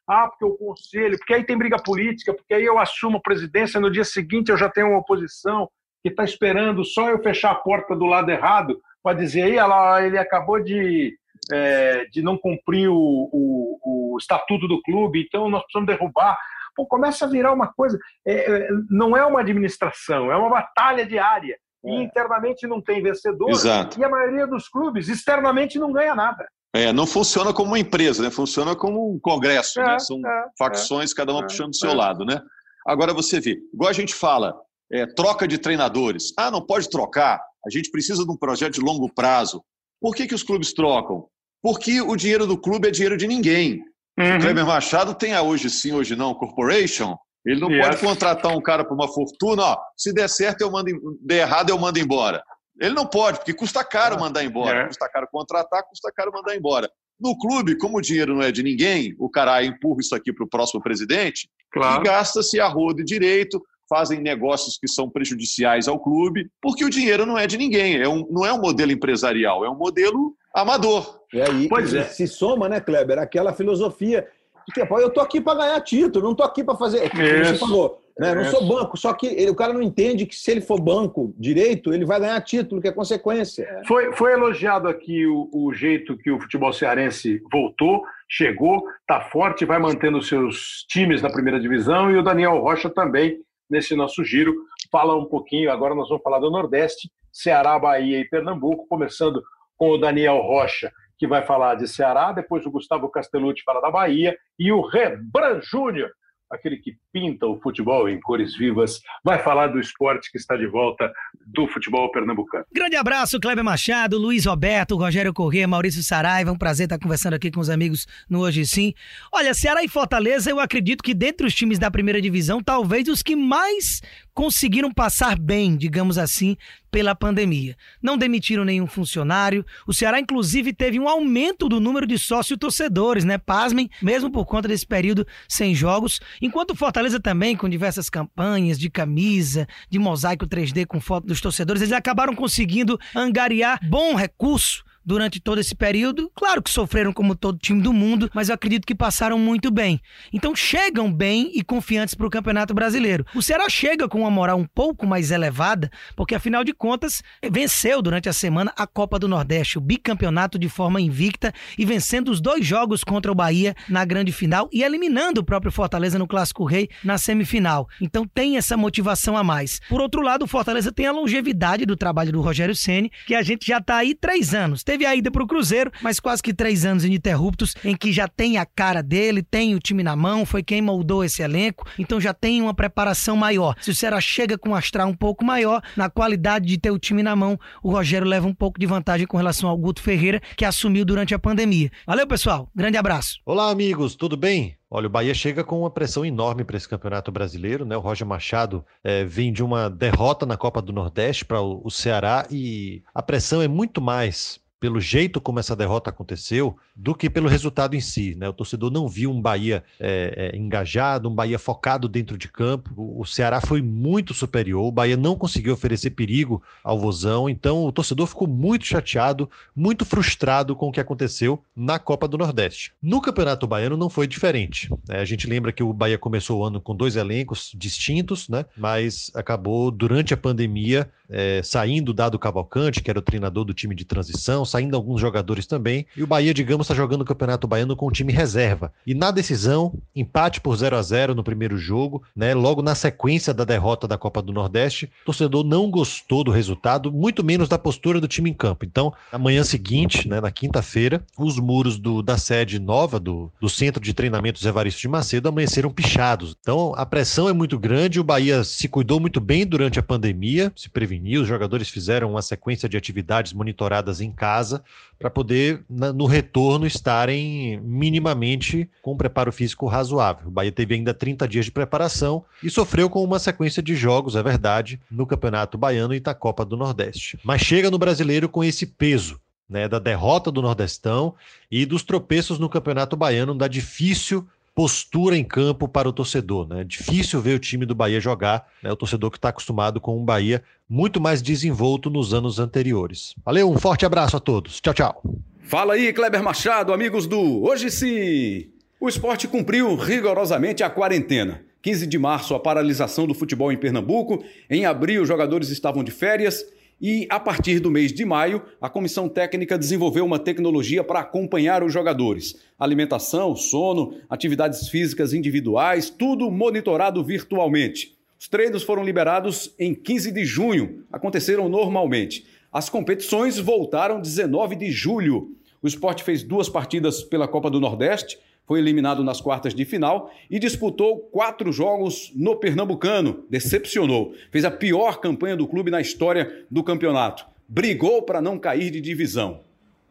Ah, 0.09 0.29
porque 0.29 0.45
o 0.45 0.57
conselho, 0.57 1.19
porque 1.19 1.35
aí 1.35 1.43
tem 1.43 1.59
briga 1.59 1.83
política, 1.83 2.33
porque 2.33 2.55
aí 2.55 2.65
eu 2.65 2.79
assumo 2.79 3.17
a 3.17 3.21
presidência, 3.21 3.81
no 3.81 3.91
dia 3.91 4.05
seguinte 4.05 4.53
eu 4.53 4.57
já 4.57 4.69
tenho 4.69 4.91
uma 4.91 5.01
oposição 5.01 5.69
que 6.01 6.09
está 6.09 6.23
esperando 6.23 6.85
só 6.85 7.11
eu 7.11 7.21
fechar 7.21 7.51
a 7.51 7.57
porta 7.57 7.97
do 7.97 8.07
lado 8.07 8.31
errado 8.31 8.81
para 9.03 9.19
dizer 9.19 9.43
aí, 9.43 9.57
ela, 9.57 10.07
ele 10.07 10.17
acabou 10.17 10.63
de, 10.63 11.13
é, 11.53 12.05
de 12.05 12.23
não 12.23 12.39
cumprir 12.39 12.89
o, 12.89 12.97
o, 12.97 14.15
o, 14.15 14.17
estatuto 14.17 14.69
do 14.69 14.81
clube, 14.83 15.25
então 15.27 15.49
nós 15.49 15.63
precisamos 15.63 15.89
derrubar. 15.89 16.39
Pô, 16.77 16.87
começa 16.87 17.25
a 17.25 17.29
virar 17.29 17.53
uma 17.53 17.67
coisa, 17.73 17.99
é, 18.25 18.49
é 18.49 18.69
não 18.89 19.17
é 19.17 19.27
uma 19.27 19.41
administração, 19.41 20.31
é 20.31 20.37
uma 20.37 20.51
batalha 20.51 21.05
diária. 21.05 21.59
E 21.85 21.91
é. 21.91 22.03
internamente 22.03 22.67
não 22.67 22.81
tem 22.81 23.03
vencedor. 23.03 23.51
Exato. 23.51 23.99
E 23.99 24.05
a 24.05 24.09
maioria 24.09 24.47
dos 24.47 24.69
clubes 24.69 25.09
externamente 25.09 25.79
não 25.79 25.93
ganha 25.93 26.15
nada. 26.15 26.47
É, 26.75 26.93
não 26.93 27.07
funciona 27.07 27.53
como 27.53 27.71
uma 27.71 27.79
empresa, 27.79 28.23
né? 28.23 28.31
Funciona 28.31 28.77
como 28.77 29.13
um 29.13 29.19
congresso, 29.19 29.81
é, 29.81 29.87
né? 29.87 29.99
São 29.99 30.19
é, 30.25 30.45
facções, 30.59 31.13
cada 31.13 31.33
uma 31.33 31.43
é, 31.43 31.47
puxando 31.47 31.71
do 31.71 31.77
seu 31.77 31.91
é. 31.91 31.95
lado, 31.95 32.25
né? 32.25 32.41
Agora 32.87 33.13
você 33.13 33.41
vê, 33.41 33.59
igual 33.75 33.91
a 33.91 33.95
gente 33.95 34.15
fala, 34.15 34.55
é, 34.93 35.07
troca 35.07 35.49
de 35.49 35.59
treinadores. 35.59 36.33
Ah, 36.37 36.51
não 36.51 36.65
pode 36.65 36.89
trocar. 36.89 37.41
A 37.67 37.71
gente 37.71 37.91
precisa 37.91 38.25
de 38.25 38.31
um 38.31 38.37
projeto 38.37 38.75
de 38.75 38.81
longo 38.81 39.13
prazo. 39.13 39.63
Por 40.01 40.15
que, 40.15 40.27
que 40.27 40.35
os 40.35 40.43
clubes 40.43 40.73
trocam? 40.73 41.27
Porque 41.63 42.01
o 42.01 42.17
dinheiro 42.17 42.47
do 42.47 42.59
clube 42.59 42.89
é 42.89 42.91
dinheiro 42.91 43.17
de 43.17 43.27
ninguém. 43.27 43.83
Uhum. 44.19 44.37
O 44.37 44.41
Kleber 44.41 44.67
Machado 44.67 45.15
tem 45.15 45.35
a 45.35 45.43
hoje 45.43 45.69
sim, 45.69 45.93
hoje 45.93 46.17
não, 46.17 46.35
corporation. 46.35 47.17
Ele 47.45 47.61
não 47.61 47.71
yes. 47.71 47.87
pode 47.87 48.01
contratar 48.01 48.57
um 48.57 48.61
cara 48.61 48.85
por 48.85 48.95
uma 48.95 49.09
fortuna, 49.09 49.63
ó, 49.63 49.79
se 49.97 50.13
der 50.13 50.29
certo 50.29 50.61
eu 50.61 50.71
mando, 50.71 50.91
der 51.23 51.43
errado 51.43 51.71
eu 51.71 51.79
mando 51.79 51.99
embora. 51.99 52.43
Ele 52.81 52.95
não 52.95 53.07
pode, 53.07 53.39
porque 53.39 53.53
custa 53.55 53.85
caro 53.85 54.17
ah, 54.17 54.19
mandar 54.19 54.45
embora. 54.45 54.81
É. 54.81 54.87
Custa 54.87 55.09
caro 55.09 55.29
contratar, 55.31 55.83
custa 55.85 56.11
caro 56.15 56.33
mandar 56.33 56.57
embora. 56.57 56.91
No 57.21 57.37
clube, 57.37 57.77
como 57.77 57.99
o 57.99 58.01
dinheiro 58.01 58.35
não 58.35 58.43
é 58.43 58.51
de 58.51 58.63
ninguém, 58.63 59.15
o 59.19 59.29
cara 59.29 59.63
empurra 59.63 60.01
isso 60.01 60.15
aqui 60.15 60.33
para 60.33 60.45
o 60.45 60.49
próximo 60.49 60.83
presidente 60.83 61.51
claro. 61.71 62.01
e 62.01 62.05
gasta-se 62.05 62.59
a 62.59 62.67
roda 62.67 63.05
direito, 63.05 63.63
fazem 63.87 64.21
negócios 64.21 64.79
que 64.79 64.89
são 64.89 65.11
prejudiciais 65.11 65.89
ao 65.89 66.01
clube, 66.01 66.49
porque 66.63 66.85
o 66.85 66.89
dinheiro 66.89 67.27
não 67.27 67.37
é 67.37 67.47
de 67.47 67.59
ninguém. 67.59 68.01
É 68.01 68.09
um, 68.09 68.27
não 68.31 68.47
é 68.47 68.53
um 68.53 68.61
modelo 68.61 68.93
empresarial, 68.93 69.65
é 69.65 69.69
um 69.69 69.77
modelo 69.77 70.35
amador. 70.55 71.21
E 71.35 71.43
aí 71.43 71.69
pois 71.69 71.93
é. 71.93 72.05
se 72.05 72.27
soma, 72.27 72.69
né, 72.69 72.81
Kleber, 72.81 73.19
aquela 73.19 73.53
filosofia 73.53 74.27
que 74.73 74.81
eu 74.81 75.11
tô 75.11 75.21
aqui 75.21 75.41
para 75.41 75.59
ganhar 75.59 75.81
título, 75.81 76.27
não 76.27 76.35
tô 76.35 76.43
aqui 76.43 76.63
para 76.63 76.77
fazer. 76.77 77.11
Como 77.11 77.23
você 77.23 77.59
falou, 77.59 78.01
né? 78.19 78.35
Não 78.35 78.45
sou 78.45 78.67
banco, 78.67 78.97
só 78.97 79.13
que 79.13 79.27
ele, 79.27 79.51
o 79.51 79.55
cara 79.55 79.73
não 79.73 79.83
entende 79.83 80.27
que 80.27 80.35
se 80.35 80.51
ele 80.51 80.61
for 80.61 80.81
banco 80.81 81.35
direito, 81.39 81.93
ele 81.93 82.05
vai 82.05 82.21
ganhar 82.21 82.41
título, 82.43 82.81
que 82.81 82.89
é 82.89 82.93
consequência. 82.93 83.83
Foi, 83.87 84.13
foi 84.13 84.33
elogiado 84.33 84.89
aqui 84.89 85.27
o, 85.27 85.49
o 85.53 85.73
jeito 85.73 86.17
que 86.19 86.31
o 86.31 86.39
futebol 86.39 86.73
cearense 86.73 87.43
voltou, 87.51 88.03
chegou, 88.29 88.85
está 89.01 89.21
forte, 89.21 89.65
vai 89.65 89.79
mantendo 89.79 90.19
os 90.19 90.29
seus 90.29 90.85
times 90.89 91.23
na 91.23 91.31
primeira 91.31 91.59
divisão 91.59 92.11
e 92.11 92.17
o 92.17 92.23
Daniel 92.23 92.59
Rocha 92.59 92.91
também 92.91 93.39
nesse 93.71 93.97
nosso 93.97 94.25
giro. 94.25 94.55
Fala 94.91 95.17
um 95.17 95.25
pouquinho, 95.25 95.71
agora 95.71 95.95
nós 95.95 96.09
vamos 96.09 96.23
falar 96.23 96.41
do 96.41 96.51
Nordeste, 96.51 97.11
Ceará, 97.33 97.79
Bahia 97.79 98.19
e 98.19 98.29
Pernambuco, 98.29 98.87
começando 98.89 99.43
com 99.77 99.93
o 99.93 99.99
Daniel 99.99 100.43
Rocha, 100.43 100.93
que 101.21 101.27
vai 101.27 101.45
falar 101.45 101.75
de 101.75 101.87
Ceará, 101.87 102.33
depois 102.33 102.65
o 102.65 102.71
Gustavo 102.71 103.11
Castellucci 103.11 103.63
fala 103.63 103.83
da 103.83 103.91
Bahia 103.91 104.35
e 104.59 104.73
o 104.73 104.81
Rebran 104.81 105.61
Júnior 105.61 106.11
aquele 106.51 106.77
que 106.79 106.97
pinta 107.13 107.47
o 107.47 107.61
futebol 107.61 108.09
em 108.09 108.21
cores 108.21 108.57
vivas, 108.57 109.01
vai 109.25 109.39
falar 109.39 109.69
do 109.69 109.79
esporte 109.79 110.31
que 110.31 110.37
está 110.37 110.57
de 110.57 110.67
volta 110.67 111.11
do 111.47 111.69
futebol 111.69 112.11
pernambucano. 112.11 112.65
Grande 112.73 112.97
abraço, 112.97 113.39
Kleber 113.39 113.65
Machado, 113.65 114.19
Luiz 114.19 114.47
Roberto, 114.47 114.97
Rogério 114.97 115.33
Corrêa, 115.33 115.69
Maurício 115.69 116.03
Saraiva. 116.03 116.51
Um 116.51 116.59
prazer 116.59 116.85
estar 116.87 116.99
conversando 116.99 117.35
aqui 117.35 117.51
com 117.51 117.61
os 117.61 117.71
amigos 117.71 118.07
no 118.29 118.41
Hoje 118.41 118.67
Sim. 118.67 118.93
Olha, 119.33 119.55
Ceará 119.55 119.85
e 119.85 119.89
Fortaleza, 119.89 120.51
eu 120.51 120.59
acredito 120.59 121.05
que 121.05 121.15
dentre 121.15 121.47
os 121.47 121.55
times 121.55 121.79
da 121.79 121.91
primeira 121.91 122.21
divisão, 122.21 122.61
talvez 122.61 123.07
os 123.09 123.23
que 123.23 123.37
mais 123.37 124.03
conseguiram 124.35 124.93
passar 124.93 125.39
bem, 125.39 125.77
digamos 125.77 126.19
assim, 126.19 126.57
pela 126.91 127.15
pandemia. 127.15 127.77
Não 128.03 128.19
demitiram 128.19 128.65
nenhum 128.65 128.87
funcionário. 128.87 129.65
O 129.87 129.95
Ceará, 129.95 130.21
inclusive, 130.21 130.73
teve 130.73 130.99
um 130.99 131.09
aumento 131.09 131.69
do 131.69 131.81
número 131.81 132.07
de 132.07 132.19
sócio-torcedores, 132.19 133.25
né? 133.25 133.39
Pasmem, 133.39 133.91
mesmo 134.03 134.31
por 134.31 134.45
conta 134.45 134.69
desse 134.69 134.87
período 134.87 135.27
sem 135.49 135.75
jogos. 135.75 136.21
Enquanto 136.41 136.75
Fortaleza 136.75 137.21
também, 137.21 137.57
com 137.57 137.69
diversas 137.69 138.11
campanhas 138.11 138.79
de 138.79 138.91
camisa, 138.91 139.67
de 139.89 139.99
mosaico 139.99 140.47
3D 140.47 140.87
com 140.87 141.01
foto 141.01 141.27
dos 141.27 141.41
torcedores, 141.41 141.83
eles 141.83 141.93
acabaram 141.93 142.35
conseguindo 142.35 142.99
angariar 143.15 143.79
bom 143.89 144.15
recurso 144.15 144.85
durante 145.05 145.41
todo 145.41 145.61
esse 145.61 145.75
período. 145.75 146.31
Claro 146.35 146.63
que 146.63 146.71
sofreram 146.71 147.13
como 147.13 147.35
todo 147.35 147.59
time 147.59 147.83
do 147.83 147.93
mundo, 147.93 148.31
mas 148.35 148.49
eu 148.49 148.55
acredito 148.55 148.87
que 148.87 148.95
passaram 148.95 149.39
muito 149.39 149.71
bem. 149.71 150.01
Então 150.33 150.55
chegam 150.55 151.13
bem 151.13 151.51
e 151.55 151.63
confiantes 151.63 152.15
para 152.15 152.27
o 152.27 152.31
Campeonato 152.31 152.75
Brasileiro. 152.75 153.25
O 153.35 153.43
Ceará 153.43 153.69
chega 153.69 154.09
com 154.09 154.21
uma 154.21 154.31
moral 154.31 154.59
um 154.59 154.67
pouco 154.67 155.07
mais 155.07 155.31
elevada, 155.31 155.91
porque 156.17 156.35
afinal 156.35 156.65
de 156.65 156.73
contas 156.73 157.23
venceu 157.51 158.03
durante 158.03 158.29
a 158.29 158.33
semana 158.33 158.73
a 158.77 158.87
Copa 158.87 159.19
do 159.19 159.29
Nordeste, 159.29 159.79
o 159.79 159.81
bicampeonato 159.81 160.59
de 160.59 160.69
forma 160.69 161.01
invicta 161.01 161.53
e 161.79 161.85
vencendo 161.85 162.31
os 162.31 162.41
dois 162.41 162.67
jogos 162.67 163.03
contra 163.05 163.31
o 163.31 163.35
Bahia 163.35 163.75
na 163.89 164.05
grande 164.05 164.33
final 164.33 164.69
e 164.73 164.83
eliminando 164.83 165.41
o 165.41 165.45
próprio 165.45 165.73
Fortaleza 165.73 166.19
no 166.19 166.27
Clássico 166.27 166.65
Rei 166.65 166.89
na 167.03 167.19
semifinal. 167.19 167.89
Então 168.01 168.27
tem 168.27 168.57
essa 168.57 168.77
motivação 168.77 169.37
a 169.37 169.45
mais. 169.45 169.81
Por 169.89 170.01
outro 170.01 170.23
lado, 170.23 170.45
o 170.45 170.49
Fortaleza 170.49 170.93
tem 170.93 171.07
a 171.07 171.13
longevidade 171.13 171.87
do 171.87 171.97
trabalho 171.97 172.33
do 172.33 172.41
Rogério 172.41 172.75
Ceni, 172.75 173.11
que 173.27 173.35
a 173.35 173.43
gente 173.43 173.67
já 173.67 173.79
está 173.79 173.97
aí 173.97 174.15
três 174.15 174.55
anos. 174.55 174.83
Teve 174.91 175.07
a 175.07 175.15
ida 175.15 175.31
para 175.31 175.45
o 175.45 175.47
Cruzeiro, 175.47 175.93
mas 176.03 176.19
quase 176.19 176.43
que 176.43 176.53
três 176.53 176.85
anos 176.85 177.05
ininterruptos 177.05 177.77
em 177.85 177.97
que 177.97 178.13
já 178.13 178.27
tem 178.27 178.59
a 178.59 178.67
cara 178.67 179.05
dele, 179.05 179.41
tem 179.41 179.73
o 179.73 179.79
time 179.79 180.03
na 180.03 180.17
mão, 180.17 180.45
foi 180.45 180.65
quem 180.65 180.83
moldou 180.83 181.23
esse 181.23 181.43
elenco, 181.43 181.87
então 181.97 182.21
já 182.21 182.35
tem 182.35 182.61
uma 182.61 182.75
preparação 182.75 183.37
maior. 183.37 183.77
Se 183.81 183.93
o 183.93 183.95
Ceará 183.95 184.21
chega 184.21 184.59
com 184.59 184.71
um 184.71 184.75
astral 184.75 185.07
um 185.07 185.15
pouco 185.15 185.45
maior, 185.45 185.81
na 185.97 186.11
qualidade 186.11 186.67
de 186.67 186.77
ter 186.77 186.91
o 186.91 186.99
time 186.99 187.23
na 187.23 187.37
mão, 187.37 187.57
o 187.85 187.93
Rogério 187.93 188.27
leva 188.27 188.49
um 188.49 188.53
pouco 188.53 188.81
de 188.81 188.87
vantagem 188.87 189.29
com 189.29 189.37
relação 189.37 189.71
ao 189.71 189.79
Guto 189.79 190.03
Ferreira, 190.03 190.43
que 190.57 190.65
assumiu 190.65 191.05
durante 191.05 191.33
a 191.37 191.39
pandemia. 191.39 191.89
Valeu, 192.05 192.27
pessoal. 192.27 192.69
Grande 192.75 192.97
abraço. 192.97 193.39
Olá, 193.47 193.71
amigos. 193.71 194.17
Tudo 194.17 194.37
bem? 194.37 194.77
Olha, 194.91 195.07
o 195.07 195.11
Bahia 195.11 195.35
chega 195.35 195.63
com 195.63 195.79
uma 195.79 195.91
pressão 195.91 196.25
enorme 196.25 196.65
para 196.65 196.77
esse 196.77 196.89
campeonato 196.89 197.31
brasileiro, 197.31 197.85
né? 197.85 197.97
O 197.97 198.01
Roger 198.01 198.27
Machado 198.27 198.85
é, 199.05 199.25
vem 199.25 199.53
de 199.53 199.63
uma 199.63 199.89
derrota 199.89 200.45
na 200.45 200.57
Copa 200.57 200.83
do 200.83 200.93
Nordeste 200.93 201.45
para 201.45 201.61
o, 201.61 201.81
o 201.85 201.93
Ceará 201.93 202.45
e 202.51 203.05
a 203.15 203.23
pressão 203.23 203.63
é 203.63 203.69
muito 203.69 204.01
mais 204.01 204.59
pelo 204.81 204.99
jeito 204.99 205.41
como 205.41 205.61
essa 205.61 205.77
derrota 205.77 206.09
aconteceu, 206.11 206.77
do 207.01 207.15
que 207.15 207.31
pelo 207.31 207.49
resultado 207.49 207.97
em 207.97 208.01
si. 208.01 208.35
Né? 208.37 208.49
O 208.49 208.53
torcedor 208.53 208.91
não 208.91 209.09
viu 209.09 209.31
um 209.31 209.41
Bahia 209.41 209.83
é, 209.99 210.53
é, 210.53 210.57
engajado, 210.57 211.31
um 211.31 211.35
Bahia 211.35 211.59
focado 211.59 212.07
dentro 212.09 212.37
de 212.37 212.47
campo. 212.47 212.91
O, 212.97 213.25
Ceará 213.25 213.61
foi 213.61 213.81
muito 213.81 214.35
superior, 214.35 214.85
o 214.85 214.93
Bahia 214.93 215.17
não 215.17 215.35
conseguiu 215.35 215.73
oferecer 215.73 216.11
perigo 216.11 216.63
ao 216.85 216.99
Vozão, 216.99 217.49
então 217.49 217.85
o 217.85 217.93
torcedor 217.93 218.27
ficou 218.27 218.47
muito 218.47 218.85
chateado, 218.85 219.49
muito 219.75 220.05
frustrado 220.05 220.77
com 220.77 220.89
o 220.89 220.93
que 220.93 221.01
aconteceu 221.01 221.63
na 221.75 221.99
Copa 221.99 222.29
do 222.29 222.37
Nordeste. 222.37 222.93
No 223.03 223.23
Campeonato 223.23 223.67
Baiano 223.67 223.97
não 223.97 224.11
foi 224.11 224.27
diferente. 224.27 224.91
Né? 225.09 225.21
A 225.21 225.25
gente 225.25 225.47
lembra 225.47 225.73
que 225.73 225.83
o 225.83 225.95
Bahia 225.95 226.19
começou 226.19 226.61
o 226.61 226.65
ano 226.65 226.81
com 226.81 226.95
dois 226.95 227.17
elencos 227.17 227.73
distintos, 227.75 228.47
né? 228.49 228.67
mas 228.77 229.31
acabou 229.35 229.91
durante 229.91 230.35
a 230.35 230.37
pandemia 230.37 231.09
é, 231.31 231.63
saindo 231.63 232.13
Dado 232.13 232.39
Cavalcante, 232.39 233.01
que 233.01 233.09
era 233.09 233.19
o 233.19 233.23
treinador 233.23 233.65
do 233.65 233.73
time 233.73 233.95
de 233.95 234.05
transição, 234.05 234.65
saindo 234.65 234.97
alguns 234.97 235.21
jogadores 235.21 235.65
também, 235.65 236.05
e 236.17 236.23
o 236.23 236.27
Bahia, 236.27 236.53
digamos, 236.53 236.90
jogando 236.95 237.23
o 237.23 237.25
Campeonato 237.25 237.67
Baiano 237.67 237.97
com 237.97 238.07
o 238.07 238.13
time 238.13 238.33
reserva. 238.33 238.93
E 239.07 239.15
na 239.15 239.31
decisão, 239.31 239.93
empate 240.15 240.61
por 240.61 240.77
0 240.77 240.97
a 240.97 241.03
0 241.03 241.35
no 241.35 241.43
primeiro 241.43 241.77
jogo, 241.77 242.23
né? 242.35 242.55
Logo 242.55 242.83
na 242.83 242.95
sequência 242.95 243.53
da 243.53 243.65
derrota 243.65 244.07
da 244.07 244.17
Copa 244.17 244.41
do 244.41 244.53
Nordeste, 244.53 245.11
o 245.23 245.27
torcedor 245.27 245.65
não 245.65 245.91
gostou 245.91 246.45
do 246.45 246.51
resultado, 246.51 247.13
muito 247.13 247.43
menos 247.43 247.69
da 247.69 247.79
postura 247.79 248.21
do 248.21 248.29
time 248.29 248.51
em 248.51 248.55
campo. 248.55 248.85
Então, 248.85 249.13
na 249.33 249.39
manhã 249.39 249.65
seguinte, 249.65 250.29
né, 250.29 250.41
na 250.41 250.51
quinta-feira, 250.51 251.25
os 251.39 251.59
muros 251.59 251.99
do, 251.99 252.23
da 252.23 252.39
sede 252.39 252.79
nova 252.79 253.19
do, 253.19 253.51
do 253.61 253.69
Centro 253.69 254.03
de 254.03 254.15
Treinamentos 254.15 254.65
Evaristo 254.65 255.01
de 255.01 255.09
Macedo 255.09 255.49
amanheceram 255.49 255.91
pichados. 255.91 256.57
Então, 256.61 256.93
a 256.97 257.05
pressão 257.05 257.49
é 257.49 257.53
muito 257.53 257.79
grande, 257.79 258.21
o 258.21 258.25
Bahia 258.25 258.63
se 258.65 258.89
cuidou 258.89 259.19
muito 259.19 259.41
bem 259.41 259.67
durante 259.67 259.99
a 259.99 260.03
pandemia, 260.03 260.73
se 260.77 260.89
preveniu, 260.89 261.43
os 261.43 261.49
jogadores 261.49 261.89
fizeram 261.89 262.31
uma 262.31 262.43
sequência 262.43 262.89
de 262.89 262.97
atividades 262.97 263.53
monitoradas 263.53 264.21
em 264.21 264.31
casa 264.31 264.51
casa 264.61 264.83
para 265.19 265.29
poder, 265.29 265.85
na, 265.89 266.13
no 266.13 266.25
retorno, 266.25 266.80
estarem 266.87 267.81
minimamente 267.83 268.89
com 269.03 269.13
um 269.13 269.17
preparo 269.17 269.53
físico 269.53 269.87
razoável. 269.87 270.49
O 270.49 270.51
Bahia 270.51 270.73
teve 270.73 270.95
ainda 270.95 271.15
30 271.15 271.47
dias 271.47 271.65
de 271.65 271.71
preparação 271.71 272.45
e 272.63 272.71
sofreu 272.71 273.09
com 273.09 273.23
uma 273.23 273.39
sequência 273.39 273.83
de 273.83 273.95
jogos, 273.95 274.37
é 274.37 274.43
verdade, 274.43 275.01
no 275.11 275.27
Campeonato 275.27 275.79
Baiano 275.79 276.15
e 276.15 276.23
na 276.25 276.35
Copa 276.35 276.65
do 276.65 276.77
Nordeste. 276.77 277.39
Mas 277.45 277.63
chega 277.63 277.91
no 277.91 277.99
brasileiro 277.99 278.49
com 278.49 278.65
esse 278.65 278.87
peso. 278.87 279.41
Né, 279.69 279.87
da 279.87 280.01
derrota 280.01 280.51
do 280.51 280.61
Nordestão 280.61 281.33
e 281.71 281.87
dos 281.87 282.03
tropeços 282.03 282.59
no 282.59 282.69
Campeonato 282.69 283.17
Baiano, 283.17 283.55
da 283.55 283.69
difícil 283.69 284.45
postura 284.75 285.37
em 285.37 285.45
campo 285.45 285.87
para 285.87 286.09
o 286.09 286.13
torcedor. 286.13 286.67
Né? 286.67 286.85
Difícil 286.85 287.41
ver 287.41 287.55
o 287.55 287.59
time 287.59 287.85
do 287.87 287.95
Bahia 287.95 288.21
jogar, 288.21 288.67
né? 288.83 288.91
o 288.91 288.97
torcedor 288.97 289.31
que 289.31 289.39
está 289.39 289.51
acostumado 289.51 290.01
com 290.01 290.19
um 290.19 290.25
Bahia 290.25 290.63
muito 290.89 291.21
mais 291.21 291.43
desenvolto 291.43 292.11
nos 292.11 292.33
anos 292.33 292.59
anteriores. 292.59 293.35
Valeu, 293.45 293.71
um 293.71 293.79
forte 293.79 294.07
abraço 294.07 294.37
a 294.37 294.41
todos. 294.41 294.81
Tchau, 294.81 294.95
tchau. 294.95 295.23
Fala 295.71 295.95
aí, 295.95 296.13
Kleber 296.13 296.43
Machado, 296.43 296.93
amigos 296.93 297.29
do 297.29 297.63
Hoje 297.63 297.93
Sim. 297.93 298.71
O 298.99 299.09
esporte 299.09 299.47
cumpriu 299.47 299.95
rigorosamente 299.95 300.83
a 300.83 300.91
quarentena. 300.91 301.65
15 301.81 302.09
de 302.09 302.19
março, 302.19 302.57
a 302.57 302.59
paralisação 302.59 303.25
do 303.25 303.35
futebol 303.35 303.71
em 303.71 303.77
Pernambuco. 303.77 304.43
Em 304.69 304.85
abril, 304.85 305.23
os 305.23 305.29
jogadores 305.29 305.71
estavam 305.71 306.03
de 306.03 306.11
férias. 306.11 306.67
E 307.01 307.25
a 307.31 307.39
partir 307.39 307.79
do 307.79 307.89
mês 307.89 308.13
de 308.13 308.25
maio, 308.25 308.61
a 308.81 308.91
comissão 308.91 309.29
técnica 309.29 309.79
desenvolveu 309.79 310.25
uma 310.25 310.41
tecnologia 310.41 311.05
para 311.05 311.21
acompanhar 311.21 311.85
os 311.85 311.93
jogadores. 311.93 312.57
Alimentação, 312.77 313.55
sono, 313.55 314.17
atividades 314.29 314.89
físicas 314.89 315.33
individuais, 315.33 316.11
tudo 316.11 316.51
monitorado 316.51 317.23
virtualmente. 317.23 318.19
Os 318.41 318.49
treinos 318.49 318.83
foram 318.83 319.05
liberados 319.05 319.73
em 319.79 319.95
15 319.95 320.33
de 320.33 320.45
junho, 320.45 321.05
aconteceram 321.13 321.69
normalmente. 321.69 322.45
As 322.73 322.89
competições 322.89 323.59
voltaram 323.59 324.21
19 324.21 324.77
de 324.77 324.91
julho. 324.91 325.57
O 325.83 325.87
esporte 325.87 326.23
fez 326.23 326.43
duas 326.43 326.69
partidas 326.69 327.23
pela 327.23 327.49
Copa 327.49 327.71
do 327.71 327.81
Nordeste, 327.81 328.39
foi 328.67 328.79
eliminado 328.79 329.25
nas 329.25 329.41
quartas 329.41 329.75
de 329.75 329.85
final 329.85 330.31
e 330.49 330.59
disputou 330.59 331.19
quatro 331.33 331.73
jogos 331.73 332.31
no 332.37 332.55
Pernambucano. 332.55 333.45
Decepcionou. 333.51 334.33
Fez 334.51 334.65
a 334.65 334.71
pior 334.71 335.21
campanha 335.21 335.57
do 335.57 335.67
clube 335.67 335.91
na 335.91 336.01
história 336.01 336.65
do 336.71 336.85
campeonato. 336.85 337.45
Brigou 337.67 338.23
para 338.23 338.41
não 338.41 338.59
cair 338.59 338.91
de 338.91 339.01
divisão. 339.01 339.63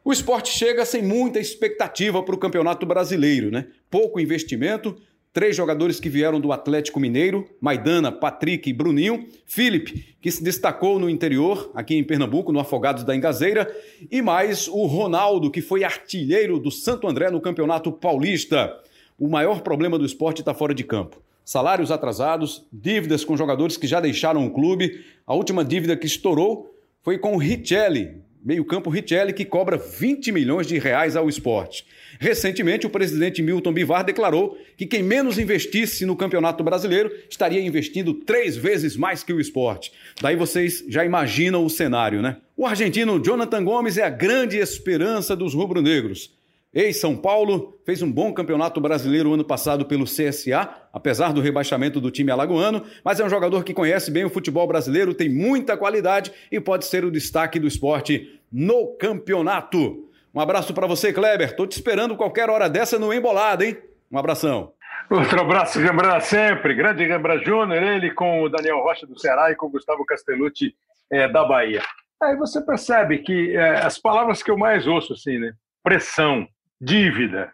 O 0.04 0.12
esporte 0.12 0.52
chega 0.52 0.86
sem 0.86 1.02
muita 1.02 1.40
expectativa 1.40 2.22
para 2.24 2.36
o 2.36 2.38
Campeonato 2.38 2.86
Brasileiro, 2.86 3.52
né? 3.52 3.68
Pouco 3.90 4.20
investimento, 4.20 4.98
três 5.32 5.56
jogadores 5.56 6.00
que 6.00 6.10
vieram 6.10 6.40
do 6.40 6.52
Atlético 6.52 7.00
Mineiro, 7.00 7.48
Maidana, 7.62 8.12
Patrick 8.12 8.70
e 8.70 8.74
Bruninho, 8.74 9.28
Felipe, 9.46 10.16
que 10.22 10.32
se 10.32 10.44
destacou 10.44 11.00
no 11.00 11.10
interior, 11.10 11.72
aqui 11.74 11.96
em 11.96 12.04
Pernambuco, 12.04 12.52
no 12.52 12.60
Afogados 12.60 13.04
da 13.04 13.16
Engazeira, 13.16 13.74
e 14.12 14.22
mais 14.22 14.68
o 14.68 14.86
Ronaldo, 14.86 15.52
que 15.52 15.62
foi 15.62 15.84
artilheiro 15.84 16.60
do 16.60 16.72
Santo 16.72 17.08
André 17.08 17.30
no 17.30 17.42
Campeonato 17.42 17.92
Paulista. 17.92 18.74
O 19.18 19.28
maior 19.28 19.62
problema 19.62 19.98
do 19.98 20.06
esporte 20.06 20.42
está 20.42 20.54
fora 20.54 20.74
de 20.74 20.84
campo. 20.84 21.22
Salários 21.46 21.92
atrasados, 21.92 22.66
dívidas 22.72 23.26
com 23.26 23.36
jogadores 23.36 23.76
que 23.76 23.88
já 23.88 24.00
deixaram 24.00 24.46
o 24.46 24.52
clube. 24.52 25.04
A 25.26 25.34
última 25.34 25.66
dívida 25.66 25.98
que 25.98 26.06
estourou 26.06 26.74
foi 27.02 27.18
com 27.18 27.34
o 27.34 27.38
Richelli, 27.38 28.22
meio-campo 28.44 28.90
Richelli, 28.90 29.34
que 29.34 29.46
cobra 29.46 29.78
20 29.78 30.32
milhões 30.32 30.68
de 30.68 30.78
reais 30.78 31.16
ao 31.16 31.28
esporte. 31.28 31.86
Recentemente, 32.20 32.88
o 32.88 32.90
presidente 32.90 33.42
Milton 33.42 33.74
Bivar 33.74 34.04
declarou 34.04 34.58
que 34.78 34.86
quem 34.86 35.04
menos 35.04 35.38
investisse 35.38 36.06
no 36.06 36.16
Campeonato 36.16 36.64
Brasileiro 36.64 37.12
estaria 37.30 37.62
investindo 37.62 38.14
três 38.14 38.56
vezes 38.56 38.96
mais 38.96 39.24
que 39.24 39.34
o 39.34 39.40
esporte. 39.40 39.92
Daí 40.22 40.36
vocês 40.36 40.84
já 40.88 41.06
imaginam 41.06 41.66
o 41.66 41.70
cenário, 41.70 42.22
né? 42.22 42.38
O 42.56 42.66
argentino 42.66 43.24
Jonathan 43.24 43.64
Gomes 43.64 43.98
é 43.98 44.04
a 44.04 44.10
grande 44.10 44.58
esperança 44.58 45.36
dos 45.36 45.54
rubro-negros. 45.54 46.39
Ex-São 46.72 47.18
Paulo, 47.18 47.80
fez 47.84 48.04
um 48.04 48.12
bom 48.12 48.32
campeonato 48.32 48.80
brasileiro 48.80 49.34
ano 49.34 49.44
passado 49.44 49.86
pelo 49.86 50.06
CSA, 50.06 50.70
apesar 50.94 51.34
do 51.34 51.42
rebaixamento 51.42 52.00
do 52.00 52.12
time 52.12 52.32
alagoano, 52.32 52.86
mas 53.04 53.20
é 53.20 53.26
um 53.26 53.30
jogador 53.30 53.64
que 53.64 53.74
conhece 53.74 54.12
bem 54.12 54.24
o 54.24 54.30
futebol 54.30 54.68
brasileiro, 54.68 55.16
tem 55.16 55.30
muita 55.30 55.76
qualidade 55.76 56.32
e 56.52 56.60
pode 56.60 56.86
ser 56.86 57.04
o 57.04 57.12
destaque 57.12 57.60
do 57.60 57.68
esporte 57.68 58.40
no 58.52 58.96
campeonato. 58.98 60.10
Um 60.34 60.40
abraço 60.40 60.72
para 60.72 60.86
você, 60.86 61.12
Kleber. 61.12 61.56
Tô 61.56 61.66
te 61.66 61.72
esperando 61.72 62.16
qualquer 62.16 62.52
hora 62.52 62.70
dessa 62.70 63.00
no 63.00 63.12
Embolada, 63.12 63.66
hein? 63.66 63.76
Um 64.12 64.20
abração. 64.20 64.72
Outro 65.10 65.42
abraço, 65.42 65.82
Gambra 65.82 66.20
sempre. 66.20 66.76
Grande 66.76 67.04
Gambra 67.08 67.40
Júnior, 67.40 67.82
ele 67.82 68.12
com 68.12 68.44
o 68.44 68.50
Daniel 68.50 68.78
Rocha 68.78 69.08
do 69.08 69.20
Ceará 69.20 69.52
e 69.52 69.56
com 69.56 69.66
o 69.66 69.72
Gustavo 69.72 70.06
Castellucci 70.06 70.76
é, 71.12 71.28
da 71.28 71.44
Bahia. 71.44 71.82
Aí 72.22 72.36
você 72.36 72.62
percebe 72.62 73.18
que 73.18 73.56
é, 73.56 73.80
as 73.84 73.98
palavras 73.98 74.44
que 74.44 74.52
eu 74.52 74.58
mais 74.58 74.86
ouço, 74.86 75.14
assim, 75.14 75.40
né? 75.40 75.54
Pressão, 75.82 76.48
dívida, 76.80 77.52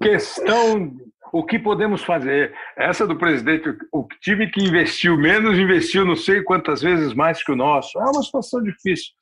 questão, 0.00 0.96
o 1.32 1.44
que 1.44 1.58
podemos 1.58 2.02
fazer? 2.02 2.54
Essa 2.76 3.06
do 3.06 3.16
presidente, 3.16 3.68
o 3.92 4.06
time 4.20 4.50
que 4.50 4.62
investiu 4.62 5.16
menos, 5.16 5.58
investiu 5.58 6.04
não 6.04 6.16
sei 6.16 6.42
quantas 6.42 6.82
vezes 6.82 7.14
mais 7.14 7.42
que 7.42 7.52
o 7.52 7.56
nosso. 7.56 7.98
É 7.98 8.02
uma 8.02 8.22
situação 8.22 8.62
difícil. 8.62 9.12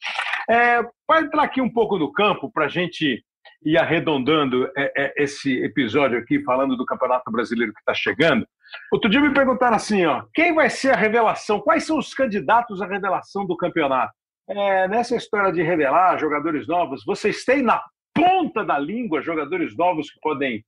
É, 0.48 0.82
vai 1.06 1.22
entrar 1.22 1.42
aqui 1.42 1.60
um 1.60 1.70
pouco 1.70 1.98
no 1.98 2.12
campo 2.12 2.50
para 2.50 2.66
a 2.66 2.68
gente 2.68 3.22
ir 3.64 3.76
arredondando 3.76 4.70
é, 4.76 4.92
é, 4.96 5.14
esse 5.16 5.62
episódio 5.62 6.18
aqui, 6.18 6.42
falando 6.44 6.76
do 6.76 6.86
Campeonato 6.86 7.30
Brasileiro 7.30 7.72
que 7.72 7.80
está 7.80 7.94
chegando. 7.94 8.46
Outro 8.92 9.10
dia 9.10 9.20
me 9.20 9.32
perguntaram 9.32 9.76
assim, 9.76 10.04
ó, 10.06 10.24
quem 10.32 10.54
vai 10.54 10.70
ser 10.70 10.92
a 10.92 10.96
revelação? 10.96 11.60
Quais 11.60 11.84
são 11.84 11.98
os 11.98 12.14
candidatos 12.14 12.80
à 12.80 12.86
revelação 12.86 13.46
do 13.46 13.56
campeonato? 13.56 14.12
É, 14.48 14.88
nessa 14.88 15.16
história 15.16 15.52
de 15.52 15.62
revelar 15.62 16.18
jogadores 16.18 16.66
novos, 16.66 17.04
vocês 17.04 17.44
têm 17.44 17.62
na 17.62 17.82
ponta 18.22 18.64
da 18.64 18.78
língua 18.78 19.22
jogadores 19.22 19.76
novos 19.76 20.10
que 20.10 20.20
podem 20.20 20.64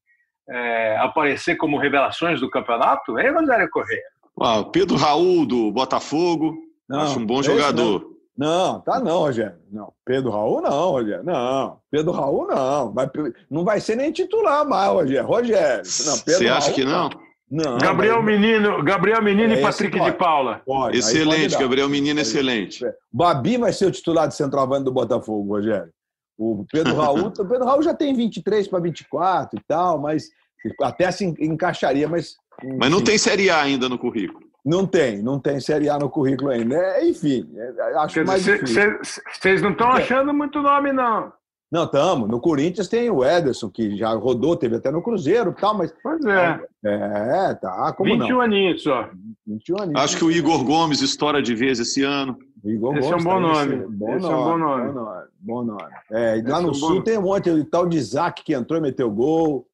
é, 0.48 0.96
aparecer 0.98 1.56
como 1.56 1.78
revelações 1.78 2.40
do 2.40 2.50
campeonato? 2.50 3.18
É 3.18 3.30
Rogério 3.30 3.68
Correia. 3.70 4.02
Ah, 4.40 4.64
Pedro 4.64 4.96
Raul 4.96 5.44
do 5.44 5.70
Botafogo, 5.70 6.56
não, 6.88 7.00
acho 7.00 7.18
um 7.18 7.26
bom 7.26 7.42
jogador. 7.42 8.06
Não. 8.36 8.74
não, 8.74 8.80
tá 8.80 8.98
não, 9.00 9.18
Rogério. 9.18 9.58
Não, 9.70 9.92
Pedro 10.04 10.30
Raul 10.30 10.62
não, 10.62 10.90
Rogério. 10.92 11.24
Não, 11.24 11.78
Pedro 11.90 12.12
Raul 12.12 12.46
não. 12.46 12.92
Vai, 12.92 13.10
não 13.50 13.64
vai 13.64 13.80
ser 13.80 13.96
nem 13.96 14.10
titular 14.10 14.66
mais, 14.66 14.90
Rogério. 14.90 15.26
Rogério. 15.28 15.84
Você 15.84 16.48
acha 16.48 16.66
Raul, 16.68 16.74
que 16.74 16.84
não? 16.84 17.10
Não, 17.50 17.78
Gabriel 17.78 18.22
mas... 18.22 18.40
Menino, 18.40 18.82
Gabriel 18.82 19.22
Menino 19.22 19.54
é, 19.54 19.58
e 19.58 19.62
Patrick 19.62 19.98
pode, 19.98 20.12
de 20.12 20.16
Paula. 20.16 20.62
Pode, 20.64 20.98
excelente, 20.98 21.58
Gabriel 21.58 21.88
Menino, 21.88 22.20
excelente. 22.20 22.84
Babi 23.12 23.56
vai 23.56 23.72
ser 23.72 23.86
o 23.86 23.90
titular 23.90 24.28
de 24.28 24.36
centroavante 24.36 24.84
do 24.84 24.92
Botafogo, 24.92 25.56
Rogério. 25.56 25.92
O 26.40 26.64
Pedro 26.72 26.96
Raul, 26.96 27.26
o 27.28 27.30
Pedro 27.30 27.66
Raul 27.66 27.82
já 27.82 27.92
tem 27.92 28.14
23 28.14 28.66
para 28.66 28.80
24 28.80 29.60
e 29.60 29.62
tal, 29.68 30.00
mas 30.00 30.30
até 30.80 31.10
se 31.10 31.26
encaixaria, 31.38 32.08
mas. 32.08 32.36
Mas 32.78 32.90
não 32.90 33.04
tem 33.04 33.18
Série 33.18 33.50
A 33.50 33.60
ainda 33.60 33.90
no 33.90 33.98
currículo. 33.98 34.40
Não 34.64 34.86
tem, 34.86 35.22
não 35.22 35.38
tem 35.38 35.60
Série 35.60 35.90
A 35.90 35.98
no 35.98 36.08
currículo 36.08 36.50
ainda. 36.50 36.74
É, 36.74 37.06
enfim, 37.06 37.46
é, 37.54 37.98
acho 37.98 38.14
Quer 38.14 38.26
mais 38.26 38.44
Vocês 38.44 39.60
não 39.60 39.72
estão 39.72 39.88
achando 39.88 40.32
muito 40.32 40.62
nome, 40.62 40.92
não. 40.92 41.30
Não, 41.70 41.84
estamos. 41.84 42.28
No 42.28 42.40
Corinthians 42.40 42.88
tem 42.88 43.08
o 43.10 43.24
Ederson, 43.24 43.70
que 43.70 43.96
já 43.96 44.10
rodou, 44.10 44.56
teve 44.56 44.76
até 44.76 44.90
no 44.90 45.02
Cruzeiro 45.02 45.54
e 45.56 45.60
tal, 45.60 45.76
mas. 45.76 45.94
Pois 46.02 46.24
é. 46.24 46.60
É, 46.84 47.54
tá. 47.54 47.92
Como 47.96 48.10
21 48.12 48.28
não? 48.28 48.40
aninhos 48.40 48.82
só. 48.82 49.08
21 49.46 49.82
aninhos. 49.82 50.02
Acho 50.02 50.16
que 50.16 50.24
o 50.24 50.30
Igor 50.30 50.64
Gomes 50.64 51.00
estoura 51.00 51.40
de 51.40 51.54
vez 51.54 51.78
esse 51.78 52.02
ano. 52.02 52.36
Igor 52.64 52.96
esse 52.96 53.10
Gomes, 53.10 53.26
é 53.26 53.28
um 53.28 53.32
bom 53.32 53.40
nome. 53.40 53.76
Bom 53.88 54.16
esse 54.16 54.26
nome. 54.26 54.34
é 54.34 54.36
um 54.36 54.44
bom 54.44 54.58
nome. 54.58 54.92
Bom 54.92 54.92
nome. 54.92 55.26
Bom 55.40 55.64
nome. 55.64 55.94
É, 56.10 56.42
lá 56.46 56.60
no 56.60 56.68
é 56.68 56.70
um 56.70 56.74
Sul 56.74 57.02
tem 57.02 57.18
um 57.18 57.22
monte, 57.22 57.50
o 57.50 57.64
tal 57.64 57.86
de 57.86 57.96
Isaac 57.96 58.42
que 58.42 58.54
entrou 58.54 58.78
e 58.78 58.82
meteu 58.82 59.10
gol. 59.10 59.66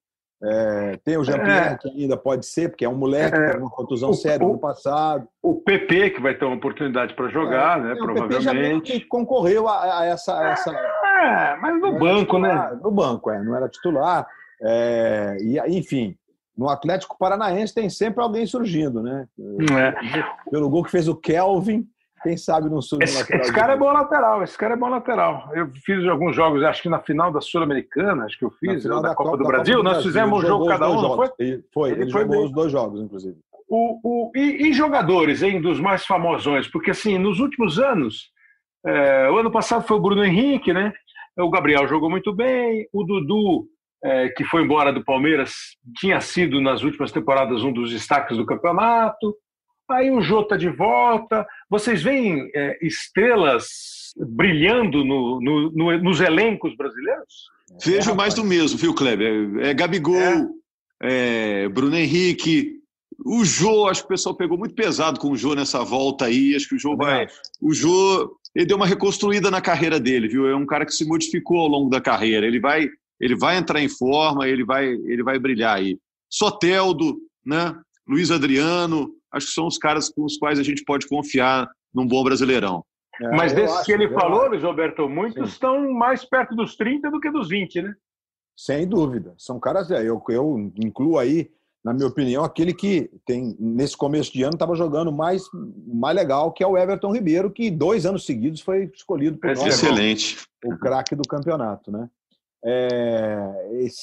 É, 0.43 0.99
tem 1.03 1.17
o 1.17 1.25
Jean-Pierre, 1.25 1.75
é. 1.75 1.79
que 1.79 1.89
ainda 1.89 2.17
pode 2.17 2.45
ser, 2.45 2.69
porque 2.69 2.85
é 2.85 2.89
um 2.89 2.95
moleque 2.95 3.35
é. 3.35 3.41
que 3.41 3.47
teve 3.47 3.59
uma 3.59 3.71
contusão 3.71 4.11
o, 4.11 4.15
séria 4.15 4.47
no 4.47 4.59
passado. 4.59 5.27
O 5.43 5.55
PP, 5.55 6.11
que 6.11 6.21
vai 6.21 6.35
ter 6.35 6.45
uma 6.45 6.57
oportunidade 6.57 7.15
para 7.15 7.29
jogar, 7.29 7.81
né? 7.81 7.95
provavelmente. 7.95 8.93
O 8.93 8.95
PP 8.95 8.99
já 9.01 9.09
concorreu 9.09 9.67
a, 9.67 10.01
a 10.01 10.05
essa, 10.05 10.39
a 10.39 10.49
essa. 10.51 10.71
É, 10.71 11.57
mas 11.57 11.81
no 11.81 11.99
banco, 11.99 12.39
né? 12.39 12.51
titular, 12.51 12.75
né? 12.75 12.81
No 12.83 12.91
banco, 12.91 13.31
é, 13.31 13.43
não 13.43 13.57
era 13.57 13.69
titular. 13.69 14.27
É, 14.61 15.37
e, 15.41 15.59
enfim, 15.79 16.15
no 16.57 16.69
Atlético 16.69 17.19
Paranaense 17.19 17.75
tem 17.75 17.89
sempre 17.89 18.23
alguém 18.23 18.47
surgindo, 18.47 19.03
né? 19.03 19.27
É. 19.39 20.51
Pelo 20.51 20.69
gol 20.69 20.85
que 20.85 20.91
fez 20.91 21.09
o 21.09 21.17
Kelvin, 21.17 21.89
quem 22.27 22.37
sabe 22.37 22.69
não 22.69 22.83
surge 22.83 23.05
esse, 23.05 23.37
esse 23.37 23.53
cara 23.53 23.75
é 23.75 23.77
bom 23.77 23.93
lateral, 23.93 24.43
esse 24.43 24.59
cara 24.59 24.75
é 24.75 24.77
bom 24.77 24.89
lateral. 24.89 25.49
Eu 25.55 25.71
fiz 25.85 26.05
alguns 26.09 26.35
jogos, 26.35 26.65
acho 26.65 26.83
que 26.83 26.89
na 26.89 26.99
final 26.99 27.33
da 27.33 27.41
Sul-Americana, 27.41 28.25
acho 28.25 28.37
que 28.37 28.45
eu 28.45 28.51
fiz, 28.51 28.83
da, 28.83 29.01
da, 29.01 29.15
Copa, 29.15 29.37
do 29.37 29.45
da 29.45 29.49
Brasil, 29.49 29.77
Copa 29.77 29.83
do 29.83 29.85
nós 29.85 29.93
Brasil, 29.93 30.11
fizemos 30.11 30.43
um 30.43 30.47
jogo 30.47 30.67
cada 30.67 30.91
um, 30.91 31.01
não 31.01 31.15
foi? 31.15 31.31
Ele, 31.39 31.65
foi, 31.73 31.91
ele, 31.93 32.03
ele 32.03 32.11
foi 32.11 32.23
jogou 32.23 32.37
bem. 32.37 32.47
os 32.47 32.53
dois 32.53 32.73
jogos, 32.73 33.01
inclusive. 33.01 33.37
O, 33.69 34.01
o, 34.03 34.33
e, 34.35 34.69
e, 34.69 34.73
jogadores, 34.73 35.43
hein, 35.43 35.61
dos 35.61 35.79
mais 35.79 36.05
famosões, 36.05 36.67
porque 36.67 36.91
assim, 36.91 37.17
nos 37.17 37.39
últimos 37.39 37.79
anos, 37.79 38.31
é, 38.85 39.31
o 39.31 39.39
ano 39.39 39.51
passado 39.51 39.87
foi 39.87 39.97
o 39.97 40.01
Bruno 40.01 40.25
Henrique, 40.25 40.73
né? 40.73 40.93
O 41.39 41.51
Gabriel 41.51 41.87
jogou 41.87 42.11
muito 42.11 42.35
bem, 42.35 42.89
o 42.93 43.05
Dudu, 43.05 43.69
é, 44.03 44.31
que 44.31 44.45
foi 44.45 44.63
embora 44.63 44.93
do 44.93 45.05
Palmeiras, 45.05 45.53
tinha 45.97 46.21
sido 46.21 46.61
nas 46.61 46.83
últimas 46.83 47.13
temporadas 47.13 47.63
um 47.63 47.73
dos 47.73 47.93
destaques 47.93 48.37
do 48.37 48.47
campeonato. 48.47 49.33
Aí 49.89 50.11
o 50.11 50.21
Jô 50.21 50.41
está 50.41 50.57
de 50.57 50.69
volta. 50.69 51.47
Vocês 51.71 52.03
veem 52.03 52.51
é, 52.55 52.79
estrelas 52.85 53.67
brilhando 54.17 55.05
no, 55.05 55.41
no, 55.41 55.71
no, 55.71 55.99
nos 55.99 56.21
elencos 56.21 56.77
brasileiros? 56.77 57.51
Vejo 57.85 58.11
é, 58.11 58.15
mais 58.15 58.35
do 58.35 58.45
mesmo, 58.45 58.79
viu, 58.79 58.95
Kleber? 58.95 59.61
É, 59.61 59.75
Gabigol, 59.75 60.17
é. 61.03 61.65
é. 61.65 61.69
Bruno 61.69 61.97
Henrique, 61.97 62.81
o 63.25 63.45
Jô, 63.45 63.87
acho 63.87 64.03
que 64.03 64.07
o 64.07 64.11
pessoal 64.11 64.37
pegou 64.37 64.59
muito 64.59 64.75
pesado 64.75 65.21
com 65.21 65.31
o 65.31 65.37
Jô 65.37 65.55
nessa 65.55 65.85
volta 65.85 66.27
aí. 66.27 66.55
Acho 66.55 66.69
que 66.69 66.75
o 66.75 66.79
Jô 66.79 66.97
vai. 66.97 67.27
O 67.61 67.73
Jô, 67.73 68.37
ele 68.55 68.67
deu 68.67 68.77
uma 68.77 68.87
reconstruída 68.87 69.51
na 69.51 69.61
carreira 69.61 70.01
dele, 70.01 70.29
viu? 70.29 70.49
É 70.49 70.57
um 70.57 70.67
cara 70.67 70.85
que 70.85 70.93
se 70.93 71.07
modificou 71.07 71.59
ao 71.59 71.69
longo 71.69 71.91
da 71.91 72.01
carreira. 72.01 72.47
Ele 72.47 72.61
vai, 72.61 72.89
ele 73.21 73.37
vai 73.37 73.57
entrar 73.57 73.81
em 73.81 73.89
forma, 73.89 74.49
ele 74.49 74.65
vai, 74.65 74.87
ele 74.87 75.23
vai 75.23 75.39
brilhar 75.39 75.77
aí. 75.77 75.99
Soteldo, 76.29 77.19
né? 77.45 77.75
Luiz 78.09 78.31
Adriano, 78.31 79.11
acho 79.37 79.47
que 79.47 79.53
são 79.53 79.67
os 79.67 79.79
caras 79.79 80.09
com 80.09 80.25
os 80.25 80.37
quais 80.37 80.59
a 80.59 80.63
gente 80.63 80.85
pode 80.85 81.07
confiar 81.07 81.69
num 81.95 82.07
bom 82.07 82.23
brasileirão. 82.25 82.85
É, 83.21 83.29
Mas 83.31 83.53
desses 83.53 83.83
que 83.85 83.93
ele 83.93 84.09
falou, 84.11 84.43
acho. 84.43 84.51
Luiz 84.51 84.63
Roberto, 84.63 85.09
muitos 85.09 85.49
Sim. 85.49 85.55
estão 85.55 85.93
mais 85.93 86.25
perto 86.25 86.55
dos 86.55 86.77
30 86.77 87.11
do 87.11 87.21
que 87.21 87.31
dos 87.31 87.49
20, 87.49 87.83
né? 87.83 87.95
Sem 88.57 88.87
dúvida. 88.87 89.35
São 89.39 89.59
caras, 89.59 89.91
é, 89.91 90.03
eu, 90.03 90.23
eu 90.29 90.73
incluo 90.77 91.19
aí, 91.19 91.51
na 91.85 91.93
minha 91.93 92.09
opinião, 92.09 92.45
aquele 92.45 92.75
que 92.75 93.11
tem, 93.25 93.57
nesse 93.59 93.97
começo 93.97 94.33
de 94.33 94.43
ano, 94.43 94.55
estava 94.55 94.75
jogando 94.75 95.13
mais, 95.13 95.45
mais 95.87 96.17
legal, 96.17 96.53
que 96.53 96.63
é 96.63 96.67
o 96.67 96.77
Everton 96.77 97.13
Ribeiro, 97.13 97.51
que 97.51 97.71
dois 97.71 98.05
anos 98.05 98.25
seguidos 98.25 98.61
foi 98.61 98.91
escolhido 98.95 99.39
por 99.39 99.55
nós, 99.55 99.67
Excelente. 99.67 100.39
o 100.65 100.77
craque 100.79 101.15
do 101.15 101.27
campeonato, 101.29 101.91
né? 101.91 102.09
É, 102.65 103.53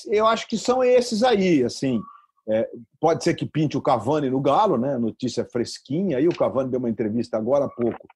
eu 0.07 0.25
acho 0.25 0.47
que 0.47 0.57
são 0.57 0.83
esses 0.83 1.23
aí, 1.23 1.63
assim. 1.63 1.99
É, 2.47 2.69
pode 2.99 3.23
ser 3.23 3.33
que 3.35 3.45
pinte 3.45 3.77
o 3.77 3.81
Cavani 3.81 4.29
no 4.29 4.41
Galo, 4.41 4.77
né? 4.77 4.97
Notícia 4.97 5.45
fresquinha. 5.45 6.17
Aí 6.17 6.27
o 6.27 6.35
Cavani 6.35 6.69
deu 6.69 6.79
uma 6.79 6.89
entrevista 6.89 7.37
agora 7.37 7.65
há 7.65 7.69
pouco 7.69 8.07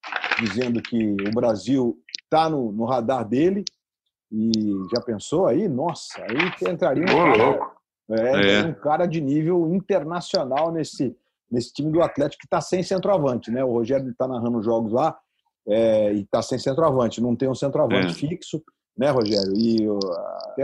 dizendo 0.41 0.81
que 0.81 1.13
o 1.13 1.31
Brasil 1.31 1.97
está 2.23 2.49
no, 2.49 2.71
no, 2.71 2.85
radar 2.85 3.25
dele. 3.25 3.63
E 4.29 4.51
já 4.93 5.01
pensou 5.01 5.47
aí? 5.47 5.69
Nossa, 5.69 6.21
aí 6.21 6.69
entraria 6.69 7.03
um 7.03 7.07
cara, 7.07 7.73
É, 8.09 8.59
é. 8.59 8.63
um 8.65 8.73
cara 8.73 9.05
de 9.05 9.21
nível 9.21 9.73
internacional 9.73 10.71
nesse, 10.73 11.15
nesse 11.49 11.71
time 11.71 11.89
do 11.89 12.01
Atlético 12.01 12.41
que 12.41 12.47
está 12.47 12.59
sem 12.59 12.83
centroavante, 12.83 13.49
né? 13.49 13.63
O 13.63 13.71
Rogério 13.71 14.09
está 14.09 14.27
narrando 14.27 14.61
jogos 14.61 14.91
lá 14.91 15.17
é, 15.65 16.13
e 16.13 16.21
está 16.21 16.41
sem 16.41 16.59
centroavante, 16.59 17.21
não 17.21 17.33
tem 17.33 17.47
um 17.47 17.55
centroavante 17.55 18.07
é. 18.07 18.13
fixo 18.13 18.61
né, 18.97 19.09
Rogério? 19.11 19.53
E 19.55 19.87
o, 19.87 19.99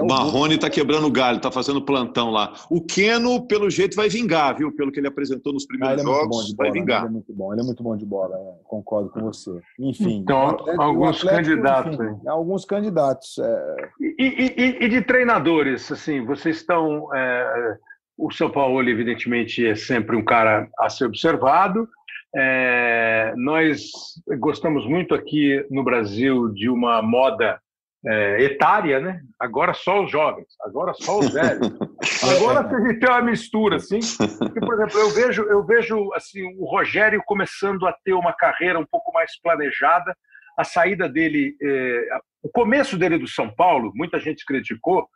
o 0.01 0.07
Marrone 0.07 0.55
está 0.55 0.69
quebrando 0.69 1.11
galho, 1.11 1.37
está 1.37 1.51
fazendo 1.51 1.81
plantão 1.81 2.31
lá. 2.31 2.53
O 2.69 2.81
Keno, 2.81 3.45
pelo 3.45 3.69
jeito, 3.69 3.95
vai 3.95 4.09
vingar, 4.09 4.57
viu? 4.57 4.71
Pelo 4.71 4.91
que 4.91 4.99
ele 4.99 5.07
apresentou 5.07 5.53
nos 5.53 5.65
primeiros 5.65 5.99
ah, 5.99 6.01
é 6.01 6.05
jogos, 6.05 6.53
vai 6.55 6.69
bola, 6.69 6.79
vingar. 6.79 6.99
Ele 7.01 7.07
é 7.07 7.11
muito 7.11 7.33
bom, 7.33 7.53
ele 7.53 7.61
é 7.61 7.65
muito 7.65 7.83
bom 7.83 7.95
de 7.95 8.05
bola, 8.05 8.35
é, 8.35 8.53
concordo 8.63 9.09
com 9.09 9.21
você. 9.21 9.51
Enfim. 9.79 10.17
Então, 10.17 10.49
Atlético, 10.49 10.81
alguns 10.81 11.17
Atlético, 11.17 11.35
candidatos. 11.35 11.93
Enfim, 11.93 12.27
alguns 12.27 12.65
candidatos. 12.65 13.37
É... 13.37 13.89
E, 14.01 14.53
e, 14.57 14.85
e, 14.85 14.89
de 14.89 15.01
treinadores, 15.01 15.91
assim, 15.91 16.25
vocês 16.25 16.57
estão. 16.57 17.13
É, 17.13 17.77
o 18.17 18.31
São 18.31 18.49
Paulo, 18.49 18.87
evidentemente, 18.87 19.65
é 19.65 19.75
sempre 19.75 20.15
um 20.15 20.23
cara 20.23 20.67
a 20.79 20.89
ser 20.89 21.05
observado. 21.05 21.87
É, 22.35 23.33
nós 23.37 23.91
gostamos 24.39 24.87
muito 24.87 25.13
aqui 25.13 25.63
no 25.69 25.83
Brasil 25.83 26.49
de 26.49 26.67
uma 26.67 27.01
moda 27.01 27.59
é, 28.05 28.43
etária, 28.43 28.99
né? 28.99 29.21
Agora 29.39 29.73
só 29.73 30.03
os 30.03 30.11
jovens, 30.11 30.47
agora 30.61 30.93
só 30.93 31.19
os 31.19 31.31
velhos. 31.31 31.71
Agora 32.23 32.67
gente 32.85 32.99
tem 32.99 33.09
uma 33.09 33.21
mistura, 33.21 33.77
assim. 33.77 33.99
Porque, 34.37 34.59
por 34.59 34.73
exemplo, 34.75 34.99
eu 34.99 35.09
vejo, 35.09 35.43
eu 35.43 35.65
vejo 35.65 36.13
assim, 36.13 36.41
o 36.57 36.65
Rogério 36.65 37.21
começando 37.25 37.85
a 37.87 37.93
ter 38.03 38.13
uma 38.13 38.33
carreira 38.33 38.79
um 38.79 38.85
pouco 38.85 39.11
mais 39.13 39.39
planejada. 39.41 40.15
A 40.57 40.63
saída 40.63 41.09
dele, 41.09 41.55
é, 41.61 42.07
o 42.43 42.49
começo 42.49 42.97
dele 42.97 43.17
do 43.17 43.27
São 43.27 43.49
Paulo, 43.49 43.91
muita 43.95 44.19
gente 44.19 44.45
criticou. 44.45 45.07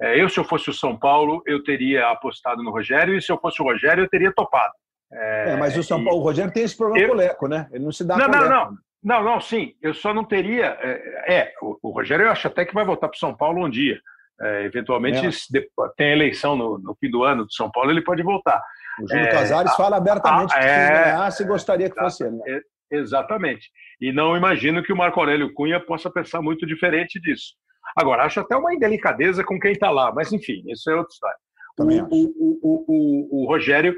É, 0.00 0.20
eu, 0.20 0.28
se 0.28 0.40
eu 0.40 0.44
fosse 0.44 0.70
o 0.70 0.74
São 0.74 0.98
Paulo, 0.98 1.42
eu 1.46 1.62
teria 1.62 2.08
apostado 2.08 2.62
no 2.62 2.70
Rogério, 2.70 3.16
e 3.16 3.22
se 3.22 3.30
eu 3.30 3.38
fosse 3.38 3.60
o 3.60 3.64
Rogério, 3.64 4.04
eu 4.04 4.08
teria 4.08 4.32
topado. 4.32 4.72
É, 5.12 5.56
mas 5.56 5.76
o 5.76 5.82
São 5.82 6.02
Paulo, 6.02 6.20
o 6.20 6.22
Rogério 6.22 6.52
tem 6.52 6.62
esse 6.62 6.76
problema 6.76 7.04
eu... 7.04 7.08
com 7.08 7.14
o 7.14 7.18
Leco, 7.18 7.48
né? 7.48 7.68
Ele 7.72 7.84
não 7.84 7.92
se 7.92 8.04
dá 8.04 8.16
Não, 8.16 8.28
não, 8.28 8.48
não. 8.48 8.78
Não, 9.02 9.22
não, 9.22 9.40
sim. 9.40 9.74
Eu 9.80 9.94
só 9.94 10.12
não 10.12 10.24
teria. 10.24 10.76
É, 10.80 11.34
é 11.34 11.52
o, 11.62 11.78
o, 11.82 11.90
Rogério 11.90 12.26
eu 12.26 12.30
acho 12.30 12.46
até 12.46 12.64
que 12.64 12.74
vai 12.74 12.84
voltar 12.84 13.08
para 13.08 13.18
São 13.18 13.34
Paulo 13.34 13.64
um 13.64 13.70
dia. 13.70 13.98
É, 14.42 14.64
eventualmente, 14.64 15.26
é. 15.26 15.30
se 15.30 15.48
tem 15.96 16.12
eleição 16.12 16.56
no, 16.56 16.78
no, 16.78 16.96
fim 16.98 17.10
do 17.10 17.24
ano 17.24 17.46
de 17.46 17.54
São 17.54 17.70
Paulo, 17.70 17.90
ele 17.90 18.02
pode 18.02 18.22
voltar. 18.22 18.62
O 19.02 19.08
Júlio 19.08 19.26
é, 19.26 19.30
Casares 19.30 19.72
a, 19.72 19.76
fala 19.76 19.96
abertamente 19.96 20.54
a, 20.54 20.58
que 20.58 20.62
se 20.62 20.68
é, 20.68 20.88
ganhasse, 20.88 21.44
gostaria 21.44 21.90
que 21.90 21.98
fosse 21.98 22.24
ele. 22.24 22.36
Né? 22.36 22.42
É, 22.48 22.96
exatamente. 22.96 23.70
E 24.00 24.12
não 24.12 24.36
imagino 24.36 24.82
que 24.82 24.92
o 24.92 24.96
Marco 24.96 25.20
Aurélio 25.20 25.52
Cunha 25.52 25.78
possa 25.78 26.10
pensar 26.10 26.40
muito 26.40 26.66
diferente 26.66 27.20
disso. 27.20 27.54
Agora, 27.96 28.24
acho 28.24 28.40
até 28.40 28.56
uma 28.56 28.74
indelicadeza 28.74 29.44
com 29.44 29.58
quem 29.58 29.72
está 29.72 29.90
lá, 29.90 30.12
mas 30.12 30.32
enfim, 30.32 30.62
isso 30.66 30.90
é 30.90 30.94
outra 30.94 31.12
história. 31.12 31.36
O, 31.78 31.84
o, 31.84 32.60
o, 32.62 33.42
o, 33.42 33.46
Rogério, 33.46 33.96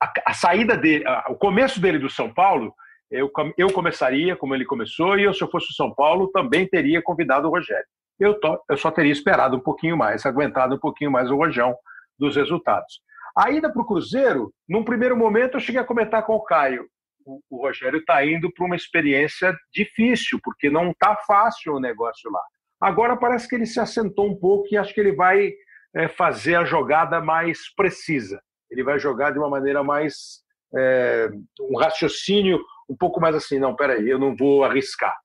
a, 0.00 0.12
a, 0.26 0.34
saída 0.34 0.76
dele, 0.76 1.04
o 1.28 1.34
começo 1.34 1.80
dele 1.80 1.98
do 1.98 2.08
São 2.08 2.32
Paulo 2.32 2.74
eu, 3.12 3.30
eu 3.58 3.72
começaria 3.72 4.34
como 4.34 4.54
ele 4.54 4.64
começou 4.64 5.18
e 5.18 5.24
eu, 5.24 5.34
se 5.34 5.42
eu 5.42 5.50
fosse 5.50 5.70
o 5.70 5.74
São 5.74 5.94
Paulo, 5.94 6.30
também 6.32 6.66
teria 6.66 7.02
convidado 7.02 7.46
o 7.46 7.50
Rogério. 7.50 7.86
Eu, 8.18 8.38
to, 8.38 8.58
eu 8.70 8.76
só 8.76 8.90
teria 8.90 9.12
esperado 9.12 9.56
um 9.56 9.60
pouquinho 9.60 9.96
mais, 9.96 10.24
aguentado 10.24 10.74
um 10.74 10.78
pouquinho 10.78 11.10
mais 11.10 11.30
o 11.30 11.36
rojão 11.36 11.74
dos 12.18 12.36
resultados. 12.36 13.00
A 13.36 13.50
ida 13.50 13.72
para 13.72 13.82
o 13.82 13.86
Cruzeiro, 13.86 14.52
num 14.68 14.84
primeiro 14.84 15.16
momento, 15.16 15.54
eu 15.56 15.60
cheguei 15.60 15.80
a 15.80 15.84
comentar 15.84 16.24
com 16.24 16.34
o 16.34 16.44
Caio. 16.44 16.86
O, 17.24 17.40
o 17.50 17.62
Rogério 17.62 17.98
está 17.98 18.24
indo 18.24 18.52
para 18.52 18.66
uma 18.66 18.76
experiência 18.76 19.56
difícil, 19.72 20.38
porque 20.42 20.70
não 20.70 20.90
está 20.90 21.16
fácil 21.26 21.74
o 21.74 21.80
negócio 21.80 22.30
lá. 22.30 22.42
Agora 22.80 23.16
parece 23.16 23.48
que 23.48 23.54
ele 23.54 23.66
se 23.66 23.80
assentou 23.80 24.28
um 24.28 24.38
pouco 24.38 24.68
e 24.70 24.76
acho 24.76 24.92
que 24.92 25.00
ele 25.00 25.12
vai 25.12 25.52
é, 25.94 26.08
fazer 26.08 26.56
a 26.56 26.64
jogada 26.64 27.20
mais 27.20 27.74
precisa. 27.74 28.40
Ele 28.70 28.82
vai 28.82 28.98
jogar 28.98 29.30
de 29.30 29.38
uma 29.38 29.48
maneira 29.48 29.82
mais. 29.82 30.42
É, 30.74 31.28
um 31.60 31.76
raciocínio 31.76 32.58
um 32.92 32.96
pouco 32.96 33.20
mais 33.20 33.34
assim, 33.34 33.58
não, 33.58 33.74
peraí, 33.74 34.08
eu 34.08 34.18
não 34.18 34.36
vou 34.36 34.64
arriscar. 34.64 35.16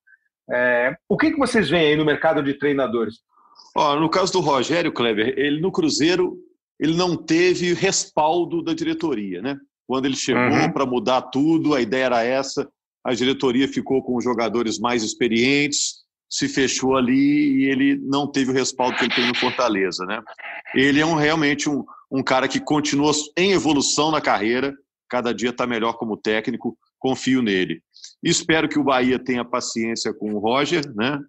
É, 0.49 0.95
o 1.09 1.17
que, 1.17 1.31
que 1.31 1.37
vocês 1.37 1.69
veem 1.69 1.89
aí 1.89 1.95
no 1.95 2.05
mercado 2.05 2.41
de 2.41 2.53
treinadores? 2.53 3.15
Ó, 3.75 3.99
no 3.99 4.09
caso 4.09 4.31
do 4.33 4.39
Rogério 4.39 4.91
Kleber, 4.91 5.33
ele 5.37 5.59
no 5.59 5.71
Cruzeiro 5.71 6.37
ele 6.79 6.95
não 6.95 7.17
teve 7.17 7.73
respaldo 7.73 8.61
da 8.61 8.73
diretoria, 8.73 9.41
né? 9.41 9.57
Quando 9.85 10.05
ele 10.05 10.15
chegou 10.15 10.43
uhum. 10.43 10.71
para 10.71 10.85
mudar 10.85 11.23
tudo, 11.23 11.73
a 11.73 11.81
ideia 11.81 12.05
era 12.05 12.23
essa, 12.23 12.67
a 13.03 13.13
diretoria 13.13 13.67
ficou 13.67 14.03
com 14.03 14.15
os 14.15 14.23
jogadores 14.23 14.79
mais 14.79 15.03
experientes, 15.03 16.05
se 16.29 16.47
fechou 16.47 16.95
ali 16.95 17.63
e 17.63 17.69
ele 17.69 17.97
não 18.03 18.29
teve 18.29 18.51
o 18.51 18.53
respaldo 18.53 18.97
que 18.97 19.05
ele 19.05 19.15
tem 19.15 19.27
no 19.27 19.35
Fortaleza, 19.35 20.05
né? 20.05 20.21
Ele 20.75 20.99
é 20.99 21.05
um, 21.05 21.15
realmente 21.15 21.69
um, 21.69 21.83
um 22.11 22.21
cara 22.21 22.47
que 22.47 22.59
continua 22.59 23.11
em 23.37 23.53
evolução 23.53 24.11
na 24.11 24.21
carreira, 24.21 24.75
cada 25.09 25.33
dia 25.33 25.51
está 25.51 25.65
melhor 25.65 25.93
como 25.93 26.17
técnico, 26.17 26.77
confio 26.99 27.41
nele. 27.41 27.81
Espero 28.23 28.67
que 28.67 28.79
o 28.79 28.83
Bahia 28.83 29.19
tenha 29.19 29.45
paciência 29.45 30.13
com 30.13 30.33
o 30.33 30.39
Roger, 30.39 30.83
né? 30.95 31.19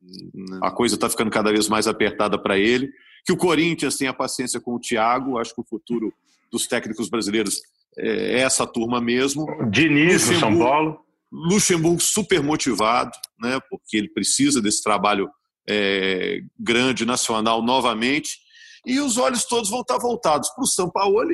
A 0.62 0.70
coisa 0.70 0.94
está 0.94 1.08
ficando 1.08 1.30
cada 1.30 1.52
vez 1.52 1.68
mais 1.68 1.86
apertada 1.86 2.40
para 2.40 2.58
ele. 2.58 2.90
Que 3.24 3.32
o 3.32 3.36
Corinthians 3.36 3.96
tenha 3.96 4.12
paciência 4.12 4.60
com 4.60 4.74
o 4.74 4.80
Thiago. 4.80 5.38
Acho 5.38 5.54
que 5.54 5.60
o 5.60 5.66
futuro 5.68 6.12
dos 6.50 6.66
técnicos 6.66 7.08
brasileiros 7.08 7.60
é 7.96 8.40
essa 8.40 8.66
turma 8.66 9.00
mesmo. 9.00 9.46
Diniz, 9.70 10.22
São 10.22 10.58
Paulo. 10.58 11.00
Luxemburgo 11.30 12.00
super 12.00 12.42
motivado, 12.42 13.10
né? 13.38 13.60
Porque 13.68 13.98
ele 13.98 14.08
precisa 14.08 14.62
desse 14.62 14.82
trabalho 14.82 15.28
é, 15.68 16.40
grande 16.58 17.04
nacional 17.04 17.62
novamente. 17.62 18.38
E 18.86 18.98
os 18.98 19.18
olhos 19.18 19.44
todos 19.44 19.68
vão 19.68 19.82
estar 19.82 19.98
voltados 19.98 20.48
para 20.50 20.64
o 20.64 20.66
São 20.66 20.88
Paulo. 20.90 21.28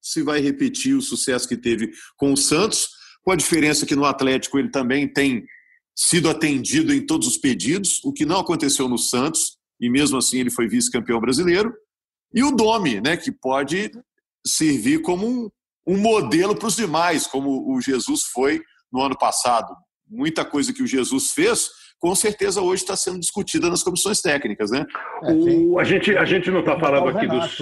Se 0.00 0.22
vai 0.22 0.40
repetir 0.40 0.94
o 0.94 1.02
sucesso 1.02 1.46
que 1.46 1.56
teve 1.56 1.92
com 2.16 2.32
o 2.32 2.36
Santos 2.36 2.88
com 3.28 3.32
a 3.32 3.36
diferença 3.36 3.84
que 3.84 3.94
no 3.94 4.06
Atlético 4.06 4.58
ele 4.58 4.70
também 4.70 5.06
tem 5.06 5.44
sido 5.94 6.30
atendido 6.30 6.94
em 6.94 7.04
todos 7.04 7.28
os 7.28 7.36
pedidos, 7.36 8.02
o 8.02 8.10
que 8.10 8.24
não 8.24 8.40
aconteceu 8.40 8.88
no 8.88 8.96
Santos, 8.96 9.58
e 9.78 9.90
mesmo 9.90 10.16
assim 10.16 10.38
ele 10.38 10.50
foi 10.50 10.66
vice-campeão 10.66 11.20
brasileiro. 11.20 11.70
E 12.32 12.42
o 12.42 12.50
Domi, 12.50 13.02
né, 13.02 13.18
que 13.18 13.30
pode 13.30 13.90
servir 14.46 15.02
como 15.02 15.28
um, 15.28 15.50
um 15.86 15.98
modelo 15.98 16.56
para 16.56 16.68
os 16.68 16.76
demais, 16.76 17.26
como 17.26 17.70
o 17.70 17.82
Jesus 17.82 18.22
foi 18.32 18.62
no 18.90 19.02
ano 19.02 19.18
passado. 19.18 19.76
Muita 20.08 20.42
coisa 20.42 20.72
que 20.72 20.82
o 20.82 20.86
Jesus 20.86 21.32
fez, 21.32 21.68
com 21.98 22.14
certeza 22.14 22.60
hoje 22.60 22.82
está 22.82 22.96
sendo 22.96 23.18
discutida 23.18 23.68
nas 23.68 23.82
comissões 23.82 24.20
técnicas, 24.20 24.70
né? 24.70 24.86
É, 25.24 25.32
o, 25.32 25.78
a, 25.78 25.84
gente, 25.84 26.16
a 26.16 26.24
gente 26.24 26.50
não 26.50 26.60
está 26.60 26.78
falando 26.78 27.08
aqui 27.08 27.26
dos. 27.26 27.58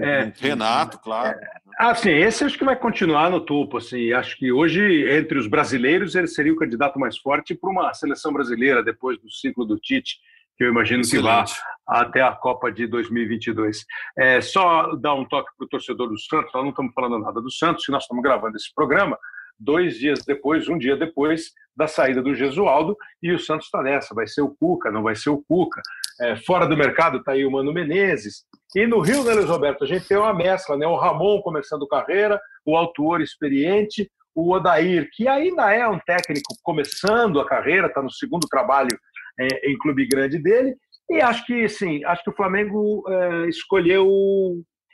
É, 0.00 0.32
Renato, 0.38 0.98
claro. 1.00 1.38
É, 1.38 1.50
assim, 1.78 2.10
esse 2.10 2.44
acho 2.44 2.56
que 2.56 2.64
vai 2.64 2.76
continuar 2.76 3.30
no 3.30 3.40
topo. 3.40 3.78
Assim, 3.78 4.12
acho 4.12 4.36
que 4.38 4.52
hoje, 4.52 5.10
entre 5.10 5.38
os 5.38 5.48
brasileiros, 5.48 6.14
ele 6.14 6.28
seria 6.28 6.52
o 6.52 6.56
candidato 6.56 6.98
mais 6.98 7.18
forte 7.18 7.54
para 7.54 7.70
uma 7.70 7.92
seleção 7.92 8.32
brasileira 8.32 8.82
depois 8.82 9.18
do 9.18 9.30
ciclo 9.30 9.64
do 9.64 9.78
Tite, 9.78 10.18
que 10.56 10.64
eu 10.64 10.70
imagino 10.70 11.00
Excelente. 11.00 11.52
que 11.52 11.60
vá 11.60 12.00
até 12.00 12.22
a 12.22 12.32
Copa 12.32 12.70
de 12.70 12.86
2022. 12.86 13.84
É, 14.16 14.40
só 14.40 14.94
dar 14.94 15.14
um 15.14 15.24
toque 15.24 15.50
para 15.56 15.64
o 15.64 15.68
torcedor 15.68 16.08
do 16.08 16.18
Santos, 16.18 16.52
nós 16.54 16.62
não 16.62 16.70
estamos 16.70 16.92
falando 16.94 17.18
nada 17.18 17.40
do 17.40 17.50
Santos, 17.50 17.84
nós 17.88 18.04
estamos 18.04 18.22
gravando 18.22 18.56
esse 18.56 18.72
programa 18.74 19.18
dois 19.58 19.98
dias 19.98 20.24
depois, 20.24 20.68
um 20.68 20.78
dia 20.78 20.96
depois 20.96 21.52
da 21.76 21.86
saída 21.86 22.22
do 22.22 22.34
Gesualdo, 22.34 22.96
e 23.22 23.32
o 23.32 23.38
Santos 23.38 23.66
está 23.66 23.82
nessa, 23.82 24.14
vai 24.14 24.26
ser 24.26 24.40
o 24.40 24.54
Cuca, 24.58 24.90
não 24.90 25.02
vai 25.02 25.14
ser 25.14 25.30
o 25.30 25.42
Cuca. 25.46 25.82
É, 26.20 26.36
fora 26.36 26.66
do 26.66 26.76
mercado 26.76 27.18
está 27.18 27.32
aí 27.32 27.44
o 27.44 27.50
Mano 27.50 27.72
Menezes. 27.72 28.44
E 28.74 28.86
no 28.86 29.00
Rio, 29.00 29.22
né, 29.22 29.34
Luiz 29.34 29.48
Roberto, 29.48 29.84
a 29.84 29.86
gente 29.86 30.08
tem 30.08 30.16
uma 30.16 30.32
mescla, 30.32 30.76
né? 30.76 30.86
O 30.86 30.96
Ramon 30.96 31.42
começando 31.42 31.86
carreira, 31.86 32.40
o 32.64 32.76
autor 32.76 33.20
experiente, 33.20 34.10
o 34.34 34.52
Odair, 34.52 35.08
que 35.12 35.28
ainda 35.28 35.72
é 35.72 35.86
um 35.86 35.98
técnico 35.98 36.54
começando 36.62 37.40
a 37.40 37.46
carreira, 37.46 37.86
está 37.86 38.02
no 38.02 38.10
segundo 38.10 38.46
trabalho 38.48 38.96
é, 39.38 39.70
em 39.70 39.78
clube 39.78 40.06
grande 40.06 40.38
dele, 40.38 40.74
e 41.08 41.20
acho 41.20 41.44
que 41.46 41.68
sim, 41.68 42.04
acho 42.04 42.24
que 42.24 42.30
o 42.30 42.36
Flamengo 42.36 43.04
é, 43.08 43.48
escolheu 43.48 44.08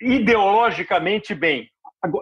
ideologicamente 0.01 1.35
bem. 1.35 1.69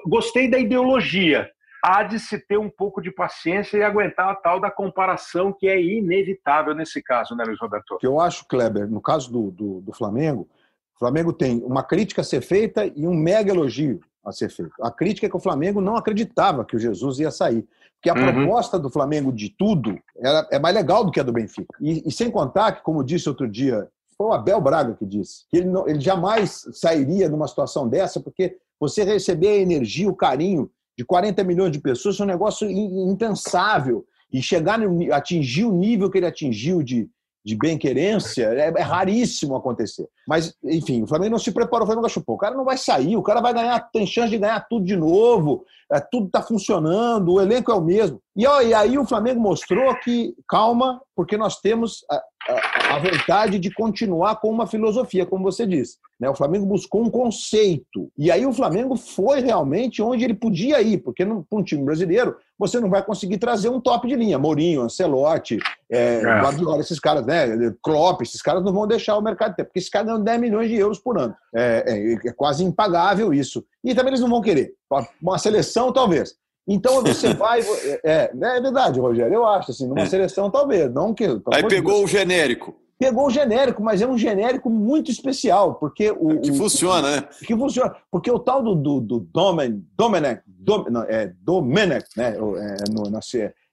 Gostei 0.07 0.49
da 0.49 0.59
ideologia, 0.59 1.51
há 1.83 2.03
de 2.03 2.19
se 2.19 2.39
ter 2.39 2.59
um 2.59 2.71
pouco 2.71 3.01
de 3.01 3.11
paciência 3.11 3.77
e 3.77 3.83
aguentar 3.83 4.29
a 4.29 4.35
tal 4.35 4.61
da 4.61 4.71
comparação 4.71 5.53
que 5.53 5.69
é 5.69 5.81
inevitável 5.81 6.75
nesse 6.75 7.03
caso, 7.03 7.35
né, 7.35 7.45
Luiz 7.45 7.61
Roberto? 7.61 7.99
Que 7.99 8.07
eu 8.07 8.21
acho, 8.21 8.47
Kleber, 8.47 8.89
no 8.89 9.01
caso 9.01 9.31
do, 9.31 9.51
do, 9.51 9.81
do 9.81 9.93
Flamengo, 9.93 10.49
o 10.95 10.99
Flamengo 10.99 11.33
tem 11.33 11.63
uma 11.65 11.83
crítica 11.83 12.21
a 12.21 12.25
ser 12.25 12.43
feita 12.43 12.87
e 12.87 13.07
um 13.07 13.15
mega 13.15 13.51
elogio 13.51 14.01
a 14.25 14.33
ser 14.33 14.51
feito. 14.51 14.73
A 14.83 14.91
crítica 14.91 15.27
é 15.27 15.31
que 15.31 15.37
o 15.37 15.41
Flamengo 15.41 15.81
não 15.81 15.97
acreditava 15.97 16.65
que 16.65 16.77
o 16.77 16.79
Jesus 16.79 17.19
ia 17.19 17.31
sair. 17.31 17.67
Porque 18.01 18.11
a 18.11 18.15
uhum. 18.15 18.33
proposta 18.33 18.79
do 18.79 18.89
Flamengo 18.89 19.31
de 19.31 19.51
tudo 19.51 19.99
era, 20.17 20.49
é 20.51 20.59
mais 20.59 20.75
legal 20.75 21.05
do 21.05 21.11
que 21.11 21.21
a 21.21 21.23
do 21.23 21.33
Benfica. 21.33 21.75
E, 21.81 22.09
e, 22.09 22.11
sem 22.11 22.31
contar 22.31 22.73
que, 22.73 22.83
como 22.83 23.05
disse 23.05 23.29
outro 23.29 23.47
dia, 23.47 23.89
foi 24.17 24.27
o 24.29 24.33
Abel 24.33 24.61
Braga 24.61 24.95
que 24.95 25.05
disse, 25.05 25.45
que 25.51 25.59
ele, 25.59 25.69
não, 25.69 25.87
ele 25.87 26.01
jamais 26.01 26.67
sairia 26.73 27.29
numa 27.29 27.47
situação 27.47 27.89
dessa, 27.89 28.19
porque 28.19 28.57
você 28.79 29.05
receber 29.05 29.49
a 29.49 29.57
energia, 29.57 30.09
o 30.09 30.17
carinho 30.17 30.71
de 31.01 31.05
40 31.07 31.43
milhões 31.45 31.73
de 31.73 31.81
pessoas 31.81 32.21
é 32.21 32.25
um 32.25 32.27
negócio 32.27 32.71
impensável. 32.71 34.05
E 34.31 34.43
chegar, 34.43 34.79
atingir 35.13 35.65
o 35.65 35.73
nível 35.73 36.11
que 36.11 36.19
ele 36.19 36.27
atingiu 36.27 36.83
de, 36.83 37.09
de 37.43 37.57
bem-querência, 37.57 38.45
é, 38.45 38.69
é, 38.69 38.83
raríssimo 38.83 39.57
acontecer. 39.57 40.07
Mas, 40.29 40.55
enfim, 40.63 41.03
o 41.03 41.07
Flamengo 41.07 41.33
não 41.33 41.39
se 41.39 41.53
preparou, 41.53 41.85
o 41.85 41.87
Flamengo 41.87 42.07
achou, 42.07 42.23
o 42.27 42.37
cara 42.37 42.55
não 42.55 42.67
vai 42.67 42.77
sair, 42.77 43.17
o 43.17 43.23
cara 43.23 43.41
vai 43.41 43.55
ganhar, 43.55 43.81
tem 43.91 44.07
chance 44.07 44.29
de 44.29 44.37
ganhar 44.37 44.61
tudo 44.69 44.85
de 44.85 44.95
novo, 44.95 45.65
é, 45.91 45.99
tudo 46.01 46.27
está 46.27 46.43
funcionando, 46.43 47.33
o 47.33 47.41
elenco 47.41 47.73
é 47.73 47.75
o 47.75 47.81
mesmo. 47.81 48.21
E, 48.37 48.47
ó, 48.47 48.61
e 48.61 48.73
aí 48.73 48.97
o 48.97 49.05
Flamengo 49.05 49.41
mostrou 49.41 49.95
que, 49.97 50.35
calma, 50.49 51.01
porque 51.17 51.37
nós 51.37 51.61
temos 51.61 52.05
a, 52.11 52.23
a, 52.49 52.97
a 52.97 52.99
vontade 52.99 53.59
de 53.59 53.73
continuar 53.73 54.37
com 54.37 54.49
uma 54.49 54.67
filosofia, 54.67 55.27
como 55.27 55.43
você 55.43 55.67
disse. 55.67 55.99
Né? 56.21 56.29
O 56.29 56.35
Flamengo 56.35 56.65
buscou 56.65 57.03
um 57.03 57.11
conceito. 57.11 58.11
E 58.17 58.31
aí 58.31 58.47
o 58.47 58.53
Flamengo 58.53 58.95
foi 58.95 59.41
realmente 59.41 60.01
onde 60.01 60.25
ele 60.25 60.35
podia 60.35 60.81
ir, 60.81 60.99
porque 60.99 61.25
para 61.25 61.59
um 61.59 61.63
time 61.63 61.83
brasileiro 61.83 62.37
você 62.59 62.79
não 62.79 62.91
vai 62.91 63.03
conseguir 63.03 63.39
trazer 63.39 63.69
um 63.71 63.81
top 63.81 64.07
de 64.07 64.15
linha. 64.15 64.39
Mourinho, 64.39 64.83
Ancelotti, 64.83 65.59
é, 65.91 66.17
é. 66.19 66.23
Guardiola, 66.23 66.81
esses 66.81 67.01
caras, 67.01 67.27
né? 67.27 67.47
Klopp, 67.83 68.21
esses 68.21 68.43
caras 68.43 68.63
não 68.63 68.73
vão 68.73 68.87
deixar 68.87 69.17
o 69.17 69.23
mercado 69.23 69.57
ter, 69.57 69.65
porque 69.65 69.79
esses 69.79 69.91
caras 69.91 70.09
ganham 70.09 70.23
10 70.23 70.41
milhões 70.41 70.69
de 70.69 70.77
euros 70.77 70.99
por 70.99 71.19
ano. 71.19 71.35
É, 71.55 71.85
é, 71.87 72.29
é 72.29 72.33
quase 72.33 72.63
impagável 72.63 73.33
isso. 73.33 73.65
E 73.83 73.95
também 73.95 74.11
eles 74.11 74.21
não 74.21 74.29
vão 74.29 74.43
querer. 74.43 74.75
Uma 75.21 75.39
seleção, 75.39 75.93
talvez. 75.93 76.35
Então 76.67 77.03
você 77.03 77.35
vai. 77.35 77.61
É, 77.61 78.01
é, 78.05 78.31
é 78.33 78.61
verdade, 78.61 79.01
Rogério, 79.01 79.35
eu 79.35 79.47
acho, 79.47 79.71
assim, 79.71 79.87
numa 79.87 80.03
é. 80.03 80.07
seleção, 80.07 80.51
talvez. 80.51 80.93
Não 80.93 81.15
que, 81.15 81.27
Aí 81.53 81.67
pegou 81.67 82.05
o 82.05 82.07
genérico 82.07 82.75
pegou 83.01 83.29
o 83.29 83.31
genérico, 83.31 83.83
mas 83.83 84.03
é 84.03 84.07
um 84.07 84.19
genérico 84.19 84.69
muito 84.69 85.11
especial, 85.11 85.77
porque 85.77 86.11
o... 86.11 86.39
Que 86.39 86.53
funciona, 86.53 87.09
o, 87.09 87.11
né? 87.13 87.29
Que 87.47 87.57
funciona, 87.57 87.97
porque 88.11 88.31
o 88.31 88.39
tal 88.39 88.63
do, 88.63 88.75
do, 88.75 89.01
do 89.01 89.21
Domen, 89.21 89.83
Domenech, 89.97 90.43
Dom, 90.47 90.85
não, 90.91 91.03
é 91.05 91.33
Domenech, 91.41 92.07
né? 92.15 92.37
É, 92.37 92.91
no, 92.93 93.11
na, 93.11 93.21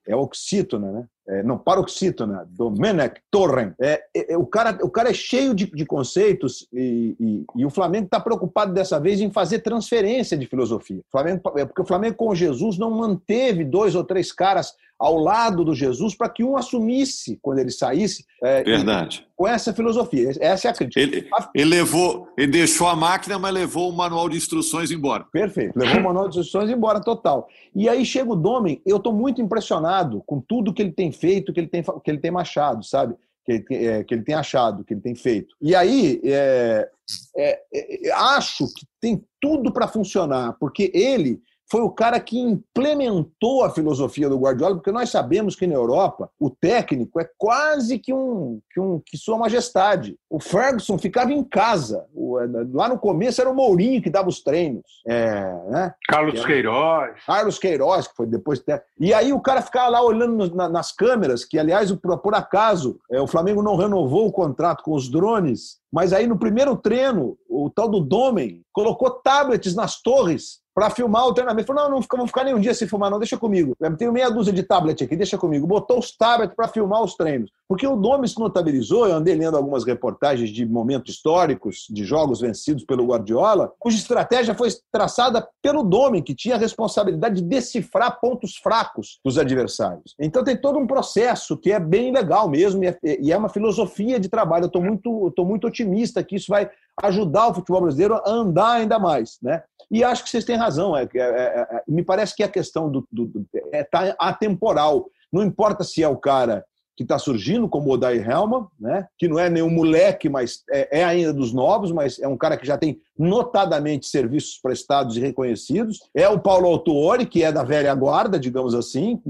é 0.08 0.16
oxítona, 0.16 0.90
né? 0.90 1.06
É, 1.28 1.42
não, 1.42 1.58
paroxítona, 1.58 2.48
Domenech 2.48 3.20
Torren. 3.30 3.74
É, 3.78 4.02
é, 4.16 4.32
é, 4.32 4.38
o, 4.38 4.46
cara, 4.46 4.78
o 4.82 4.88
cara 4.88 5.10
é 5.10 5.14
cheio 5.14 5.54
de, 5.54 5.66
de 5.66 5.84
conceitos 5.84 6.66
e, 6.72 7.14
e, 7.20 7.44
e, 7.54 7.66
o 7.66 7.70
Flamengo 7.70 8.06
está 8.06 8.18
preocupado 8.18 8.72
dessa 8.72 8.98
vez 8.98 9.20
em 9.20 9.30
fazer 9.30 9.58
transferência 9.58 10.38
de 10.38 10.46
filosofia. 10.46 11.02
Flamengo, 11.12 11.42
é 11.56 11.66
porque 11.66 11.82
o 11.82 11.86
Flamengo 11.86 12.16
com 12.16 12.34
Jesus 12.34 12.78
não 12.78 12.90
manteve 12.90 13.62
dois 13.62 13.94
ou 13.94 14.02
três 14.02 14.32
caras 14.32 14.72
ao 14.98 15.16
lado 15.16 15.64
do 15.64 15.74
Jesus 15.74 16.14
para 16.14 16.28
que 16.28 16.42
um 16.42 16.56
assumisse 16.56 17.38
quando 17.40 17.60
ele 17.60 17.70
saísse. 17.70 18.24
É, 18.42 18.64
Verdade. 18.64 19.24
Com 19.36 19.46
essa 19.46 19.72
filosofia. 19.72 20.32
Essa 20.40 20.68
é 20.68 20.70
a 20.70 20.74
crítica. 20.74 21.00
Ele, 21.00 21.28
ele, 21.54 21.70
levou, 21.70 22.28
ele 22.36 22.50
deixou 22.50 22.88
a 22.88 22.96
máquina, 22.96 23.38
mas 23.38 23.54
levou 23.54 23.88
o 23.88 23.96
manual 23.96 24.28
de 24.28 24.36
instruções 24.36 24.90
embora. 24.90 25.24
Perfeito. 25.30 25.78
Levou 25.78 26.00
o 26.00 26.04
manual 26.04 26.28
de 26.28 26.38
instruções 26.38 26.68
embora, 26.68 27.00
total. 27.00 27.48
E 27.74 27.88
aí 27.88 28.04
chega 28.04 28.32
o 28.32 28.36
Domen, 28.36 28.82
eu 28.84 28.96
estou 28.96 29.12
muito 29.12 29.40
impressionado 29.40 30.22
com 30.26 30.40
tudo 30.40 30.74
que 30.74 30.82
ele 30.82 30.92
tem 30.92 31.12
feito, 31.12 31.52
que 31.52 31.60
ele 31.60 31.68
tem, 31.68 31.82
que 31.82 32.10
ele 32.10 32.18
tem 32.18 32.32
machado, 32.32 32.84
sabe? 32.84 33.14
Que 33.44 33.52
ele, 33.52 33.86
é, 33.86 34.02
que 34.02 34.12
ele 34.12 34.24
tem 34.24 34.34
achado, 34.34 34.84
que 34.84 34.94
ele 34.94 35.00
tem 35.00 35.14
feito. 35.14 35.54
E 35.62 35.76
aí, 35.76 36.20
é, 36.24 36.88
é, 37.36 37.60
é 37.72 38.12
acho 38.12 38.66
que 38.74 38.84
tem 39.00 39.24
tudo 39.40 39.72
para 39.72 39.86
funcionar, 39.86 40.56
porque 40.58 40.90
ele 40.92 41.40
foi 41.70 41.82
o 41.82 41.90
cara 41.90 42.18
que 42.18 42.38
implementou 42.38 43.64
a 43.64 43.70
filosofia 43.70 44.28
do 44.28 44.38
Guardiola, 44.38 44.76
porque 44.76 44.90
nós 44.90 45.10
sabemos 45.10 45.54
que 45.54 45.66
na 45.66 45.74
Europa 45.74 46.30
o 46.38 46.48
técnico 46.50 47.20
é 47.20 47.28
quase 47.36 47.98
que 47.98 48.12
um 48.12 48.60
que, 48.72 48.80
um, 48.80 49.00
que 49.04 49.16
sua 49.16 49.36
majestade. 49.36 50.16
O 50.30 50.40
Ferguson 50.40 50.96
ficava 50.98 51.32
em 51.32 51.44
casa. 51.44 52.06
O, 52.14 52.38
lá 52.72 52.88
no 52.88 52.98
começo 52.98 53.40
era 53.40 53.50
o 53.50 53.54
Mourinho 53.54 54.00
que 54.00 54.10
dava 54.10 54.28
os 54.28 54.42
treinos. 54.42 55.02
É, 55.06 55.42
né? 55.68 55.94
Carlos 56.08 56.44
Queiroz. 56.44 57.24
Carlos 57.26 57.58
Queiroz, 57.58 58.08
que 58.08 58.16
foi 58.16 58.26
depois. 58.26 58.62
E 58.98 59.12
aí 59.12 59.32
o 59.32 59.40
cara 59.40 59.60
ficava 59.60 59.88
lá 59.88 60.02
olhando 60.02 60.54
nas 60.68 60.92
câmeras, 60.92 61.44
que 61.44 61.58
aliás, 61.58 61.92
por, 61.92 62.18
por 62.18 62.34
acaso, 62.34 62.98
é, 63.10 63.20
o 63.20 63.26
Flamengo 63.26 63.62
não 63.62 63.76
renovou 63.76 64.26
o 64.26 64.32
contrato 64.32 64.82
com 64.82 64.94
os 64.94 65.08
drones, 65.08 65.78
mas 65.92 66.12
aí 66.12 66.26
no 66.26 66.38
primeiro 66.38 66.76
treino, 66.76 67.36
o 67.48 67.70
tal 67.70 67.88
do 67.88 68.00
Domen 68.00 68.62
colocou 68.72 69.10
tablets 69.10 69.74
nas 69.74 70.00
torres 70.00 70.60
para 70.78 70.90
filmar 70.90 71.26
o 71.26 71.34
treinamento. 71.34 71.66
Falou, 71.66 71.90
não, 71.90 71.98
não 71.98 72.18
vou 72.18 72.26
ficar 72.28 72.44
nem 72.44 72.54
um 72.54 72.60
dia 72.60 72.72
sem 72.72 72.86
filmar, 72.86 73.10
não, 73.10 73.18
deixa 73.18 73.36
comigo. 73.36 73.74
Eu 73.80 73.96
tenho 73.96 74.12
meia 74.12 74.30
dúzia 74.30 74.52
de 74.52 74.62
tablet 74.62 75.02
aqui, 75.02 75.16
deixa 75.16 75.36
comigo. 75.36 75.66
Botou 75.66 75.98
os 75.98 76.16
tablets 76.16 76.54
para 76.54 76.68
filmar 76.68 77.02
os 77.02 77.16
treinos. 77.16 77.50
Porque 77.66 77.84
o 77.84 77.96
nome 77.96 78.28
se 78.28 78.38
notabilizou, 78.38 79.08
eu 79.08 79.16
andei 79.16 79.34
lendo 79.34 79.56
algumas 79.56 79.84
reportagens 79.84 80.50
de 80.50 80.64
momentos 80.64 81.16
históricos, 81.16 81.84
de 81.90 82.04
jogos 82.04 82.40
vencidos 82.40 82.84
pelo 82.84 83.04
Guardiola, 83.06 83.72
cuja 83.76 83.96
estratégia 83.96 84.54
foi 84.54 84.68
traçada 84.92 85.46
pelo 85.60 85.82
Domi, 85.82 86.22
que 86.22 86.32
tinha 86.32 86.54
a 86.54 86.58
responsabilidade 86.58 87.42
de 87.42 87.48
decifrar 87.48 88.20
pontos 88.20 88.56
fracos 88.56 89.18
dos 89.24 89.36
adversários. 89.36 90.14
Então 90.16 90.44
tem 90.44 90.56
todo 90.56 90.78
um 90.78 90.86
processo 90.86 91.56
que 91.56 91.72
é 91.72 91.80
bem 91.80 92.12
legal 92.12 92.48
mesmo, 92.48 92.84
e 92.84 92.86
é, 92.86 93.30
é 93.32 93.36
uma 93.36 93.48
filosofia 93.48 94.20
de 94.20 94.28
trabalho. 94.28 94.64
Eu 94.64 94.68
estou 94.68 94.82
muito, 94.82 95.34
muito 95.40 95.66
otimista 95.66 96.22
que 96.22 96.36
isso 96.36 96.46
vai 96.48 96.70
ajudar 97.02 97.48
o 97.48 97.54
futebol 97.54 97.82
brasileiro 97.82 98.14
a 98.14 98.30
andar 98.30 98.72
ainda 98.72 98.98
mais. 98.98 99.38
Né? 99.42 99.62
E 99.90 100.04
acho 100.04 100.24
que 100.24 100.30
vocês 100.30 100.44
têm 100.44 100.56
razão. 100.56 100.96
É, 100.96 101.08
é, 101.14 101.18
é, 101.18 101.66
é 101.76 101.82
me 101.86 102.02
parece 102.02 102.34
que 102.34 102.42
a 102.42 102.48
questão 102.48 102.90
do, 102.90 103.06
do, 103.10 103.26
do 103.26 103.46
é, 103.72 103.84
tá 103.84 104.14
atemporal. 104.18 105.06
Não 105.32 105.42
importa 105.42 105.84
se 105.84 106.02
é 106.02 106.08
o 106.08 106.16
cara 106.16 106.64
que 106.98 107.04
está 107.04 107.16
surgindo, 107.16 107.68
como 107.68 107.90
o 107.90 107.92
Odair 107.92 108.28
Helman, 108.28 108.66
né? 108.78 109.06
que 109.16 109.28
não 109.28 109.38
é 109.38 109.48
nenhum 109.48 109.70
moleque, 109.70 110.28
mas 110.28 110.64
é, 110.68 110.98
é, 110.98 111.04
ainda 111.04 111.32
dos 111.32 111.52
novos, 111.52 111.92
mas 111.92 112.18
é 112.18 112.26
um 112.26 112.36
cara 112.36 112.56
que 112.56 112.66
já 112.66 112.76
tem 112.76 113.00
notadamente 113.16 114.06
serviços 114.06 114.58
prestados 114.60 115.16
e 115.16 115.20
reconhecidos. 115.20 116.00
É 116.12 116.28
o 116.28 116.40
Paulo 116.40 116.66
Autuori, 116.66 117.24
que 117.24 117.44
é 117.44 117.52
da 117.52 117.62
velha 117.62 117.94
guarda, 117.94 118.36
digamos 118.36 118.74
assim, 118.74 119.22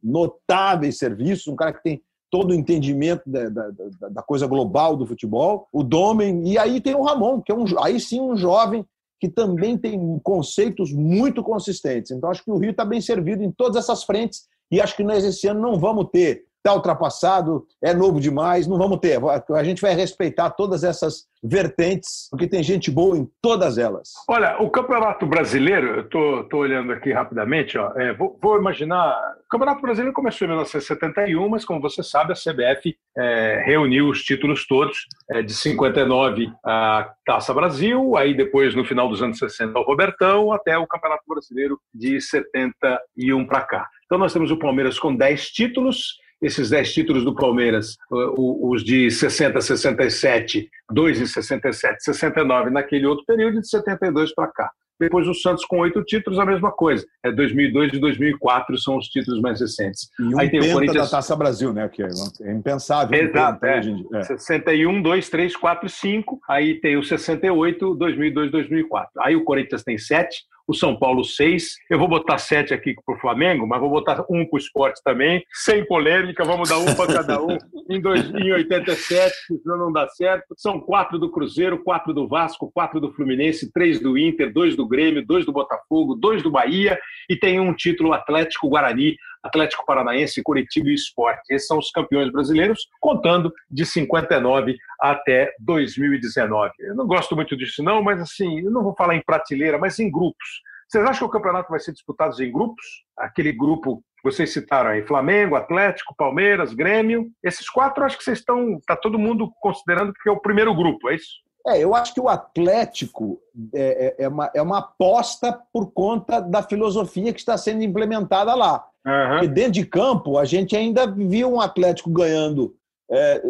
notáveis 0.00 0.96
serviços, 0.96 1.48
um 1.48 1.56
cara 1.56 1.72
que 1.72 1.82
tem 1.82 2.00
todo 2.30 2.50
o 2.50 2.54
entendimento 2.54 3.22
da, 3.26 3.48
da, 3.48 3.70
da, 4.10 4.22
coisa 4.22 4.46
global 4.46 4.96
do 4.96 5.06
futebol, 5.06 5.66
o 5.72 5.82
Domen, 5.82 6.46
e 6.46 6.58
aí 6.58 6.80
tem 6.80 6.94
o 6.94 7.02
Ramon, 7.02 7.40
que 7.40 7.50
é 7.50 7.54
um, 7.54 7.64
aí 7.82 7.98
sim 7.98 8.20
um 8.20 8.36
jovem 8.36 8.84
que 9.20 9.28
também 9.28 9.76
tem 9.76 10.18
conceitos 10.22 10.92
muito 10.92 11.42
consistentes. 11.42 12.10
Então, 12.10 12.30
acho 12.30 12.44
que 12.44 12.50
o 12.50 12.56
Rio 12.56 12.70
está 12.70 12.84
bem 12.84 13.00
servido 13.00 13.42
em 13.42 13.50
todas 13.50 13.76
essas 13.76 14.04
frentes 14.04 14.46
e 14.70 14.80
acho 14.80 14.96
que 14.96 15.02
nós 15.02 15.24
esse 15.24 15.48
ano 15.48 15.60
não 15.60 15.78
vamos 15.78 16.08
ter 16.12 16.44
está 16.58 16.74
ultrapassado, 16.74 17.66
é 17.82 17.94
novo 17.94 18.20
demais, 18.20 18.66
não 18.66 18.76
vamos 18.76 18.98
ter. 18.98 19.18
A 19.54 19.64
gente 19.64 19.80
vai 19.80 19.94
respeitar 19.94 20.50
todas 20.50 20.84
essas 20.84 21.26
vertentes, 21.42 22.28
porque 22.30 22.48
tem 22.48 22.62
gente 22.62 22.90
boa 22.90 23.16
em 23.16 23.28
todas 23.40 23.78
elas. 23.78 24.10
Olha, 24.28 24.60
o 24.60 24.70
Campeonato 24.70 25.26
Brasileiro, 25.26 26.08
eu 26.12 26.40
estou 26.42 26.60
olhando 26.60 26.92
aqui 26.92 27.12
rapidamente, 27.12 27.78
ó, 27.78 27.92
é, 27.96 28.12
vou, 28.12 28.36
vou, 28.42 28.58
imaginar. 28.58 29.16
O 29.46 29.48
Campeonato 29.48 29.80
Brasileiro 29.80 30.12
começou 30.12 30.44
em 30.44 30.48
1971, 30.48 31.48
mas 31.48 31.64
como 31.64 31.80
você 31.80 32.02
sabe, 32.02 32.32
a 32.32 32.34
CBF 32.34 32.96
é, 33.16 33.62
reuniu 33.64 34.08
os 34.08 34.22
títulos 34.22 34.66
todos, 34.66 35.06
é, 35.30 35.42
de 35.42 35.54
59 35.54 36.52
a 36.64 37.10
Taça 37.24 37.54
Brasil, 37.54 38.16
aí 38.16 38.36
depois, 38.36 38.74
no 38.74 38.84
final 38.84 39.08
dos 39.08 39.22
anos 39.22 39.38
60, 39.38 39.78
o 39.78 39.84
Robertão, 39.84 40.52
até 40.52 40.76
o 40.76 40.86
Campeonato 40.86 41.22
Brasileiro 41.26 41.78
de 41.94 42.20
71 42.20 43.46
para 43.46 43.62
cá. 43.62 43.88
Então 44.06 44.18
nós 44.18 44.32
temos 44.32 44.50
o 44.50 44.58
Palmeiras 44.58 44.98
com 44.98 45.14
10 45.14 45.50
títulos, 45.50 46.16
esses 46.40 46.70
10 46.70 46.92
títulos 46.92 47.24
do 47.24 47.34
Palmeiras, 47.34 47.96
os 48.10 48.84
de 48.84 49.10
60, 49.10 49.60
67, 49.60 50.68
2 50.92 51.20
em 51.20 51.26
67, 51.26 52.04
69, 52.04 52.70
naquele 52.70 53.06
outro 53.06 53.24
período, 53.26 53.60
de 53.60 53.68
72 53.68 54.34
para 54.34 54.48
cá. 54.48 54.70
Depois 55.00 55.28
o 55.28 55.34
Santos 55.34 55.64
com 55.64 55.78
oito 55.78 56.02
títulos, 56.02 56.38
a 56.40 56.44
mesma 56.44 56.72
coisa. 56.72 57.06
É 57.24 57.30
2002 57.30 57.94
e 57.94 57.98
2004 58.00 58.76
são 58.78 58.96
os 58.96 59.06
títulos 59.06 59.40
mais 59.40 59.60
recentes. 59.60 60.08
E 60.18 60.34
um 60.34 60.40
Aí 60.40 60.50
tem 60.50 60.60
o 60.60 60.72
Corinthians... 60.72 61.04
da 61.04 61.16
Taça 61.18 61.36
Brasil, 61.36 61.72
né? 61.72 61.88
Que 61.88 62.02
é 62.02 62.52
impensável. 62.52 63.16
Exato, 63.16 63.64
é. 63.64 63.80
é. 64.14 64.22
61, 64.22 65.00
2, 65.00 65.28
3, 65.28 65.56
4, 65.56 65.88
5. 65.88 66.40
Aí 66.48 66.80
tem 66.80 66.96
o 66.96 67.04
68, 67.04 67.94
2002, 67.94 68.50
2004. 68.50 69.10
Aí 69.20 69.36
o 69.36 69.44
Corinthians 69.44 69.84
tem 69.84 69.96
sete, 69.96 70.42
o 70.68 70.74
São 70.74 70.94
Paulo 70.94 71.24
seis. 71.24 71.78
Eu 71.88 71.98
vou 71.98 72.06
botar 72.06 72.36
sete 72.36 72.74
aqui 72.74 72.94
para 73.04 73.14
o 73.14 73.18
Flamengo, 73.18 73.66
mas 73.66 73.80
vou 73.80 73.88
botar 73.88 74.20
um 74.30 74.44
para 74.44 74.56
o 74.56 74.58
esporte 74.58 75.02
também, 75.02 75.42
sem 75.50 75.84
polêmica, 75.86 76.44
vamos 76.44 76.68
dar 76.68 76.78
um 76.78 76.94
para 76.94 77.14
cada 77.14 77.42
um 77.42 77.56
em, 77.88 77.98
dois, 78.00 78.28
em 78.30 78.52
87, 78.52 79.34
senão 79.62 79.78
não 79.78 79.92
dá 79.92 80.06
certo. 80.08 80.54
São 80.56 80.78
quatro 80.78 81.18
do 81.18 81.30
Cruzeiro, 81.30 81.82
quatro 81.82 82.12
do 82.12 82.28
Vasco, 82.28 82.70
quatro 82.70 83.00
do 83.00 83.10
Fluminense, 83.12 83.72
três 83.72 83.98
do 83.98 84.18
Inter, 84.18 84.52
dois 84.52 84.76
do 84.76 84.86
Grêmio, 84.86 85.26
dois 85.26 85.46
do 85.46 85.52
Botafogo, 85.52 86.14
dois 86.14 86.42
do 86.42 86.50
Bahia 86.50 86.98
e 87.28 87.36
tem 87.36 87.60
um 87.60 87.72
título 87.72 88.12
Atlético 88.12 88.68
Guarani, 88.68 89.16
Atlético 89.42 89.84
Paranaense, 89.86 90.42
Curitiba 90.42 90.88
e 90.88 90.94
Esporte. 90.94 91.42
Esses 91.50 91.66
são 91.66 91.78
os 91.78 91.90
campeões 91.90 92.30
brasileiros, 92.30 92.88
contando 93.00 93.52
de 93.70 93.84
59 93.86 94.76
até 95.00 95.52
2019. 95.60 96.72
Eu 96.80 96.94
não 96.94 97.06
gosto 97.06 97.34
muito 97.34 97.56
disso, 97.56 97.82
não, 97.82 98.02
mas 98.02 98.20
assim, 98.20 98.60
eu 98.60 98.70
não 98.70 98.82
vou 98.82 98.94
falar 98.94 99.14
em 99.14 99.22
prateleira, 99.24 99.78
mas 99.78 99.98
em 99.98 100.10
grupos. 100.10 100.62
Vocês 100.88 101.04
acham 101.04 101.28
que 101.28 101.36
o 101.36 101.38
campeonato 101.38 101.70
vai 101.70 101.80
ser 101.80 101.92
disputado 101.92 102.42
em 102.42 102.50
grupos? 102.50 102.84
Aquele 103.16 103.52
grupo 103.52 104.02
que 104.16 104.24
vocês 104.24 104.52
citaram 104.52 104.90
aí, 104.90 105.06
Flamengo, 105.06 105.54
Atlético, 105.54 106.14
Palmeiras, 106.16 106.72
Grêmio. 106.72 107.30
Esses 107.42 107.68
quatro, 107.68 108.04
acho 108.04 108.16
que 108.16 108.24
vocês 108.24 108.38
estão. 108.38 108.78
Está 108.78 108.96
todo 108.96 109.18
mundo 109.18 109.52
considerando 109.60 110.14
que 110.14 110.28
é 110.28 110.32
o 110.32 110.40
primeiro 110.40 110.74
grupo, 110.74 111.10
é 111.10 111.14
isso? 111.14 111.36
É, 111.66 111.82
eu 111.82 111.94
acho 111.94 112.14
que 112.14 112.20
o 112.20 112.28
Atlético 112.28 113.40
é, 113.74 114.16
é, 114.18 114.24
é, 114.24 114.28
uma, 114.28 114.50
é 114.54 114.62
uma 114.62 114.78
aposta 114.78 115.58
por 115.72 115.90
conta 115.90 116.40
da 116.40 116.62
filosofia 116.62 117.32
que 117.32 117.40
está 117.40 117.58
sendo 117.58 117.82
implementada 117.82 118.54
lá. 118.54 118.86
Uhum. 119.06 119.30
Porque 119.30 119.48
dentro 119.48 119.72
de 119.72 119.86
campo, 119.86 120.38
a 120.38 120.44
gente 120.44 120.76
ainda 120.76 121.06
viu 121.06 121.52
um 121.52 121.60
Atlético 121.60 122.10
ganhando 122.10 122.74
É, 123.10 123.40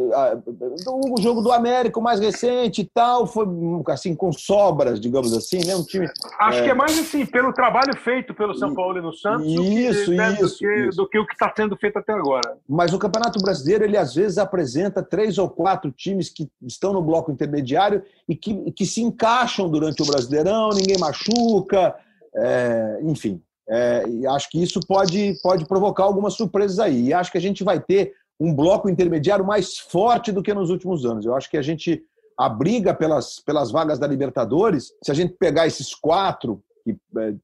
o 0.86 1.20
jogo 1.20 1.40
do 1.40 1.50
América, 1.50 1.98
o 1.98 2.02
mais 2.02 2.20
recente 2.20 2.82
e 2.82 2.84
tal, 2.84 3.26
foi 3.26 3.44
assim, 3.88 4.14
com 4.14 4.32
sobras, 4.32 5.00
digamos 5.00 5.36
assim, 5.36 5.58
né? 5.66 5.74
Um 5.74 5.82
time. 5.82 6.08
Acho 6.38 6.58
é... 6.58 6.62
que 6.62 6.70
é 6.70 6.74
mais 6.74 6.96
assim, 6.96 7.26
pelo 7.26 7.52
trabalho 7.52 7.96
feito 7.96 8.32
pelo 8.32 8.54
São 8.54 8.72
Paulo 8.72 8.98
e 8.98 9.02
no 9.02 9.12
Santos 9.12 9.46
isso, 9.48 10.12
né, 10.12 10.34
isso, 10.34 10.42
do, 10.42 10.58
que, 10.58 10.74
isso. 10.86 10.96
do 10.96 11.08
que 11.08 11.18
o 11.18 11.26
que 11.26 11.32
está 11.32 11.52
sendo 11.56 11.76
feito 11.76 11.98
até 11.98 12.12
agora. 12.12 12.56
Mas 12.68 12.92
o 12.92 12.98
Campeonato 13.00 13.40
Brasileiro, 13.40 13.82
ele 13.82 13.96
às 13.96 14.14
vezes 14.14 14.38
apresenta 14.38 15.02
três 15.02 15.38
ou 15.38 15.50
quatro 15.50 15.90
times 15.90 16.28
que 16.28 16.48
estão 16.62 16.92
no 16.92 17.02
bloco 17.02 17.32
intermediário 17.32 18.04
e 18.28 18.36
que, 18.36 18.70
que 18.70 18.86
se 18.86 19.02
encaixam 19.02 19.68
durante 19.68 20.00
o 20.02 20.06
Brasileirão, 20.06 20.68
ninguém 20.70 20.98
machuca, 20.98 21.96
é, 22.32 23.00
enfim. 23.02 23.42
É, 23.68 24.04
acho 24.30 24.48
que 24.50 24.62
isso 24.62 24.78
pode, 24.86 25.34
pode 25.42 25.66
provocar 25.66 26.04
algumas 26.04 26.34
surpresas 26.34 26.78
aí. 26.78 27.08
E 27.08 27.12
acho 27.12 27.32
que 27.32 27.38
a 27.38 27.40
gente 27.40 27.64
vai 27.64 27.80
ter 27.80 28.14
um 28.40 28.54
bloco 28.54 28.88
intermediário 28.88 29.44
mais 29.44 29.78
forte 29.78 30.30
do 30.30 30.42
que 30.42 30.54
nos 30.54 30.70
últimos 30.70 31.04
anos. 31.04 31.26
Eu 31.26 31.34
acho 31.34 31.50
que 31.50 31.56
a 31.56 31.62
gente, 31.62 32.02
a 32.38 32.48
briga 32.48 32.94
pelas, 32.94 33.40
pelas 33.40 33.70
vagas 33.70 33.98
da 33.98 34.06
Libertadores, 34.06 34.92
se 35.02 35.10
a 35.10 35.14
gente 35.14 35.34
pegar 35.34 35.66
esses 35.66 35.94
quatro, 35.94 36.62
que 36.84 36.96
é, 37.18 37.34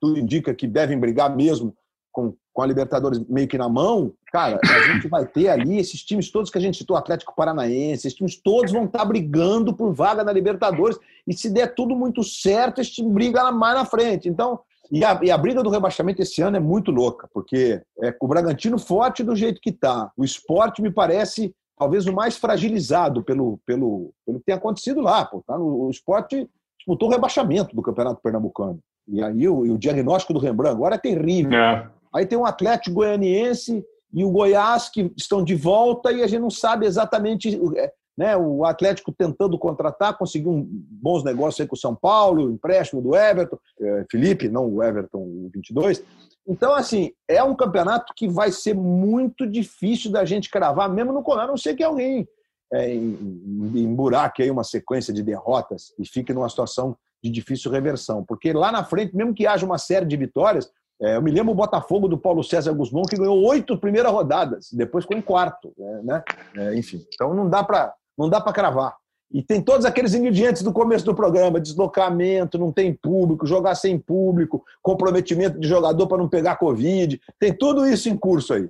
tudo 0.00 0.18
indica 0.18 0.54
que 0.54 0.66
devem 0.66 0.98
brigar 0.98 1.34
mesmo 1.34 1.74
com, 2.10 2.34
com 2.52 2.62
a 2.62 2.66
Libertadores 2.66 3.18
meio 3.28 3.48
que 3.48 3.56
na 3.56 3.68
mão, 3.68 4.12
cara, 4.30 4.60
a 4.62 4.92
gente 4.92 5.08
vai 5.08 5.26
ter 5.26 5.48
ali 5.48 5.78
esses 5.78 6.02
times 6.02 6.30
todos 6.30 6.50
que 6.50 6.58
a 6.58 6.60
gente 6.60 6.76
citou, 6.76 6.96
Atlético 6.96 7.34
Paranaense, 7.34 8.06
esses 8.06 8.14
times 8.14 8.36
todos 8.36 8.72
vão 8.72 8.84
estar 8.84 9.04
brigando 9.06 9.74
por 9.74 9.94
vaga 9.94 10.22
na 10.22 10.32
Libertadores. 10.32 10.98
E 11.26 11.32
se 11.32 11.48
der 11.48 11.74
tudo 11.74 11.96
muito 11.96 12.22
certo, 12.22 12.80
esse 12.80 12.92
time 12.92 13.10
briga 13.10 13.50
mais 13.50 13.74
na 13.74 13.86
frente. 13.86 14.28
Então, 14.28 14.60
e 14.92 15.02
a, 15.02 15.18
e 15.22 15.30
a, 15.30 15.38
briga 15.38 15.62
do 15.62 15.70
rebaixamento 15.70 16.20
esse 16.20 16.42
ano 16.42 16.58
é 16.58 16.60
muito 16.60 16.90
louca, 16.90 17.26
porque 17.32 17.80
é 18.02 18.14
o 18.20 18.28
Bragantino 18.28 18.78
forte 18.78 19.24
do 19.24 19.34
jeito 19.34 19.58
que 19.58 19.70
está. 19.70 20.12
O 20.14 20.22
esporte 20.22 20.82
me 20.82 20.90
parece 20.90 21.54
talvez 21.78 22.06
o 22.06 22.12
mais 22.12 22.36
fragilizado 22.36 23.24
pelo, 23.24 23.58
pelo, 23.64 24.12
pelo 24.26 24.38
que 24.38 24.44
tem 24.44 24.54
acontecido 24.54 25.00
lá. 25.00 25.24
Pô, 25.24 25.42
tá? 25.46 25.58
O 25.58 25.88
esporte 25.88 26.46
disputou 26.76 27.08
o 27.08 27.10
rebaixamento 27.10 27.74
do 27.74 27.80
Campeonato 27.80 28.20
Pernambucano. 28.22 28.78
E 29.08 29.22
aí 29.22 29.48
o, 29.48 29.60
o 29.60 29.78
diagnóstico 29.78 30.34
do 30.34 30.38
Rembrandt 30.38 30.76
agora 30.76 30.96
é 30.96 30.98
terrível. 30.98 31.58
É. 31.58 31.88
Aí 32.14 32.26
tem 32.26 32.36
o 32.36 32.44
Atlético 32.44 32.96
Goianiense 32.96 33.82
e 34.12 34.24
o 34.24 34.30
Goiás 34.30 34.90
que 34.90 35.10
estão 35.16 35.42
de 35.42 35.54
volta 35.54 36.12
e 36.12 36.22
a 36.22 36.26
gente 36.26 36.42
não 36.42 36.50
sabe 36.50 36.84
exatamente 36.84 37.58
é, 37.76 37.90
né? 38.16 38.36
O 38.36 38.64
Atlético 38.64 39.12
tentando 39.12 39.58
contratar, 39.58 40.16
conseguiu 40.16 40.50
um, 40.50 40.68
bons 40.68 41.24
negócios 41.24 41.60
aí 41.60 41.66
com 41.66 41.74
o 41.74 41.78
São 41.78 41.94
Paulo, 41.94 42.50
empréstimo 42.50 43.00
do 43.00 43.16
Everton, 43.16 43.58
é, 43.80 44.04
Felipe, 44.10 44.48
não 44.48 44.68
o 44.68 44.82
Everton, 44.82 45.18
o 45.18 45.50
22. 45.52 46.04
Então, 46.46 46.74
assim, 46.74 47.12
é 47.28 47.42
um 47.42 47.54
campeonato 47.54 48.12
que 48.16 48.28
vai 48.28 48.50
ser 48.50 48.74
muito 48.74 49.46
difícil 49.46 50.10
da 50.10 50.24
gente 50.24 50.50
cravar, 50.50 50.88
mesmo 50.88 51.12
no 51.12 51.22
colar, 51.22 51.44
a 51.44 51.48
não 51.48 51.56
ser 51.56 51.74
que 51.74 51.82
alguém 51.82 52.28
é, 52.72 52.94
emburaque 52.94 54.42
aí 54.42 54.50
uma 54.50 54.64
sequência 54.64 55.12
de 55.12 55.22
derrotas 55.22 55.94
e 55.98 56.06
fique 56.06 56.32
numa 56.32 56.48
situação 56.48 56.96
de 57.22 57.30
difícil 57.30 57.70
reversão. 57.70 58.24
Porque 58.24 58.52
lá 58.52 58.72
na 58.72 58.84
frente, 58.84 59.14
mesmo 59.14 59.34
que 59.34 59.46
haja 59.46 59.64
uma 59.64 59.78
série 59.78 60.06
de 60.06 60.16
vitórias, 60.16 60.70
é, 61.00 61.16
eu 61.16 61.22
me 61.22 61.30
lembro 61.30 61.52
o 61.52 61.56
Botafogo 61.56 62.08
do 62.08 62.18
Paulo 62.18 62.42
César 62.42 62.72
Guzmão, 62.72 63.02
que 63.02 63.16
ganhou 63.16 63.44
oito 63.44 63.78
primeiras 63.78 64.12
rodadas, 64.12 64.68
depois 64.72 65.04
ficou 65.04 65.16
em 65.16 65.22
quarto. 65.22 65.72
Né? 66.04 66.22
É, 66.56 66.74
enfim, 66.76 67.04
então 67.12 67.34
não 67.34 67.48
dá 67.48 67.62
para 67.62 67.94
não 68.16 68.28
dá 68.28 68.40
para 68.40 68.52
cravar. 68.52 68.94
E 69.32 69.42
tem 69.42 69.62
todos 69.62 69.86
aqueles 69.86 70.14
ingredientes 70.14 70.62
do 70.62 70.72
começo 70.72 71.04
do 71.04 71.14
programa: 71.14 71.60
deslocamento, 71.60 72.58
não 72.58 72.70
tem 72.70 72.92
público, 72.92 73.46
jogar 73.46 73.74
sem 73.74 73.98
público, 73.98 74.62
comprometimento 74.82 75.58
de 75.58 75.66
jogador 75.66 76.06
para 76.06 76.18
não 76.18 76.28
pegar 76.28 76.56
Covid. 76.56 77.20
Tem 77.38 77.52
tudo 77.52 77.86
isso 77.86 78.08
em 78.08 78.16
curso 78.16 78.52
aí. 78.52 78.68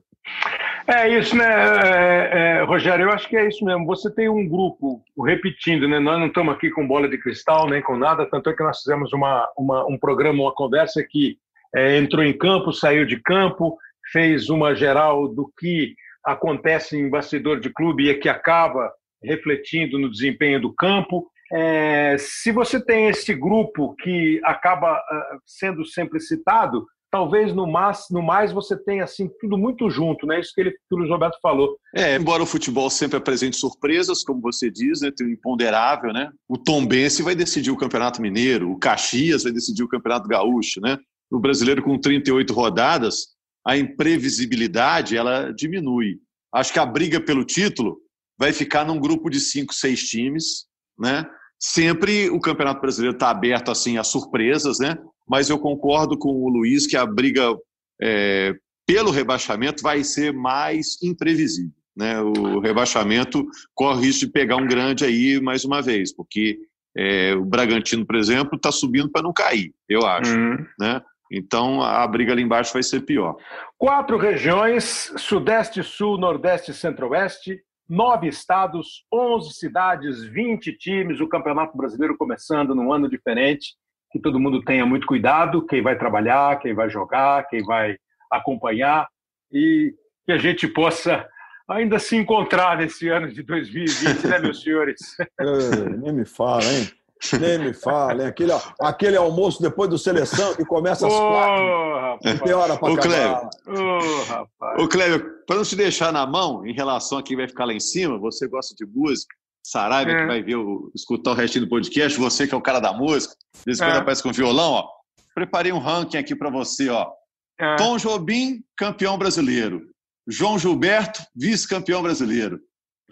É 0.86 1.09
isso, 1.09 1.36
né, 1.36 1.44
é, 1.44 2.31
é, 2.32 2.64
Rogério? 2.64 3.05
Eu 3.05 3.12
acho 3.12 3.28
que 3.28 3.36
é 3.36 3.47
isso 3.47 3.64
mesmo. 3.64 3.86
Você 3.86 4.10
tem 4.12 4.28
um 4.28 4.48
grupo, 4.48 5.02
repetindo, 5.24 5.89
né? 5.89 5.98
Nós 5.98 6.19
não 6.19 6.27
estamos 6.27 6.55
aqui 6.55 6.70
com 6.70 6.86
bola 6.86 7.09
de 7.09 7.19
cristal 7.19 7.69
nem 7.69 7.81
com 7.81 7.97
nada, 7.97 8.27
tanto 8.27 8.51
é 8.51 8.55
que 8.55 8.62
nós 8.62 8.78
fizemos 8.78 9.12
uma, 9.12 9.48
uma 9.56 9.86
um 9.86 9.97
programa, 9.98 10.43
uma 10.43 10.55
conversa 10.55 11.05
que 11.09 11.39
é, 11.74 11.98
entrou 11.98 12.24
em 12.24 12.36
campo, 12.36 12.73
saiu 12.73 13.06
de 13.06 13.20
campo, 13.20 13.78
fez 14.12 14.48
uma 14.48 14.74
geral 14.74 15.28
do 15.28 15.51
que 15.59 15.94
acontece 16.24 16.97
em 16.97 17.09
bastidor 17.09 17.60
de 17.60 17.70
clube 17.70 18.09
e 18.09 18.14
que 18.14 18.28
acaba 18.28 18.93
refletindo 19.24 19.98
no 19.98 20.10
desempenho 20.10 20.60
do 20.60 20.72
campo. 20.72 21.26
É, 21.52 22.16
se 22.18 22.50
você 22.50 22.82
tem 22.82 23.08
esse 23.08 23.34
grupo 23.34 23.94
que 23.96 24.40
acaba 24.44 24.94
uh, 24.94 25.38
sendo 25.46 25.84
sempre 25.84 26.18
citado, 26.18 26.86
talvez 27.12 27.52
no 27.52 27.70
mais, 27.70 28.06
no 28.10 28.22
mais 28.22 28.52
você 28.52 28.74
tenha 28.74 29.04
assim 29.04 29.28
tudo 29.38 29.58
muito 29.58 29.90
junto, 29.90 30.26
né? 30.26 30.40
Isso 30.40 30.52
que, 30.54 30.62
ele, 30.62 30.70
que 30.70 30.94
o 30.94 31.06
Roberto 31.06 31.38
falou. 31.42 31.76
É, 31.94 32.16
embora 32.16 32.42
o 32.42 32.46
futebol 32.46 32.88
sempre 32.88 33.18
apresente 33.18 33.58
surpresas, 33.58 34.24
como 34.24 34.40
você 34.40 34.70
diz, 34.70 35.02
né? 35.02 35.12
Tem 35.14 35.26
o 35.26 35.30
um 35.30 35.32
imponderável, 35.34 36.10
né? 36.10 36.30
O 36.48 36.56
Tombense 36.56 37.22
vai 37.22 37.34
decidir 37.34 37.70
o 37.70 37.76
Campeonato 37.76 38.22
Mineiro, 38.22 38.70
o 38.70 38.78
Caxias 38.78 39.42
vai 39.42 39.52
decidir 39.52 39.82
o 39.82 39.88
Campeonato 39.88 40.26
Gaúcho, 40.26 40.80
né? 40.80 40.96
No 41.30 41.38
brasileiro 41.38 41.82
com 41.82 41.98
38 41.98 42.52
rodadas, 42.54 43.26
a 43.66 43.76
imprevisibilidade 43.76 45.16
ela 45.16 45.52
diminui. 45.52 46.18
Acho 46.52 46.72
que 46.72 46.78
a 46.78 46.86
briga 46.86 47.20
pelo 47.20 47.44
título 47.44 47.98
vai 48.43 48.52
ficar 48.52 48.85
num 48.85 48.98
grupo 48.98 49.31
de 49.31 49.39
cinco, 49.39 49.73
seis 49.73 50.01
times, 50.09 50.66
né? 50.98 51.24
Sempre 51.60 52.28
o 52.28 52.40
Campeonato 52.40 52.81
Brasileiro 52.81 53.14
está 53.14 53.31
aberto 53.31 53.70
assim 53.70 53.98
a 53.98 54.02
surpresas, 54.02 54.81
né? 54.81 54.98
Mas 55.28 55.48
eu 55.48 55.60
concordo 55.60 56.19
com 56.19 56.28
o 56.28 56.48
Luiz 56.48 56.85
que 56.85 56.97
a 56.97 57.06
briga 57.06 57.56
é, 58.02 58.52
pelo 58.85 59.12
rebaixamento 59.12 59.81
vai 59.81 60.02
ser 60.02 60.32
mais 60.32 61.01
imprevisível, 61.01 61.70
né? 61.97 62.20
O 62.20 62.59
rebaixamento 62.59 63.47
corre 63.77 64.06
risco 64.06 64.27
de 64.27 64.32
pegar 64.32 64.56
um 64.56 64.66
grande 64.66 65.05
aí 65.05 65.40
mais 65.40 65.64
uma 65.64 65.81
vez, 65.81 66.12
porque 66.12 66.59
é, 66.98 67.36
o 67.36 67.44
Bragantino, 67.44 68.05
por 68.05 68.16
exemplo, 68.16 68.56
está 68.56 68.73
subindo 68.73 69.09
para 69.09 69.23
não 69.23 69.32
cair, 69.32 69.73
eu 69.89 70.05
acho, 70.05 70.36
uhum. 70.36 70.66
né? 70.81 71.01
Então 71.31 71.81
a 71.81 72.05
briga 72.09 72.32
ali 72.32 72.43
embaixo 72.43 72.73
vai 72.73 72.82
ser 72.82 73.02
pior. 73.02 73.36
Quatro 73.78 74.19
regiões: 74.19 75.12
Sudeste, 75.16 75.81
Sul, 75.85 76.19
Nordeste 76.19 76.73
e 76.73 76.74
Centro-Oeste 76.74 77.62
nove 77.93 78.27
estados, 78.27 79.05
11 79.12 79.52
cidades, 79.52 80.24
20 80.24 80.73
times, 80.78 81.20
o 81.20 81.28
Campeonato 81.28 81.77
Brasileiro 81.77 82.16
começando 82.16 82.74
num 82.74 82.90
ano 82.90 83.09
diferente. 83.09 83.74
Que 84.10 84.19
todo 84.19 84.40
mundo 84.40 84.62
tenha 84.62 84.86
muito 84.86 85.06
cuidado, 85.06 85.66
quem 85.66 85.82
vai 85.82 85.98
trabalhar, 85.98 86.59
quem 86.59 86.74
vai 86.74 86.89
jogar, 86.89 87.47
quem 87.48 87.62
vai 87.62 87.97
acompanhar 88.31 89.06
e 89.52 89.94
que 90.24 90.32
a 90.32 90.39
gente 90.39 90.66
possa 90.66 91.27
ainda 91.69 91.98
se 91.98 92.16
encontrar 92.16 92.78
nesse 92.78 93.09
ano 93.09 93.31
de 93.31 93.43
2020, 93.43 94.27
né, 94.27 94.39
meus 94.39 94.60
senhores? 94.64 95.01
É, 95.39 95.89
nem 95.90 96.14
me 96.14 96.24
fala, 96.24 96.64
hein? 96.64 96.90
Nem 97.40 97.58
me 97.58 97.72
fala? 97.72 98.26
Aquele, 98.26 98.52
aquele 98.80 99.16
almoço 99.16 99.62
depois 99.62 99.88
do 99.88 99.98
seleção 99.98 100.54
que 100.54 100.64
começa 100.64 101.06
às 101.06 101.12
oh, 101.12 101.18
quatro. 101.18 102.18
Não 102.24 102.38
tem 102.38 102.52
hora 102.52 102.76
para 102.76 102.94
acabar. 102.94 103.50
Ô, 103.66 104.22
rapaz. 104.24 104.82
Ô, 104.82 104.88
Cléber, 104.88 105.44
para 105.46 105.56
não 105.56 105.64
te 105.64 105.76
deixar 105.76 106.12
na 106.12 106.26
mão 106.26 106.66
em 106.66 106.72
relação 106.72 107.18
a 107.18 107.22
quem 107.22 107.36
vai 107.36 107.46
ficar 107.46 107.64
lá 107.64 107.72
em 107.72 107.80
cima, 107.80 108.18
você 108.18 108.48
gosta 108.48 108.74
de 108.74 108.84
música, 108.84 109.34
Saraiva 109.64 110.10
é. 110.10 110.20
que 110.20 110.26
vai 110.26 110.42
ver 110.42 110.56
o, 110.56 110.90
escutar 110.94 111.30
o 111.30 111.34
restinho 111.34 111.64
do 111.64 111.70
podcast, 111.70 112.18
você 112.18 112.46
que 112.46 112.54
é 112.54 112.56
o 112.56 112.62
cara 112.62 112.80
da 112.80 112.92
música, 112.92 113.34
de 113.54 113.64
vez 113.66 113.78
em 113.78 113.84
quando 113.84 113.96
é. 113.96 113.98
aparece 113.98 114.22
com 114.22 114.32
violão, 114.32 114.72
ó. 114.72 114.88
Preparei 115.34 115.72
um 115.72 115.78
ranking 115.78 116.18
aqui 116.18 116.34
para 116.34 116.50
você, 116.50 116.88
ó. 116.88 117.10
É. 117.58 117.76
Tom 117.76 117.96
Jobim, 117.96 118.62
campeão 118.76 119.16
brasileiro. 119.16 119.86
João 120.26 120.58
Gilberto, 120.58 121.22
vice-campeão 121.34 122.02
brasileiro. 122.02 122.60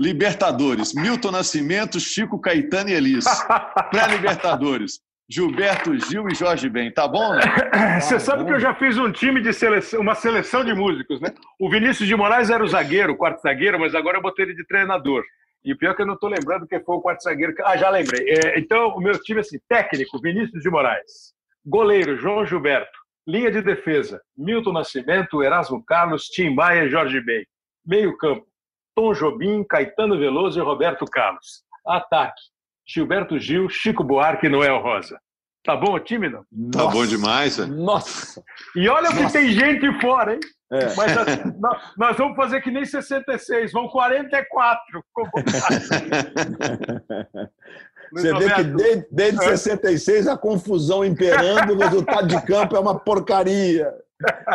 Libertadores, 0.01 0.94
Milton 0.94 1.31
Nascimento, 1.31 2.01
Chico 2.01 2.40
Caetano 2.40 2.89
e 2.89 2.94
Elis. 2.94 3.27
Pré-Libertadores, 3.93 4.98
Gilberto 5.28 5.94
Gil 6.06 6.27
e 6.27 6.35
Jorge 6.35 6.70
Ben. 6.70 6.90
Tá 6.90 7.06
bom, 7.06 7.35
né? 7.35 7.43
Você 8.01 8.14
tá 8.14 8.20
sabe 8.20 8.43
bom. 8.43 8.48
que 8.48 8.55
eu 8.55 8.60
já 8.60 8.74
fiz 8.74 8.97
um 8.97 9.12
time 9.12 9.43
de 9.43 9.52
seleção, 9.52 10.01
uma 10.01 10.14
seleção 10.14 10.64
de 10.64 10.72
músicos, 10.72 11.20
né? 11.20 11.35
O 11.59 11.68
Vinícius 11.68 12.09
de 12.09 12.16
Moraes 12.16 12.48
era 12.48 12.64
o 12.64 12.66
zagueiro, 12.66 13.12
o 13.12 13.16
quarto 13.16 13.43
zagueiro, 13.43 13.78
mas 13.78 13.94
agora 13.94 14.16
eu 14.16 14.22
botei 14.22 14.47
ele 14.47 14.55
de 14.55 14.66
treinador. 14.66 15.22
E 15.62 15.74
pior 15.74 15.94
que 15.94 16.01
eu 16.01 16.06
não 16.06 16.14
estou 16.14 16.31
lembrando 16.31 16.66
quem 16.66 16.82
foi 16.82 16.97
o 16.97 17.02
quarto 17.02 17.22
zagueiro. 17.22 17.55
Ah, 17.62 17.77
já 17.77 17.90
lembrei. 17.90 18.27
É, 18.27 18.59
então, 18.59 18.89
o 18.97 19.01
meu 19.02 19.20
time, 19.20 19.40
assim, 19.40 19.59
técnico, 19.68 20.18
Vinícius 20.18 20.62
de 20.62 20.70
Moraes. 20.70 21.35
Goleiro, 21.66 22.16
João 22.16 22.47
Gilberto. 22.47 22.98
Linha 23.28 23.51
de 23.51 23.60
defesa, 23.60 24.18
Milton 24.35 24.72
Nascimento, 24.72 25.43
Erasmo 25.43 25.85
Carlos, 25.85 26.24
Tim 26.24 26.55
Maia 26.55 26.85
e 26.85 26.89
Jorge 26.89 27.20
Ben. 27.20 27.44
Meio 27.86 28.16
campo, 28.16 28.47
Tom 29.01 29.14
Jobim, 29.14 29.64
Caetano 29.64 30.18
Veloso 30.18 30.60
e 30.60 30.62
Roberto 30.62 31.06
Carlos. 31.06 31.62
Ataque: 31.86 32.43
Gilberto 32.86 33.39
Gil, 33.39 33.70
Chico 33.70 34.05
Buarque 34.05 34.47
e 34.47 34.51
Noel 34.51 34.82
Rosa. 34.82 35.18
Tá 35.64 35.74
bom 35.74 35.94
o 35.94 36.01
time, 36.01 36.28
não? 36.28 36.44
Tá 36.70 36.86
bom 36.86 37.06
demais, 37.06 37.56
velho. 37.56 37.74
Nossa! 37.74 38.43
E 38.77 38.86
olha 38.89 39.10
Nossa. 39.10 39.27
que 39.27 39.32
tem 39.32 39.52
gente 39.52 40.01
fora, 40.01 40.35
hein? 40.35 40.40
É. 40.70 40.94
Mas 40.94 41.14
nós, 41.59 41.82
nós, 41.97 42.16
vamos 42.16 42.36
fazer 42.36 42.60
que 42.60 42.70
nem 42.70 42.85
66, 42.85 43.72
vão 43.72 43.89
44. 43.89 44.82
Você 48.12 48.35
vê 48.35 48.55
que 48.55 48.64
desde, 48.64 49.06
desde 49.10 49.44
66 49.44 50.28
a 50.28 50.36
confusão 50.36 51.02
imperando, 51.05 51.72
o 51.72 51.78
resultado 51.78 52.27
de 52.27 52.40
campo 52.43 52.77
é 52.77 52.81
uma 52.81 52.98
porcaria. 52.98 53.90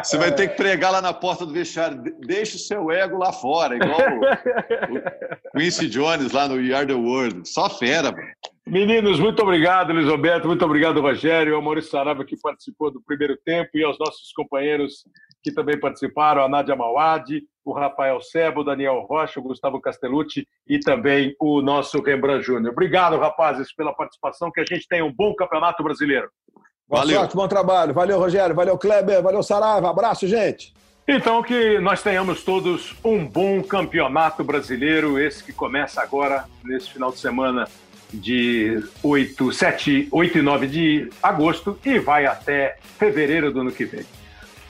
Você 0.03 0.17
vai 0.17 0.33
ter 0.33 0.49
que 0.49 0.57
pregar 0.57 0.91
lá 0.91 1.01
na 1.01 1.13
porta 1.13 1.45
do 1.45 1.53
vestiário. 1.53 2.01
Deixa 2.19 2.55
o 2.55 2.59
seu 2.59 2.91
ego 2.91 3.17
lá 3.17 3.31
fora, 3.31 3.75
igual 3.75 3.99
o, 3.99 5.57
o 5.57 5.59
Quincy 5.59 5.87
Jones 5.89 6.31
lá 6.31 6.47
no 6.47 6.55
Are 6.75 6.85
the 6.85 6.93
World. 6.93 7.47
Só 7.47 7.69
fera, 7.69 8.11
mano. 8.11 8.27
Meninos, 8.67 9.19
muito 9.19 9.43
obrigado, 9.43 9.93
Luiz 9.93 10.07
Roberto, 10.07 10.47
muito 10.47 10.65
obrigado, 10.65 10.99
Rogério, 10.99 11.55
ao 11.55 11.61
Maurício 11.61 11.91
Sarava, 11.91 12.25
que 12.25 12.35
participou 12.35 12.89
do 12.89 12.99
primeiro 12.99 13.37
tempo, 13.45 13.69
e 13.75 13.83
aos 13.83 13.95
nossos 13.99 14.31
companheiros 14.33 15.03
que 15.43 15.51
também 15.51 15.79
participaram, 15.79 16.43
a 16.43 16.49
Nádia 16.49 16.75
Mauad, 16.75 17.43
o 17.63 17.71
Rafael 17.71 18.19
Sebo, 18.19 18.61
o 18.61 18.63
Daniel 18.63 19.01
Rocha, 19.07 19.39
o 19.39 19.43
Gustavo 19.43 19.79
Castellucci 19.79 20.47
e 20.67 20.79
também 20.79 21.35
o 21.39 21.61
nosso 21.61 22.01
Rembrandt 22.01 22.43
Júnior. 22.43 22.71
Obrigado, 22.71 23.19
rapazes, 23.19 23.71
pela 23.71 23.93
participação, 23.93 24.51
que 24.51 24.61
a 24.61 24.65
gente 24.67 24.87
tenha 24.87 25.05
um 25.05 25.13
bom 25.13 25.35
campeonato 25.35 25.83
brasileiro. 25.83 26.27
Boa 26.87 27.01
Valeu. 27.01 27.19
sorte, 27.19 27.35
bom 27.35 27.47
trabalho. 27.47 27.93
Valeu, 27.93 28.19
Rogério, 28.19 28.55
valeu, 28.55 28.77
Kleber, 28.77 29.21
valeu, 29.21 29.41
Saraiva. 29.41 29.89
Abraço, 29.89 30.27
gente. 30.27 30.73
Então, 31.07 31.41
que 31.41 31.79
nós 31.79 32.01
tenhamos 32.01 32.43
todos 32.43 32.95
um 33.03 33.25
bom 33.25 33.61
campeonato 33.61 34.43
brasileiro, 34.43 35.19
esse 35.19 35.43
que 35.43 35.51
começa 35.51 36.01
agora, 36.01 36.45
nesse 36.63 36.91
final 36.91 37.11
de 37.11 37.19
semana 37.19 37.67
de 38.13 38.83
8, 39.03 39.51
7, 39.51 40.07
8 40.11 40.37
e 40.37 40.41
9 40.41 40.67
de 40.67 41.09
agosto 41.21 41.77
e 41.83 41.99
vai 41.99 42.25
até 42.25 42.77
fevereiro 42.97 43.51
do 43.51 43.61
ano 43.61 43.71
que 43.71 43.85
vem. 43.85 44.05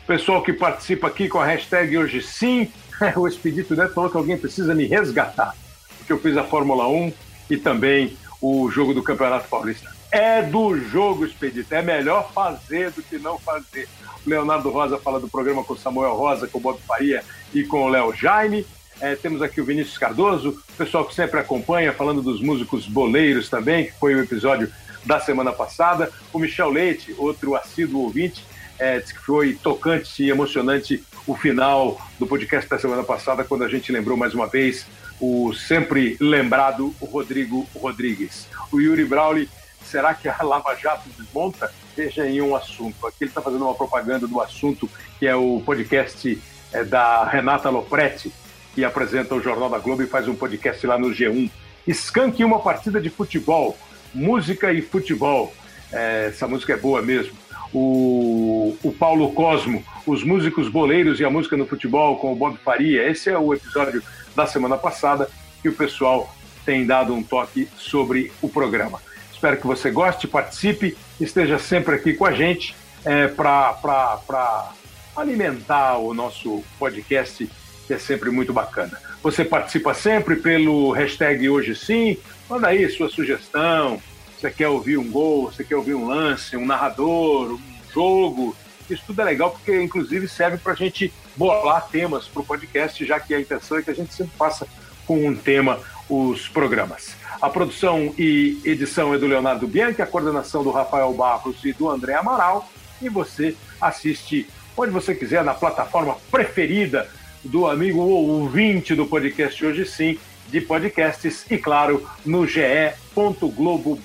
Pessoal 0.07 0.41
que 0.41 0.53
participa 0.53 1.07
aqui 1.07 1.27
com 1.27 1.39
a 1.39 1.45
hashtag 1.45 1.97
hoje 1.97 2.21
sim, 2.21 2.71
o 3.15 3.27
Expedito 3.27 3.75
Neto 3.75 3.93
falou 3.93 4.09
que 4.09 4.17
alguém 4.17 4.37
precisa 4.37 4.73
me 4.73 4.85
resgatar, 4.85 5.53
porque 5.97 6.13
eu 6.13 6.19
fiz 6.19 6.37
a 6.37 6.43
Fórmula 6.43 6.87
1 6.87 7.13
e 7.49 7.57
também 7.57 8.17
o 8.41 8.69
jogo 8.69 8.93
do 8.93 9.03
Campeonato 9.03 9.47
Paulista. 9.49 9.94
É 10.11 10.41
do 10.41 10.77
jogo, 10.77 11.25
Expedito, 11.25 11.73
é 11.73 11.81
melhor 11.81 12.31
fazer 12.31 12.91
do 12.91 13.01
que 13.01 13.17
não 13.17 13.37
fazer. 13.37 13.87
O 14.25 14.29
Leonardo 14.29 14.69
Rosa 14.69 14.97
fala 14.97 15.19
do 15.19 15.27
programa 15.27 15.63
com 15.63 15.73
o 15.73 15.77
Samuel 15.77 16.15
Rosa, 16.15 16.47
com 16.47 16.57
o 16.57 16.61
Bob 16.61 16.79
Faria 16.87 17.23
e 17.53 17.63
com 17.63 17.83
o 17.83 17.89
Léo 17.89 18.13
Jaime. 18.13 18.65
É, 19.01 19.15
temos 19.15 19.41
aqui 19.41 19.59
o 19.59 19.65
Vinícius 19.65 19.97
Cardoso, 19.97 20.57
o 20.73 20.77
pessoal 20.77 21.03
que 21.03 21.13
sempre 21.13 21.39
acompanha, 21.39 21.91
falando 21.91 22.21
dos 22.21 22.41
músicos 22.41 22.87
boleiros 22.87 23.49
também, 23.49 23.85
que 23.85 23.93
foi 23.93 24.15
o 24.15 24.23
episódio 24.23 24.71
da 25.05 25.19
semana 25.19 25.51
passada. 25.51 26.09
O 26.31 26.39
Michel 26.39 26.69
Leite, 26.69 27.13
outro 27.17 27.55
assíduo 27.55 28.03
ouvinte, 28.03 28.45
é, 28.79 28.99
disse 28.99 29.13
que 29.13 29.21
foi 29.21 29.53
tocante 29.53 30.23
e 30.23 30.29
emocionante 30.29 31.03
o 31.27 31.35
final 31.35 31.99
do 32.19 32.27
podcast 32.27 32.69
da 32.69 32.79
semana 32.79 33.03
passada, 33.03 33.43
quando 33.43 33.63
a 33.63 33.69
gente 33.69 33.91
lembrou 33.91 34.15
mais 34.15 34.33
uma 34.33 34.47
vez 34.47 34.85
o 35.19 35.53
sempre 35.53 36.17
lembrado 36.19 36.93
Rodrigo 37.01 37.67
Rodrigues. 37.75 38.47
O 38.71 38.79
Yuri 38.79 39.05
Brauli, 39.05 39.49
será 39.85 40.13
que 40.13 40.27
a 40.27 40.37
Lava 40.41 40.75
Jato 40.75 41.09
desmonta? 41.17 41.71
Veja 41.95 42.27
em 42.27 42.41
um 42.41 42.55
assunto. 42.55 43.07
Aqui 43.07 43.17
ele 43.21 43.31
está 43.31 43.41
fazendo 43.41 43.63
uma 43.63 43.75
propaganda 43.75 44.27
do 44.27 44.41
assunto, 44.41 44.89
que 45.19 45.27
é 45.27 45.35
o 45.35 45.61
podcast 45.65 46.41
é, 46.73 46.83
da 46.83 47.23
Renata 47.25 47.69
Lopretti, 47.69 48.31
que 48.73 48.83
apresenta 48.83 49.33
o 49.35 49.41
Jornal 49.41 49.69
da 49.69 49.77
Globo 49.77 50.03
e 50.03 50.07
faz 50.07 50.27
um 50.27 50.35
podcast 50.35 50.85
lá 50.85 50.97
no 50.97 51.09
G1. 51.09 51.49
Skank 51.87 52.43
uma 52.43 52.59
partida 52.59 52.99
de 52.99 53.09
futebol, 53.09 53.77
música 54.13 54.73
e 54.73 54.81
futebol. 54.81 55.53
É, 55.91 56.27
essa 56.29 56.47
música 56.47 56.73
é 56.73 56.77
boa 56.77 57.01
mesmo. 57.01 57.33
O, 57.73 58.77
o 58.83 58.91
Paulo 58.91 59.33
Cosmo, 59.33 59.83
os 60.05 60.23
músicos 60.23 60.67
boleiros 60.67 61.19
e 61.19 61.25
a 61.25 61.29
música 61.29 61.55
no 61.55 61.65
futebol 61.65 62.17
com 62.17 62.33
o 62.33 62.35
Bob 62.35 62.57
Faria. 62.57 63.09
Esse 63.09 63.29
é 63.29 63.37
o 63.37 63.53
episódio 63.53 64.01
da 64.35 64.45
semana 64.45 64.77
passada 64.77 65.29
que 65.61 65.69
o 65.69 65.73
pessoal 65.73 66.33
tem 66.65 66.85
dado 66.85 67.13
um 67.13 67.21
toque 67.21 67.69
sobre 67.77 68.31
o 68.41 68.49
programa. 68.49 68.99
Espero 69.35 69.57
que 69.57 69.67
você 69.67 69.91
goste, 69.91 70.29
participe, 70.29 70.97
esteja 71.19 71.59
sempre 71.59 71.95
aqui 71.95 72.13
com 72.13 72.25
a 72.25 72.31
gente 72.31 72.73
é, 73.03 73.27
para 73.27 74.71
alimentar 75.13 75.97
o 75.97 76.13
nosso 76.13 76.63
podcast 76.79 77.47
que 77.85 77.93
é 77.93 77.99
sempre 77.99 78.31
muito 78.31 78.53
bacana. 78.53 78.97
Você 79.21 79.43
participa 79.43 79.93
sempre 79.93 80.37
pelo 80.37 80.91
hashtag 80.91 81.49
Hoje 81.49 81.75
Sim, 81.75 82.17
manda 82.49 82.69
aí 82.69 82.89
sua 82.89 83.09
sugestão, 83.09 84.01
você 84.35 84.49
quer 84.49 84.69
ouvir 84.69 84.97
um 84.97 85.11
gol, 85.11 85.51
você 85.51 85.65
quer 85.65 85.75
ouvir 85.75 85.95
um 85.95 86.07
lance, 86.07 86.55
um 86.55 86.65
narrador, 86.65 87.55
um 87.55 87.59
jogo, 87.93 88.55
isso 88.89 89.03
tudo 89.05 89.21
é 89.21 89.25
legal 89.25 89.51
porque 89.51 89.79
inclusive 89.81 90.29
serve 90.29 90.57
para 90.57 90.71
a 90.71 90.75
gente 90.75 91.13
bolar 91.35 91.87
temas 91.89 92.25
para 92.25 92.41
o 92.41 92.45
podcast, 92.45 93.05
já 93.05 93.19
que 93.19 93.35
a 93.35 93.39
intenção 93.39 93.77
é 93.77 93.81
que 93.81 93.91
a 93.91 93.95
gente 93.95 94.13
sempre 94.13 94.35
faça 94.37 94.65
com 95.05 95.27
um 95.27 95.35
tema 95.35 95.79
os 96.09 96.47
programas. 96.47 97.15
A 97.41 97.49
produção 97.49 98.13
e 98.17 98.59
edição 98.63 99.13
é 99.13 99.17
do 99.17 99.27
Leonardo 99.27 99.67
Bianchi, 99.67 100.01
a 100.01 100.07
coordenação 100.07 100.63
do 100.63 100.71
Rafael 100.71 101.13
Barros 101.13 101.63
e 101.63 101.73
do 101.73 101.89
André 101.89 102.13
Amaral, 102.13 102.69
e 103.01 103.09
você 103.09 103.55
assiste 103.81 104.47
onde 104.77 104.91
você 104.91 105.15
quiser, 105.15 105.43
na 105.43 105.53
plataforma 105.53 106.17
preferida 106.29 107.09
do 107.43 107.67
amigo 107.67 107.99
ouvinte 107.99 108.95
do 108.95 109.05
podcast 109.05 109.65
Hoje 109.65 109.85
Sim, 109.85 110.17
de 110.49 110.61
podcasts 110.61 111.45
e, 111.49 111.57
claro, 111.57 112.07
no 112.25 112.45
ge.globo 112.45 113.99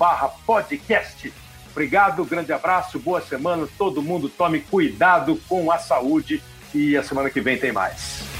podcast. 0.47 1.33
Obrigado, 1.71 2.25
grande 2.25 2.53
abraço, 2.53 2.99
boa 2.99 3.21
semana, 3.21 3.69
todo 3.79 4.03
mundo 4.03 4.29
tome 4.29 4.61
cuidado 4.61 5.41
com 5.49 5.71
a 5.71 5.79
saúde 5.79 6.43
e 6.75 6.97
a 6.97 7.03
semana 7.03 7.31
que 7.31 7.41
vem 7.41 7.59
tem 7.59 7.73
mais. 7.73 8.40